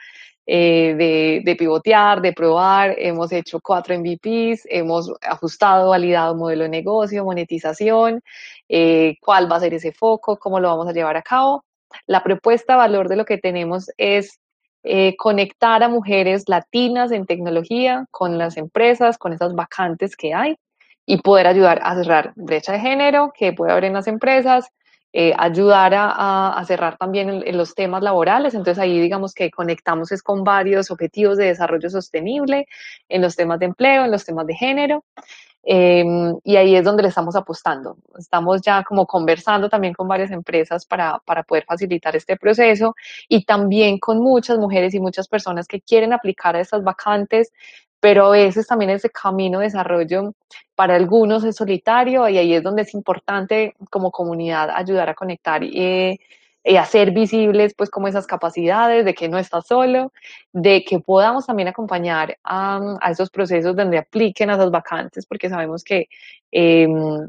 eh, 0.52 1.44
de, 1.46 1.56
pivotear, 1.56 2.22
de 2.22 2.34
probar. 2.34 2.96
Hemos 2.98 3.32
hecho 3.32 3.60
cuatro 3.62 3.94
MVPs, 3.94 4.64
hemos 4.66 5.14
ajustado, 5.22 5.90
validado 5.90 6.34
modelo 6.36 6.64
de 6.64 6.70
negocio, 6.70 7.24
monetización, 7.24 8.24
eh, 8.68 9.18
cuál 9.22 9.52
va 9.52 9.58
a 9.58 9.60
ser 9.60 9.76
ese 9.76 9.92
foco, 9.92 10.40
cómo 10.40 10.60
lo 10.60 10.70
vamos 10.70 10.88
a 10.88 10.92
llevar 10.92 11.16
a 11.18 11.22
cabo. 11.22 11.66
La 12.08 12.24
propuesta 12.24 12.76
valor 12.76 13.10
de 13.10 13.18
lo 13.18 13.26
que 13.26 13.38
tenemos 13.38 13.92
es 13.98 14.40
eh, 14.82 15.16
conectar 15.18 15.84
a 15.84 15.88
mujeres 15.88 16.46
latinas 16.48 17.12
en 17.12 17.28
tecnología 17.28 18.08
con 18.10 18.40
las 18.40 18.58
empresas, 18.58 19.20
con 19.20 19.34
esas 19.34 19.54
vacantes 19.54 20.16
que 20.16 20.34
hay 20.34 20.56
y 21.06 21.22
poder 21.22 21.46
ayudar 21.46 21.80
a 21.84 21.94
cerrar 21.94 22.34
brecha 22.36 22.72
de 22.72 22.80
género 22.80 23.32
que 23.38 23.54
puede 23.54 23.72
haber 23.72 23.84
en 23.84 23.94
las 23.94 24.08
empresas, 24.08 24.66
eh, 25.12 25.34
ayudar 25.38 25.94
a, 25.96 26.64
cerrar 26.68 26.98
también 26.98 27.30
en, 27.44 27.58
los 27.58 27.74
temas 27.74 28.04
laborales. 28.04 28.54
Entonces 28.54 28.80
ahí 28.80 29.00
digamos 29.00 29.34
que 29.34 29.50
conectamos 29.50 30.12
es 30.12 30.22
con 30.22 30.44
varios 30.44 30.92
objetivos 30.92 31.38
de 31.38 31.46
desarrollo 31.46 31.90
sostenible 31.90 32.68
en 33.08 33.22
los 33.22 33.36
temas 33.36 33.60
de 33.60 33.66
empleo, 33.66 34.06
en 34.06 34.12
los 34.12 34.24
temas 34.26 34.46
de 34.46 34.56
género. 34.56 35.04
Eh, 35.64 36.06
y 36.44 36.56
ahí 36.56 36.76
es 36.76 36.84
donde 36.84 37.04
le 37.04 37.10
estamos 37.10 37.36
apostando. 37.36 37.98
Estamos 38.18 38.62
ya 38.62 38.84
como 38.84 39.06
conversando 39.06 39.68
también 39.70 39.94
con 39.94 40.08
varias 40.08 40.32
empresas 40.32 40.86
para, 40.86 41.20
para 41.26 41.44
poder 41.44 41.66
facilitar 41.66 42.16
este 42.16 42.38
proceso 42.38 42.96
y 43.28 43.46
también 43.46 44.00
con 44.00 44.20
muchas 44.20 44.58
mujeres 44.58 44.94
y 44.94 45.00
muchas 45.00 45.28
personas 45.28 45.68
que 45.68 45.82
quieren 45.82 46.14
aplicar 46.14 46.56
a 46.56 46.62
estas 46.62 46.84
vacantes, 46.84 47.52
pero 48.00 48.28
a 48.28 48.32
veces 48.32 48.68
también 48.68 48.92
ese 48.92 49.10
camino 49.10 49.60
de 49.60 49.66
desarrollo 49.66 50.34
para 50.76 50.96
algunos 50.96 51.44
es 51.44 51.56
solitario 51.58 52.28
y 52.30 52.38
ahí 52.38 52.54
es 52.54 52.64
donde 52.64 52.84
es 52.84 52.94
importante 52.94 53.76
como 53.90 54.12
comunidad 54.12 54.70
ayudar 54.74 55.10
a 55.10 55.16
conectar 55.16 55.62
eh, 55.64 56.18
y 56.64 56.76
hacer 56.76 57.12
visibles 57.12 57.74
pues 57.76 57.90
como 57.90 58.08
esas 58.08 58.28
capacidades, 58.28 59.06
de 59.06 59.14
que 59.14 59.30
no 59.30 59.38
estás 59.38 59.68
solo, 59.68 60.12
de 60.52 60.84
que 60.84 61.00
podamos 61.00 61.46
también 61.46 61.70
acompañar 61.70 62.38
a, 62.44 62.98
a 63.02 63.12
esos 63.12 63.30
procesos 63.30 63.76
donde 63.76 63.98
apliquen 63.98 64.50
a 64.50 64.56
esas 64.56 64.70
vacantes, 64.70 65.26
porque 65.26 65.50
sabemos 65.50 65.84
que 65.84 66.08
eh, 66.52 66.88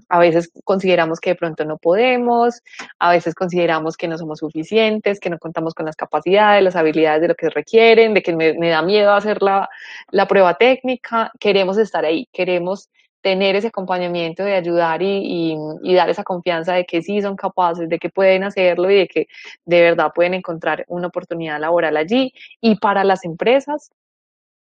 a 0.09 0.19
veces 0.19 0.51
consideramos 0.65 1.21
que 1.21 1.31
de 1.31 1.37
pronto 1.37 1.65
no 1.65 1.79
podemos, 1.79 2.63
a 2.99 3.11
veces 3.13 3.35
consideramos 3.35 3.97
que 3.97 4.09
no 4.09 4.19
somos 4.19 4.41
suficientes, 4.41 5.21
que 5.21 5.31
no 5.31 5.39
contamos 5.39 5.75
con 5.75 5.87
las 5.87 5.97
capacidades, 5.97 6.65
las 6.65 6.77
habilidades 6.77 7.23
de 7.23 7.29
lo 7.29 7.35
que 7.35 7.51
requieren, 7.51 8.15
de 8.15 8.23
que 8.23 8.35
me, 8.35 8.55
me 8.55 8.71
da 8.71 8.83
miedo 8.83 9.13
hacer 9.13 9.43
la, 9.43 9.69
la 10.11 10.27
prueba 10.27 10.55
técnica, 10.55 11.31
queremos 11.39 11.79
estar 11.79 12.05
ahí, 12.05 12.29
queremos 12.33 12.89
tener 13.23 13.57
ese 13.57 13.69
acompañamiento 13.69 14.45
de 14.45 14.55
ayudar 14.55 15.03
y, 15.03 15.57
dar 15.95 16.11
esa 16.11 16.25
confianza 16.25 16.75
de 16.75 16.85
que 16.85 17.03
sí 17.03 17.21
son 17.23 17.37
capaces, 17.37 17.89
de 17.89 17.99
que 17.99 18.11
pueden 18.11 18.45
hacerlo 18.45 18.91
y 18.91 18.97
de 18.97 19.09
que 19.09 19.27
de 19.65 19.83
verdad 19.83 20.13
pueden 20.15 20.35
encontrar 20.35 20.85
una 20.89 21.09
oportunidad 21.09 21.61
laboral 21.61 21.97
allí. 21.97 22.33
Y 22.61 22.77
para 22.77 23.05
las 23.05 23.25
empresas, 23.25 23.91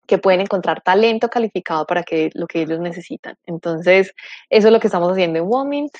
que 0.07 0.19
pueden 0.19 0.41
encontrar 0.41 0.83
talento 0.83 1.29
calificado 1.29 1.87
para 1.87 2.03
que 2.03 2.31
lo 2.35 2.49
que 2.49 2.63
ellos 2.63 2.81
necesitan. 2.81 3.37
Entonces, 3.47 4.13
eso 4.49 4.69
es 4.69 4.73
lo 4.73 4.81
que 4.81 4.89
estamos 4.89 5.13
haciendo 5.13 5.39
en 5.39 5.45
Womint. 5.47 5.93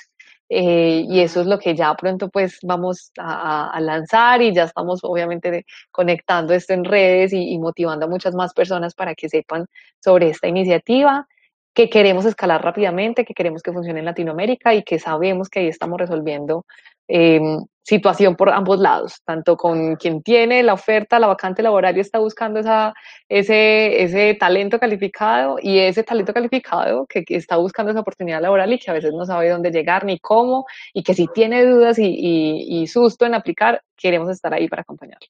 Eh, 0.53 1.05
y 1.07 1.21
eso 1.21 1.39
es 1.39 1.47
lo 1.47 1.57
que 1.57 1.75
ya 1.75 1.93
pronto 1.95 2.27
pues 2.27 2.59
vamos 2.61 3.11
a, 3.17 3.71
a 3.71 3.79
lanzar 3.79 4.41
y 4.41 4.53
ya 4.53 4.65
estamos 4.65 4.99
obviamente 5.03 5.65
conectando 5.91 6.53
esto 6.53 6.73
en 6.73 6.83
redes 6.83 7.31
y, 7.31 7.53
y 7.53 7.57
motivando 7.57 8.05
a 8.05 8.09
muchas 8.09 8.35
más 8.35 8.53
personas 8.53 8.93
para 8.93 9.15
que 9.15 9.29
sepan 9.29 9.65
sobre 10.01 10.29
esta 10.29 10.49
iniciativa 10.49 11.25
que 11.73 11.89
queremos 11.89 12.25
escalar 12.25 12.63
rápidamente, 12.63 13.25
que 13.25 13.33
queremos 13.33 13.61
que 13.61 13.71
funcione 13.71 13.99
en 13.99 14.05
Latinoamérica 14.05 14.73
y 14.73 14.83
que 14.83 14.99
sabemos 14.99 15.49
que 15.49 15.61
ahí 15.61 15.67
estamos 15.67 15.99
resolviendo 15.99 16.65
eh, 17.07 17.39
situación 17.83 18.35
por 18.35 18.49
ambos 18.49 18.79
lados, 18.79 19.21
tanto 19.25 19.57
con 19.57 19.95
quien 19.95 20.21
tiene 20.21 20.63
la 20.63 20.73
oferta, 20.73 21.19
la 21.19 21.27
vacante 21.27 21.63
laboral 21.63 21.97
y 21.97 21.99
está 21.99 22.19
buscando 22.19 22.59
esa, 22.59 22.93
ese, 23.27 24.03
ese 24.03 24.35
talento 24.35 24.79
calificado 24.79 25.57
y 25.61 25.79
ese 25.79 26.03
talento 26.03 26.33
calificado 26.33 27.05
que, 27.07 27.23
que, 27.23 27.35
está 27.35 27.57
buscando 27.57 27.91
esa 27.91 28.01
oportunidad 28.01 28.41
laboral 28.41 28.71
y 28.71 28.79
que 28.79 28.91
a 28.91 28.93
veces 28.93 29.13
no 29.13 29.25
sabe 29.25 29.49
dónde 29.49 29.71
llegar 29.71 30.05
ni 30.05 30.19
cómo 30.19 30.65
y 30.93 31.03
que 31.03 31.13
si 31.13 31.27
tiene 31.27 31.65
dudas 31.65 31.97
y, 31.97 32.05
y, 32.05 32.81
y 32.81 32.87
susto 32.87 33.25
en 33.25 33.33
aplicar, 33.33 33.81
queremos 33.97 34.29
estar 34.29 34.53
ahí 34.53 34.67
para 34.67 34.83
acompañarlo. 34.83 35.27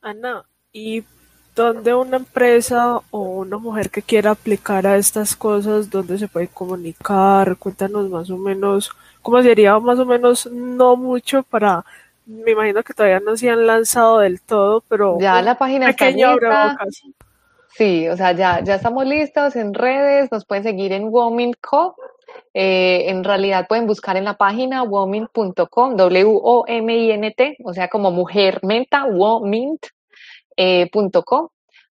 Ana, 0.00 0.44
y 0.72 1.04
donde 1.54 1.94
una 1.94 2.16
empresa 2.16 3.00
o 3.10 3.20
una 3.20 3.58
mujer 3.58 3.90
que 3.90 4.02
quiera 4.02 4.30
aplicar 4.30 4.86
a 4.86 4.96
estas 4.96 5.36
cosas, 5.36 5.90
dónde 5.90 6.18
se 6.18 6.28
puede 6.28 6.48
comunicar, 6.48 7.56
cuéntanos 7.56 8.08
más 8.08 8.30
o 8.30 8.36
menos 8.36 8.90
cómo 9.22 9.42
sería 9.42 9.78
más 9.78 9.98
o 9.98 10.06
menos 10.06 10.46
no 10.46 10.96
mucho 10.96 11.42
para 11.42 11.84
me 12.26 12.52
imagino 12.52 12.82
que 12.82 12.94
todavía 12.94 13.20
no 13.20 13.36
se 13.36 13.50
han 13.50 13.66
lanzado 13.66 14.20
del 14.20 14.40
todo, 14.40 14.82
pero 14.88 15.18
ya 15.18 15.42
la 15.42 15.56
página 15.56 15.90
está 15.90 16.10
lista. 16.10 16.76
Sí, 17.72 18.08
o 18.08 18.16
sea, 18.16 18.32
ya, 18.32 18.62
ya 18.62 18.76
estamos 18.76 19.06
listos 19.06 19.56
en 19.56 19.74
redes, 19.74 20.30
nos 20.30 20.44
pueden 20.44 20.64
seguir 20.64 20.92
en 20.92 21.08
Wominco. 21.08 21.96
Eh, 22.52 23.04
en 23.08 23.24
realidad 23.24 23.66
pueden 23.68 23.86
buscar 23.86 24.16
en 24.16 24.24
la 24.24 24.36
página 24.36 24.82
womint.com, 24.82 25.96
W-O-M-I-N-T, 25.96 27.56
o 27.64 27.72
sea, 27.72 27.88
como 27.88 28.10
mujer 28.10 28.60
menta, 28.62 29.04
womint, 29.04 29.86
eh. 30.56 30.90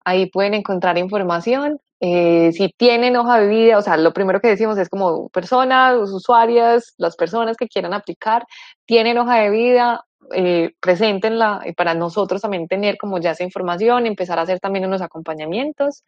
Ahí 0.05 0.30
pueden 0.30 0.55
encontrar 0.55 0.98
información. 0.98 1.80
Eh, 2.00 2.52
si 2.52 2.68
tienen 2.76 3.16
hoja 3.16 3.40
de 3.40 3.48
vida, 3.48 3.78
o 3.78 3.82
sea, 3.82 3.96
lo 3.96 4.12
primero 4.12 4.40
que 4.40 4.48
decimos 4.48 4.76
es 4.78 4.90
como 4.90 5.28
personas, 5.30 5.96
usuarias, 5.96 6.94
las 6.98 7.16
personas 7.16 7.57
que 7.57 7.68
quieran 7.68 7.94
aplicar, 7.94 8.44
tienen 8.84 9.16
hoja 9.16 9.36
de 9.36 9.50
vida, 9.50 10.05
eh, 10.33 10.72
preséntenla 10.81 11.62
para 11.77 11.95
nosotros 11.95 12.43
también 12.43 12.68
tener 12.68 12.97
como 12.97 13.18
ya 13.18 13.33
esa 13.33 13.45
información, 13.45 14.07
empezar 14.07 14.39
a 14.39 14.43
hacer 14.43 14.61
también 14.61 14.87
unos 14.87 15.03
acompañamientos 15.03 16.05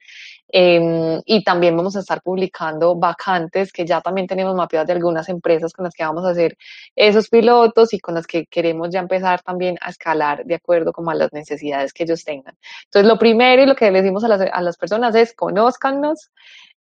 eh, 0.53 1.21
y 1.25 1.45
también 1.45 1.77
vamos 1.77 1.97
a 1.97 2.01
estar 2.01 2.23
publicando 2.23 2.95
vacantes 2.95 3.73
que 3.73 3.85
ya 3.85 4.01
también 4.01 4.27
tenemos 4.27 4.55
mapeadas 4.55 4.87
de 4.87 4.93
algunas 4.95 5.29
empresas 5.29 5.73
con 5.73 5.85
las 5.85 5.95
que 5.95 6.05
vamos 6.05 6.25
a 6.25 6.31
hacer 6.31 6.57
esos 6.95 7.29
pilotos 7.29 7.93
y 7.93 8.01
con 8.01 8.15
las 8.15 8.27
que 8.27 8.47
queremos 8.47 8.91
ya 8.91 9.01
empezar 9.01 9.43
también 9.43 9.77
a 9.81 9.91
escalar 9.91 10.45
de 10.45 10.55
acuerdo 10.55 10.93
como 10.93 11.11
a 11.11 11.15
las 11.15 11.33
necesidades 11.33 11.93
que 11.93 12.05
ellos 12.05 12.25
tengan. 12.25 12.57
Entonces, 12.85 13.09
lo 13.09 13.19
primero 13.19 13.63
y 13.63 13.67
lo 13.67 13.75
que 13.75 13.91
le 13.91 14.03
decimos 14.03 14.25
a 14.25 14.29
las, 14.29 14.41
a 14.41 14.63
las 14.63 14.77
personas 14.77 15.15
es 15.15 15.35
conózcanos, 15.35 16.31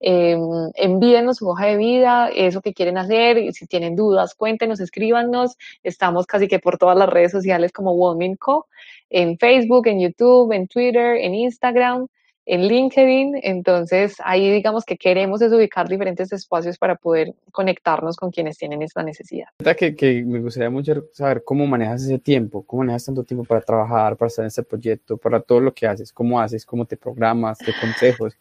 eh, 0.01 0.37
envíenos 0.75 1.39
su 1.39 1.49
hoja 1.49 1.67
de 1.67 1.77
vida, 1.77 2.29
eso 2.29 2.61
que 2.61 2.75
quieren 2.75 2.99
hacer, 2.99 3.53
si 3.53 3.67
tienen 3.67 3.97
dudas, 3.97 4.35
cuéntenos, 4.35 4.81
escríbanos, 4.81 5.57
estamos 5.83 6.27
casi 6.27 6.49
que 6.49 6.59
por 6.59 6.79
todas 6.79 6.97
las 6.97 7.09
redes 7.09 7.33
sociales 7.33 7.73
como 7.73 7.93
Wominco, 7.95 8.67
en 9.11 9.39
Facebook, 9.39 9.87
en 9.87 10.01
YouTube, 10.01 10.53
en 10.53 10.69
Twitter, 10.69 11.17
en 11.17 11.35
Instagram, 11.35 12.09
en 12.49 12.69
LinkedIn, 12.69 13.41
entonces 13.43 14.17
ahí 14.23 14.53
digamos 14.53 14.85
que 14.85 14.97
queremos 14.97 15.43
es 15.43 15.53
ubicar 15.53 15.89
diferentes 15.89 16.33
espacios 16.33 16.79
para 16.79 16.95
poder 16.95 17.35
conectarnos 17.51 18.17
con 18.17 18.31
quienes 18.31 18.57
tienen 18.57 18.83
esta 18.83 19.03
necesidad. 19.03 19.49
Que 19.75 20.25
me 20.25 20.39
gustaría 20.39 20.71
mucho 20.71 21.07
saber 21.13 21.43
cómo 21.45 21.67
manejas 21.67 22.05
ese 22.05 22.21
tiempo, 22.21 22.63
cómo 22.63 22.83
manejas 22.83 23.07
tanto 23.07 23.25
tiempo 23.25 23.45
para 23.45 23.63
trabajar, 23.63 24.17
para 24.17 24.29
estar 24.29 24.45
en 24.45 24.49
este 24.49 24.63
proyecto, 24.63 25.17
para 25.17 25.41
todo 25.41 25.59
lo 25.59 25.75
que 25.75 25.89
haces, 25.89 26.13
cómo 26.13 26.41
haces, 26.41 26.65
cómo 26.65 26.85
te 26.85 26.97
programas, 26.97 27.59
qué 27.59 27.73
consejos 27.81 28.37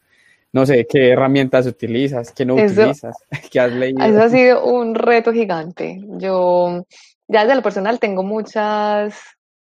no 0.52 0.66
sé, 0.66 0.86
qué 0.88 1.10
herramientas 1.10 1.66
utilizas, 1.66 2.32
qué 2.32 2.44
no 2.44 2.58
eso, 2.58 2.80
utilizas, 2.80 3.16
qué 3.50 3.60
has 3.60 3.72
leído. 3.72 4.04
Eso 4.04 4.22
ha 4.22 4.28
sido 4.28 4.64
un 4.72 4.94
reto 4.94 5.32
gigante. 5.32 6.00
Yo, 6.18 6.84
ya 7.28 7.42
desde 7.42 7.56
lo 7.56 7.62
personal, 7.62 7.98
tengo 7.98 8.22
muchas, 8.22 9.18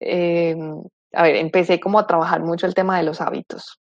eh, 0.01 0.57
a 1.13 1.23
ver, 1.23 1.37
empecé 1.37 1.81
como 1.81 1.99
a 1.99 2.07
trabajar 2.07 2.41
mucho 2.41 2.67
el 2.67 2.75
tema 2.75 2.99
de 2.99 3.05
los 3.05 3.21
hábitos. 3.21 3.81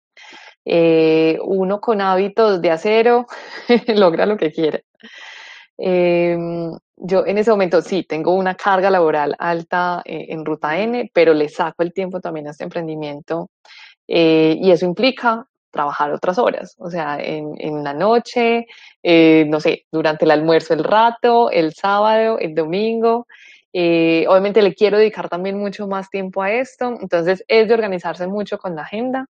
Eh, 0.66 1.38
uno 1.44 1.80
con 1.80 2.02
hábitos 2.02 2.62
de 2.62 2.72
acero 2.72 3.26
logra 3.88 4.26
lo 4.26 4.38
que 4.38 4.52
quiere. 4.52 4.84
Eh, 5.78 6.38
yo 6.98 7.26
en 7.26 7.38
ese 7.38 7.52
momento 7.52 7.82
sí, 7.82 8.04
tengo 8.04 8.34
una 8.34 8.56
carga 8.56 8.90
laboral 8.90 9.36
alta 9.38 10.02
eh, 10.04 10.28
en 10.30 10.44
Ruta 10.44 10.80
N, 10.80 11.12
pero 11.14 11.34
le 11.34 11.48
saco 11.48 11.84
el 11.84 11.94
tiempo 11.94 12.20
también 12.20 12.48
a 12.48 12.52
este 12.52 12.64
emprendimiento 12.64 13.52
eh, 14.08 14.58
y 14.60 14.72
eso 14.72 14.86
implica 14.86 15.46
trabajar 15.72 16.12
otras 16.12 16.38
horas, 16.38 16.76
o 16.80 16.90
sea, 16.90 17.20
en, 17.20 17.54
en 17.60 17.84
la 17.84 17.94
noche, 17.94 18.68
eh, 19.04 19.46
no 19.48 19.60
sé, 19.60 19.86
durante 19.92 20.26
el 20.26 20.32
almuerzo 20.32 20.74
el 20.74 20.84
rato, 20.84 21.50
el 21.52 21.74
sábado, 21.74 22.40
el 22.40 22.56
domingo. 22.56 23.28
Eh, 23.74 24.26
obviamente 24.28 24.62
le 24.62 24.74
quiero 24.74 24.98
dedicar 24.98 25.30
también 25.30 25.58
mucho 25.58 25.88
más 25.88 26.10
tiempo 26.10 26.42
a 26.42 26.52
esto, 26.52 26.98
entonces 27.02 27.44
es 27.48 27.68
de 27.68 27.74
organizarse 27.74 28.26
mucho 28.26 28.58
con 28.58 28.76
la 28.76 28.84
agenda. 28.84 29.28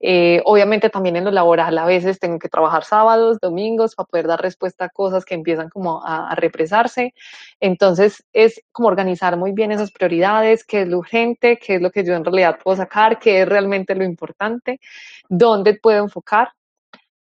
Eh, 0.00 0.42
obviamente 0.44 0.90
también 0.90 1.16
en 1.16 1.24
lo 1.24 1.30
laboral 1.30 1.78
a 1.78 1.86
veces 1.86 2.18
tengo 2.18 2.38
que 2.38 2.48
trabajar 2.48 2.84
sábados, 2.84 3.38
domingos 3.40 3.94
para 3.94 4.06
poder 4.06 4.26
dar 4.26 4.42
respuesta 4.42 4.86
a 4.86 4.88
cosas 4.88 5.24
que 5.24 5.34
empiezan 5.34 5.68
como 5.70 6.02
a, 6.04 6.34
represarse. 6.34 7.14
Entonces 7.60 8.24
es 8.32 8.60
como 8.72 8.88
organizar 8.88 9.36
muy 9.36 9.52
bien 9.52 9.72
esas 9.72 9.92
prioridades, 9.92 10.64
qué 10.64 10.82
es 10.82 10.88
lo 10.88 10.98
urgente, 10.98 11.58
qué 11.58 11.76
es 11.76 11.82
lo 11.82 11.90
que 11.90 12.04
yo 12.04 12.14
en 12.14 12.24
realidad 12.24 12.58
puedo 12.62 12.76
sacar, 12.76 13.18
qué 13.18 13.42
es 13.42 13.48
realmente 13.48 13.94
lo 13.94 14.04
importante, 14.04 14.80
dónde 15.28 15.74
puedo 15.74 16.02
enfocar. 16.04 16.50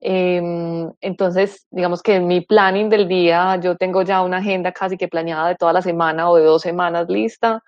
Eh, 0.03 0.41
entonces, 1.03 1.67
digamos 1.71 2.03
que 2.03 2.17
en 2.17 2.27
mi 2.27 2.41
planning 2.41 2.89
del 2.89 3.07
día 3.07 3.57
yo 3.61 3.77
tengo 3.77 4.03
ya 4.03 4.23
una 4.23 4.39
agenda 4.39 4.73
casi 4.73 4.97
que 4.97 5.09
planeada 5.09 5.49
de 5.49 5.57
toda 5.57 5.75
la 5.75 5.83
semana 5.83 6.31
o 6.31 6.37
de 6.37 6.45
dos 6.45 6.63
semanas 6.63 7.09
lista. 7.09 7.63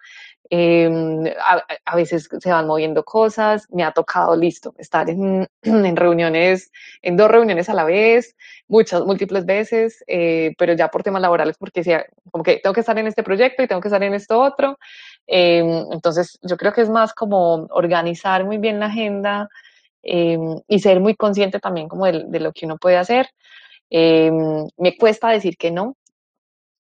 Eh, 0.54 1.34
a, 1.42 1.64
a, 1.86 1.96
veces 1.96 2.28
se 2.38 2.50
van 2.50 2.66
moviendo 2.66 3.04
cosas, 3.04 3.66
me 3.70 3.84
ha 3.84 3.92
tocado, 3.92 4.36
listo, 4.36 4.74
estar 4.76 5.08
en, 5.08 5.48
en 5.62 5.96
reuniones, 5.96 6.70
en 7.00 7.16
dos 7.16 7.30
reuniones 7.30 7.70
a 7.70 7.74
la 7.74 7.84
vez, 7.84 8.36
muchas, 8.68 9.02
múltiples 9.06 9.46
veces, 9.46 10.04
eh, 10.06 10.52
pero 10.58 10.74
ya 10.74 10.88
por 10.88 11.02
temas 11.02 11.22
laborales, 11.22 11.56
porque 11.56 11.82
sea, 11.82 12.04
como 12.30 12.44
que 12.44 12.58
tengo 12.58 12.74
que 12.74 12.80
estar 12.80 12.98
en 12.98 13.06
este 13.06 13.22
proyecto 13.22 13.62
y 13.62 13.66
tengo 13.66 13.80
que 13.80 13.88
estar 13.88 14.02
en 14.02 14.12
esto 14.12 14.38
otro. 14.42 14.78
Eh, 15.26 15.86
entonces, 15.90 16.38
yo 16.42 16.58
creo 16.58 16.74
que 16.74 16.82
es 16.82 16.90
más 16.90 17.14
como 17.14 17.66
organizar 17.70 18.44
muy 18.44 18.58
bien 18.58 18.78
la 18.78 18.86
agenda 18.86 19.48
y 20.02 20.78
ser 20.80 21.00
muy 21.00 21.14
consciente 21.14 21.60
también 21.60 21.88
como 21.88 22.04
de, 22.04 22.24
de 22.26 22.40
lo 22.40 22.52
que 22.52 22.66
uno 22.66 22.76
puede 22.76 22.98
hacer. 22.98 23.30
me 23.90 24.96
cuesta 24.98 25.30
decir 25.30 25.56
que 25.56 25.70
no, 25.70 25.96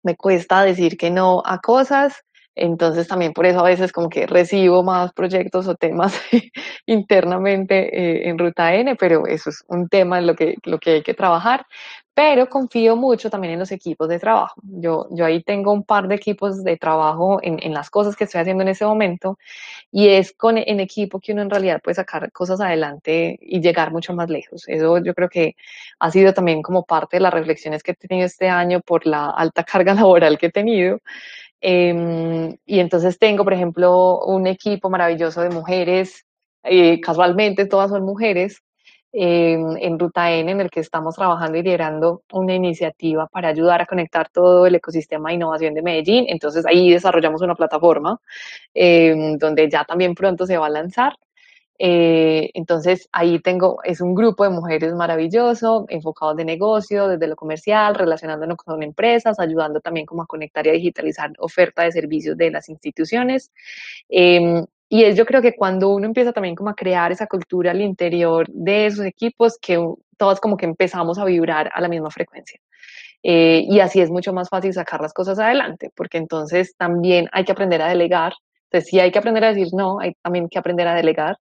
me 0.01 0.15
cuesta 0.15 0.63
decir 0.63 0.97
que 0.97 1.11
no 1.11 1.43
a 1.45 1.59
cosas, 1.59 2.23
entonces 2.59 3.07
también 3.07 3.33
por 3.33 3.45
eso 3.45 3.59
a 3.59 3.63
veces 3.63 3.91
como 3.91 4.09
que 4.09 4.27
recibo 4.27 4.83
más 4.83 5.13
proyectos 5.13 5.67
o 5.67 5.75
temas 5.75 6.13
internamente 6.85 7.75
eh, 8.25 8.29
en 8.29 8.37
Ruta 8.37 8.73
N, 8.75 8.95
pero 8.95 9.25
eso 9.27 9.49
es 9.49 9.63
un 9.67 9.89
tema 9.89 10.19
en 10.19 10.27
lo 10.27 10.35
que, 10.35 10.55
lo 10.63 10.79
que 10.79 10.91
hay 10.91 11.03
que 11.03 11.13
trabajar. 11.13 11.65
pero 12.13 12.49
confío 12.49 12.95
mucho 12.97 13.29
también 13.29 13.53
en 13.53 13.59
los 13.59 13.71
equipos 13.71 14.09
de 14.09 14.19
trabajo. 14.19 14.61
Yo, 14.63 15.07
yo 15.11 15.25
ahí 15.25 15.41
tengo 15.41 15.71
un 15.71 15.83
par 15.83 16.07
de 16.09 16.15
equipos 16.15 16.63
de 16.63 16.75
trabajo 16.77 17.39
en, 17.41 17.59
en 17.63 17.73
las 17.73 17.89
cosas 17.89 18.15
que 18.15 18.25
estoy 18.25 18.41
haciendo 18.41 18.63
en 18.63 18.69
ese 18.69 18.85
momento 18.85 19.37
y 19.91 20.09
es 20.09 20.33
con 20.33 20.57
en 20.57 20.79
equipo 20.79 21.19
que 21.19 21.33
uno 21.33 21.41
en 21.41 21.49
realidad 21.49 21.81
puede 21.81 21.95
sacar 21.95 22.31
cosas 22.31 22.61
adelante 22.61 23.37
y 23.41 23.61
llegar 23.61 23.91
mucho 23.91 24.13
más 24.13 24.29
lejos. 24.29 24.67
Eso 24.67 24.97
yo 24.99 25.13
creo 25.13 25.29
que 25.29 25.55
ha 25.99 26.11
sido 26.11 26.33
también 26.33 26.61
como 26.61 26.83
parte 26.85 27.17
de 27.17 27.21
las 27.21 27.33
reflexiones 27.33 27.83
que 27.83 27.91
he 27.91 27.95
tenido 27.95 28.25
este 28.25 28.49
año 28.49 28.81
por 28.81 29.05
la 29.05 29.29
alta 29.29 29.63
carga 29.71 29.93
laboral 29.93 30.37
que 30.37 30.47
he 30.47 30.51
tenido. 30.51 30.99
Eh, 31.61 32.57
y 32.65 32.79
entonces 32.79 33.19
tengo, 33.19 33.43
por 33.43 33.53
ejemplo, 33.53 34.19
un 34.25 34.47
equipo 34.47 34.89
maravilloso 34.89 35.41
de 35.41 35.49
mujeres, 35.49 36.25
eh, 36.63 36.99
casualmente 37.01 37.65
todas 37.65 37.89
son 37.89 38.03
mujeres, 38.03 38.61
en 39.11 39.97
Ruta 39.97 40.31
N, 40.31 40.51
en 40.51 40.61
el 40.61 40.69
que 40.69 40.81
estamos 40.81 41.15
trabajando 41.15 41.57
y 41.57 41.63
liderando 41.63 42.21
una 42.31 42.53
iniciativa 42.53 43.27
para 43.27 43.49
ayudar 43.49 43.81
a 43.81 43.85
conectar 43.85 44.29
todo 44.29 44.67
el 44.67 44.75
ecosistema 44.75 45.29
de 45.29 45.35
innovación 45.35 45.73
de 45.73 45.81
Medellín. 45.81 46.25
Entonces 46.27 46.65
ahí 46.65 46.91
desarrollamos 46.91 47.41
una 47.41 47.55
plataforma 47.55 48.19
eh, 48.73 49.35
donde 49.39 49.69
ya 49.69 49.83
también 49.83 50.13
pronto 50.13 50.45
se 50.45 50.57
va 50.57 50.67
a 50.67 50.69
lanzar. 50.69 51.13
Eh, 51.81 52.51
entonces 52.53 53.07
ahí 53.13 53.39
tengo, 53.39 53.79
es 53.83 54.01
un 54.01 54.13
grupo 54.13 54.43
de 54.43 54.49
mujeres 54.49 54.93
maravilloso, 54.93 55.85
enfocados 55.87 56.35
de 56.35 56.45
negocio, 56.45 57.07
desde 57.07 57.27
lo 57.27 57.35
comercial, 57.37 57.95
relacionándonos 57.95 58.57
con 58.57 58.83
empresas, 58.83 59.39
ayudando 59.39 59.79
también 59.79 60.05
como 60.05 60.23
a 60.23 60.27
conectar 60.27 60.67
y 60.67 60.69
a 60.69 60.73
digitalizar 60.73 61.31
oferta 61.39 61.83
de 61.83 61.93
servicios 61.93 62.37
de 62.37 62.51
las 62.51 62.67
instituciones. 62.69 63.51
Eh, 64.09 64.65
y 64.89 65.03
es 65.03 65.15
yo 65.15 65.25
creo 65.25 65.41
que 65.41 65.55
cuando 65.55 65.89
uno 65.89 66.07
empieza 66.07 66.33
también 66.33 66.55
como 66.55 66.71
a 66.71 66.75
crear 66.75 67.11
esa 67.11 67.27
cultura 67.27 67.71
al 67.71 67.81
interior 67.81 68.47
de 68.49 68.87
esos 68.87 69.05
equipos, 69.05 69.57
que 69.61 69.79
todos 70.17 70.39
como 70.39 70.57
que 70.57 70.65
empezamos 70.65 71.19
a 71.19 71.25
vibrar 71.25 71.69
a 71.73 71.79
la 71.79 71.87
misma 71.87 72.09
frecuencia. 72.09 72.59
Eh, 73.23 73.65
y 73.67 73.79
así 73.81 74.01
es 74.01 74.09
mucho 74.09 74.33
más 74.33 74.49
fácil 74.49 74.73
sacar 74.73 75.01
las 75.01 75.13
cosas 75.13 75.39
adelante, 75.39 75.91
porque 75.95 76.17
entonces 76.17 76.75
también 76.77 77.29
hay 77.31 77.45
que 77.45 77.51
aprender 77.51 77.81
a 77.81 77.89
delegar. 77.89 78.33
Entonces, 78.65 78.89
si 78.89 78.99
hay 78.99 79.11
que 79.11 79.19
aprender 79.19 79.43
a 79.43 79.53
decir 79.53 79.67
no, 79.73 79.99
hay 79.99 80.13
también 80.23 80.49
que 80.49 80.59
aprender 80.59 80.87
a 80.87 80.95
delegar. 80.95 81.37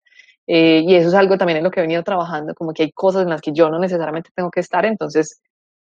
Eh, 0.47 0.83
y 0.85 0.95
eso 0.95 1.09
es 1.09 1.13
algo 1.15 1.37
también 1.37 1.57
en 1.57 1.63
lo 1.63 1.71
que 1.71 1.79
he 1.79 1.83
venido 1.83 2.03
trabajando, 2.03 2.53
como 2.53 2.73
que 2.73 2.83
hay 2.83 2.91
cosas 2.91 3.23
en 3.23 3.29
las 3.29 3.41
que 3.41 3.53
yo 3.53 3.69
no 3.69 3.79
necesariamente 3.79 4.29
tengo 4.35 4.51
que 4.51 4.59
estar, 4.59 4.85
entonces 4.85 5.41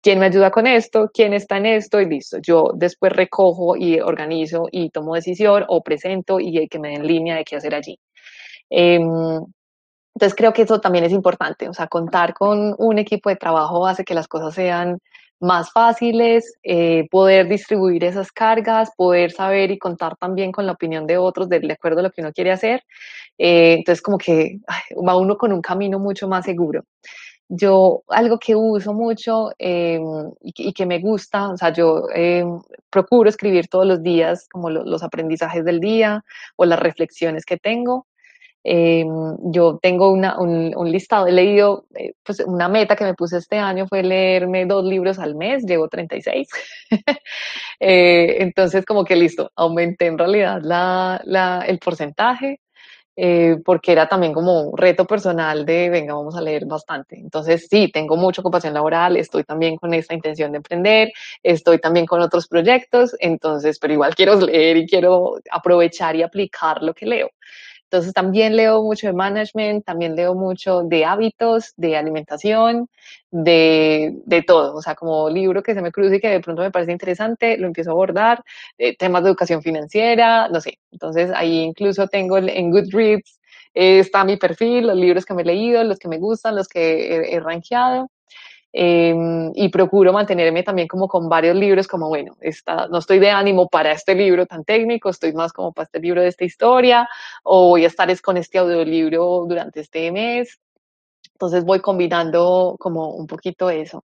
¿quién 0.04 0.20
me 0.20 0.28
ayuda 0.28 0.52
con 0.52 0.68
esto? 0.68 1.10
¿Quién 1.14 1.34
está 1.34 1.58
en 1.58 1.66
esto? 1.66 2.00
Y 2.02 2.06
listo. 2.08 2.38
Yo 2.40 2.72
después 2.76 3.14
recojo 3.14 3.76
y 3.78 4.00
organizo 4.02 4.68
y 4.72 4.90
tomo 4.90 5.16
decisión 5.16 5.66
o 5.70 5.82
presento 5.82 6.40
y 6.40 6.68
que 6.68 6.80
me 6.80 6.90
den 6.90 7.08
línea 7.08 7.38
de 7.38 7.46
qué 7.46 7.56
hacer 7.56 7.74
allí. 7.74 7.98
Em, 8.70 9.04
entonces 10.16 10.36
creo 10.36 10.54
que 10.54 10.64
eso 10.64 10.80
también 10.80 11.06
es 11.06 11.12
importante, 11.12 11.70
o 11.70 11.74
sea, 11.74 11.88
contar 11.88 12.34
con 12.34 12.76
un 12.78 13.00
equipo 13.00 13.30
de 13.30 13.36
trabajo 13.36 13.88
hace 13.88 14.04
que 14.04 14.14
las 14.14 14.28
cosas 14.28 14.54
sean 14.54 15.00
más 15.40 15.72
fáciles, 15.72 16.56
eh, 16.64 17.08
poder 17.12 17.48
distribuir 17.50 18.04
esas 18.04 18.32
cargas, 18.32 18.92
poder 18.96 19.32
saber 19.32 19.72
y 19.72 19.78
contar 19.78 20.16
también 20.18 20.52
con 20.52 20.66
la 20.66 20.74
opinión 20.74 21.06
de 21.06 21.18
otros 21.18 21.50
de, 21.50 21.72
acuerdo 21.72 22.00
a 22.00 22.04
lo 22.04 22.12
que 22.12 22.22
uno 22.22 22.32
quiere 22.32 22.52
hacer. 22.52 22.84
Eh, 23.38 23.76
entonces 23.80 24.02
como 24.02 24.18
que 24.18 24.60
va 25.08 25.18
uno 25.18 25.38
con 25.38 25.52
un 25.54 25.62
camino 25.62 26.00
mucho 26.00 26.28
más 26.28 26.46
seguro 26.46 26.84
yo 27.56 28.04
algo 28.08 28.40
que 28.40 28.56
uso 28.56 28.94
mucho 28.94 29.52
eh, 29.60 30.00
y, 30.42 30.74
que 30.74 30.86
me 30.86 31.00
gusta, 31.00 31.50
o 31.50 31.58
sea, 31.58 31.72
yo 31.72 32.08
eh, 32.14 32.44
procuro 32.90 33.30
escribir 33.30 33.68
todos 33.68 33.86
los 33.86 34.02
días 34.02 34.48
como 34.52 34.70
los 34.70 35.04
aprendizajes 35.04 35.64
del 35.64 35.80
día 35.80 36.24
o 36.56 36.66
las 36.66 36.80
reflexiones 36.80 37.46
que 37.46 37.58
tengo. 37.58 38.08
Eh, 38.64 39.06
yo 39.44 39.80
tengo 39.82 40.12
una, 40.12 40.40
un, 40.40 40.74
un, 40.76 40.92
listado, 40.92 41.28
he 41.28 41.32
leído, 41.32 41.86
pues 42.24 42.40
una 42.42 42.70
meta 42.70 42.96
que 42.96 43.04
me 43.04 43.14
puse 43.14 43.38
este 43.38 43.58
año 43.58 43.88
fue 43.88 44.04
leerme 44.04 44.66
dos 44.66 44.86
libros 44.86 45.20
al 45.20 45.36
mes, 45.36 45.64
llevo 45.66 45.90
36. 45.90 46.48
entonces, 47.80 48.86
como 48.86 49.04
que 49.04 49.16
listo, 49.16 49.52
aumenté 49.56 50.08
en 50.08 50.18
realidad 50.18 50.62
la, 50.64 51.22
la, 51.26 51.66
el 51.68 51.80
porcentaje. 51.80 52.60
Eh, 53.16 53.58
porque 53.64 53.92
era 53.92 54.08
también 54.08 54.34
como 54.34 54.62
un 54.62 54.78
reto 54.78 55.06
personal 55.06 55.66
de, 55.68 55.90
venga, 55.92 56.16
vamos 56.16 56.36
a 56.36 56.42
leer 56.42 56.66
bastante. 56.66 57.16
Entonces, 57.20 57.68
sí, 57.70 57.92
tengo 57.92 58.18
mucha 58.18 58.42
ocupación 58.42 58.74
laboral, 58.74 59.18
estoy 59.18 59.44
también 59.44 59.76
con 59.78 59.94
esta 59.94 60.16
intención 60.16 60.52
de 60.52 60.58
emprender, 60.58 61.12
estoy 61.44 61.78
también 61.78 62.08
con 62.08 62.22
otros 62.22 62.48
proyectos, 62.48 63.16
entonces, 63.20 63.78
pero 63.80 63.94
igual 63.94 64.16
quiero 64.16 64.36
leer 64.36 64.78
y 64.78 64.88
quiero 64.88 65.36
aprovechar 65.52 66.16
y 66.16 66.24
aplicar 66.24 66.82
lo 66.82 66.94
que 66.96 67.06
leo. 67.06 67.30
Entonces 67.94 68.14
también 68.14 68.56
leo 68.56 68.82
mucho 68.82 69.06
de 69.06 69.14
management, 69.14 69.86
también 69.86 70.16
leo 70.16 70.34
mucho 70.34 70.82
de 70.82 71.06
hábitos, 71.06 71.74
de 71.78 71.96
alimentación, 71.96 72.88
de, 73.30 74.20
de 74.26 74.42
todo. 74.42 74.76
O 74.76 74.82
sea, 74.82 74.96
como 74.96 75.30
libro 75.30 75.62
que 75.62 75.76
se 75.76 75.82
me 75.84 75.92
cruce 75.92 76.16
y 76.16 76.20
que 76.20 76.30
de 76.30 76.40
pronto 76.40 76.64
me 76.64 76.72
parece 76.72 76.92
interesante, 76.92 77.56
lo 77.60 77.68
empiezo 77.68 77.92
a 77.92 77.94
abordar. 77.94 78.44
Eh, 78.80 78.98
temas 78.98 79.22
de 79.24 79.30
educación 79.30 79.62
financiera, 79.62 80.50
no 80.50 80.60
sé. 80.60 80.80
Entonces 80.92 81.30
ahí 81.36 81.60
incluso 81.60 82.08
tengo 82.08 82.40
en 82.40 82.72
Goodreads, 82.72 83.40
eh, 83.76 84.00
está 84.00 84.24
mi 84.24 84.38
perfil, 84.38 84.88
los 84.88 84.96
libros 84.96 85.24
que 85.26 85.36
me 85.36 85.44
he 85.44 85.46
leído, 85.46 85.84
los 85.84 86.00
que 86.00 86.08
me 86.08 86.18
gustan, 86.18 86.56
los 86.56 86.68
que 86.68 87.16
he, 87.16 87.36
he. 87.36 87.42
Em, 88.76 89.52
y 89.54 89.70
procuro 89.70 90.12
mantenerme 90.12 90.64
también 90.64 90.88
como 90.88 91.08
con 91.08 91.30
varios 91.30 91.56
libros, 91.56 91.88
como 91.88 92.10
bueno, 92.10 92.36
está, 92.42 92.88
no 92.88 92.98
estoy 92.98 93.20
de 93.20 93.30
ánimo 93.30 93.70
para 93.70 93.92
este 93.92 94.16
libro 94.16 94.48
tan 94.48 94.64
técnico, 94.64 95.10
estoy 95.10 95.32
más 95.34 95.54
como 95.54 95.72
para 95.72 95.86
este 95.86 96.00
libro 96.00 96.22
de 96.24 96.30
esta 96.30 96.44
historia, 96.44 97.08
o 97.44 97.70
voy 97.70 97.84
a 97.84 97.88
estar 97.88 98.10
es 98.10 98.20
con 98.22 98.36
este 98.36 98.58
audiolibro 98.58 99.46
durante 99.48 99.82
este 99.82 100.12
mes. 100.12 100.60
Entonces 101.34 101.66
voy 101.66 101.82
combinando 101.82 102.76
como 102.80 103.10
un 103.10 103.28
poquito 103.28 103.70
eso. 103.70 104.06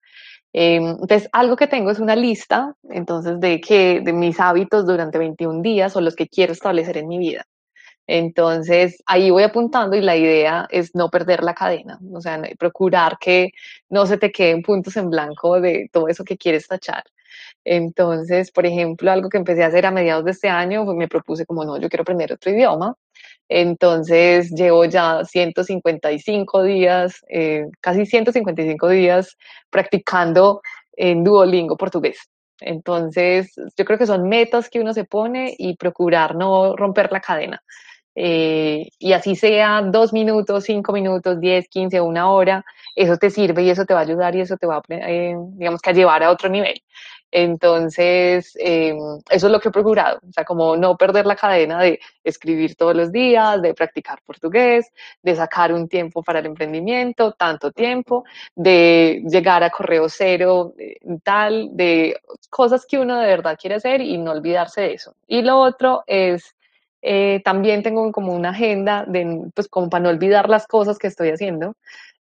Em, 0.53 0.85
entonces, 0.91 1.29
algo 1.33 1.57
que 1.57 1.67
tengo 1.67 1.91
es 1.91 1.99
una 1.99 2.17
lista, 2.17 2.75
entonces, 2.91 3.41
de 3.41 3.61
que 3.61 4.01
de 4.03 4.12
mis 4.12 4.41
hábitos 4.41 4.87
durante 4.87 5.19
21 5.19 5.62
días 5.62 5.97
o 5.97 6.01
los 6.01 6.15
que 6.17 6.29
quiero 6.29 6.53
establecer 6.53 6.97
en 6.99 7.09
mi 7.09 7.19
vida. 7.19 7.45
Entonces, 8.07 9.02
ahí 9.07 9.30
voy 9.30 9.44
apuntando 9.44 9.96
y 9.96 10.00
la 10.02 10.16
idea 10.16 10.66
es 10.70 10.94
no 10.94 11.09
perder 11.11 11.42
la 11.42 11.55
cadena, 11.55 11.98
o 12.12 12.20
sea, 12.20 12.40
procurar 12.59 13.16
que 13.18 13.52
no 13.88 14.07
se 14.07 14.18
te 14.18 14.30
queden 14.30 14.62
puntos 14.62 14.96
en 14.96 15.11
blanco 15.11 15.61
de 15.61 15.88
todo 15.92 16.09
eso 16.09 16.24
que 16.24 16.36
quieres 16.36 16.68
tachar. 16.68 17.05
Entonces, 17.64 18.50
por 18.50 18.66
ejemplo, 18.66 19.11
algo 19.11 19.28
que 19.30 19.38
empecé 19.38 19.64
a 19.64 19.68
hacer 19.68 19.86
a 19.86 19.90
mediados 19.90 20.24
de 20.24 20.32
este 20.32 20.48
año, 20.48 20.84
me 20.84 21.09
propuse 21.09 21.46
como, 21.46 21.64
no, 21.64 21.78
yo 21.78 21.88
quiero 21.88 22.02
aprender 22.02 22.32
otro 22.32 22.50
idioma. 22.52 22.94
Entonces, 23.48 24.50
llevo 24.50 24.84
ya 24.86 25.24
155 25.24 26.62
días, 26.62 27.24
eh, 27.28 27.66
casi 27.80 28.07
155 28.07 28.88
días 28.88 29.36
practicando 29.70 30.62
en 30.96 31.24
Duolingo 31.24 31.76
portugués. 31.76 32.18
Entonces, 32.61 33.52
yo 33.76 33.84
creo 33.84 33.98
que 33.98 34.07
son 34.07 34.28
metas 34.28 34.70
que 34.70 34.80
uno 34.80 34.92
se 34.94 35.05
pone 35.05 35.55
y 35.59 35.76
procurar 35.76 36.36
no 36.36 36.76
romper 36.76 37.11
la 37.12 37.20
cadena. 37.20 37.62
Eh, 38.15 38.89
y 38.99 39.12
así 39.12 39.35
sea 39.37 39.83
dos 39.83 40.12
minutos, 40.12 40.65
cinco 40.65 40.93
minutos, 40.93 41.41
diez, 41.41 41.69
quince, 41.69 42.01
una 42.01 42.31
hora, 42.31 42.65
eso 42.95 43.17
te 43.17 43.31
sirve 43.31 43.62
y 43.65 43.71
eso 43.71 43.85
te 43.85 43.95
va 43.95 44.01
a 44.01 44.03
ayudar 44.05 44.37
y 44.37 44.41
eso 44.43 44.57
te 44.57 44.67
va 44.67 44.77
a, 44.77 44.83
eh, 44.89 45.35
digamos 45.55 45.81
que 45.81 45.91
a 45.91 45.93
llevar 45.93 46.23
a 46.23 46.31
otro 46.31 46.49
nivel. 46.49 46.81
Entonces, 47.37 48.57
eh, 48.61 48.95
eso 49.29 49.47
es 49.49 49.53
lo 49.53 49.59
que 49.59 49.69
he 49.69 49.73
procurado, 49.73 50.21
o 50.29 50.33
sea, 50.33 50.45
como 50.45 50.77
no 50.77 50.97
perder 50.97 51.27
la 51.27 51.35
cadena 51.35 51.83
de 51.83 51.99
escribir 52.23 52.77
todos 52.77 52.95
los 52.95 53.11
días, 53.11 53.61
de 53.61 53.75
practicar 53.75 54.21
portugués, 54.25 54.93
de 55.21 55.35
sacar 55.35 55.73
un 55.73 55.89
tiempo 55.89 56.23
para 56.23 56.39
el 56.39 56.47
emprendimiento, 56.47 57.33
tanto 57.33 57.73
tiempo, 57.73 58.25
de 58.55 59.21
llegar 59.27 59.65
a 59.65 59.71
correo 59.71 60.09
cero, 60.09 60.75
tal, 61.25 61.71
de 61.73 62.17
cosas 62.51 62.87
que 62.87 62.99
uno 62.99 63.19
de 63.19 63.27
verdad 63.27 63.59
quiere 63.61 63.77
hacer 63.77 64.01
y 64.01 64.17
no 64.17 64.31
olvidarse 64.31 64.83
de 64.83 64.95
eso. 64.95 65.17
Y 65.27 65.43
lo 65.43 65.59
otro 65.59 66.05
es 66.07 66.55
eh, 67.07 67.42
también 67.44 67.82
tengo 67.82 68.11
como 68.12 68.32
una 68.34 68.50
agenda 68.50 69.07
pues 69.55 69.68
como 69.68 69.90
para 69.90 70.05
no 70.05 70.09
olvidar 70.09 70.48
las 70.48 70.66
cosas 70.66 70.98
que 70.98 71.07
estoy 71.07 71.28
haciendo 71.28 71.74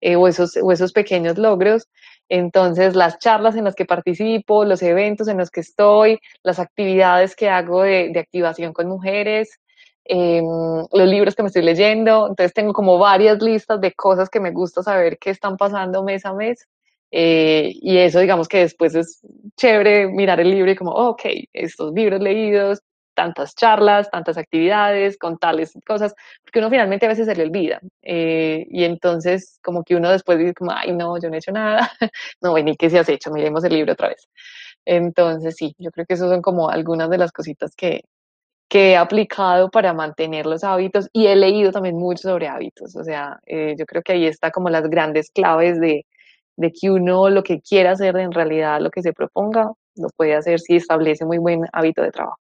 eh, 0.01 0.15
o, 0.15 0.27
esos, 0.27 0.57
o 0.57 0.71
esos 0.71 0.91
pequeños 0.91 1.37
logros. 1.37 1.87
Entonces, 2.29 2.95
las 2.95 3.19
charlas 3.19 3.55
en 3.55 3.65
las 3.65 3.75
que 3.75 3.85
participo, 3.85 4.65
los 4.65 4.81
eventos 4.81 5.27
en 5.27 5.37
los 5.37 5.51
que 5.51 5.61
estoy, 5.61 6.19
las 6.43 6.59
actividades 6.59 7.35
que 7.35 7.49
hago 7.49 7.83
de, 7.83 8.09
de 8.11 8.19
activación 8.19 8.73
con 8.73 8.87
mujeres, 8.87 9.59
eh, 10.05 10.41
los 10.41 11.07
libros 11.07 11.35
que 11.35 11.43
me 11.43 11.47
estoy 11.47 11.61
leyendo. 11.61 12.27
Entonces, 12.29 12.53
tengo 12.53 12.73
como 12.73 12.97
varias 12.97 13.39
listas 13.41 13.79
de 13.81 13.93
cosas 13.93 14.29
que 14.29 14.39
me 14.39 14.51
gusta 14.51 14.81
saber 14.81 15.19
que 15.19 15.29
están 15.29 15.57
pasando 15.57 16.03
mes 16.03 16.25
a 16.25 16.33
mes. 16.33 16.67
Eh, 17.11 17.73
y 17.75 17.97
eso, 17.97 18.19
digamos 18.19 18.47
que 18.47 18.59
después 18.59 18.95
es 18.95 19.21
chévere 19.57 20.07
mirar 20.07 20.39
el 20.39 20.49
libro 20.49 20.71
y 20.71 20.75
como, 20.75 20.91
oh, 20.91 21.09
ok, 21.09 21.23
estos 21.53 21.93
libros 21.93 22.21
leídos, 22.21 22.81
tantas 23.13 23.55
charlas, 23.55 24.09
tantas 24.09 24.37
actividades, 24.37 25.17
con 25.17 25.37
tales 25.37 25.73
cosas, 25.85 26.13
porque 26.43 26.59
uno 26.59 26.69
finalmente 26.69 27.05
a 27.05 27.09
veces 27.09 27.25
se 27.27 27.35
le 27.35 27.43
olvida. 27.43 27.79
Eh, 28.01 28.65
y 28.69 28.83
entonces 28.83 29.59
como 29.63 29.83
que 29.83 29.95
uno 29.95 30.09
después 30.11 30.37
dice 30.39 30.53
como, 30.53 30.71
ay, 30.73 30.93
no, 30.93 31.19
yo 31.19 31.29
no 31.29 31.35
he 31.35 31.39
hecho 31.39 31.51
nada. 31.51 31.91
no, 32.41 32.51
bueno, 32.51 32.71
¿y 32.71 32.75
qué 32.77 32.89
se 32.89 32.99
has 32.99 33.09
hecho? 33.09 33.31
Miremos 33.31 33.63
el 33.63 33.73
libro 33.73 33.93
otra 33.93 34.09
vez. 34.09 34.27
Entonces 34.85 35.55
sí, 35.55 35.75
yo 35.77 35.91
creo 35.91 36.05
que 36.05 36.15
esas 36.15 36.29
son 36.29 36.41
como 36.41 36.69
algunas 36.69 37.09
de 37.09 37.17
las 37.17 37.31
cositas 37.31 37.75
que, 37.75 38.03
que 38.69 38.91
he 38.91 38.97
aplicado 38.97 39.69
para 39.69 39.93
mantener 39.93 40.45
los 40.45 40.63
hábitos 40.63 41.09
y 41.13 41.27
he 41.27 41.35
leído 41.35 41.71
también 41.71 41.97
mucho 41.97 42.29
sobre 42.29 42.47
hábitos. 42.47 42.95
O 42.95 43.03
sea, 43.03 43.39
eh, 43.45 43.75
yo 43.77 43.85
creo 43.85 44.01
que 44.03 44.13
ahí 44.13 44.25
está 44.27 44.51
como 44.51 44.69
las 44.69 44.89
grandes 44.89 45.31
claves 45.31 45.79
de, 45.79 46.05
de 46.57 46.71
que 46.71 46.91
uno 46.91 47.29
lo 47.29 47.43
que 47.43 47.61
quiera 47.61 47.91
hacer 47.91 48.17
en 48.17 48.31
realidad, 48.31 48.81
lo 48.81 48.91
que 48.91 49.01
se 49.01 49.13
proponga, 49.13 49.71
lo 49.95 50.09
puede 50.15 50.35
hacer 50.35 50.59
si 50.59 50.75
establece 50.77 51.25
muy 51.25 51.37
buen 51.39 51.63
hábito 51.73 52.01
de 52.01 52.11
trabajo. 52.11 52.40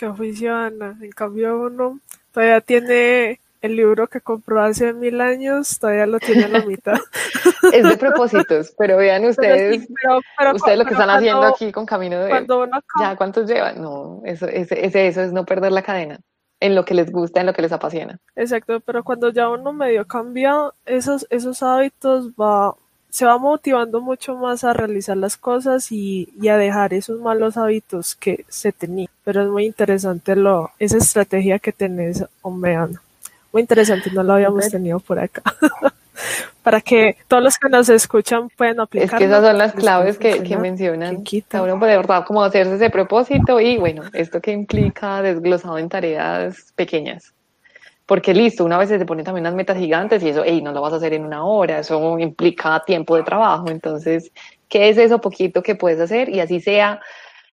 Qué 0.00 0.06
oficio, 0.06 0.56
Ana. 0.56 0.96
En 1.02 1.10
cambio, 1.10 1.60
uno 1.60 2.00
todavía 2.32 2.62
tiene 2.62 3.38
el 3.60 3.76
libro 3.76 4.06
que 4.06 4.22
compró 4.22 4.62
hace 4.62 4.94
mil 4.94 5.20
años, 5.20 5.78
todavía 5.78 6.06
lo 6.06 6.18
tiene 6.18 6.44
a 6.44 6.48
la 6.48 6.64
mitad. 6.64 6.94
es 7.74 7.86
de 7.86 7.98
propósitos, 7.98 8.74
pero 8.78 8.96
vean 8.96 9.26
ustedes, 9.26 9.86
ustedes 10.54 10.78
lo 10.78 10.86
que 10.86 10.94
están 10.94 11.10
haciendo 11.10 11.42
aquí 11.42 11.70
con 11.70 11.84
Camino 11.84 12.18
de... 12.18 12.46
ya, 12.98 13.14
¿cuántos 13.14 13.46
llevan? 13.46 13.82
No, 13.82 14.22
eso, 14.24 14.48
ese, 14.48 14.86
eso 14.86 15.20
es 15.20 15.34
no 15.34 15.44
perder 15.44 15.72
la 15.72 15.82
cadena 15.82 16.18
en 16.60 16.74
lo 16.74 16.86
que 16.86 16.94
les 16.94 17.12
gusta, 17.12 17.40
en 17.40 17.46
lo 17.48 17.52
que 17.52 17.60
les 17.60 17.72
apasiona. 17.72 18.18
Exacto, 18.36 18.80
pero 18.80 19.04
cuando 19.04 19.28
ya 19.28 19.50
uno 19.50 19.74
medio 19.74 20.06
cambia 20.06 20.70
esos, 20.86 21.26
esos 21.28 21.62
hábitos, 21.62 22.30
va, 22.30 22.74
se 23.10 23.26
va 23.26 23.38
motivando 23.38 24.00
mucho 24.00 24.36
más 24.36 24.64
a 24.64 24.72
realizar 24.72 25.16
las 25.16 25.36
cosas 25.36 25.90
y, 25.92 26.28
y 26.40 26.48
a 26.48 26.56
dejar 26.56 26.94
esos 26.94 27.20
malos 27.20 27.56
hábitos 27.56 28.14
que 28.14 28.44
se 28.48 28.72
tenían. 28.72 29.10
Pero 29.24 29.42
es 29.42 29.48
muy 29.48 29.66
interesante 29.66 30.36
lo, 30.36 30.70
esa 30.78 30.98
estrategia 30.98 31.58
que 31.58 31.72
tenés, 31.72 32.24
Omeana. 32.42 33.02
Muy 33.52 33.62
interesante, 33.62 34.10
no 34.12 34.22
lo 34.22 34.34
habíamos 34.34 34.68
tenido 34.68 35.00
por 35.00 35.18
acá. 35.18 35.42
Para 36.62 36.80
que 36.80 37.16
todos 37.26 37.42
los 37.42 37.58
que 37.58 37.68
nos 37.68 37.88
escuchan 37.88 38.48
puedan 38.50 38.80
aplicar. 38.80 39.14
Es 39.14 39.18
que 39.18 39.24
esas 39.24 39.42
son 39.42 39.58
las 39.58 39.72
claves 39.72 40.18
que, 40.18 40.42
que 40.42 40.56
mencionan. 40.56 41.24
Uno 41.54 41.78
puede, 41.78 41.92
de 41.92 41.96
verdad, 41.96 42.24
como 42.26 42.44
hacerse 42.44 42.74
ese 42.74 42.90
propósito 42.90 43.58
y 43.58 43.78
bueno, 43.78 44.02
esto 44.12 44.40
que 44.40 44.52
implica 44.52 45.22
desglosado 45.22 45.78
en 45.78 45.88
tareas 45.88 46.72
pequeñas. 46.76 47.32
Porque 48.10 48.34
listo, 48.34 48.64
una 48.64 48.76
vez 48.76 48.88
se 48.88 49.06
pone 49.06 49.22
también 49.22 49.44
unas 49.44 49.54
metas 49.54 49.78
gigantes 49.78 50.20
y 50.24 50.30
eso, 50.30 50.42
hey, 50.44 50.60
no 50.62 50.72
lo 50.72 50.80
vas 50.80 50.92
a 50.92 50.96
hacer 50.96 51.12
en 51.12 51.24
una 51.24 51.44
hora, 51.44 51.78
eso 51.78 52.18
implica 52.18 52.82
tiempo 52.84 53.14
de 53.14 53.22
trabajo. 53.22 53.70
Entonces, 53.70 54.32
¿qué 54.68 54.88
es 54.88 54.98
eso 54.98 55.20
poquito 55.20 55.62
que 55.62 55.76
puedes 55.76 56.00
hacer? 56.00 56.28
Y 56.28 56.40
así 56.40 56.58
sea, 56.58 57.00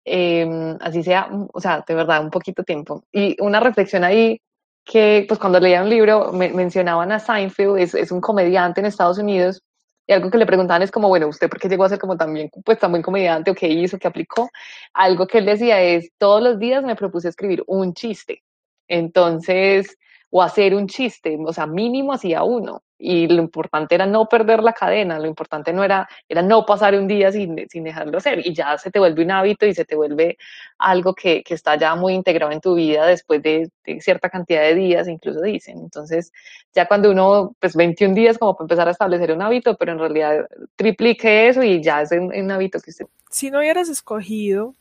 em, 0.05 0.77
así 0.81 1.05
sea, 1.05 1.29
o 1.53 1.61
sea, 1.61 1.85
de 1.87 1.95
verdad, 1.95 2.21
un 2.25 2.31
poquito 2.31 2.65
tiempo. 2.65 3.05
Y 3.13 3.41
una 3.41 3.61
reflexión 3.61 4.03
ahí 4.03 4.41
que 4.85 5.25
pues 5.29 5.39
cuando 5.39 5.61
leía 5.61 5.85
un 5.85 5.89
libro 5.89 6.33
me, 6.33 6.49
mencionaban 6.49 7.13
a 7.13 7.21
Seinfeld, 7.21 7.79
es, 7.79 7.95
es, 7.95 8.11
un 8.11 8.21
comediante 8.21 8.81
en 8.81 8.87
Estados 8.87 9.19
Unidos, 9.19 9.63
y 10.05 10.13
algo 10.15 10.33
que 10.33 10.39
le 10.39 10.47
preguntaban 10.47 10.83
es 10.83 10.91
como, 10.91 11.07
bueno, 11.07 11.29
¿usted 11.29 11.49
por 11.49 11.61
qué 11.61 11.69
llegó 11.69 11.85
a 11.85 11.91
ser 11.91 12.01
como 12.01 12.17
también, 12.17 12.51
pues 12.65 12.77
tan 12.81 12.91
buen 12.91 13.05
comediante 13.05 13.53
o 13.53 13.55
qué 13.55 13.69
hizo, 13.69 14.01
qué 14.01 14.09
aplicó? 14.09 14.51
Algo 14.95 15.29
que 15.29 15.39
él 15.39 15.47
decía 15.47 15.81
es, 15.81 16.11
todos 16.19 16.43
los 16.43 16.59
días 16.59 16.83
me 16.83 16.97
propuse 16.97 17.29
escribir 17.29 17.63
un 17.69 17.95
chiste. 17.95 18.43
Entonces, 18.89 19.97
o 20.31 20.43
hacer 20.43 20.75
un 20.75 20.87
chiste, 20.87 21.37
o 21.45 21.53
sea, 21.53 21.67
mínimo 21.67 22.13
hacía 22.13 22.43
uno. 22.43 22.83
Y 23.03 23.27
lo 23.29 23.43
importante 23.43 23.95
era 23.95 24.05
no 24.05 24.29
perder 24.29 24.63
la 24.63 24.75
cadena, 24.75 25.19
lo 25.19 25.27
importante 25.27 25.73
no 25.73 25.83
era, 25.83 26.07
era 26.29 26.43
no 26.43 26.67
pasar 26.67 26.95
un 26.95 27.09
día 27.09 27.33
sin, 27.33 27.67
sin 27.69 27.83
dejarlo 27.83 28.19
hacer. 28.19 28.47
Y 28.47 28.53
ya 28.55 28.77
se 28.77 28.91
te 28.91 28.99
vuelve 28.99 29.25
un 29.25 29.31
hábito 29.31 29.65
y 29.67 29.75
se 29.75 29.87
te 29.87 29.97
vuelve 29.97 30.37
algo 30.79 31.15
que, 31.15 31.43
que 31.43 31.55
está 31.55 31.77
ya 31.77 31.95
muy 31.95 32.13
integrado 32.13 32.53
en 32.53 32.61
tu 32.61 32.75
vida 32.75 33.07
después 33.07 33.43
de, 33.43 33.71
cierta 34.01 34.29
cantidad 34.29 34.61
de 34.61 34.75
días, 34.75 35.09
incluso 35.09 35.41
dicen. 35.41 35.79
Entonces, 35.79 36.31
ya 36.75 36.87
cuando 36.87 37.11
uno, 37.11 37.57
pues 37.59 37.75
21 37.75 38.15
días 38.15 38.37
como 38.37 38.55
para 38.55 38.65
empezar 38.65 38.89
a 38.89 38.93
establecer 38.93 39.33
un 39.33 39.43
hábito, 39.43 39.77
pero 39.77 39.93
en 39.93 39.99
realidad 39.99 40.47
triplique 40.77 41.49
eso 41.49 41.63
y 41.63 41.83
ya 41.83 42.03
es 42.03 42.13
un, 42.13 42.33
un 42.35 42.51
hábito 42.51 42.79
que 42.81 42.91
usted... 42.91 43.07
Si 43.31 43.51
no 43.51 43.61
hubieras 43.61 43.89
escogido 43.89 44.75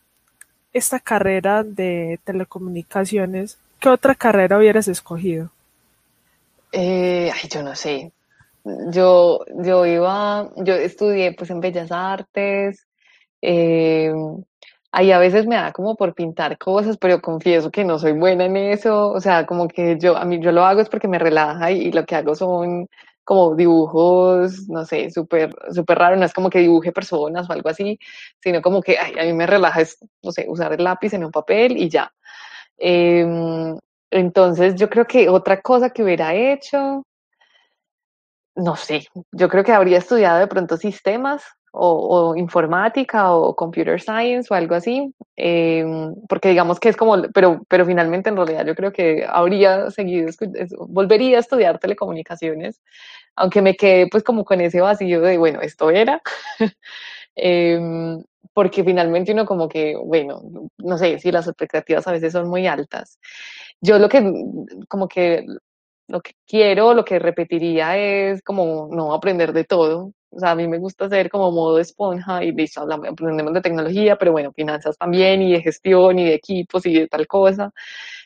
esta 0.74 1.00
carrera 1.00 1.64
de 1.64 2.20
telecomunicaciones, 2.26 3.58
¿Qué 3.80 3.90
otra 3.90 4.16
carrera 4.16 4.58
hubieras 4.58 4.88
escogido? 4.88 5.52
Eh, 6.72 7.32
ay, 7.34 7.50
yo 7.50 7.64
no 7.64 7.76
sé. 7.76 8.12
Yo, 8.92 9.40
yo 9.64 9.86
iba, 9.86 10.50
yo 10.58 10.74
estudié 10.76 11.34
pues 11.34 11.50
en 11.50 11.62
Bellas 11.62 11.92
Artes. 11.92 12.86
Eh, 13.42 14.14
ahí 14.92 15.12
a 15.12 15.20
veces 15.20 15.48
me 15.48 15.56
da 15.56 15.72
como 15.72 15.96
por 15.96 16.14
pintar 16.14 16.58
cosas, 16.58 16.98
pero 16.98 17.22
confieso 17.22 17.72
que 17.72 17.86
no 17.86 18.00
soy 18.00 18.14
buena 18.14 18.46
en 18.46 18.58
eso. 18.58 19.10
O 19.12 19.22
sea, 19.22 19.46
como 19.46 19.68
que 19.68 19.98
yo, 19.98 20.18
a 20.18 20.26
mí 20.26 20.40
yo 20.42 20.52
lo 20.52 20.66
hago 20.66 20.82
es 20.82 20.90
porque 20.90 21.08
me 21.08 21.20
relaja 21.20 21.72
y, 21.72 21.92
lo 21.92 22.06
que 22.06 22.16
hago 22.16 22.36
son 22.36 22.88
como 23.24 23.56
dibujos, 23.56 24.68
no 24.70 24.86
sé, 24.86 25.12
súper 25.12 25.54
súper 25.72 26.00
raro, 26.00 26.16
no 26.16 26.26
es 26.26 26.34
como 26.34 26.50
que 26.50 26.60
dibuje 26.60 26.92
personas 26.92 27.48
o 27.48 27.54
algo 27.54 27.70
así, 27.70 28.00
sino 28.42 28.60
como 28.62 28.82
que 28.82 28.98
ay, 28.98 29.14
a 29.20 29.24
mí 29.24 29.34
me 29.34 29.46
relaja 29.46 29.82
es, 29.82 30.00
no 30.24 30.32
sé, 30.32 30.48
usar 30.50 30.74
el 30.74 30.84
lápiz 30.84 31.14
en 31.14 31.26
un 31.26 31.32
papel 31.32 31.78
y 31.78 31.90
ya. 31.90 32.12
Em, 32.80 33.78
entonces, 34.12 34.76
yo 34.76 34.90
creo 34.90 35.06
que 35.06 35.30
otra 35.30 35.62
cosa 35.62 35.90
que 35.92 36.04
hubiera 36.04 36.34
hecho, 36.36 37.04
no 38.56 38.76
sé, 38.76 39.08
yo 39.32 39.48
creo 39.50 39.64
que 39.64 39.72
habría 39.72 39.98
estudiado 40.00 40.40
de 40.40 40.48
pronto 40.48 40.78
sistemas 40.78 41.44
o, 41.72 42.34
informática 42.36 43.32
o 43.34 43.56
computer 43.56 44.02
science 44.02 44.48
o 44.52 44.56
algo 44.56 44.76
así, 44.76 45.14
em, 45.36 46.16
porque 46.28 46.50
digamos 46.50 46.80
que 46.80 46.90
es 46.90 46.98
como, 46.98 47.22
pero, 47.34 47.62
pero 47.70 47.86
finalmente 47.86 48.30
en 48.30 48.36
realidad 48.38 48.66
yo 48.66 48.76
creo 48.76 48.92
que 48.92 49.26
habría 49.30 49.92
seguido, 49.92 50.30
volvería 50.88 51.38
a 51.38 51.42
estudiar 51.42 51.80
telecomunicaciones, 51.80 52.82
aunque 53.36 53.62
me 53.62 53.76
quedé 53.76 54.08
pues 54.10 54.24
como 54.24 54.44
con 54.46 54.62
ese 54.62 54.82
vacío 54.82 55.22
de, 55.22 55.38
bueno, 55.38 55.62
esto 55.62 55.90
era. 55.92 56.22
Em, 57.36 58.24
porque 58.54 58.84
finalmente 58.84 59.32
uno 59.34 59.46
como 59.46 59.70
que, 59.70 59.96
bueno, 59.96 60.42
no 60.78 60.98
sé 60.98 61.20
si 61.20 61.32
las 61.32 61.48
expectativas 61.48 62.08
a 62.08 62.12
veces 62.12 62.34
son 62.34 62.50
muy 62.50 62.68
altas. 62.68 63.20
Yo 63.82 64.00
lo 64.00 64.10
que, 64.10 64.24
como 64.88 65.08
que, 65.08 65.46
lo 66.08 66.22
que 66.22 66.34
quiero, 66.48 66.94
lo 66.94 67.06
que 67.06 67.20
repetiría 67.20 67.98
es 67.98 68.42
como 68.42 68.90
no 68.92 69.14
aprender 69.14 69.54
de 69.54 69.64
todo. 69.64 70.12
O 70.32 70.40
sea, 70.40 70.52
a 70.52 70.56
mí 70.56 70.68
me 70.68 70.78
gusta 70.80 71.10
ser 71.10 71.30
como 71.30 71.52
modo 71.52 71.80
esponja 71.80 72.44
y 72.44 72.52
listo, 72.52 72.82
aprendemos 72.82 73.54
de 73.54 73.62
tecnología, 73.62 74.16
pero 74.18 74.32
bueno, 74.32 74.52
finanzas 74.54 74.98
también 74.98 75.42
y 75.42 75.54
de 75.54 75.62
gestión 75.62 76.20
y 76.20 76.26
de 76.26 76.36
equipos 76.36 76.86
y 76.86 76.94
de 76.94 77.08
tal 77.08 77.28
cosa. 77.28 77.72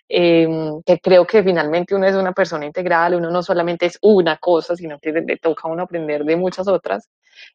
Em, 0.09 0.81
que 0.85 0.99
creo 0.99 1.25
que 1.25 1.43
finalmente 1.43 1.95
uno 1.95 2.05
es 2.07 2.15
una 2.15 2.33
persona 2.33 2.65
integral, 2.65 3.15
uno 3.15 3.31
no 3.31 3.41
solamente 3.43 3.85
es 3.87 3.97
una 4.01 4.37
cosa, 4.37 4.75
sino 4.75 4.99
que 4.99 5.11
le 5.11 5.37
toca 5.37 5.67
a 5.67 5.71
uno 5.71 5.83
aprender 5.83 6.23
de 6.25 6.35
muchas 6.35 6.67
otras. 6.67 7.09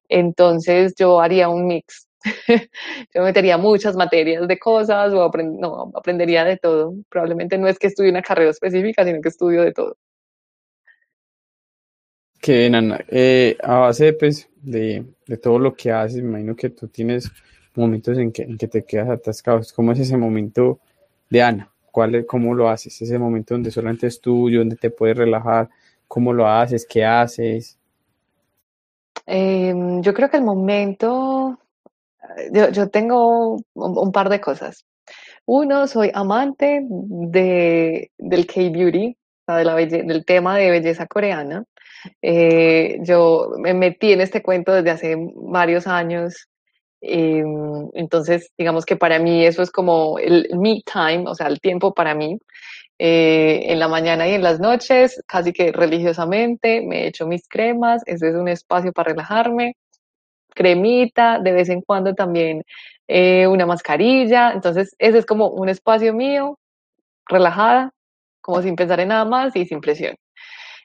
Entonces 0.08 0.94
yo 0.96 1.20
haría 1.20 1.48
un 1.48 1.66
mix 1.66 2.07
yo 3.14 3.22
metería 3.22 3.58
muchas 3.58 3.96
materias 3.96 4.46
de 4.48 4.58
cosas 4.58 5.12
o 5.12 5.30
no, 5.30 5.92
aprendería 5.94 6.44
de 6.44 6.56
todo. 6.56 6.94
Probablemente 7.08 7.58
no 7.58 7.68
es 7.68 7.78
que 7.78 7.86
estudie 7.86 8.10
una 8.10 8.22
carrera 8.22 8.50
específica, 8.50 9.04
sino 9.04 9.20
que 9.20 9.28
estudio 9.28 9.62
de 9.62 9.72
todo. 9.72 9.96
Que 12.40 12.66
Ana, 12.66 13.04
eh, 13.08 13.56
a 13.62 13.78
base 13.78 14.12
pues, 14.12 14.48
de, 14.56 15.04
de, 15.26 15.36
todo 15.38 15.58
lo 15.58 15.74
que 15.74 15.90
haces, 15.90 16.22
me 16.22 16.28
imagino 16.28 16.54
que 16.54 16.70
tú 16.70 16.86
tienes 16.88 17.30
momentos 17.74 18.16
en 18.18 18.30
que, 18.32 18.42
en 18.42 18.56
que 18.56 18.68
te 18.68 18.84
quedas 18.84 19.10
atascado. 19.10 19.60
¿Cómo 19.74 19.92
es 19.92 20.00
ese 20.00 20.16
momento 20.16 20.78
de 21.30 21.42
Ana? 21.42 21.70
¿Cuál, 21.90 22.26
¿Cómo 22.26 22.54
lo 22.54 22.68
haces? 22.68 23.00
Ese 23.02 23.18
momento 23.18 23.54
donde 23.54 23.70
solamente 23.70 24.06
estudio, 24.06 24.60
donde 24.60 24.76
te 24.76 24.90
puedes 24.90 25.16
relajar. 25.16 25.68
¿Cómo 26.06 26.32
lo 26.32 26.48
haces? 26.48 26.86
¿Qué 26.88 27.04
haces? 27.04 27.78
Eh, 29.26 29.74
yo 30.00 30.14
creo 30.14 30.30
que 30.30 30.38
el 30.38 30.44
momento 30.44 31.27
yo, 32.52 32.70
yo 32.70 32.88
tengo 32.88 33.58
un, 33.74 34.12
par 34.12 34.28
de 34.28 34.40
cosas. 34.40 34.84
Uno, 35.46 35.86
soy 35.86 36.10
amante 36.12 36.82
de, 36.88 38.10
del 38.18 38.46
K-Beauty, 38.46 39.16
de 39.46 40.04
del 40.04 40.24
tema 40.24 40.56
de 40.58 40.70
belleza 40.70 41.06
coreana. 41.06 41.64
Eh, 42.22 42.98
yo 43.02 43.52
me 43.58 43.74
metí 43.74 44.12
en 44.12 44.20
este 44.20 44.42
cuento 44.42 44.72
desde 44.72 44.90
hace 44.90 45.16
varios 45.34 45.86
años. 45.86 46.48
Em, 47.00 47.88
entonces, 47.94 48.50
digamos 48.58 48.84
que 48.84 48.96
para 48.96 49.18
mí 49.18 49.44
eso 49.44 49.62
es 49.62 49.70
como 49.70 50.18
el 50.18 50.48
me 50.58 50.82
time, 50.82 51.24
o 51.26 51.34
sea, 51.34 51.46
el 51.46 51.60
tiempo 51.60 51.94
para 51.94 52.14
mí. 52.14 52.38
Eh, 53.00 53.72
en 53.72 53.78
la 53.78 53.86
mañana 53.88 54.26
y 54.28 54.34
en 54.34 54.42
las 54.42 54.58
noches, 54.58 55.22
casi 55.26 55.52
que 55.52 55.70
religiosamente, 55.72 56.82
me 56.82 57.06
echo 57.06 57.28
mis 57.28 57.46
cremas, 57.48 58.02
ese 58.06 58.28
es 58.30 58.34
un 58.34 58.48
espacio 58.48 58.92
para 58.92 59.10
relajarme 59.10 59.76
cremita, 60.58 61.38
de 61.40 61.52
vez 61.52 61.68
en 61.70 61.82
cuando 61.82 62.14
también 62.14 62.64
eh, 63.08 63.46
una 63.46 63.66
mascarilla. 63.66 64.52
Entonces, 64.52 64.94
ese 64.98 65.18
es 65.18 65.26
como 65.26 65.48
un 65.48 65.68
espacio 65.68 66.12
mío, 66.14 66.58
relajada, 67.26 67.92
como 68.42 68.62
sin 68.62 68.76
pensar 68.76 69.00
en 69.00 69.08
nada 69.08 69.24
más 69.24 69.54
y 69.56 69.66
sin 69.66 69.80
presión. 69.80 70.16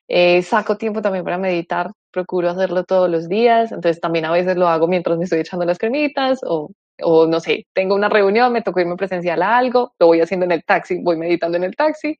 Eh, 0.07 0.41
saco 0.43 0.78
tiempo 0.78 1.01
también 1.01 1.24
para 1.26 1.38
meditar, 1.38 1.91
procuro 2.11 2.49
hacerlo 2.49 2.84
todos 2.84 3.09
los 3.09 3.30
días, 3.30 3.71
entonces 3.71 4.01
también 4.01 4.26
a 4.26 4.32
veces 4.32 4.57
lo 4.57 4.67
hago 4.67 4.88
mientras 4.88 5.17
me 5.17 5.24
estoy 5.26 5.39
echando 5.39 5.65
las 5.65 5.80
cremitas 5.80 6.41
o, 6.43 6.71
o 7.01 7.26
no 7.28 7.39
sé, 7.39 7.65
tengo 7.74 7.95
una 7.95 8.09
reunión, 8.09 8.53
me 8.53 8.61
tocó 8.61 8.82
irme 8.82 8.97
presencial 8.97 9.41
a 9.41 9.57
algo, 9.57 9.93
lo 9.99 10.07
voy 10.07 10.21
haciendo 10.21 10.45
en 10.45 10.51
el 10.51 10.63
taxi, 10.65 10.99
voy 11.01 11.17
meditando 11.17 11.57
en 11.57 11.63
el 11.63 11.76
taxi. 11.76 12.17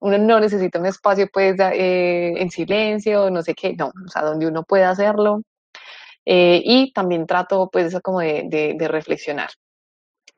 Uno 0.00 0.18
no 0.18 0.40
necesita 0.40 0.78
un 0.80 0.86
espacio 0.86 1.28
pues 1.32 1.56
eh, 1.60 2.34
en 2.36 2.50
silencio, 2.50 3.30
no 3.30 3.42
sé 3.42 3.54
qué, 3.54 3.74
no, 3.76 3.88
o 3.88 4.08
sea, 4.08 4.22
donde 4.22 4.46
uno 4.48 4.64
pueda 4.64 4.90
hacerlo. 4.90 5.42
Eh, 6.32 6.62
y 6.64 6.92
también 6.92 7.26
trato 7.26 7.68
pues 7.72 7.86
eso 7.86 8.00
como 8.00 8.20
de, 8.20 8.44
de, 8.78 8.86
reflexionar. 8.86 9.50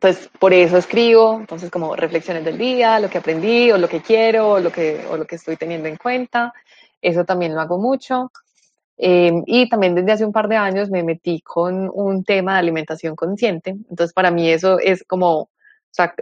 Entonces, 0.00 0.30
por 0.40 0.54
eso 0.54 0.78
escribo, 0.78 1.36
entonces 1.38 1.70
como 1.70 1.94
reflexiones 1.94 2.46
del 2.46 2.56
día, 2.56 2.98
lo 2.98 3.10
que 3.10 3.18
aprendí 3.18 3.70
o 3.70 3.76
lo 3.76 3.90
que 3.90 4.00
quiero 4.00 4.52
o 4.52 4.58
lo 4.58 4.72
que, 4.72 5.04
o 5.10 5.18
lo 5.18 5.26
que 5.26 5.36
estoy 5.36 5.58
teniendo 5.58 5.88
en 5.88 5.98
cuenta. 5.98 6.54
Eso 7.02 7.26
también 7.26 7.54
lo 7.54 7.60
hago 7.60 7.78
mucho. 7.78 8.32
Em, 8.96 9.42
y 9.46 9.68
también 9.68 9.94
desde 9.94 10.12
hace 10.12 10.24
un 10.24 10.32
par 10.32 10.48
de 10.48 10.56
años 10.56 10.88
me 10.88 11.02
metí 11.02 11.42
con 11.42 11.90
un 11.92 12.24
tema 12.24 12.54
de 12.54 12.60
alimentación 12.60 13.14
consciente. 13.14 13.72
Entonces, 13.72 14.14
para 14.14 14.30
mí 14.30 14.48
eso 14.48 14.78
es 14.78 15.04
como, 15.06 15.40
o 15.40 15.50
sea, 15.90 16.14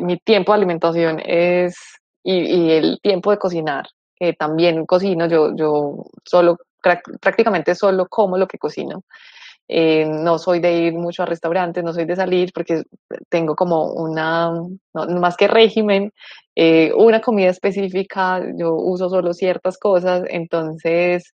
mi 0.00 0.16
tiempo 0.16 0.52
de 0.52 0.56
alimentación 0.56 1.20
es, 1.22 1.76
y, 2.22 2.70
el 2.70 2.98
tiempo 3.02 3.32
de 3.32 3.38
cocinar, 3.38 3.84
que 4.16 4.32
también 4.32 4.86
cocino, 4.86 5.26
yo, 5.26 5.54
yo 5.54 6.06
solo, 6.24 6.56
prácticamente 6.80 7.74
solo 7.74 8.06
como 8.08 8.38
lo 8.38 8.46
que 8.46 8.58
cocino. 8.58 9.02
Eh, 9.72 10.04
no 10.04 10.36
soy 10.38 10.58
de 10.58 10.72
ir 10.72 10.94
mucho 10.94 11.22
a 11.22 11.26
restaurantes, 11.26 11.84
no 11.84 11.92
soy 11.92 12.04
de 12.04 12.16
salir 12.16 12.50
porque 12.52 12.82
tengo 13.28 13.54
como 13.54 13.92
una, 13.92 14.52
más 14.92 15.36
que 15.36 15.46
régimen, 15.46 16.12
eh, 16.56 16.92
una 16.96 17.20
comida 17.20 17.50
específica, 17.50 18.42
yo 18.56 18.74
uso 18.74 19.08
solo 19.08 19.32
ciertas 19.32 19.78
cosas, 19.78 20.24
entonces 20.28 21.32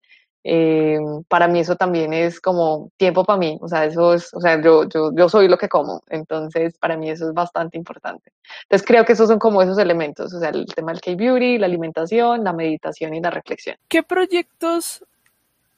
eh, 0.45 0.99
para 1.29 1.49
mí 1.49 1.59
eso 1.59 1.75
también 1.75 2.13
es 2.13 2.41
como 2.41 2.91
tiempo 2.97 3.25
para 3.25 3.39
mí, 3.39 3.59
o 3.61 3.67
sea, 3.67 3.85
eso 3.85 4.15
es, 4.15 4.33
o 4.33 4.41
sea, 4.41 4.63
yo, 4.63 4.89
yo, 4.89 5.11
yo 5.13 5.29
soy 5.29 5.49
lo 5.49 5.59
que 5.59 5.69
como, 5.69 6.01
entonces 6.09 6.79
para 6.79 6.97
mí 6.97 7.11
eso 7.11 7.29
es 7.29 7.35
bastante 7.35 7.77
importante. 7.77 8.31
Entonces 8.63 8.87
creo 8.87 9.05
que 9.05 9.15
esos 9.15 9.29
son 9.29 9.41
como 9.41 9.61
esos 9.61 9.77
elementos, 9.79 10.33
o 10.33 10.39
sea, 10.39 10.51
el 10.51 10.67
tema 10.67 10.93
del 10.93 11.01
K-Beauty, 11.01 11.59
la 11.59 11.67
alimentación, 11.67 12.45
la 12.45 12.53
meditación 12.53 13.13
y 13.13 13.21
la 13.21 13.31
reflexión. 13.31 13.77
¿Qué 13.89 14.05
proyectos 14.05 15.05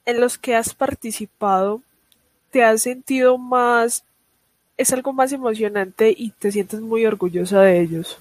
en 0.05 0.19
los 0.19 0.37
que 0.37 0.55
has 0.55 0.73
participado 0.73 1.81
te 2.51 2.63
has 2.63 2.81
sentido 2.81 3.37
más, 3.37 4.03
es 4.77 4.93
algo 4.93 5.13
más 5.13 5.31
emocionante 5.31 6.13
y 6.15 6.31
te 6.31 6.51
sientes 6.51 6.81
muy 6.81 7.05
orgullosa 7.05 7.61
de 7.61 7.81
ellos? 7.81 8.19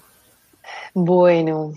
Bueno, 0.95 1.75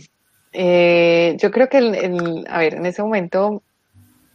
eh, 0.54 1.36
yo 1.40 1.52
creo 1.52 1.68
que, 1.68 1.78
el, 1.80 2.46
a 2.50 2.60
ver, 2.60 2.76
en 2.76 2.86
ese 2.86 3.02
momento 3.02 3.62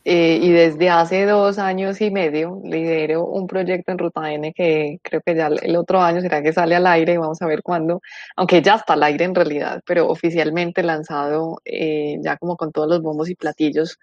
eh, 0.05 0.39
y 0.41 0.51
desde 0.51 0.89
hace 0.89 1.27
dos 1.27 1.59
años 1.59 2.01
y 2.01 2.11
medio 2.11 2.59
lidero 2.64 3.27
un 3.27 3.47
proyecto 3.47 3.93
en 3.93 3.99
Ruta 3.99 4.33
N 4.33 4.53
que 4.55 4.99
creo 5.03 5.21
que 5.21 5.35
ya 5.35 5.49
el 5.49 5.77
otro 5.77 6.01
año 6.01 6.23
será 6.23 6.43
que 6.43 6.55
sale 6.55 6.75
al 6.75 6.87
aire, 6.87 7.18
vamos 7.18 7.43
a 7.43 7.47
ver 7.47 7.62
cuándo, 7.62 8.01
aunque 8.35 8.62
ya 8.62 8.77
está 8.77 8.95
al 8.95 9.03
aire 9.03 9.27
en 9.27 9.35
realidad, 9.35 9.83
pero 9.87 10.09
oficialmente 10.09 10.83
lanzado 10.83 11.61
eh, 11.66 12.16
ya 12.23 12.39
como 12.39 12.57
con 12.57 12.73
todos 12.73 12.89
los 12.89 13.03
bombos 13.03 13.29
y 13.29 13.35
platillos, 13.35 13.99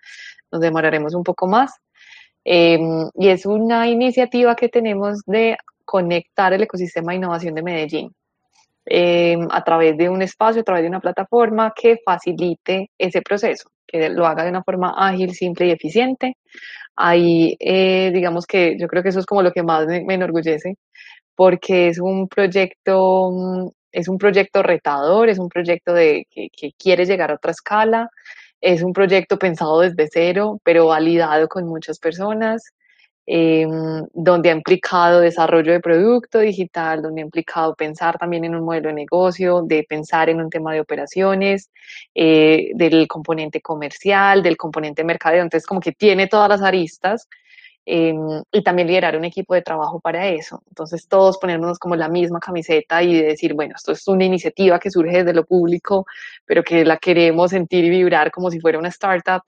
nos 0.52 0.62
demoraremos 0.62 1.14
un 1.14 1.24
poco 1.24 1.48
más. 1.48 1.72
Em, 2.50 3.10
y 3.16 3.28
es 3.28 3.46
una 3.46 3.88
iniciativa 3.90 4.56
que 4.56 4.70
tenemos 4.70 5.22
de 5.26 5.58
conectar 5.84 6.54
el 6.54 6.64
ecosistema 6.64 7.12
de 7.12 7.18
innovación 7.18 7.54
de 7.56 7.62
Medellín 7.62 8.14
em, 8.86 9.48
a 9.52 9.64
través 9.64 9.98
de 9.98 10.10
un 10.10 10.22
espacio, 10.22 10.62
a 10.62 10.64
través 10.64 10.84
de 10.84 10.90
una 10.90 11.02
plataforma 11.02 11.74
que 11.76 11.98
facilite 12.06 12.90
ese 12.98 13.22
proceso, 13.22 13.70
que 13.86 14.10
lo 14.10 14.26
haga 14.26 14.44
de 14.44 14.52
una 14.52 14.64
forma 14.64 14.94
ágil, 14.98 15.34
simple 15.34 15.68
y 15.68 15.72
eficiente. 15.72 16.38
Ahí, 16.96 17.58
eh, 17.60 18.12
digamos 18.14 18.46
que 18.46 18.78
yo 18.80 18.88
creo 18.88 19.04
que 19.04 19.10
eso 19.10 19.20
es 19.20 19.26
como 19.26 19.42
lo 19.42 19.52
que 19.52 19.64
más 19.64 19.86
me, 19.88 20.14
enorgullece, 20.14 20.76
porque 21.36 21.90
es 21.90 22.00
un 22.00 22.28
proyecto, 22.30 23.74
es 23.92 24.08
un 24.08 24.18
proyecto 24.18 24.64
retador, 24.64 25.30
es 25.30 25.40
un 25.40 25.50
proyecto 25.50 25.94
de, 25.94 26.26
que, 26.32 26.50
que 26.50 26.72
quiere 26.80 27.06
llegar 27.06 27.32
a 27.32 27.36
otra 27.36 27.52
escala, 27.52 28.10
es 28.62 28.82
un 28.82 28.94
proyecto 28.94 29.38
pensado 29.38 29.82
desde 29.82 30.08
cero, 30.12 30.60
pero 30.64 30.88
validado 30.88 31.48
con 31.48 31.68
muchas 31.68 32.00
personas, 32.00 32.74
em, 33.26 34.06
donde 34.14 34.50
ha 34.50 34.54
implicado 34.54 35.20
desarrollo 35.20 35.74
de 35.74 35.80
producto 35.82 36.40
digital, 36.40 37.02
donde 37.02 37.22
ha 37.22 37.26
implicado 37.26 37.76
pensar 37.76 38.18
también 38.18 38.46
en 38.46 38.56
un 38.56 38.64
modelo 38.64 38.90
de 38.90 38.96
negocio, 38.96 39.62
de 39.64 39.86
pensar 39.88 40.30
en 40.30 40.40
un 40.42 40.50
tema 40.50 40.74
de 40.74 40.82
operaciones, 40.82 41.70
eh, 42.16 42.72
del 42.76 43.08
componente 43.08 43.62
comercial, 43.62 44.42
del 44.44 44.58
componente 44.58 45.04
mercadeo. 45.04 45.44
Entonces, 45.44 45.68
como 45.68 45.82
que 45.82 45.92
tiene 45.92 46.28
todas 46.28 46.50
las 46.50 46.62
aristas 46.62 47.28
Em, 47.90 48.44
y 48.52 48.64
también 48.64 48.90
liderar 48.90 49.16
un 49.16 49.24
equipo 49.24 49.54
de 49.56 49.62
trabajo 49.62 50.02
para 50.02 50.28
eso. 50.28 50.62
Entonces 50.68 51.08
todos 51.08 51.38
ponernos 51.38 51.80
como 51.80 51.96
la 51.96 52.10
misma 52.10 52.38
camiseta 52.42 53.02
y 53.02 53.22
decir, 53.22 53.54
bueno, 53.54 53.76
esto 53.78 53.94
es 53.94 54.06
una 54.10 54.26
iniciativa 54.26 54.78
que 54.78 54.92
surge 54.92 55.20
desde 55.20 55.34
lo 55.34 55.46
público, 55.46 56.06
pero 56.46 56.64
que 56.64 56.84
la 56.84 56.98
queremos 56.98 57.52
sentir 57.52 57.86
y 57.86 57.90
vibrar 57.90 58.30
como 58.30 58.52
si 58.52 58.60
fuera 58.60 58.78
una 58.78 58.90
startup. 58.90 59.42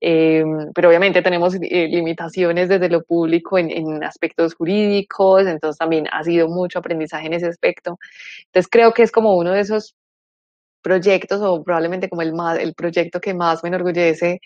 Em, 0.00 0.72
pero 0.74 0.88
obviamente 0.88 1.20
tenemos 1.20 1.54
eh, 1.54 1.86
limitaciones 1.88 2.70
desde 2.70 2.88
lo 2.88 3.02
público 3.04 3.58
en, 3.58 3.70
en, 3.70 4.02
aspectos 4.02 4.54
jurídicos, 4.54 5.46
entonces 5.46 5.78
también 5.78 6.06
ha 6.12 6.24
sido 6.24 6.48
mucho 6.48 6.78
aprendizaje 6.78 7.26
en 7.26 7.34
ese 7.34 7.46
aspecto. 7.48 7.98
Entonces 8.46 8.68
creo 8.70 8.94
que 8.94 9.02
es 9.02 9.12
como 9.12 9.36
uno 9.36 9.52
de 9.52 9.60
esos 9.60 9.94
proyectos 10.82 11.40
o 11.40 11.62
probablemente 11.62 12.08
como 12.08 12.22
el, 12.22 12.34
más, 12.34 12.58
el 12.58 12.74
proyecto 12.74 13.20
que 13.20 13.34
más 13.34 13.62
me 13.62 13.68
enorgullece, 13.68 14.40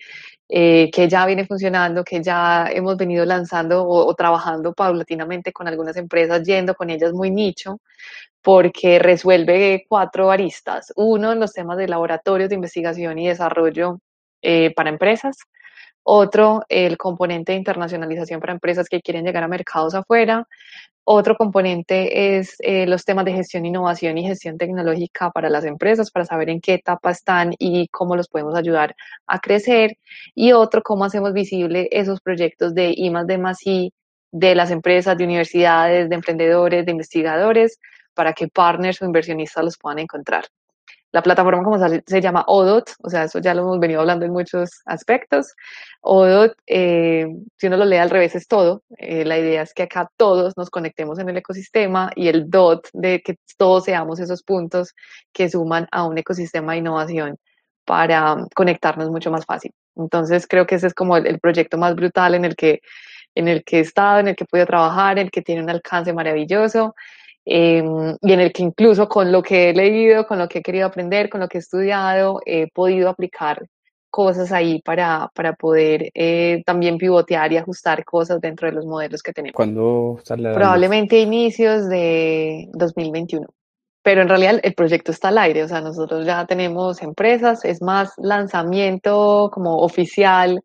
eh, 0.49 0.91
que 0.93 1.09
ya 1.09 1.26
viene 1.26 1.47
funcionando, 1.47 2.05
que 2.05 2.22
ya 2.22 2.68
hemos 2.70 2.97
venido 2.97 3.24
lanzando 3.24 3.84
o, 3.87 4.14
trabajando 4.14 4.72
paulatinamente 4.74 5.53
con 5.53 5.66
algunas 5.66 5.97
empresas, 5.97 6.43
yendo 6.45 6.74
con 6.74 6.91
ellas 6.91 7.12
muy 7.12 7.30
nicho, 7.30 7.80
porque 8.43 8.99
resuelve 9.01 9.87
cuatro 9.89 10.30
aristas. 10.30 10.93
Uno, 10.97 11.32
en 11.32 11.41
los 11.41 11.53
temas 11.53 11.78
de 11.78 11.89
laboratorios 11.89 12.49
de 12.49 12.55
investigación 12.57 13.18
y 13.18 13.28
desarrollo 13.28 13.99
eh, 14.43 14.72
para 14.74 14.91
empresas. 14.91 15.37
Otro, 16.05 16.62
el 16.68 16.97
componente 16.97 17.53
de 17.53 17.59
internacionalización 17.59 18.39
para 18.41 18.53
empresas 18.53 18.89
que 18.89 19.03
quieren 19.03 19.24
llegar 19.24 19.43
a 19.43 19.49
mercados 19.49 19.95
afuera. 19.95 20.47
Otro 21.09 21.36
componente 21.36 22.36
es 22.36 22.57
eh, 22.59 22.84
los 22.84 23.04
temas 23.04 23.24
de 23.24 23.32
gestión, 23.32 23.64
innovación 23.64 24.18
y 24.18 24.26
gestión 24.26 24.59
tecnológica 24.59 25.30
para 25.30 25.48
las 25.48 25.64
empresas, 25.64 26.11
para 26.11 26.24
saber 26.24 26.50
en 26.50 26.61
qué 26.61 26.74
etapa 26.74 27.12
están 27.12 27.54
y 27.61 27.86
cómo 27.88 28.16
los 28.16 28.26
podemos 28.26 28.57
ayudar 28.57 28.96
a 29.28 29.38
crecer. 29.38 29.98
Y 30.34 30.50
otro, 30.50 30.82
cómo 30.82 31.04
hacemos 31.04 31.32
visible 31.32 31.88
esos 31.92 32.20
proyectos 32.20 32.74
de 32.74 32.92
I 32.96 33.12
D 33.24 33.38
más 33.38 33.64
I 33.64 33.92
de 34.32 34.57
las 34.57 34.72
empresas, 34.72 35.16
de 35.16 35.22
universidades, 35.22 36.09
de 36.09 36.14
emprendedores, 36.16 36.84
de 36.84 36.90
investigadores, 36.90 37.78
para 38.12 38.32
que 38.32 38.48
partners 38.48 39.00
o 39.00 39.04
inversionistas 39.04 39.64
los 39.64 39.78
puedan 39.78 40.00
encontrar. 40.00 40.46
La 41.12 41.22
plataforma 41.22 41.62
como 41.62 41.78
se 41.78 42.20
llama 42.20 42.44
ODOT, 42.46 42.90
o 43.02 43.09
sea, 43.09 43.24
eso 43.24 43.38
ya 43.38 43.54
lo 43.54 43.62
hemos 43.62 43.78
venido 43.78 44.00
hablando 44.00 44.26
en 44.26 44.32
muchos 44.32 44.82
aspectos. 44.84 45.54
ODOT, 46.02 46.52
eh, 46.66 47.26
si 47.57 47.66
uno 47.68 47.76
lo 47.76 47.84
lee 47.84 47.96
al 47.96 48.11
revés, 48.11 48.34
es 48.34 48.46
todo. 48.48 48.82
Eh, 48.98 49.24
la 49.24 49.38
idea 49.38 49.62
es 49.62 49.72
que 49.72 49.84
acá 49.84 50.11
todos 50.16 50.57
nos 50.57 50.68
conectemos 50.68 51.18
en 51.18 51.28
el 51.28 51.36
ecosistema 51.38 52.11
y 52.14 52.28
el 52.28 52.50
DOT 52.50 52.88
de 52.92 53.22
que 53.22 53.38
todos 53.57 53.84
seamos 53.84 54.20
esos 54.20 54.42
puntos 54.42 54.94
que 55.32 55.48
suman 55.48 55.88
a 55.90 56.07
un 56.07 56.18
ecosistema 56.18 56.72
de 56.72 56.78
innovación 56.78 57.38
para 57.86 58.36
conectarnos 58.54 59.11
mucho 59.11 59.30
más 59.30 59.46
fácil. 59.46 59.72
Entonces 59.96 60.46
creo 60.46 60.66
que 60.66 60.74
ese 60.74 60.88
es 60.88 60.94
como 60.94 61.16
el, 61.16 61.38
proyecto 61.40 61.78
más 61.78 61.94
brutal 61.94 62.34
en 62.34 62.44
el 62.44 62.57
que 62.57 62.80
en 63.34 63.48
el 63.48 63.64
que 63.64 63.78
he 63.78 63.80
estado, 63.80 64.20
en 64.20 64.28
el 64.28 64.36
que 64.36 64.44
he 64.44 64.46
podido 64.46 64.66
trabajar, 64.66 65.18
en 65.18 65.26
el 65.26 65.30
que 65.30 65.42
tiene 65.42 65.62
un 65.62 65.70
alcance 65.70 66.12
maravilloso 66.12 66.94
Em, 67.49 68.16
y 68.20 68.32
en 68.32 68.40
el 68.40 68.53
que 68.53 68.64
incluso 68.64 69.09
con 69.09 69.30
lo 69.30 69.40
que 69.40 69.70
he 69.70 69.72
leído, 69.72 70.26
con 70.26 70.36
lo 70.36 70.49
que 70.49 70.59
he 70.59 70.62
querido 70.62 70.86
aprender, 70.86 71.30
con 71.30 71.40
lo 71.40 71.47
que 71.47 71.59
he 71.59 71.61
estudiado, 71.61 72.40
he 72.44 72.68
podido 72.72 73.09
aplicar 73.09 73.64
cosas 74.11 74.51
ahí 74.51 74.82
para, 74.82 75.30
para 75.32 75.53
poder 75.53 76.11
eh, 76.12 76.64
también 76.66 76.99
pivotear 76.99 77.53
y 77.53 77.57
ajustar 77.59 78.05
cosas 78.05 78.40
dentro 78.40 78.66
de 78.66 78.74
los 78.74 78.84
modelos 78.84 79.22
que 79.22 79.32
tenemos. 79.32 79.55
¿Cuándo 79.55 80.18
sale 80.24 80.55
Probablemente 80.55 81.20
inicios 81.20 81.88
de 81.88 82.68
2021. 82.72 83.47
Pero 84.03 84.22
en 84.22 84.28
realidad 84.28 84.59
el 84.62 84.74
proyecto 84.74 85.12
está 85.12 85.28
al 85.28 85.38
aire, 85.38 85.62
o 85.62 85.68
sea, 85.68 85.80
nosotros 85.80 86.26
ya 86.26 86.47
tenemos 86.47 87.01
empresas, 87.01 87.64
es 87.64 87.80
más 87.80 88.12
lanzamiento 88.16 89.51
como 89.53 89.78
oficial 89.78 90.62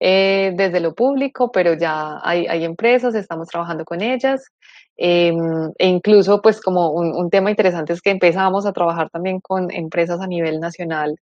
eh, 0.00 0.52
desde 0.56 0.80
lo 0.80 0.94
público, 0.94 1.50
pero 1.52 1.74
ya 1.74 2.18
hay, 2.22 2.46
hay 2.46 2.64
empresas, 2.64 3.14
estamos 3.14 3.48
trabajando 3.48 3.84
con 3.84 4.00
ellas 4.00 4.50
Em, 4.96 5.72
e 5.78 5.88
incluso, 5.88 6.40
pues 6.40 6.60
como 6.60 6.90
un, 6.92 7.28
tema 7.30 7.50
interesante 7.50 7.92
es 7.92 8.00
que 8.00 8.10
empezamos 8.10 8.64
a 8.64 8.72
trabajar 8.72 9.10
también 9.10 9.40
con 9.40 9.70
empresas 9.72 10.20
a 10.20 10.26
nivel 10.26 10.60
nacional 10.60 11.16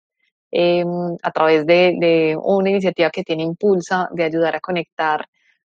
em, 0.51 1.17
a 1.23 1.31
través 1.33 1.67
de, 1.67 2.37
una 2.43 2.71
iniciativa 2.71 3.11
que 3.11 3.25
tiene 3.25 3.45
Impulsa 3.45 4.09
de 4.13 4.25
ayudar 4.25 4.57
a 4.57 4.61
conectar 4.61 5.27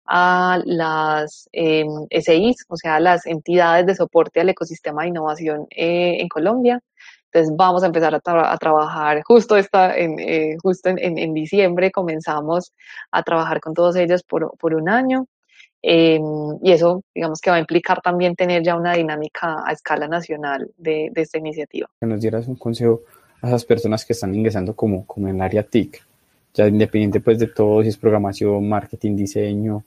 a 0.06 0.60
las 0.64 1.48
SIs, 1.52 2.56
o 2.68 2.76
sea, 2.76 3.00
las 3.00 3.26
entidades 3.26 3.86
de 3.86 3.94
soporte 3.94 4.40
al 4.40 4.48
ecosistema 4.50 5.02
de 5.02 5.08
innovación 5.08 5.66
eh, 5.70 6.16
en 6.20 6.28
Colombia. 6.28 6.80
Entonces 7.32 7.54
vamos 7.56 7.82
a 7.82 7.86
empezar 7.86 8.14
a, 8.14 8.58
trabajar 8.58 9.22
justo, 9.24 9.56
esta, 9.56 9.96
en, 9.96 10.18
eh, 10.18 10.56
justo 10.62 10.90
en, 10.90 11.34
diciembre 11.34 11.90
comenzamos 11.90 12.72
a 13.10 13.22
trabajar 13.22 13.60
con 13.60 13.74
todos 13.74 13.96
ellos 13.96 14.22
por, 14.22 14.52
por 14.58 14.74
un 14.74 14.88
año 14.90 15.26
Em, 15.82 16.58
y 16.62 16.70
eso, 16.70 17.02
digamos 17.12 17.40
que 17.40 17.50
va 17.50 17.56
a 17.56 17.60
implicar 17.60 18.00
también 18.00 18.36
tener 18.36 18.62
ya 18.62 18.76
una 18.76 18.94
dinámica 18.94 19.56
a 19.66 19.72
escala 19.72 20.06
nacional 20.06 20.70
de, 20.76 21.10
de, 21.12 21.22
esta 21.22 21.38
iniciativa. 21.38 21.90
Que 22.00 22.06
nos 22.06 22.20
dieras 22.20 22.46
un 22.46 22.54
consejo 22.54 23.02
a 23.40 23.48
esas 23.48 23.64
personas 23.64 24.04
que 24.04 24.12
están 24.12 24.32
ingresando 24.32 24.76
como, 24.76 25.04
como 25.04 25.28
en 25.28 25.36
el 25.36 25.42
área 25.42 25.64
TIC, 25.64 26.00
ya 26.54 26.68
independiente 26.68 27.20
pues 27.20 27.38
de 27.40 27.48
todo, 27.48 27.82
si 27.82 27.88
es 27.88 27.96
programación, 27.96 28.68
marketing, 28.68 29.16
diseño, 29.16 29.84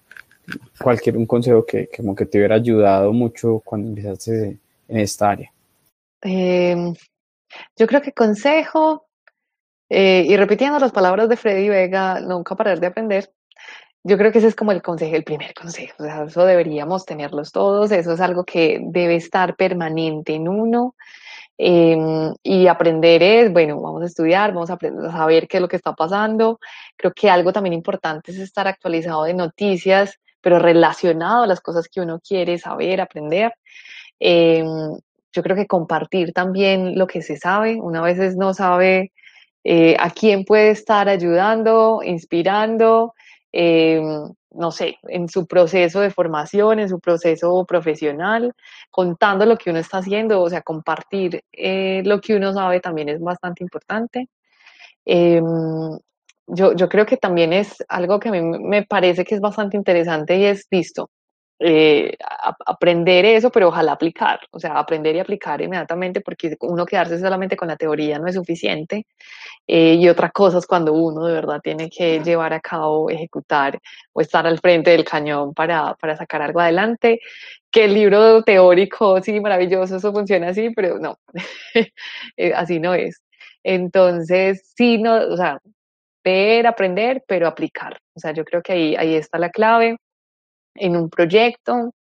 cualquier 0.79 1.17
un 1.17 1.25
consejo 1.25 1.65
que, 1.65 1.89
como 1.95 2.13
que 2.13 2.25
te 2.25 2.39
hubiera 2.39 2.55
ayudado 2.55 3.13
mucho 3.13 3.61
cuando 3.63 3.87
empezaste 3.87 4.57
en 4.87 4.97
esta 4.97 5.29
área. 5.29 5.51
Em, 6.21 6.93
yo 7.77 7.87
creo 7.87 8.01
que 8.01 8.11
consejo, 8.11 9.07
eh, 9.89 10.25
y 10.27 10.35
repitiendo 10.35 10.77
las 10.79 10.91
palabras 10.91 11.29
de 11.29 11.37
Freddy 11.37 11.69
Vega, 11.69 12.19
nunca 12.19 12.55
parar 12.55 12.79
de 12.79 12.87
aprender, 12.87 13.31
yo 14.07 14.19
creo 14.19 14.31
que 14.31 14.37
ese 14.37 14.47
es 14.47 14.55
como 14.55 14.71
el 14.71 14.83
consejo, 14.83 15.15
el 15.15 15.23
primer 15.23 15.55
consejo. 15.55 15.95
O 15.97 16.03
sea, 16.03 16.23
eso 16.25 16.45
deberíamos 16.45 17.05
tenerlos 17.05 17.51
todos. 17.51 17.91
Eso 17.91 18.13
es 18.13 18.21
algo 18.21 18.43
que 18.43 18.79
debe 18.79 19.15
estar 19.15 19.55
permanente 19.55 20.35
en 20.35 20.47
uno. 20.47 20.95
Em, 21.57 22.35
y 22.43 22.67
aprender 22.67 23.23
es, 23.23 23.51
bueno, 23.51 23.81
vamos 23.81 24.03
a 24.03 24.05
estudiar, 24.05 24.53
vamos 24.53 24.69
a, 24.69 24.73
aprender, 24.73 25.07
a 25.07 25.11
saber 25.11 25.47
qué 25.47 25.57
es 25.57 25.61
lo 25.61 25.67
que 25.67 25.77
está 25.77 25.93
pasando. 25.93 26.59
Creo 26.95 27.13
que 27.13 27.31
algo 27.31 27.51
también 27.51 27.73
importante 27.73 28.31
es 28.31 28.37
estar 28.37 28.67
actualizado 28.67 29.23
de 29.23 29.33
noticias, 29.33 30.19
pero 30.39 30.59
relacionado 30.59 31.41
a 31.43 31.47
las 31.47 31.59
cosas 31.59 31.87
que 31.87 32.01
uno 32.01 32.19
quiere 32.19 32.59
saber, 32.59 33.01
aprender. 33.01 33.53
Em, 34.19 34.67
yo 35.33 35.41
creo 35.41 35.55
que 35.55 35.65
compartir 35.65 36.31
también 36.31 36.95
lo 36.95 37.07
que 37.07 37.23
se 37.23 37.37
sabe. 37.37 37.81
Una 37.81 38.03
veces 38.03 38.37
no 38.37 38.53
sabe 38.53 39.11
eh, 39.63 39.97
a 39.99 40.11
quién 40.11 40.45
puede 40.45 40.69
estar 40.69 41.09
ayudando, 41.09 42.01
inspirando, 42.03 43.14
eh, 43.55 44.01
no 44.51 44.71
sé, 44.71 44.97
en 45.03 45.29
su 45.29 45.47
proceso 45.47 46.01
de 46.01 46.11
formación, 46.11 46.79
en 46.79 46.89
su 46.89 46.99
proceso 46.99 47.65
profesional, 47.65 48.53
contando 48.91 49.45
lo 49.45 49.57
que 49.57 49.69
uno 49.69 49.79
está 49.79 49.99
haciendo, 49.99 50.41
o 50.41 50.49
sea, 50.49 50.61
compartir 50.61 51.41
eh, 51.53 52.01
lo 52.05 52.19
que 52.21 52.35
uno 52.35 52.53
sabe 52.53 52.79
también 52.81 53.09
es 53.09 53.21
bastante 53.21 53.63
importante. 53.63 54.27
Yo, 56.47 56.73
yo, 56.75 56.89
creo 56.89 57.05
que 57.05 57.17
también 57.17 57.53
es 57.53 57.83
algo 57.87 58.19
que 58.19 58.29
a 58.29 58.31
mí 58.31 58.41
me 58.41 58.83
parece 58.83 59.23
que 59.23 59.35
es 59.35 59.41
bastante 59.41 59.77
interesante 59.77 60.37
y 60.37 60.45
es 60.45 60.67
listo. 60.69 61.09
Eh, 61.57 62.17
aprender 62.65 63.23
eso, 63.25 63.49
pero 63.49 63.69
ojalá 63.69 63.93
aplicar, 63.93 64.41
o 64.51 64.59
sea, 64.59 64.77
aprender 64.77 65.15
y 65.15 65.19
aplicar 65.19 65.61
inmediatamente, 65.61 66.19
porque 66.19 66.57
uno 66.61 66.85
quedarse 66.85 67.17
solamente 67.17 67.55
con 67.55 67.69
la 67.69 67.77
teoría 67.77 68.19
no 68.19 68.27
es 68.27 68.35
suficiente. 68.35 69.05
Eh, 69.67 69.95
y 69.95 70.09
otras 70.09 70.31
cosas 70.33 70.65
cuando 70.67 70.93
uno 70.93 71.25
de 71.25 71.33
verdad 71.33 71.61
tiene 71.63 71.89
que 71.89 72.19
llevar 72.21 72.53
a 72.53 72.59
cabo, 72.59 73.09
ejecutar 73.09 73.79
o 74.13 74.21
estar 74.21 74.45
al 74.45 74.59
frente 74.59 74.91
del 74.91 75.05
cañón 75.05 75.53
para, 75.53 75.95
para 75.95 76.17
sacar 76.17 76.41
algo 76.41 76.59
adelante. 76.59 77.19
Que 77.71 77.85
el 77.85 77.93
libro 77.93 78.43
teórico, 78.43 79.21
sí, 79.21 79.39
maravilloso, 79.39 79.97
eso 79.97 80.11
funciona 80.13 80.49
así, 80.49 80.71
pero 80.71 80.99
no, 80.99 81.17
eh, 82.37 82.53
así 82.55 82.79
no 82.79 82.93
es. 82.93 83.21
Entonces, 83.63 84.71
sí, 84.75 84.97
no, 84.99 85.15
o 85.15 85.37
sea, 85.37 85.59
ver, 86.23 86.67
aprender, 86.67 87.23
pero 87.27 87.47
aplicar. 87.47 87.99
O 88.15 88.19
sea, 88.19 88.31
yo 88.33 88.45
creo 88.45 88.61
que 88.61 88.73
ahí, 88.73 88.95
ahí 88.97 89.15
está 89.15 89.39
la 89.39 89.49
clave 89.51 89.97
en 90.75 90.95
un 90.95 91.09
proyecto, 91.09 91.93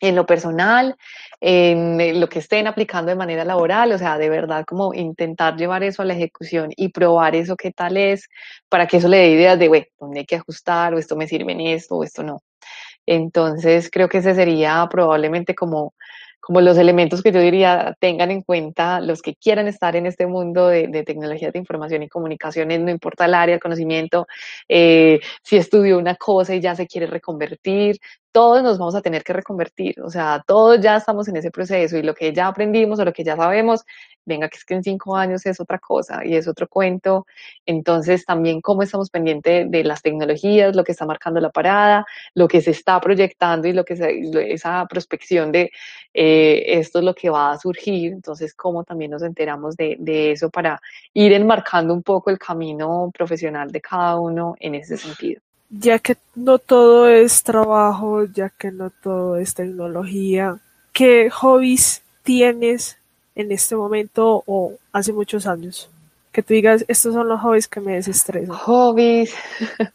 en 0.00 0.14
lo 0.14 0.26
personal, 0.26 0.96
en 1.40 2.20
lo 2.20 2.28
que 2.28 2.38
estén 2.38 2.66
aplicando 2.66 3.10
de 3.10 3.16
manera 3.16 3.44
laboral, 3.44 3.92
o 3.92 3.98
sea, 3.98 4.16
de 4.18 4.28
verdad 4.28 4.64
como 4.64 4.94
intentar 4.94 5.56
llevar 5.56 5.82
eso 5.82 6.02
a 6.02 6.04
la 6.04 6.14
ejecución 6.14 6.70
y 6.76 6.90
probar 6.90 7.34
eso 7.34 7.56
qué 7.56 7.72
tal 7.72 7.96
es, 7.96 8.28
para 8.68 8.86
que 8.86 8.98
eso 8.98 9.08
le 9.08 9.18
dé 9.18 9.30
ideas 9.30 9.58
de, 9.58 9.68
bueno, 9.68 9.86
dónde 9.98 10.20
hay 10.20 10.26
que 10.26 10.36
ajustar, 10.36 10.94
o 10.94 10.98
esto 10.98 11.16
me 11.16 11.26
sirve 11.26 11.52
en 11.52 11.62
esto, 11.62 11.96
o 11.96 12.04
esto 12.04 12.22
no. 12.22 12.42
Entonces, 13.06 13.90
creo 13.90 14.08
que 14.08 14.18
ese 14.18 14.34
sería 14.34 14.86
probablemente 14.90 15.54
como 15.54 15.94
como 16.40 16.60
los 16.60 16.78
elementos 16.78 17.22
que 17.22 17.32
yo 17.32 17.40
diría 17.40 17.96
tengan 18.00 18.30
en 18.30 18.42
cuenta 18.42 19.00
los 19.00 19.22
que 19.22 19.34
quieran 19.34 19.68
estar 19.68 19.96
en 19.96 20.06
este 20.06 20.26
mundo 20.26 20.68
de, 20.68 20.88
de 20.88 21.02
tecnologías 21.02 21.52
de 21.52 21.58
información 21.58 22.02
y 22.02 22.08
comunicaciones, 22.08 22.80
no 22.80 22.90
importa 22.90 23.26
el 23.26 23.34
área, 23.34 23.54
el 23.54 23.60
conocimiento, 23.60 24.26
eh, 24.68 25.20
si 25.42 25.56
estudió 25.56 25.98
una 25.98 26.14
cosa 26.16 26.54
y 26.54 26.60
ya 26.60 26.74
se 26.74 26.86
quiere 26.86 27.06
reconvertir, 27.06 27.98
todos 28.32 28.62
nos 28.62 28.78
vamos 28.78 28.94
a 28.94 29.00
tener 29.02 29.24
que 29.24 29.32
reconvertir, 29.32 30.00
o 30.02 30.10
sea, 30.10 30.42
todos 30.46 30.80
ya 30.80 30.96
estamos 30.96 31.28
en 31.28 31.36
ese 31.36 31.50
proceso 31.50 31.96
y 31.96 32.02
lo 32.02 32.14
que 32.14 32.32
ya 32.32 32.46
aprendimos 32.48 32.98
o 32.98 33.04
lo 33.04 33.12
que 33.12 33.24
ya 33.24 33.36
sabemos, 33.36 33.84
venga, 34.24 34.48
que 34.48 34.58
es 34.58 34.64
que 34.64 34.74
en 34.74 34.82
cinco 34.82 35.16
años 35.16 35.46
es 35.46 35.60
otra 35.60 35.78
cosa 35.78 36.24
y 36.24 36.36
es 36.36 36.46
otro 36.46 36.68
cuento, 36.68 37.26
entonces 37.66 38.24
también 38.24 38.60
cómo 38.60 38.82
estamos 38.82 39.10
pendientes 39.10 39.70
de 39.70 39.84
las 39.84 40.02
tecnologías, 40.02 40.76
lo 40.76 40.84
que 40.84 40.92
está 40.92 41.06
marcando 41.06 41.40
la 41.40 41.50
parada, 41.50 42.06
lo 42.34 42.48
que 42.48 42.60
se 42.60 42.72
está 42.72 43.00
proyectando 43.00 43.68
y 43.68 43.72
lo 43.72 43.84
que 43.84 43.94
esa 44.52 44.86
prospección 44.86 45.50
de 45.52 45.70
eh, 46.14 46.64
esto 46.78 46.98
es 46.98 47.04
lo 47.04 47.14
que 47.14 47.30
va 47.30 47.52
a 47.52 47.58
surgir, 47.58 48.12
entonces 48.12 48.54
cómo 48.54 48.84
también 48.84 49.10
nos 49.10 49.22
enteramos 49.22 49.76
de, 49.76 49.96
de 49.98 50.32
eso 50.32 50.50
para 50.50 50.80
ir 51.14 51.32
enmarcando 51.32 51.94
un 51.94 52.02
poco 52.02 52.30
el 52.30 52.38
camino 52.38 53.10
profesional 53.12 53.70
de 53.70 53.80
cada 53.80 54.18
uno 54.20 54.54
en 54.60 54.74
ese 54.74 54.96
sentido 54.96 55.47
ya 55.70 55.98
que 55.98 56.16
no 56.34 56.58
todo 56.58 57.08
es 57.08 57.42
trabajo, 57.42 58.24
ya 58.24 58.50
que 58.50 58.70
no 58.70 58.90
todo 58.90 59.36
es 59.36 59.54
tecnología, 59.54 60.58
¿qué 60.92 61.30
hobbies 61.30 62.02
tienes 62.22 62.96
en 63.34 63.52
este 63.52 63.76
momento 63.76 64.42
o 64.46 64.74
hace 64.92 65.12
muchos 65.12 65.46
años? 65.46 65.88
Que 66.32 66.42
tú 66.42 66.54
digas, 66.54 66.84
estos 66.88 67.14
son 67.14 67.28
los 67.28 67.40
hobbies 67.40 67.68
que 67.68 67.80
me 67.80 67.94
desestresan. 67.94 68.56
Hobbies. 68.56 69.34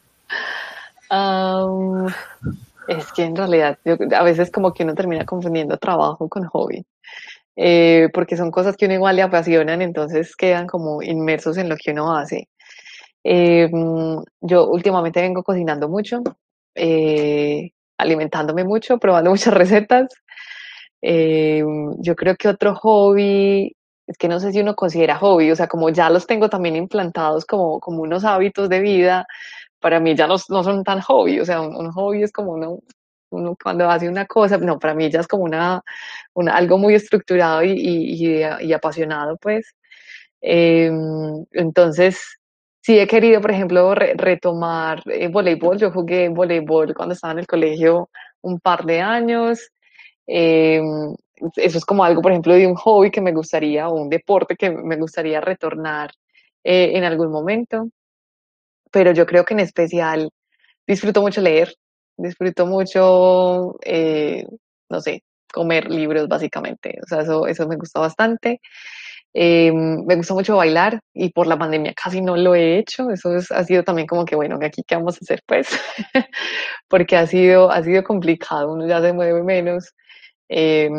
es 2.88 3.12
que 3.14 3.24
en 3.24 3.36
realidad 3.36 3.78
a 4.16 4.24
veces 4.24 4.50
como 4.50 4.74
que 4.74 4.84
uno 4.84 4.96
termina 4.96 5.26
confundiendo 5.26 5.78
trabajo 5.78 6.28
con 6.28 6.46
hobby. 6.46 6.86
Eh, 7.56 8.10
porque 8.14 8.36
son 8.36 8.50
cosas 8.50 8.76
que 8.76 8.86
uno 8.86 8.96
igual 8.96 9.16
le 9.16 9.22
apasionan, 9.22 9.82
entonces 9.84 10.36
quedan 10.36 10.66
como 10.66 11.04
inmersos 11.04 11.58
en 11.58 11.70
lo 11.70 11.76
que 11.78 11.92
uno 11.92 12.16
hace. 12.16 12.48
Eh, 13.24 13.70
yo 14.42 14.68
últimamente 14.70 15.22
vengo 15.22 15.44
cocinando 15.44 15.88
mucho, 15.90 16.22
eh, 16.76 17.72
alimentándome 17.98 18.64
mucho, 18.64 18.98
probando 18.98 19.30
muchas 19.32 19.54
recetas. 19.54 20.10
Eh, 21.02 21.64
yo 22.00 22.16
creo 22.16 22.36
que 22.36 22.48
otro 22.50 22.76
hobby, 22.76 23.76
es 24.08 24.18
que 24.18 24.28
no 24.28 24.40
sé 24.40 24.52
si 24.52 24.62
uno 24.62 24.76
considera 24.76 25.18
hobby, 25.18 25.52
o 25.52 25.56
sea, 25.56 25.68
como 25.68 25.90
ya 25.90 26.10
los 26.10 26.28
tengo 26.28 26.50
también 26.50 26.76
implantados 26.76 27.46
como, 27.46 27.80
como 27.80 28.02
unos 28.04 28.26
hábitos 28.26 28.70
de 28.70 28.82
vida, 28.82 29.26
para 29.80 30.00
mí 30.00 30.16
ya 30.16 30.28
no, 30.28 30.36
no 30.50 30.64
son 30.64 30.84
tan 30.84 31.02
hobby, 31.02 31.40
o 31.40 31.46
sea, 31.46 31.62
un, 31.62 31.92
hobby 31.92 32.24
es 32.24 32.32
como 32.32 32.54
uno, 32.54 33.56
cuando 33.62 33.90
hace 33.90 34.10
una 34.10 34.26
cosa, 34.28 34.58
no, 34.58 34.80
para 34.80 34.94
mí 34.94 35.10
ya 35.12 35.20
es 35.22 35.28
como 35.28 35.44
una, 35.44 35.82
una 36.34 36.56
algo 36.56 36.78
muy 36.78 36.96
estructurado 36.96 37.64
y, 37.64 37.72
y, 37.72 38.44
y 38.62 38.74
apasionado, 38.74 39.38
pues. 39.38 39.76
entonces, 40.42 42.38
sí 42.84 43.00
he 43.00 43.08
querido, 43.08 43.42
por 43.42 43.52
ejemplo, 43.52 43.96
retomar 43.96 45.02
eh, 45.08 45.30
voleibol. 45.30 45.78
Yo 45.80 45.92
jugué 45.92 46.30
voleibol 46.30 46.94
cuando 46.94 47.14
estaba 47.14 47.34
en 47.34 47.40
el 47.40 47.48
colegio 47.48 48.10
un 48.42 48.60
par 48.60 48.84
de 48.86 49.00
años. 49.02 49.72
Em, 50.28 51.16
eso 51.56 51.78
es 51.78 51.86
como 51.86 52.04
algo, 52.04 52.22
por 52.22 52.32
ejemplo, 52.32 52.54
de 52.54 52.68
un 52.68 52.76
hobby 52.76 53.10
que 53.10 53.22
me 53.22 53.32
gustaría, 53.34 53.88
o 53.88 53.96
un 53.96 54.10
deporte 54.10 54.56
que 54.58 54.70
me 54.70 54.98
gustaría 54.98 55.40
retornar 55.42 56.12
eh, 56.64 56.92
en 56.96 57.06
algún 57.06 57.32
momento. 57.32 57.90
Pero 58.92 59.12
yo 59.14 59.26
creo 59.26 59.46
que 59.46 59.54
en 59.54 59.62
especial 59.62 60.30
disfruto 60.86 61.22
mucho 61.22 61.42
leer, 61.42 61.74
disfruto 62.18 62.66
mucho, 62.68 63.78
eh, 63.86 64.46
no 64.90 65.02
sé, 65.02 65.24
comer 65.54 65.90
libros 65.90 66.28
básicamente. 66.28 67.00
O 67.04 67.08
sea, 67.08 67.22
eso, 67.22 67.48
eso 67.48 67.68
me 67.68 67.78
gusta 67.78 68.02
bastante. 68.02 68.60
Eh, 69.34 69.72
me 69.72 70.16
gusta 70.16 70.34
mucho 70.36 70.58
bailar 70.58 71.00
y 71.14 71.32
por 71.32 71.48
la 71.48 71.58
pandemia 71.58 71.94
casi 71.94 72.22
no 72.22 72.38
lo 72.38 72.56
he 72.56 72.78
hecho. 72.78 73.10
Eso 73.10 73.32
ha 73.52 73.64
sido 73.64 73.84
también 73.84 74.08
como 74.08 74.26
que, 74.26 74.36
bueno, 74.36 74.60
aquí 74.62 74.84
qué 74.86 74.96
vamos 74.96 75.16
a 75.16 75.20
hacer 75.22 75.42
pues, 75.46 75.68
porque 76.88 77.18
ha 77.18 77.26
sido, 77.28 77.72
ha 77.72 77.84
sido 77.84 78.04
complicado, 78.04 78.74
uno 78.74 78.88
ya 78.88 79.02
se 79.02 79.14
mueve 79.14 79.44
menos. 79.44 79.94
Eh, 80.50 80.90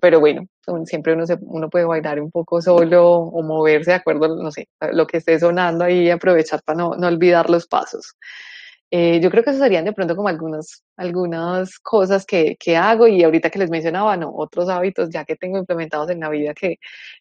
pero 0.00 0.20
bueno, 0.20 0.42
siempre 0.84 1.14
uno, 1.14 1.26
se, 1.26 1.36
uno 1.40 1.68
puede 1.68 1.84
bailar 1.84 2.20
un 2.20 2.30
poco 2.30 2.62
solo 2.62 3.08
o 3.16 3.42
moverse 3.42 3.90
de 3.90 3.96
acuerdo, 3.96 4.36
no 4.40 4.50
sé, 4.52 4.68
lo 4.92 5.06
que 5.06 5.16
esté 5.18 5.38
sonando 5.40 5.84
ahí 5.84 6.06
y 6.06 6.10
aprovechar 6.10 6.62
para 6.64 6.78
no, 6.78 6.94
no 6.96 7.08
olvidar 7.08 7.50
los 7.50 7.66
pasos. 7.66 8.14
Eh, 8.92 9.20
yo 9.20 9.30
creo 9.30 9.44
que 9.44 9.50
eso 9.50 9.60
serían 9.60 9.84
de 9.84 9.92
pronto 9.92 10.16
como 10.16 10.28
algunas, 10.28 10.82
algunas 10.96 11.78
cosas 11.78 12.26
que, 12.26 12.56
que, 12.58 12.76
hago 12.76 13.06
y 13.06 13.22
ahorita 13.22 13.48
que 13.48 13.60
les 13.60 13.70
mencionaba, 13.70 14.16
no, 14.16 14.32
otros 14.34 14.68
hábitos 14.68 15.10
ya 15.10 15.24
que 15.24 15.36
tengo 15.36 15.58
implementados 15.58 16.10
en 16.10 16.20
la 16.20 16.28
vida 16.28 16.54
que 16.54 16.78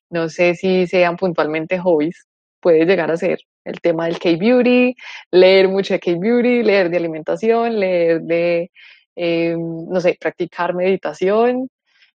no 0.09 0.29
sé 0.29 0.55
si 0.55 0.87
sean 0.87 1.15
puntualmente 1.15 1.77
hobbies, 1.77 2.25
puede 2.59 2.85
llegar 2.85 3.11
a 3.11 3.17
ser 3.17 3.39
el 3.65 3.79
tema 3.81 4.05
del 4.05 4.19
K-Beauty, 4.19 4.95
leer 5.31 5.67
mucho 5.69 5.93
de 5.93 5.99
K-Beauty, 5.99 6.63
leer 6.63 6.89
de 6.89 6.97
alimentación, 6.97 7.79
leer 7.79 8.21
de, 8.21 8.71
eh, 9.15 9.55
no 9.57 9.99
sé, 10.01 10.17
practicar 10.19 10.73
meditación, 10.73 11.69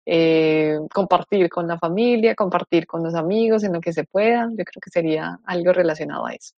eh, 0.06 0.78
compartir 0.94 1.50
con 1.50 1.68
la 1.68 1.78
familia, 1.78 2.36
compartir 2.36 2.88
con 2.88 3.04
los 3.04 3.16
amigos 3.16 3.64
en 3.64 3.74
lo 3.74 3.82
que 3.82 3.94
se 3.94 4.04
pueda. 4.04 4.48
Yo 4.50 4.64
creo 4.64 4.82
que 4.82 4.90
sería 4.92 5.40
algo 5.46 5.74
relacionado 5.74 6.26
a 6.26 6.34
eso. 6.34 6.54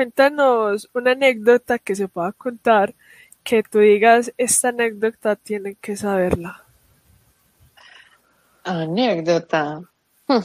Cuéntanos 0.00 0.88
una 0.94 1.10
anécdota 1.10 1.78
que 1.78 1.94
se 1.94 2.08
pueda 2.08 2.32
contar, 2.32 2.94
que 3.44 3.62
tú 3.62 3.80
digas, 3.80 4.32
esta 4.38 4.70
anécdota 4.70 5.36
tienen 5.36 5.76
que 5.78 5.94
saberla. 5.94 6.64
Anécdota. 8.64 9.82
Hmm. 10.26 10.40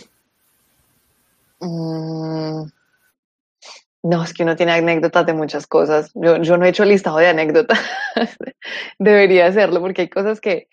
Mm. 1.61 2.69
No, 4.03 4.23
es 4.25 4.33
que 4.33 4.43
uno 4.43 4.57
tiene 4.57 4.73
anécdotas 4.73 5.25
de 5.25 5.31
muchas 5.31 5.65
cosas. 5.67 6.11
Yo, 6.15 6.35
yo 6.41 6.57
no 6.57 6.65
he 6.65 6.69
hecho 6.69 6.83
listado 6.83 7.19
de 7.19 7.27
anécdotas. 7.27 7.79
Debería 8.99 9.45
hacerlo 9.45 9.79
porque 9.79 10.01
hay 10.01 10.09
cosas 10.09 10.41
que, 10.41 10.67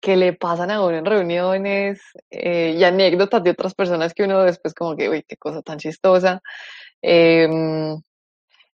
que 0.00 0.14
le 0.14 0.34
pasan 0.34 0.70
a 0.70 0.84
uno 0.84 0.98
en 0.98 1.04
reuniones 1.04 2.00
eh, 2.30 2.76
y 2.78 2.84
anécdotas 2.84 3.42
de 3.42 3.50
otras 3.50 3.74
personas 3.74 4.14
que 4.14 4.22
uno 4.22 4.44
después 4.44 4.72
como 4.72 4.96
que, 4.96 5.08
uy, 5.08 5.24
qué 5.26 5.36
cosa 5.36 5.62
tan 5.62 5.78
chistosa. 5.78 6.40
Eh, 7.02 7.98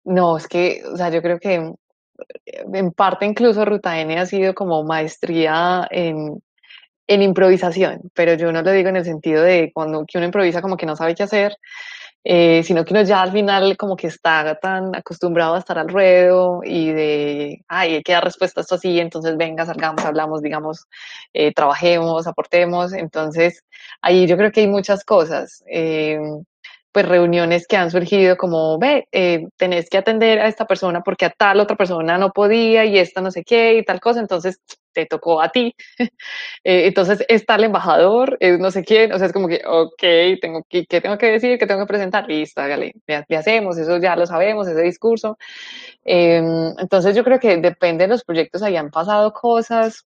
no, 0.04 0.36
es 0.36 0.48
que, 0.48 0.82
o 0.92 0.96
sea, 0.96 1.10
yo 1.10 1.22
creo 1.22 1.38
que 1.38 1.72
en 2.46 2.92
parte 2.92 3.26
incluso 3.26 3.64
Ruta 3.64 3.98
N 4.00 4.18
ha 4.18 4.26
sido 4.26 4.54
como 4.54 4.84
maestría 4.84 5.86
en, 5.90 6.42
en 7.06 7.22
improvisación, 7.22 8.02
pero 8.14 8.34
yo 8.34 8.52
no 8.52 8.62
lo 8.62 8.72
digo 8.72 8.88
en 8.88 8.96
el 8.96 9.04
sentido 9.04 9.42
de 9.42 9.70
cuando 9.74 10.04
que 10.06 10.18
uno 10.18 10.26
improvisa 10.26 10.62
como 10.62 10.76
que 10.76 10.86
no 10.86 10.96
sabe 10.96 11.14
qué 11.14 11.24
hacer, 11.24 11.56
eh, 12.24 12.62
sino 12.62 12.84
que 12.84 12.94
uno 12.94 13.02
ya 13.02 13.22
al 13.22 13.32
final 13.32 13.76
como 13.76 13.96
que 13.96 14.06
está 14.06 14.54
tan 14.60 14.94
acostumbrado 14.94 15.54
a 15.54 15.58
estar 15.58 15.78
al 15.78 15.88
ruedo 15.88 16.60
y 16.64 16.92
de, 16.92 17.64
ay, 17.68 17.94
hay 17.96 18.02
que 18.02 18.12
dar 18.12 18.24
respuesta 18.24 18.60
a 18.60 18.62
esto 18.62 18.76
así, 18.76 19.00
entonces 19.00 19.36
venga, 19.36 19.66
salgamos, 19.66 20.04
hablamos, 20.04 20.42
digamos, 20.42 20.86
eh, 21.32 21.52
trabajemos, 21.52 22.26
aportemos, 22.26 22.92
entonces 22.92 23.64
ahí 24.02 24.26
yo 24.26 24.36
creo 24.36 24.52
que 24.52 24.60
hay 24.60 24.68
muchas 24.68 25.04
cosas. 25.04 25.64
Eh, 25.68 26.18
pues 26.92 27.08
reuniones 27.08 27.66
que 27.66 27.76
han 27.76 27.90
surgido 27.90 28.36
como, 28.36 28.78
ve, 28.78 29.08
eh, 29.12 29.46
tenés 29.56 29.88
que 29.88 29.98
atender 29.98 30.38
a 30.40 30.48
esta 30.48 30.66
persona 30.66 31.00
porque 31.02 31.24
a 31.24 31.30
tal 31.30 31.60
otra 31.60 31.76
persona 31.76 32.18
no 32.18 32.30
podía 32.32 32.84
y 32.84 32.98
esta 32.98 33.20
no 33.22 33.30
sé 33.30 33.44
qué 33.44 33.74
y 33.74 33.84
tal 33.84 34.00
cosa, 34.00 34.20
entonces 34.20 34.60
te 34.92 35.06
tocó 35.06 35.40
a 35.40 35.50
ti. 35.50 35.74
eh, 36.64 36.86
entonces 36.86 37.24
está 37.28 37.54
el 37.56 37.64
embajador, 37.64 38.38
no 38.58 38.70
sé 38.70 38.84
quién, 38.84 39.12
o 39.12 39.18
sea, 39.18 39.26
es 39.26 39.32
como 39.32 39.48
que, 39.48 39.62
ok, 39.66 40.40
tengo 40.40 40.62
que, 40.68 40.84
¿qué 40.86 41.00
tengo 41.00 41.18
que 41.18 41.26
decir? 41.26 41.58
¿Qué 41.58 41.66
tengo 41.66 41.80
que 41.80 41.86
presentar? 41.88 42.28
Listo, 42.28 42.60
hágale, 42.60 42.92
le, 43.06 43.36
hacemos, 43.36 43.78
eso 43.78 43.98
ya 43.98 44.14
lo 44.16 44.26
sabemos, 44.26 44.68
ese 44.68 44.82
discurso. 44.82 45.38
Eh, 46.04 46.42
entonces 46.78 47.16
yo 47.16 47.24
creo 47.24 47.38
que 47.40 47.56
depende 47.56 48.04
de 48.04 48.08
los 48.08 48.24
proyectos, 48.24 48.62
hayan 48.62 48.90
pasado 48.90 49.32
cosas, 49.32 50.04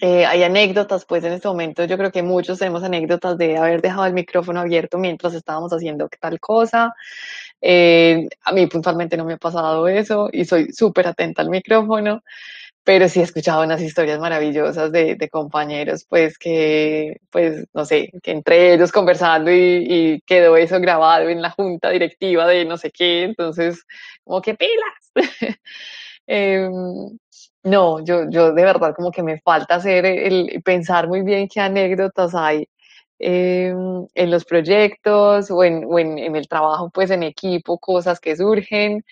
eh, 0.00 0.26
hay 0.26 0.42
anécdotas, 0.42 1.04
pues 1.06 1.24
en 1.24 1.32
este 1.32 1.48
momento 1.48 1.84
yo 1.84 1.96
creo 1.96 2.12
que 2.12 2.22
muchos 2.22 2.58
tenemos 2.58 2.82
anécdotas 2.82 3.38
de 3.38 3.56
haber 3.56 3.80
dejado 3.80 4.06
el 4.06 4.12
micrófono 4.12 4.60
abierto 4.60 4.98
mientras 4.98 5.34
estábamos 5.34 5.72
haciendo 5.72 6.08
tal 6.20 6.38
cosa. 6.40 6.94
Eh, 7.60 8.28
a 8.44 8.52
mí 8.52 8.66
puntualmente 8.66 9.16
no 9.16 9.24
me 9.24 9.34
ha 9.34 9.38
pasado 9.38 9.88
eso 9.88 10.28
y 10.32 10.44
soy 10.44 10.72
súper 10.72 11.08
atenta 11.08 11.42
al 11.42 11.50
micrófono, 11.50 12.22
pero 12.84 13.08
sí 13.08 13.20
he 13.20 13.22
escuchado 13.24 13.64
unas 13.64 13.80
historias 13.82 14.20
maravillosas 14.20 14.92
de, 14.92 15.16
de, 15.16 15.28
compañeros, 15.30 16.04
pues 16.08 16.38
que, 16.38 17.20
pues 17.30 17.66
no 17.74 17.84
sé, 17.84 18.10
que 18.22 18.32
entre 18.32 18.74
ellos 18.74 18.92
conversando 18.92 19.50
y, 19.50 19.86
y, 19.88 20.20
quedó 20.22 20.56
eso 20.56 20.78
grabado 20.80 21.28
en 21.28 21.42
la 21.42 21.50
junta 21.50 21.90
directiva 21.90 22.46
de 22.46 22.64
no 22.64 22.76
sé 22.78 22.90
qué, 22.92 23.24
entonces, 23.24 23.84
como 24.24 24.42
que 24.42 24.54
pilas. 24.54 25.12
eh, 26.26 26.68
no, 27.66 27.98
yo, 28.04 28.30
yo 28.30 28.52
de 28.52 28.62
verdad 28.64 28.94
como 28.94 29.10
que 29.10 29.22
me 29.24 29.40
falta 29.40 29.76
hacer 29.76 30.06
el, 30.06 30.62
pensar 30.64 31.08
muy 31.08 31.22
bien 31.22 31.48
qué 31.48 31.60
anécdotas 31.60 32.34
hay 32.34 32.68
eh, 33.18 33.74
en 34.14 34.30
los 34.30 34.44
proyectos 34.44 35.50
o, 35.50 35.64
en, 35.64 35.84
o 35.84 35.98
en, 35.98 36.36
el 36.36 36.48
trabajo 36.48 36.90
pues 36.90 37.10
en 37.10 37.24
equipo, 37.24 37.78
cosas 37.78 38.20
que 38.20 38.36
surgen. 38.36 39.04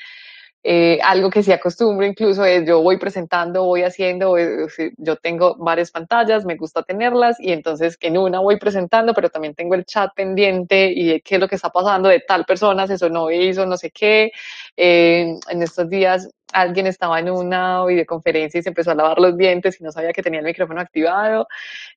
Eh, 0.62 0.98
algo 1.02 1.30
que 1.30 1.42
se 1.42 1.52
acostumbro 1.52 2.06
incluso 2.06 2.44
es 2.44 2.64
yo 2.66 2.80
voy 2.80 2.96
presentando, 2.98 3.64
voy 3.64 3.82
haciendo, 3.82 4.38
eh, 4.38 4.66
yo 4.98 5.16
tengo 5.16 5.56
varias 5.56 5.90
pantallas, 5.90 6.44
me 6.46 6.56
gusta 6.56 6.82
tenerlas 6.84 7.38
y 7.40 7.52
entonces 7.52 7.98
en 8.00 8.16
una 8.16 8.40
voy 8.40 8.56
presentando, 8.58 9.14
pero 9.14 9.30
también 9.30 9.54
tengo 9.54 9.74
el 9.74 9.84
chat 9.84 10.14
pendiente 10.14 10.92
y 10.94 11.20
qué 11.22 11.34
es 11.34 11.40
lo 11.40 11.48
que 11.48 11.56
está 11.56 11.70
pasando 11.70 12.08
de 12.08 12.20
tal 12.20 12.44
persona, 12.44 12.86
se 12.86 12.98
sonó, 12.98 13.30
hizo, 13.30 13.66
no 13.66 13.76
sé 13.76 13.90
qué. 13.90 14.30
En 14.76 15.62
estos 15.62 15.90
días 15.90 16.28
alguien 16.54 16.86
estaba 16.86 17.18
en 17.18 17.30
una 17.30 17.84
videoconferencia 17.84 18.60
y 18.60 18.62
se 18.62 18.70
empezó 18.70 18.92
a 18.92 18.94
lavar 18.94 19.18
los 19.18 19.36
dientes 19.36 19.80
y 19.80 19.84
no 19.84 19.92
sabía 19.92 20.12
que 20.12 20.22
tenía 20.22 20.40
el 20.40 20.46
micrófono 20.46 20.80
activado. 20.80 21.46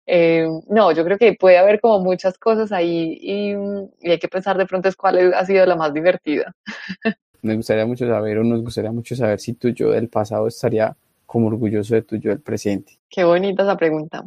Eh, 0.05 0.47
no, 0.67 0.91
yo 0.91 1.05
creo 1.05 1.17
que 1.17 1.33
puede 1.33 1.57
haber 1.57 1.79
como 1.79 1.99
muchas 1.99 2.37
cosas 2.37 2.71
ahí 2.71 3.17
y, 3.21 3.53
y 4.01 4.11
hay 4.11 4.19
que 4.19 4.27
pensar 4.27 4.57
de 4.57 4.65
pronto 4.65 4.89
es 4.89 4.95
cuál 4.95 5.33
ha 5.33 5.45
sido 5.45 5.65
la 5.65 5.75
más 5.75 5.93
divertida. 5.93 6.53
me 7.41 7.55
gustaría 7.55 7.85
mucho 7.85 8.07
saber 8.07 8.39
o 8.39 8.43
nos 8.43 8.61
gustaría 8.61 8.91
mucho 8.91 9.15
saber 9.15 9.39
si 9.39 9.53
tu 9.53 9.69
yo 9.69 9.91
del 9.91 10.09
pasado 10.09 10.47
estaría 10.47 10.95
como 11.25 11.47
orgulloso 11.47 11.95
de 11.95 12.01
tu 12.01 12.17
yo 12.17 12.31
del 12.31 12.41
presente. 12.41 12.99
Qué 13.09 13.23
bonita 13.23 13.63
esa 13.63 13.77
pregunta. 13.77 14.25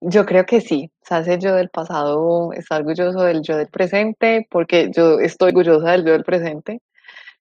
Yo 0.00 0.24
creo 0.24 0.46
que 0.46 0.60
sí. 0.60 0.90
O 1.02 1.06
sea, 1.06 1.20
ese 1.20 1.38
yo 1.38 1.54
del 1.54 1.68
pasado 1.68 2.52
está 2.52 2.76
orgulloso 2.76 3.22
del 3.22 3.42
yo 3.42 3.56
del 3.56 3.68
presente 3.68 4.46
porque 4.50 4.90
yo 4.94 5.20
estoy 5.20 5.48
orgullosa 5.48 5.92
del 5.92 6.04
yo 6.04 6.12
del 6.12 6.24
presente. 6.24 6.80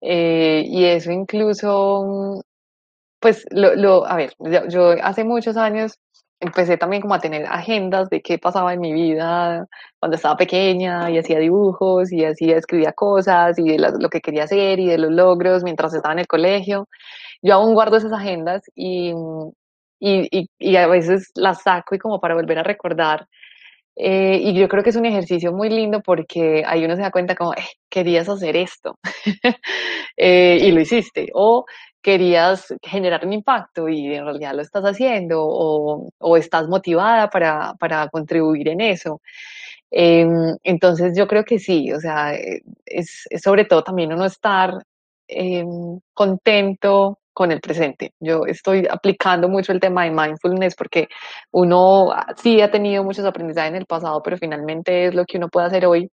Eh, 0.00 0.64
y 0.66 0.84
eso 0.84 1.10
incluso, 1.12 2.42
pues, 3.20 3.46
lo, 3.50 3.74
lo 3.76 4.06
a 4.06 4.16
ver, 4.16 4.32
yo, 4.70 4.92
hace 5.02 5.24
muchos 5.24 5.56
años 5.56 5.98
empecé 6.40 6.76
también 6.76 7.02
como 7.02 7.14
a 7.14 7.20
tener 7.20 7.46
agendas 7.46 8.08
de 8.10 8.20
qué 8.22 8.38
pasaba 8.38 8.72
en 8.74 8.80
mi 8.80 8.92
vida 8.92 9.66
cuando 9.98 10.16
estaba 10.16 10.36
pequeña 10.36 11.10
y 11.10 11.18
hacía 11.18 11.38
dibujos 11.40 12.12
y 12.12 12.24
hacía, 12.24 12.56
escribía 12.56 12.92
cosas 12.92 13.58
y 13.58 13.76
de 13.76 13.78
lo 13.78 14.08
que 14.10 14.20
quería 14.20 14.44
hacer 14.44 14.78
y 14.80 14.86
de 14.86 14.98
los 14.98 15.10
logros 15.10 15.64
mientras 15.64 15.94
estaba 15.94 16.12
en 16.14 16.20
el 16.20 16.26
colegio. 16.28 16.88
Yo 17.42 17.54
aún 17.54 17.74
guardo 17.74 17.96
esas 17.96 18.12
agendas 18.12 18.62
y, 18.74 19.12
y, 20.00 20.48
y, 20.58 20.76
a 20.76 20.86
veces 20.86 21.30
las 21.34 21.62
saco 21.62 21.94
y 21.94 21.98
como 21.98 22.20
para 22.20 22.34
volver 22.34 22.58
a 22.58 22.62
recordar. 22.62 23.26
Eh, 24.00 24.38
y 24.42 24.54
yo 24.54 24.68
creo 24.68 24.84
que 24.84 24.90
es 24.90 24.96
un 24.96 25.06
ejercicio 25.06 25.52
muy 25.52 25.68
lindo 25.70 26.00
porque 26.00 26.62
ahí 26.64 26.84
uno 26.84 26.94
se 26.94 27.02
da 27.02 27.10
cuenta 27.10 27.34
como, 27.34 27.52
eh, 27.54 27.66
querías 27.90 28.28
hacer 28.28 28.56
esto 28.56 28.96
eh, 30.16 30.58
y 30.62 30.70
lo 30.70 30.80
hiciste. 30.80 31.30
O 31.34 31.64
querías 32.00 32.72
generar 32.82 33.26
un 33.26 33.32
impacto 33.32 33.88
y 33.88 34.14
en 34.14 34.24
realidad 34.24 34.54
lo 34.54 34.62
estás 34.62 34.84
haciendo 34.84 35.44
o, 35.44 36.36
estás 36.36 36.68
motivada 36.68 37.28
para, 37.28 37.74
para, 37.74 38.08
contribuir 38.08 38.68
en 38.68 38.80
eso. 38.80 39.20
Eh, 39.90 40.26
entonces 40.64 41.14
yo 41.16 41.26
creo 41.26 41.44
que 41.44 41.58
sí, 41.58 41.92
o 41.92 42.00
sea, 42.00 42.34
es, 42.86 43.26
sobre 43.42 43.64
todo 43.64 43.82
también 43.82 44.12
uno 44.12 44.26
estar 44.26 44.74
eh, 45.28 45.64
contento 46.14 47.17
con 47.38 47.52
el 47.52 47.60
presente. 47.60 48.14
Yo 48.18 48.46
estoy 48.46 48.88
aplicando 48.90 49.48
mucho 49.48 49.70
el 49.70 49.78
tema 49.78 50.02
de 50.02 50.10
mindfulness 50.10 50.74
porque 50.74 51.06
uno 51.52 52.12
sí 52.36 52.60
ha 52.60 52.68
tenido 52.68 53.04
muchos 53.04 53.24
aprendizajes 53.24 53.70
en 53.70 53.76
el 53.76 53.86
pasado, 53.86 54.20
pero 54.24 54.36
finalmente 54.36 55.06
es 55.06 55.14
lo 55.14 55.24
que 55.24 55.38
uno 55.38 55.48
puede 55.48 55.68
hacer 55.68 55.86
hoy. 55.86 56.10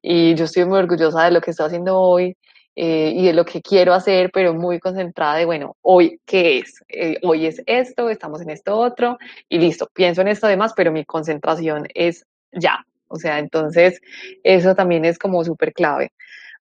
Y 0.00 0.36
yo 0.36 0.44
estoy 0.44 0.66
muy 0.66 0.78
orgullosa 0.78 1.24
de 1.24 1.32
lo 1.32 1.40
que 1.40 1.50
estoy 1.50 1.66
haciendo 1.66 1.98
hoy 1.98 2.36
eh, 2.76 3.12
y 3.12 3.26
de 3.26 3.32
lo 3.32 3.44
que 3.44 3.60
quiero 3.60 3.92
hacer, 3.92 4.30
pero 4.32 4.54
muy 4.54 4.78
concentrada 4.78 5.34
de, 5.34 5.46
bueno, 5.46 5.74
hoy, 5.82 6.20
¿qué 6.24 6.58
es? 6.58 6.80
Eh, 6.88 7.16
hoy 7.24 7.46
es 7.46 7.60
esto, 7.66 8.08
estamos 8.08 8.40
en 8.40 8.50
esto 8.50 8.78
otro, 8.78 9.18
y 9.48 9.58
listo, 9.58 9.90
pienso 9.92 10.20
en 10.20 10.28
esto 10.28 10.46
además, 10.46 10.74
pero 10.76 10.92
mi 10.92 11.04
concentración 11.04 11.88
es 11.92 12.24
ya. 12.52 12.86
O 13.08 13.16
sea, 13.16 13.40
entonces 13.40 14.00
eso 14.44 14.76
también 14.76 15.04
es 15.04 15.18
como 15.18 15.42
súper 15.42 15.72
clave. 15.72 16.12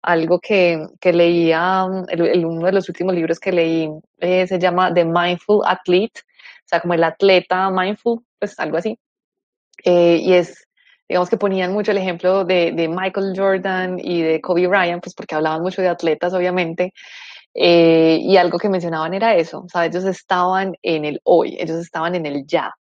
Algo 0.05 0.39
que, 0.39 0.85
que 0.99 1.11
leía, 1.13 1.85
el, 2.09 2.45
uno 2.45 2.67
de 2.67 2.71
los 2.73 2.87
últimos 2.89 3.15
libros 3.15 3.39
que 3.39 3.51
leí 3.51 3.89
eh, 4.19 4.45
se 4.47 4.59
llama 4.59 4.93
The 4.93 5.05
Mindful 5.05 5.61
Athlete, 5.65 6.21
o 6.65 6.67
sea, 6.67 6.79
como 6.79 6.93
el 6.93 7.03
atleta 7.03 7.69
mindful, 7.71 8.21
pues 8.39 8.59
algo 8.59 8.77
así. 8.77 8.99
Eh, 9.83 10.19
y 10.21 10.33
es 10.33 10.65
digamos 11.07 11.29
que 11.29 11.37
ponían 11.37 11.73
mucho 11.73 11.91
el 11.91 11.97
ejemplo 11.97 12.45
de, 12.45 12.71
de, 12.71 12.87
Michael 12.87 13.33
Jordan 13.35 13.99
y 13.99 14.21
de 14.21 14.41
Kobe 14.41 14.67
Bryant, 14.67 15.03
pues 15.03 15.13
porque 15.13 15.35
hablaban 15.35 15.61
mucho 15.61 15.81
de 15.81 15.87
atletas, 15.87 16.33
obviamente, 16.33 16.93
eh, 17.53 18.19
y 18.21 18.37
algo 18.37 18.57
que 18.57 18.69
mencionaban 18.69 19.13
era 19.13 19.35
eso, 19.35 19.61
o 19.61 19.69
sea, 19.69 19.85
ellos 19.85 20.03
estaban 20.05 20.75
en 20.81 21.05
el 21.05 21.21
hoy, 21.23 21.57
ellos 21.59 21.77
estaban 21.77 22.15
en 22.15 22.25
el 22.25 22.45
ya. 22.47 22.73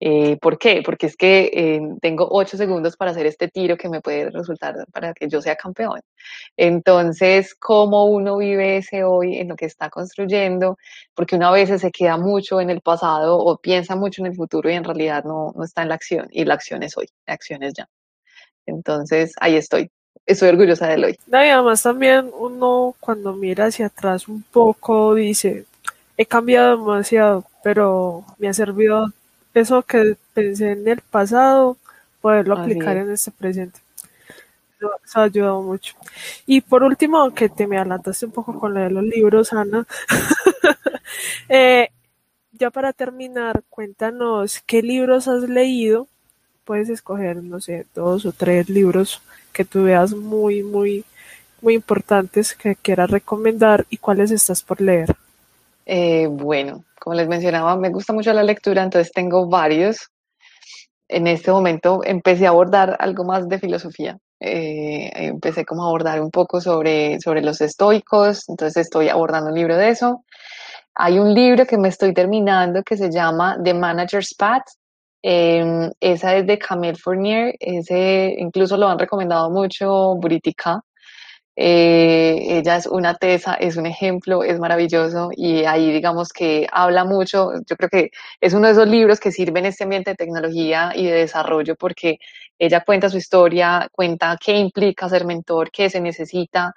Eh, 0.00 0.36
¿Por 0.40 0.58
qué? 0.58 0.82
Porque 0.84 1.06
es 1.06 1.16
que 1.16 1.50
eh, 1.52 1.80
tengo 2.00 2.28
ocho 2.30 2.56
segundos 2.56 2.96
para 2.96 3.10
hacer 3.10 3.26
este 3.26 3.48
tiro 3.48 3.76
que 3.76 3.88
me 3.88 4.00
puede 4.00 4.30
resultar 4.30 4.76
para 4.92 5.12
que 5.12 5.28
yo 5.28 5.42
sea 5.42 5.56
campeón. 5.56 6.00
Entonces, 6.56 7.54
¿cómo 7.54 8.04
uno 8.06 8.36
vive 8.36 8.76
ese 8.78 9.02
hoy 9.04 9.38
en 9.38 9.48
lo 9.48 9.56
que 9.56 9.66
está 9.66 9.90
construyendo? 9.90 10.78
Porque 11.14 11.36
una 11.36 11.50
vez 11.50 11.68
se 11.80 11.90
queda 11.90 12.16
mucho 12.16 12.60
en 12.60 12.70
el 12.70 12.80
pasado 12.80 13.38
o 13.38 13.58
piensa 13.58 13.96
mucho 13.96 14.22
en 14.22 14.28
el 14.28 14.36
futuro 14.36 14.70
y 14.70 14.74
en 14.74 14.84
realidad 14.84 15.24
no, 15.24 15.52
no 15.56 15.64
está 15.64 15.82
en 15.82 15.88
la 15.88 15.96
acción. 15.96 16.28
Y 16.30 16.44
la 16.44 16.54
acción 16.54 16.82
es 16.82 16.96
hoy, 16.96 17.08
la 17.26 17.34
acción 17.34 17.62
es 17.64 17.74
ya. 17.74 17.88
Entonces, 18.66 19.32
ahí 19.40 19.56
estoy. 19.56 19.90
Estoy 20.26 20.50
orgullosa 20.50 20.86
del 20.88 21.04
hoy. 21.04 21.18
No, 21.26 21.42
y 21.42 21.48
además 21.48 21.82
también 21.82 22.30
uno 22.38 22.94
cuando 23.00 23.32
mira 23.32 23.66
hacia 23.66 23.86
atrás 23.86 24.28
un 24.28 24.42
poco 24.42 25.14
dice, 25.14 25.64
he 26.18 26.26
cambiado 26.26 26.76
demasiado, 26.76 27.46
pero 27.64 28.24
me 28.36 28.48
ha 28.48 28.52
servido 28.52 29.06
eso 29.60 29.82
que 29.82 30.16
pensé 30.34 30.72
en 30.72 30.88
el 30.88 31.00
pasado, 31.00 31.76
poderlo 32.20 32.54
Así 32.54 32.62
aplicar 32.62 32.96
es. 32.96 33.04
en 33.04 33.12
este 33.12 33.30
presente. 33.30 33.80
Eso, 34.76 34.90
eso, 35.04 35.20
ha 35.20 35.24
ayudado 35.24 35.62
mucho. 35.62 35.94
Y 36.46 36.60
por 36.60 36.82
último, 36.82 37.18
aunque 37.18 37.48
te 37.48 37.66
me 37.66 37.78
adelantaste 37.78 38.26
un 38.26 38.32
poco 38.32 38.58
con 38.58 38.74
lo 38.74 38.80
de 38.80 38.90
los 38.90 39.04
libros, 39.04 39.52
Ana, 39.52 39.86
eh, 41.48 41.88
ya 42.52 42.70
para 42.70 42.92
terminar, 42.92 43.62
cuéntanos 43.68 44.62
qué 44.66 44.82
libros 44.82 45.28
has 45.28 45.42
leído. 45.48 46.08
Puedes 46.64 46.88
escoger, 46.88 47.42
no 47.42 47.60
sé, 47.60 47.86
dos 47.94 48.26
o 48.26 48.32
tres 48.32 48.68
libros 48.68 49.22
que 49.52 49.64
tú 49.64 49.84
veas 49.84 50.12
muy, 50.12 50.62
muy, 50.62 51.04
muy 51.60 51.74
importantes 51.74 52.54
que 52.54 52.76
quieras 52.76 53.10
recomendar 53.10 53.86
y 53.90 53.96
cuáles 53.96 54.30
estás 54.30 54.62
por 54.62 54.80
leer. 54.80 55.16
Eh, 55.90 56.26
bueno, 56.30 56.84
como 57.00 57.16
les 57.16 57.28
mencionaba, 57.28 57.74
me 57.76 57.88
gusta 57.88 58.12
mucho 58.12 58.32
la 58.34 58.42
lectura, 58.42 58.82
entonces 58.82 59.10
tengo 59.10 59.48
varios. 59.48 60.10
En 61.08 61.26
este 61.26 61.50
momento 61.50 62.00
empecé 62.04 62.46
a 62.46 62.50
abordar 62.50 62.96
algo 63.00 63.24
más 63.24 63.48
de 63.48 63.58
filosofía. 63.58 64.18
eh, 64.40 65.10
empecé 65.14 65.64
como 65.64 65.82
a 65.84 65.88
abordar 65.88 66.20
un 66.20 66.30
poco 66.30 66.60
sobre, 66.60 67.18
sobre 67.20 67.42
los 67.42 67.60
estoicos, 67.60 68.48
entonces 68.48 68.76
estoy 68.86 69.08
abordando 69.08 69.50
un 69.50 69.56
libro 69.56 69.76
de 69.76 69.88
eso. 69.88 70.24
Hay 70.94 71.18
un 71.18 71.34
libro 71.34 71.66
que 71.66 71.78
me 71.78 71.88
estoy 71.88 72.12
terminando 72.14 72.82
que 72.84 72.96
se 72.96 73.10
llama 73.10 73.56
The 73.64 73.74
Manager's 73.74 74.34
Path. 74.34 74.64
Em, 75.22 75.90
esa 76.00 76.36
es 76.36 76.46
de 76.46 76.58
Camille 76.58 76.96
Fournier, 76.96 77.54
ese 77.60 78.34
incluso 78.38 78.76
lo 78.76 78.88
han 78.88 78.98
recomendado 78.98 79.50
mucho 79.50 80.14
Buritica. 80.16 80.82
Eh, 81.60 82.56
ella 82.58 82.76
es 82.76 82.86
una 82.86 83.14
tesa, 83.16 83.54
es 83.54 83.76
un 83.76 83.86
ejemplo, 83.86 84.44
es 84.44 84.60
maravilloso 84.60 85.30
y 85.34 85.64
ahí 85.64 85.90
digamos 85.92 86.32
que 86.32 86.68
habla 86.70 87.04
mucho, 87.04 87.50
yo 87.68 87.76
creo 87.76 87.90
que 87.90 88.10
es 88.40 88.54
uno 88.54 88.68
de 88.68 88.74
esos 88.74 88.86
libros 88.86 89.18
que 89.18 89.32
sirve 89.32 89.58
en 89.58 89.66
este 89.66 89.82
ambiente 89.82 90.10
de 90.10 90.16
tecnología 90.16 90.92
y 90.94 91.06
de 91.06 91.12
desarrollo 91.12 91.74
porque 91.74 92.18
ella 92.60 92.84
cuenta 92.86 93.08
su 93.08 93.16
historia, 93.16 93.88
cuenta 93.90 94.36
qué 94.40 94.56
implica 94.56 95.08
ser 95.08 95.24
mentor, 95.24 95.72
qué 95.72 95.90
se 95.90 96.00
necesita, 96.00 96.72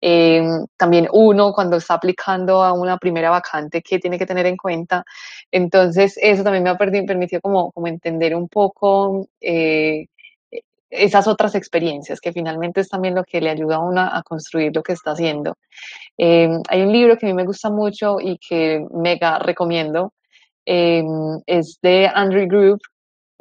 eh, 0.00 0.42
también 0.78 1.08
uno 1.12 1.52
cuando 1.52 1.76
está 1.76 1.94
aplicando 1.94 2.62
a 2.62 2.72
una 2.72 2.96
primera 2.98 3.30
vacante, 3.30 3.82
qué 3.82 3.98
tiene 3.98 4.18
que 4.18 4.26
tener 4.26 4.46
en 4.46 4.56
cuenta. 4.56 5.04
Entonces 5.50 6.18
eso 6.20 6.42
también 6.42 6.64
me 6.64 6.70
ha 6.70 6.76
permitido 6.78 7.40
como, 7.42 7.72
entender 7.86 8.34
un 8.34 8.48
poco 8.48 9.28
eh, 9.40 10.06
esas 10.92 11.26
otras 11.26 11.54
experiencias, 11.54 12.20
que 12.20 12.32
finalmente 12.32 12.80
es 12.80 12.88
también 12.88 13.14
lo 13.14 13.24
que 13.24 13.40
le 13.40 13.50
ayuda 13.50 13.76
a 13.76 13.80
uno 13.80 14.00
a 14.02 14.22
construir 14.22 14.72
lo 14.74 14.82
que 14.82 14.92
está 14.92 15.12
haciendo. 15.12 15.56
Eh, 16.18 16.50
hay 16.68 16.82
un 16.82 16.92
libro 16.92 17.16
que 17.16 17.26
a 17.26 17.28
mí 17.30 17.34
me 17.34 17.46
gusta 17.46 17.70
mucho 17.70 18.18
y 18.20 18.38
que 18.38 18.84
mega 18.92 19.38
recomiendo, 19.38 20.12
eh, 20.66 21.02
es 21.46 21.78
de 21.82 22.10
Andrew 22.14 22.46
Groove 22.46 22.80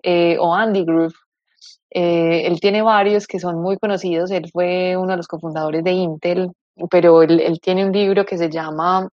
eh, 0.02 0.38
o 0.40 0.56
Andy 0.56 0.86
Groove. 0.86 1.14
él 1.90 2.60
tiene 2.61 2.82
varios 2.82 3.28
que 3.28 3.40
son 3.40 3.61
muy 3.61 3.78
conocidos, 3.78 4.32
él 4.32 4.49
fue 4.52 4.95
uno 4.95 5.11
de 5.11 5.18
los 5.18 5.28
cofundadores 5.28 5.84
de 5.84 5.91
Intel, 5.91 6.52
pero 6.90 7.22
él 7.22 7.60
tiene 7.61 7.86
un 7.86 7.91
libro 7.91 8.26
que 8.26 8.38
se 8.38 8.49
llama 8.49 9.10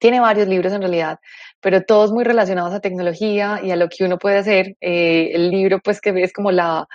tiene 0.00 0.18
varios 0.18 0.48
libros 0.48 0.72
en 0.72 0.80
realidad, 0.80 1.20
pero 1.60 1.82
todos 1.82 2.10
muy 2.12 2.24
relacionados 2.24 2.74
a 2.74 2.80
tecnología 2.80 3.60
y 3.62 3.70
a 3.70 3.76
lo 3.76 3.88
que 3.88 4.04
uno 4.04 4.18
puede 4.18 4.38
hacer. 4.38 4.74
el 4.80 5.48
libro, 5.50 5.78
pues, 5.78 6.00
que 6.00 6.10
es 6.24 6.32
como 6.32 6.50
la, 6.50 6.88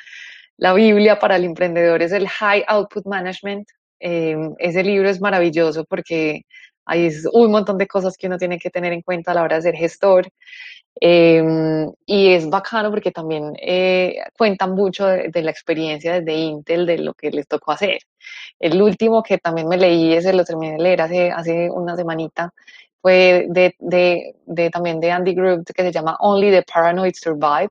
la 0.57 0.73
Biblia 0.73 1.19
para 1.19 1.35
el 1.35 1.45
emprendedor 1.45 2.01
es 2.01 2.11
el 2.11 2.27
High 2.27 2.65
Output 2.67 3.05
Management. 3.05 3.67
Em, 3.99 4.55
ese 4.59 4.84
libro 4.84 5.09
es 5.09 5.21
maravilloso 5.21 5.85
porque 5.85 6.41
hay 6.85 7.09
un 7.34 7.51
montón 7.51 7.77
de 7.77 7.88
cosas 7.88 8.17
que 8.17 8.27
uno 8.27 8.38
tiene 8.38 8.59
que 8.59 8.69
tener 8.69 8.93
en 8.93 9.01
cuenta 9.01 9.31
a 9.31 9.35
la 9.35 9.43
hora 9.43 9.57
de 9.57 9.61
ser 9.63 9.75
gestor. 9.75 10.27
Em, 10.99 11.91
y 12.07 12.29
es 12.34 12.49
bacano 12.49 12.89
porque 12.89 13.11
también 13.11 13.53
eh, 13.61 14.15
cuentan 14.38 14.71
mucho 14.73 15.05
de, 15.05 15.41
la 15.43 15.51
experiencia 15.51 16.13
desde 16.19 16.34
Intel, 16.34 16.85
de 16.88 16.97
lo 16.99 17.13
que 17.13 17.29
les 17.31 17.47
tocó 17.47 17.71
hacer. 17.71 17.99
El 18.59 18.81
último 18.81 19.21
que 19.23 19.38
también 19.38 19.67
me 19.67 19.77
leí, 19.77 20.13
ese 20.13 20.34
lo 20.34 20.43
terminé 20.43 20.73
de 20.73 20.79
leer 20.84 21.01
hace, 21.01 21.31
hace 21.31 21.69
una 21.69 21.95
semanita, 21.95 22.51
fue 23.01 23.45
de, 23.49 23.75
de, 23.79 24.35
de 24.45 24.69
también 24.71 24.99
de 24.99 25.11
Andy 25.11 25.35
Group 25.35 25.65
que 25.65 25.84
se 25.84 25.91
llama 25.91 26.17
Only 26.19 26.51
the 26.51 26.63
Paranoid 26.63 27.13
Survive 27.15 27.69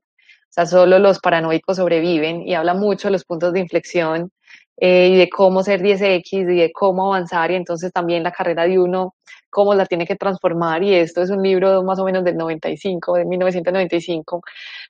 sea, 0.57 0.67
solo 0.67 0.99
los 0.99 1.21
paranoicos 1.21 1.77
sobreviven 1.77 2.43
y 2.47 2.55
habla 2.55 2.75
mucho 2.75 3.09
de 3.09 3.13
los 3.13 3.25
puntos 3.25 3.53
de 3.53 3.61
inflexión 3.61 4.31
eh, 4.79 5.09
y 5.09 5.17
de 5.17 5.29
cómo 5.31 5.63
ser 5.63 5.81
10X 5.83 6.33
y 6.33 6.45
de 6.45 6.73
cómo 6.73 7.07
avanzar 7.07 7.51
y 7.51 7.55
entonces 7.55 7.93
también 7.93 8.23
la 8.23 8.33
carrera 8.33 8.67
de 8.67 8.79
uno, 8.79 9.15
cómo 9.49 9.75
la 9.75 9.87
tiene 9.87 10.07
que 10.07 10.17
transformar 10.17 10.83
y 10.83 10.95
esto 10.95 11.23
es 11.23 11.31
un 11.31 11.43
libro 11.43 11.83
más 11.83 11.99
o 11.99 12.05
menos 12.05 12.25
del 12.25 12.37
95, 12.37 13.15
de 13.17 13.25
1995, 13.25 14.43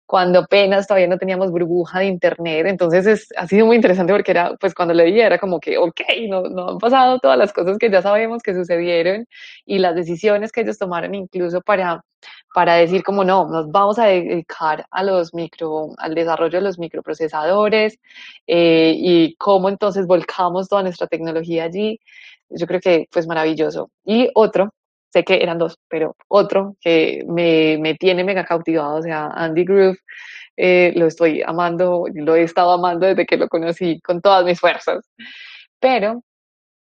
cuando 0.04 0.40
apenas 0.40 0.86
todavía 0.88 1.06
no 1.08 1.18
teníamos 1.18 1.50
burbuja 1.52 2.00
de 2.00 2.06
internet, 2.06 2.66
entonces 2.66 3.06
es, 3.06 3.28
ha 3.36 3.46
sido 3.46 3.66
muy 3.66 3.76
interesante 3.76 4.12
porque 4.12 4.32
era, 4.32 4.56
pues 4.60 4.74
cuando 4.74 4.94
leí 4.94 5.20
era 5.20 5.38
como 5.38 5.60
que, 5.60 5.78
ok, 5.78 6.00
no, 6.28 6.42
no 6.42 6.70
han 6.70 6.78
pasado 6.78 7.18
todas 7.20 7.38
las 7.38 7.52
cosas 7.52 7.78
que 7.78 7.90
ya 7.90 8.02
sabemos 8.02 8.42
que 8.42 8.54
sucedieron 8.54 9.26
y 9.64 9.78
las 9.78 9.94
decisiones 9.94 10.52
que 10.52 10.62
ellos 10.62 10.78
tomaron 10.78 11.14
incluso 11.14 11.60
para 11.60 12.02
para 12.54 12.76
decir 12.76 13.02
como 13.02 13.24
no, 13.24 13.46
nos 13.48 13.70
vamos 13.70 13.98
a 13.98 14.06
dedicar 14.06 14.86
a 14.90 15.02
los 15.02 15.34
micro, 15.34 15.90
al 15.98 16.14
desarrollo 16.14 16.58
de 16.58 16.64
los 16.64 16.78
microprocesadores 16.78 17.98
eh, 18.46 18.94
y 18.96 19.36
cómo 19.36 19.68
entonces 19.68 20.06
volcamos 20.06 20.68
toda 20.68 20.82
nuestra 20.82 21.06
tecnología 21.06 21.64
allí. 21.64 22.00
Yo 22.48 22.66
creo 22.66 22.80
que 22.80 23.08
pues 23.10 23.26
maravilloso. 23.26 23.90
Y 24.04 24.30
otro, 24.34 24.72
sé 25.12 25.24
que 25.24 25.42
eran 25.42 25.58
dos, 25.58 25.78
pero 25.88 26.16
otro 26.28 26.76
que 26.80 27.24
me, 27.28 27.76
me 27.78 27.94
tiene 27.94 28.24
mega 28.24 28.44
cautivado, 28.44 28.96
o 28.96 29.02
sea, 29.02 29.26
Andy 29.34 29.64
Groove, 29.64 29.98
eh, 30.56 30.92
lo 30.96 31.06
estoy 31.06 31.42
amando, 31.42 32.06
lo 32.14 32.34
he 32.34 32.42
estado 32.42 32.72
amando 32.72 33.06
desde 33.06 33.26
que 33.26 33.36
lo 33.36 33.48
conocí 33.48 34.00
con 34.00 34.20
todas 34.22 34.44
mis 34.44 34.58
fuerzas. 34.58 35.04
Pero 35.78 36.22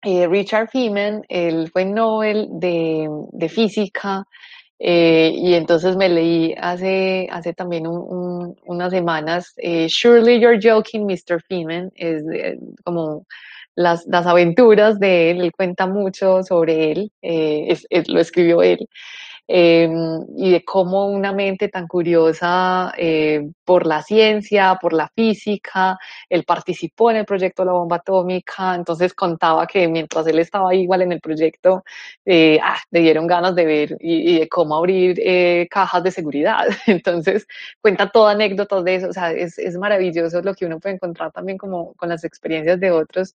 eh, 0.02 0.28
Richard 0.28 0.68
Feynman, 0.70 1.24
él 1.28 1.68
fue 1.72 1.84
Nobel 1.84 2.48
de, 2.52 3.08
de 3.32 3.48
física, 3.48 4.24
eh, 4.78 5.32
y 5.34 5.54
entonces 5.54 5.96
me 5.96 6.08
leí 6.08 6.54
hace, 6.58 7.28
hace 7.30 7.54
también 7.54 7.86
unas 7.86 8.90
semanas, 8.90 9.54
eh, 9.56 9.88
Surely 9.88 10.40
You're 10.40 10.60
Joking, 10.62 11.06
Mr. 11.06 11.42
Feynman, 11.48 11.92
es 11.96 12.22
como 12.84 13.26
las, 13.74 14.06
las, 14.06 14.26
aventuras 14.26 14.98
de 14.98 15.30
él, 15.30 15.40
él 15.40 15.52
cuenta 15.52 15.86
mucho 15.86 16.42
sobre 16.42 16.92
él, 16.92 17.12
eh, 17.22 17.76
lo 18.08 18.20
escribió 18.20 18.62
él. 18.62 18.88
Em, 19.48 20.24
y 20.36 20.50
de 20.50 20.64
cómo 20.64 21.06
una 21.06 21.32
mente 21.32 21.68
tan 21.68 21.86
curiosa 21.86 22.92
eh, 22.98 23.48
por 23.64 23.86
la 23.86 24.02
ciencia, 24.02 24.76
por 24.80 24.92
la 24.92 25.08
física, 25.14 25.98
él 26.28 26.42
participó 26.44 27.12
en 27.12 27.18
el 27.18 27.24
proyecto 27.24 27.62
de 27.62 27.66
la 27.66 27.72
bomba 27.74 27.96
atómica, 27.96 28.74
entonces 28.74 29.14
contaba 29.14 29.66
que 29.68 29.86
mientras 29.86 30.26
él 30.26 30.40
estaba 30.40 30.74
igual 30.74 31.02
en 31.02 31.12
el 31.12 31.20
proyecto, 31.20 31.84
eh, 32.24 32.58
ah, 32.60 32.78
le 32.90 33.00
dieron 33.00 33.28
ganas 33.28 33.54
de 33.54 33.64
ver 33.64 33.96
y, 34.00 34.40
de 34.40 34.48
cómo 34.48 34.74
abrir 34.76 35.20
eh, 35.22 35.68
cajas 35.70 36.02
de 36.02 36.10
seguridad. 36.10 36.66
Entonces 36.86 37.46
cuenta 37.80 38.10
toda 38.10 38.32
anécdotas 38.32 38.82
de 38.84 38.94
eso, 38.96 39.08
o 39.08 39.12
sea, 39.12 39.30
es, 39.30 39.58
es 39.58 39.76
maravilloso 39.76 40.42
lo 40.42 40.54
que 40.54 40.66
uno 40.66 40.80
puede 40.80 40.96
encontrar 40.96 41.30
también 41.30 41.56
como 41.58 41.94
con 41.94 42.08
las 42.08 42.24
experiencias 42.24 42.80
de 42.80 42.90
otros. 42.90 43.36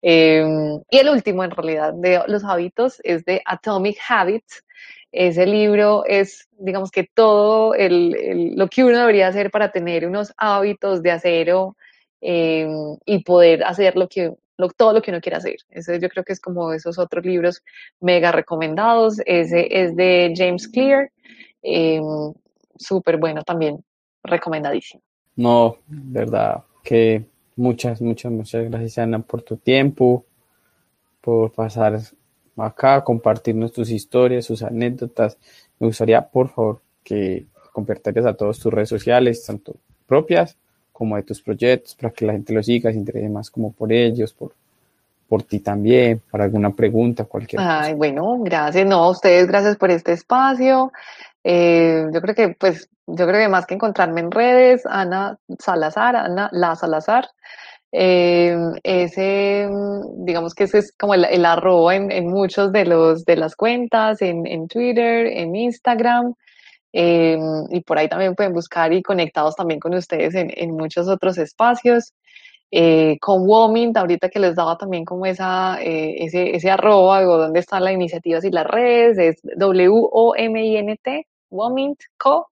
Em, 0.00 0.80
y 0.90 0.98
el 0.98 1.08
último 1.10 1.44
en 1.44 1.50
realidad 1.50 1.92
de 1.94 2.22
los 2.26 2.44
hábitos 2.44 3.00
es 3.04 3.24
de 3.24 3.42
Atomic 3.44 3.98
Habits 4.08 4.64
ese 5.12 5.44
libro 5.44 6.04
es, 6.06 6.48
digamos 6.58 6.90
que 6.90 7.04
todo 7.04 7.74
el, 7.74 8.54
lo 8.56 8.66
que 8.68 8.82
uno 8.82 8.98
debería 8.98 9.28
hacer 9.28 9.50
para 9.50 9.70
tener 9.70 10.06
unos 10.06 10.32
hábitos 10.38 11.02
de 11.02 11.10
acero 11.10 11.76
eh, 12.22 12.66
y 13.04 13.22
poder 13.22 13.62
hacer 13.62 13.94
lo 13.94 14.08
que, 14.08 14.32
todo 14.74 14.94
lo 14.94 15.02
que 15.02 15.10
uno 15.10 15.20
quiere 15.20 15.36
hacer. 15.36 15.56
Eso 15.68 15.94
yo 15.96 16.08
creo 16.08 16.24
que 16.24 16.32
es 16.32 16.40
como 16.40 16.72
esos 16.72 16.98
otros 16.98 17.26
libros 17.26 17.62
mega 18.00 18.32
recomendados. 18.32 19.20
Ese 19.26 19.68
es 19.70 19.94
de 19.96 20.32
James 20.34 20.66
Clear, 20.66 21.10
eh, 21.62 22.00
súper 22.78 23.18
bueno 23.18 23.42
también, 23.42 23.84
recomendadísimo. 24.24 25.02
No, 25.36 25.76
verdad, 25.86 26.64
que 26.82 27.26
muchas, 27.56 28.00
muchas, 28.00 28.32
muchas 28.32 28.64
gracias 28.70 28.98
Ana 28.98 29.18
por 29.20 29.42
tu 29.42 29.58
tiempo, 29.58 30.24
por 31.20 31.52
pasar 31.52 32.00
acá, 32.56 33.02
compartirnos 33.02 33.72
tus 33.72 33.90
historias, 33.90 34.44
sus 34.44 34.62
anécdotas. 34.62 35.38
Me 35.78 35.86
gustaría, 35.86 36.20
por 36.20 36.48
favor, 36.48 36.80
que 37.02 37.46
compartieras 37.72 38.26
a 38.26 38.34
todas 38.34 38.58
tus 38.58 38.72
redes 38.72 38.88
sociales, 38.88 39.44
tanto 39.44 39.74
propias 40.06 40.56
como 40.92 41.16
de 41.16 41.22
tus 41.22 41.40
proyectos, 41.40 41.94
para 41.94 42.12
que 42.12 42.26
la 42.26 42.34
gente 42.34 42.52
lo 42.52 42.62
siga, 42.62 42.92
se 42.92 42.98
interese 42.98 43.28
más 43.28 43.50
como 43.50 43.72
por 43.72 43.92
ellos, 43.92 44.32
por, 44.32 44.52
por 45.28 45.42
ti 45.42 45.60
también, 45.60 46.20
para 46.30 46.44
alguna 46.44 46.70
pregunta, 46.70 47.24
cualquier 47.24 47.60
Ay, 47.62 47.94
bueno, 47.94 48.38
gracias. 48.40 48.86
No, 48.86 49.04
a 49.04 49.10
ustedes, 49.10 49.46
gracias 49.48 49.76
por 49.76 49.90
este 49.90 50.12
espacio. 50.12 50.92
Eh, 51.42 52.06
yo 52.12 52.20
creo 52.20 52.34
que, 52.34 52.50
pues, 52.50 52.88
yo 53.06 53.26
creo 53.26 53.40
que 53.40 53.48
más 53.48 53.66
que 53.66 53.74
encontrarme 53.74 54.20
en 54.20 54.30
redes, 54.30 54.86
Ana 54.86 55.38
Salazar, 55.58 56.14
Ana 56.14 56.48
La 56.52 56.76
Salazar, 56.76 57.30
eh, 57.92 58.56
ese, 58.82 59.68
digamos 60.16 60.54
que 60.54 60.64
ese 60.64 60.78
es 60.78 60.92
como 60.98 61.14
el, 61.14 61.26
el 61.26 61.44
arroba 61.44 61.94
en, 61.94 62.10
en, 62.10 62.26
muchos 62.28 62.72
de 62.72 62.86
los 62.86 63.24
de 63.26 63.36
las 63.36 63.54
cuentas, 63.54 64.22
en, 64.22 64.46
en 64.46 64.66
Twitter, 64.66 65.26
en 65.26 65.54
Instagram, 65.54 66.34
eh, 66.94 67.38
y 67.70 67.80
por 67.82 67.98
ahí 67.98 68.08
también 68.08 68.34
pueden 68.34 68.54
buscar 68.54 68.92
y 68.92 69.02
conectados 69.02 69.56
también 69.56 69.80
con 69.80 69.94
ustedes 69.94 70.34
en, 70.34 70.50
en 70.56 70.72
muchos 70.72 71.08
otros 71.08 71.38
espacios. 71.38 72.14
Eh, 72.74 73.18
con 73.20 73.46
Womint, 73.46 73.96
ahorita 73.98 74.30
que 74.30 74.38
les 74.40 74.56
daba 74.56 74.78
también 74.78 75.04
como 75.04 75.26
esa, 75.26 75.78
ese, 75.82 76.56
ese 76.56 76.70
arroba, 76.70 77.20
o 77.20 77.36
dónde 77.36 77.60
están 77.60 77.84
las 77.84 77.92
iniciativas 77.92 78.44
y 78.44 78.50
las 78.50 78.66
redes, 78.66 79.18
es 79.18 79.36
W-O-M-I-N-T, 79.58 81.26
Womint 81.50 82.00
Co 82.16 82.51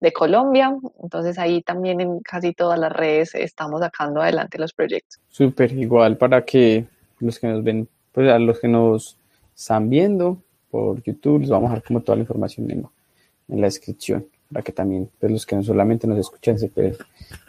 de 0.00 0.12
Colombia. 0.12 0.76
Entonces 1.02 1.38
ahí 1.38 1.62
también 1.62 2.00
en 2.00 2.20
casi 2.20 2.52
todas 2.52 2.78
las 2.78 2.92
redes 2.92 3.34
estamos 3.34 3.80
sacando 3.80 4.20
adelante 4.20 4.58
los 4.58 4.72
proyectos. 4.72 5.20
Súper, 5.28 5.72
igual 5.72 6.16
para 6.16 6.44
que 6.44 6.86
los 7.20 7.38
que 7.38 7.46
nos 7.46 7.62
ven, 7.62 7.88
pues 8.12 8.28
a 8.30 8.38
los 8.38 8.58
que 8.58 8.68
nos 8.68 9.16
están 9.56 9.90
viendo 9.90 10.38
por 10.70 11.02
YouTube, 11.02 11.40
les 11.40 11.50
vamos 11.50 11.70
a 11.70 11.74
dejar 11.74 11.86
como 11.86 12.00
toda 12.00 12.16
la 12.16 12.22
información 12.22 12.70
en, 12.70 12.86
en 13.48 13.60
la 13.60 13.66
descripción, 13.66 14.26
para 14.50 14.62
que 14.62 14.72
también 14.72 15.10
pues 15.18 15.30
los 15.30 15.44
que 15.44 15.56
no 15.56 15.62
solamente 15.62 16.06
nos 16.06 16.18
escuchan 16.18 16.58
se 16.58 16.70
queden 16.70 16.96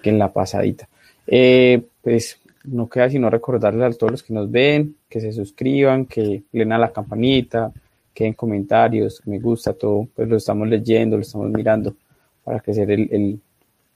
en 0.04 0.20
la 0.20 0.32
pasadita. 0.32 0.90
Eh, 1.28 1.82
pues 2.02 2.40
no 2.64 2.90
queda 2.90 3.10
sino 3.10 3.30
recordarles 3.30 3.96
a 3.96 3.98
todos 3.98 4.12
los 4.12 4.24
que 4.24 4.34
nos 4.34 4.52
ven, 4.52 4.96
que 5.08 5.22
se 5.22 5.32
suscriban, 5.32 6.06
que 6.06 6.44
den 6.52 6.72
a 6.74 6.78
la 6.78 6.92
campanita, 6.92 7.72
que 8.14 8.26
den 8.26 8.34
comentarios, 8.34 9.22
me 9.26 9.40
gusta 9.40 9.74
todo, 9.74 10.08
pues 10.14 10.28
lo 10.28 10.38
estamos 10.38 10.68
leyendo, 10.68 11.16
lo 11.16 11.22
estamos 11.22 11.50
mirando 11.50 11.96
para 12.44 12.60
crecer 12.60 12.90
el, 12.92 13.10
el 13.12 13.40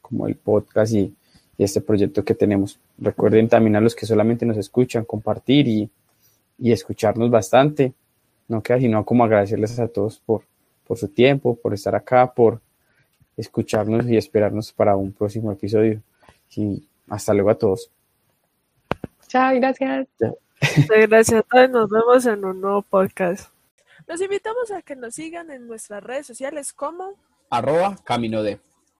como 0.02 0.28
el 0.28 0.36
podcast 0.36 0.94
y, 0.94 1.16
y, 1.58 1.64
este 1.64 1.82
proyecto 1.82 2.24
que 2.24 2.36
tenemos. 2.36 2.80
Recuerden 2.98 3.50
también 3.50 3.76
a 3.76 3.82
los 3.82 3.96
que 3.96 4.06
solamente 4.06 4.46
nos 4.46 4.58
escuchan, 4.58 5.06
compartir 5.06 5.68
y, 5.68 5.90
y 6.58 6.72
escucharnos 6.72 7.30
bastante. 7.30 7.94
No 8.48 8.62
queda 8.62 8.80
sino 8.80 9.04
como 9.06 9.24
agradecerles 9.24 9.80
a 9.80 9.88
todos 9.88 10.20
por, 10.20 10.44
por 10.88 10.98
su 10.98 11.08
tiempo, 11.08 11.56
por 11.56 11.74
estar 11.74 11.96
acá, 11.96 12.32
por 12.34 12.62
escucharnos 13.38 14.08
y 14.08 14.18
esperarnos 14.18 14.72
para 14.72 14.96
un 14.96 15.12
próximo 15.12 15.52
episodio. 15.52 16.02
Y 16.56 16.88
hasta 17.10 17.34
luego 17.34 17.50
a 17.50 17.56
todos. 17.56 17.90
Chao, 19.28 19.56
gracias. 19.56 20.08
Gracias 21.10 21.40
a 21.40 21.44
todos. 21.44 21.70
Nos 21.70 21.90
vemos 21.90 22.26
en 22.26 22.46
un 22.46 22.62
nuevo 22.62 22.82
podcast. 22.82 23.50
Los 24.08 24.22
invitamos 24.22 24.72
a 24.72 24.82
que 24.82 24.96
nos 24.96 25.16
sigan 25.16 25.52
en 25.52 25.68
nuestras 25.68 26.04
redes 26.04 26.28
sociales 26.28 26.74
como 26.74 27.16
arroba 27.50 27.96
camino 28.04 28.44
de. 28.44 28.60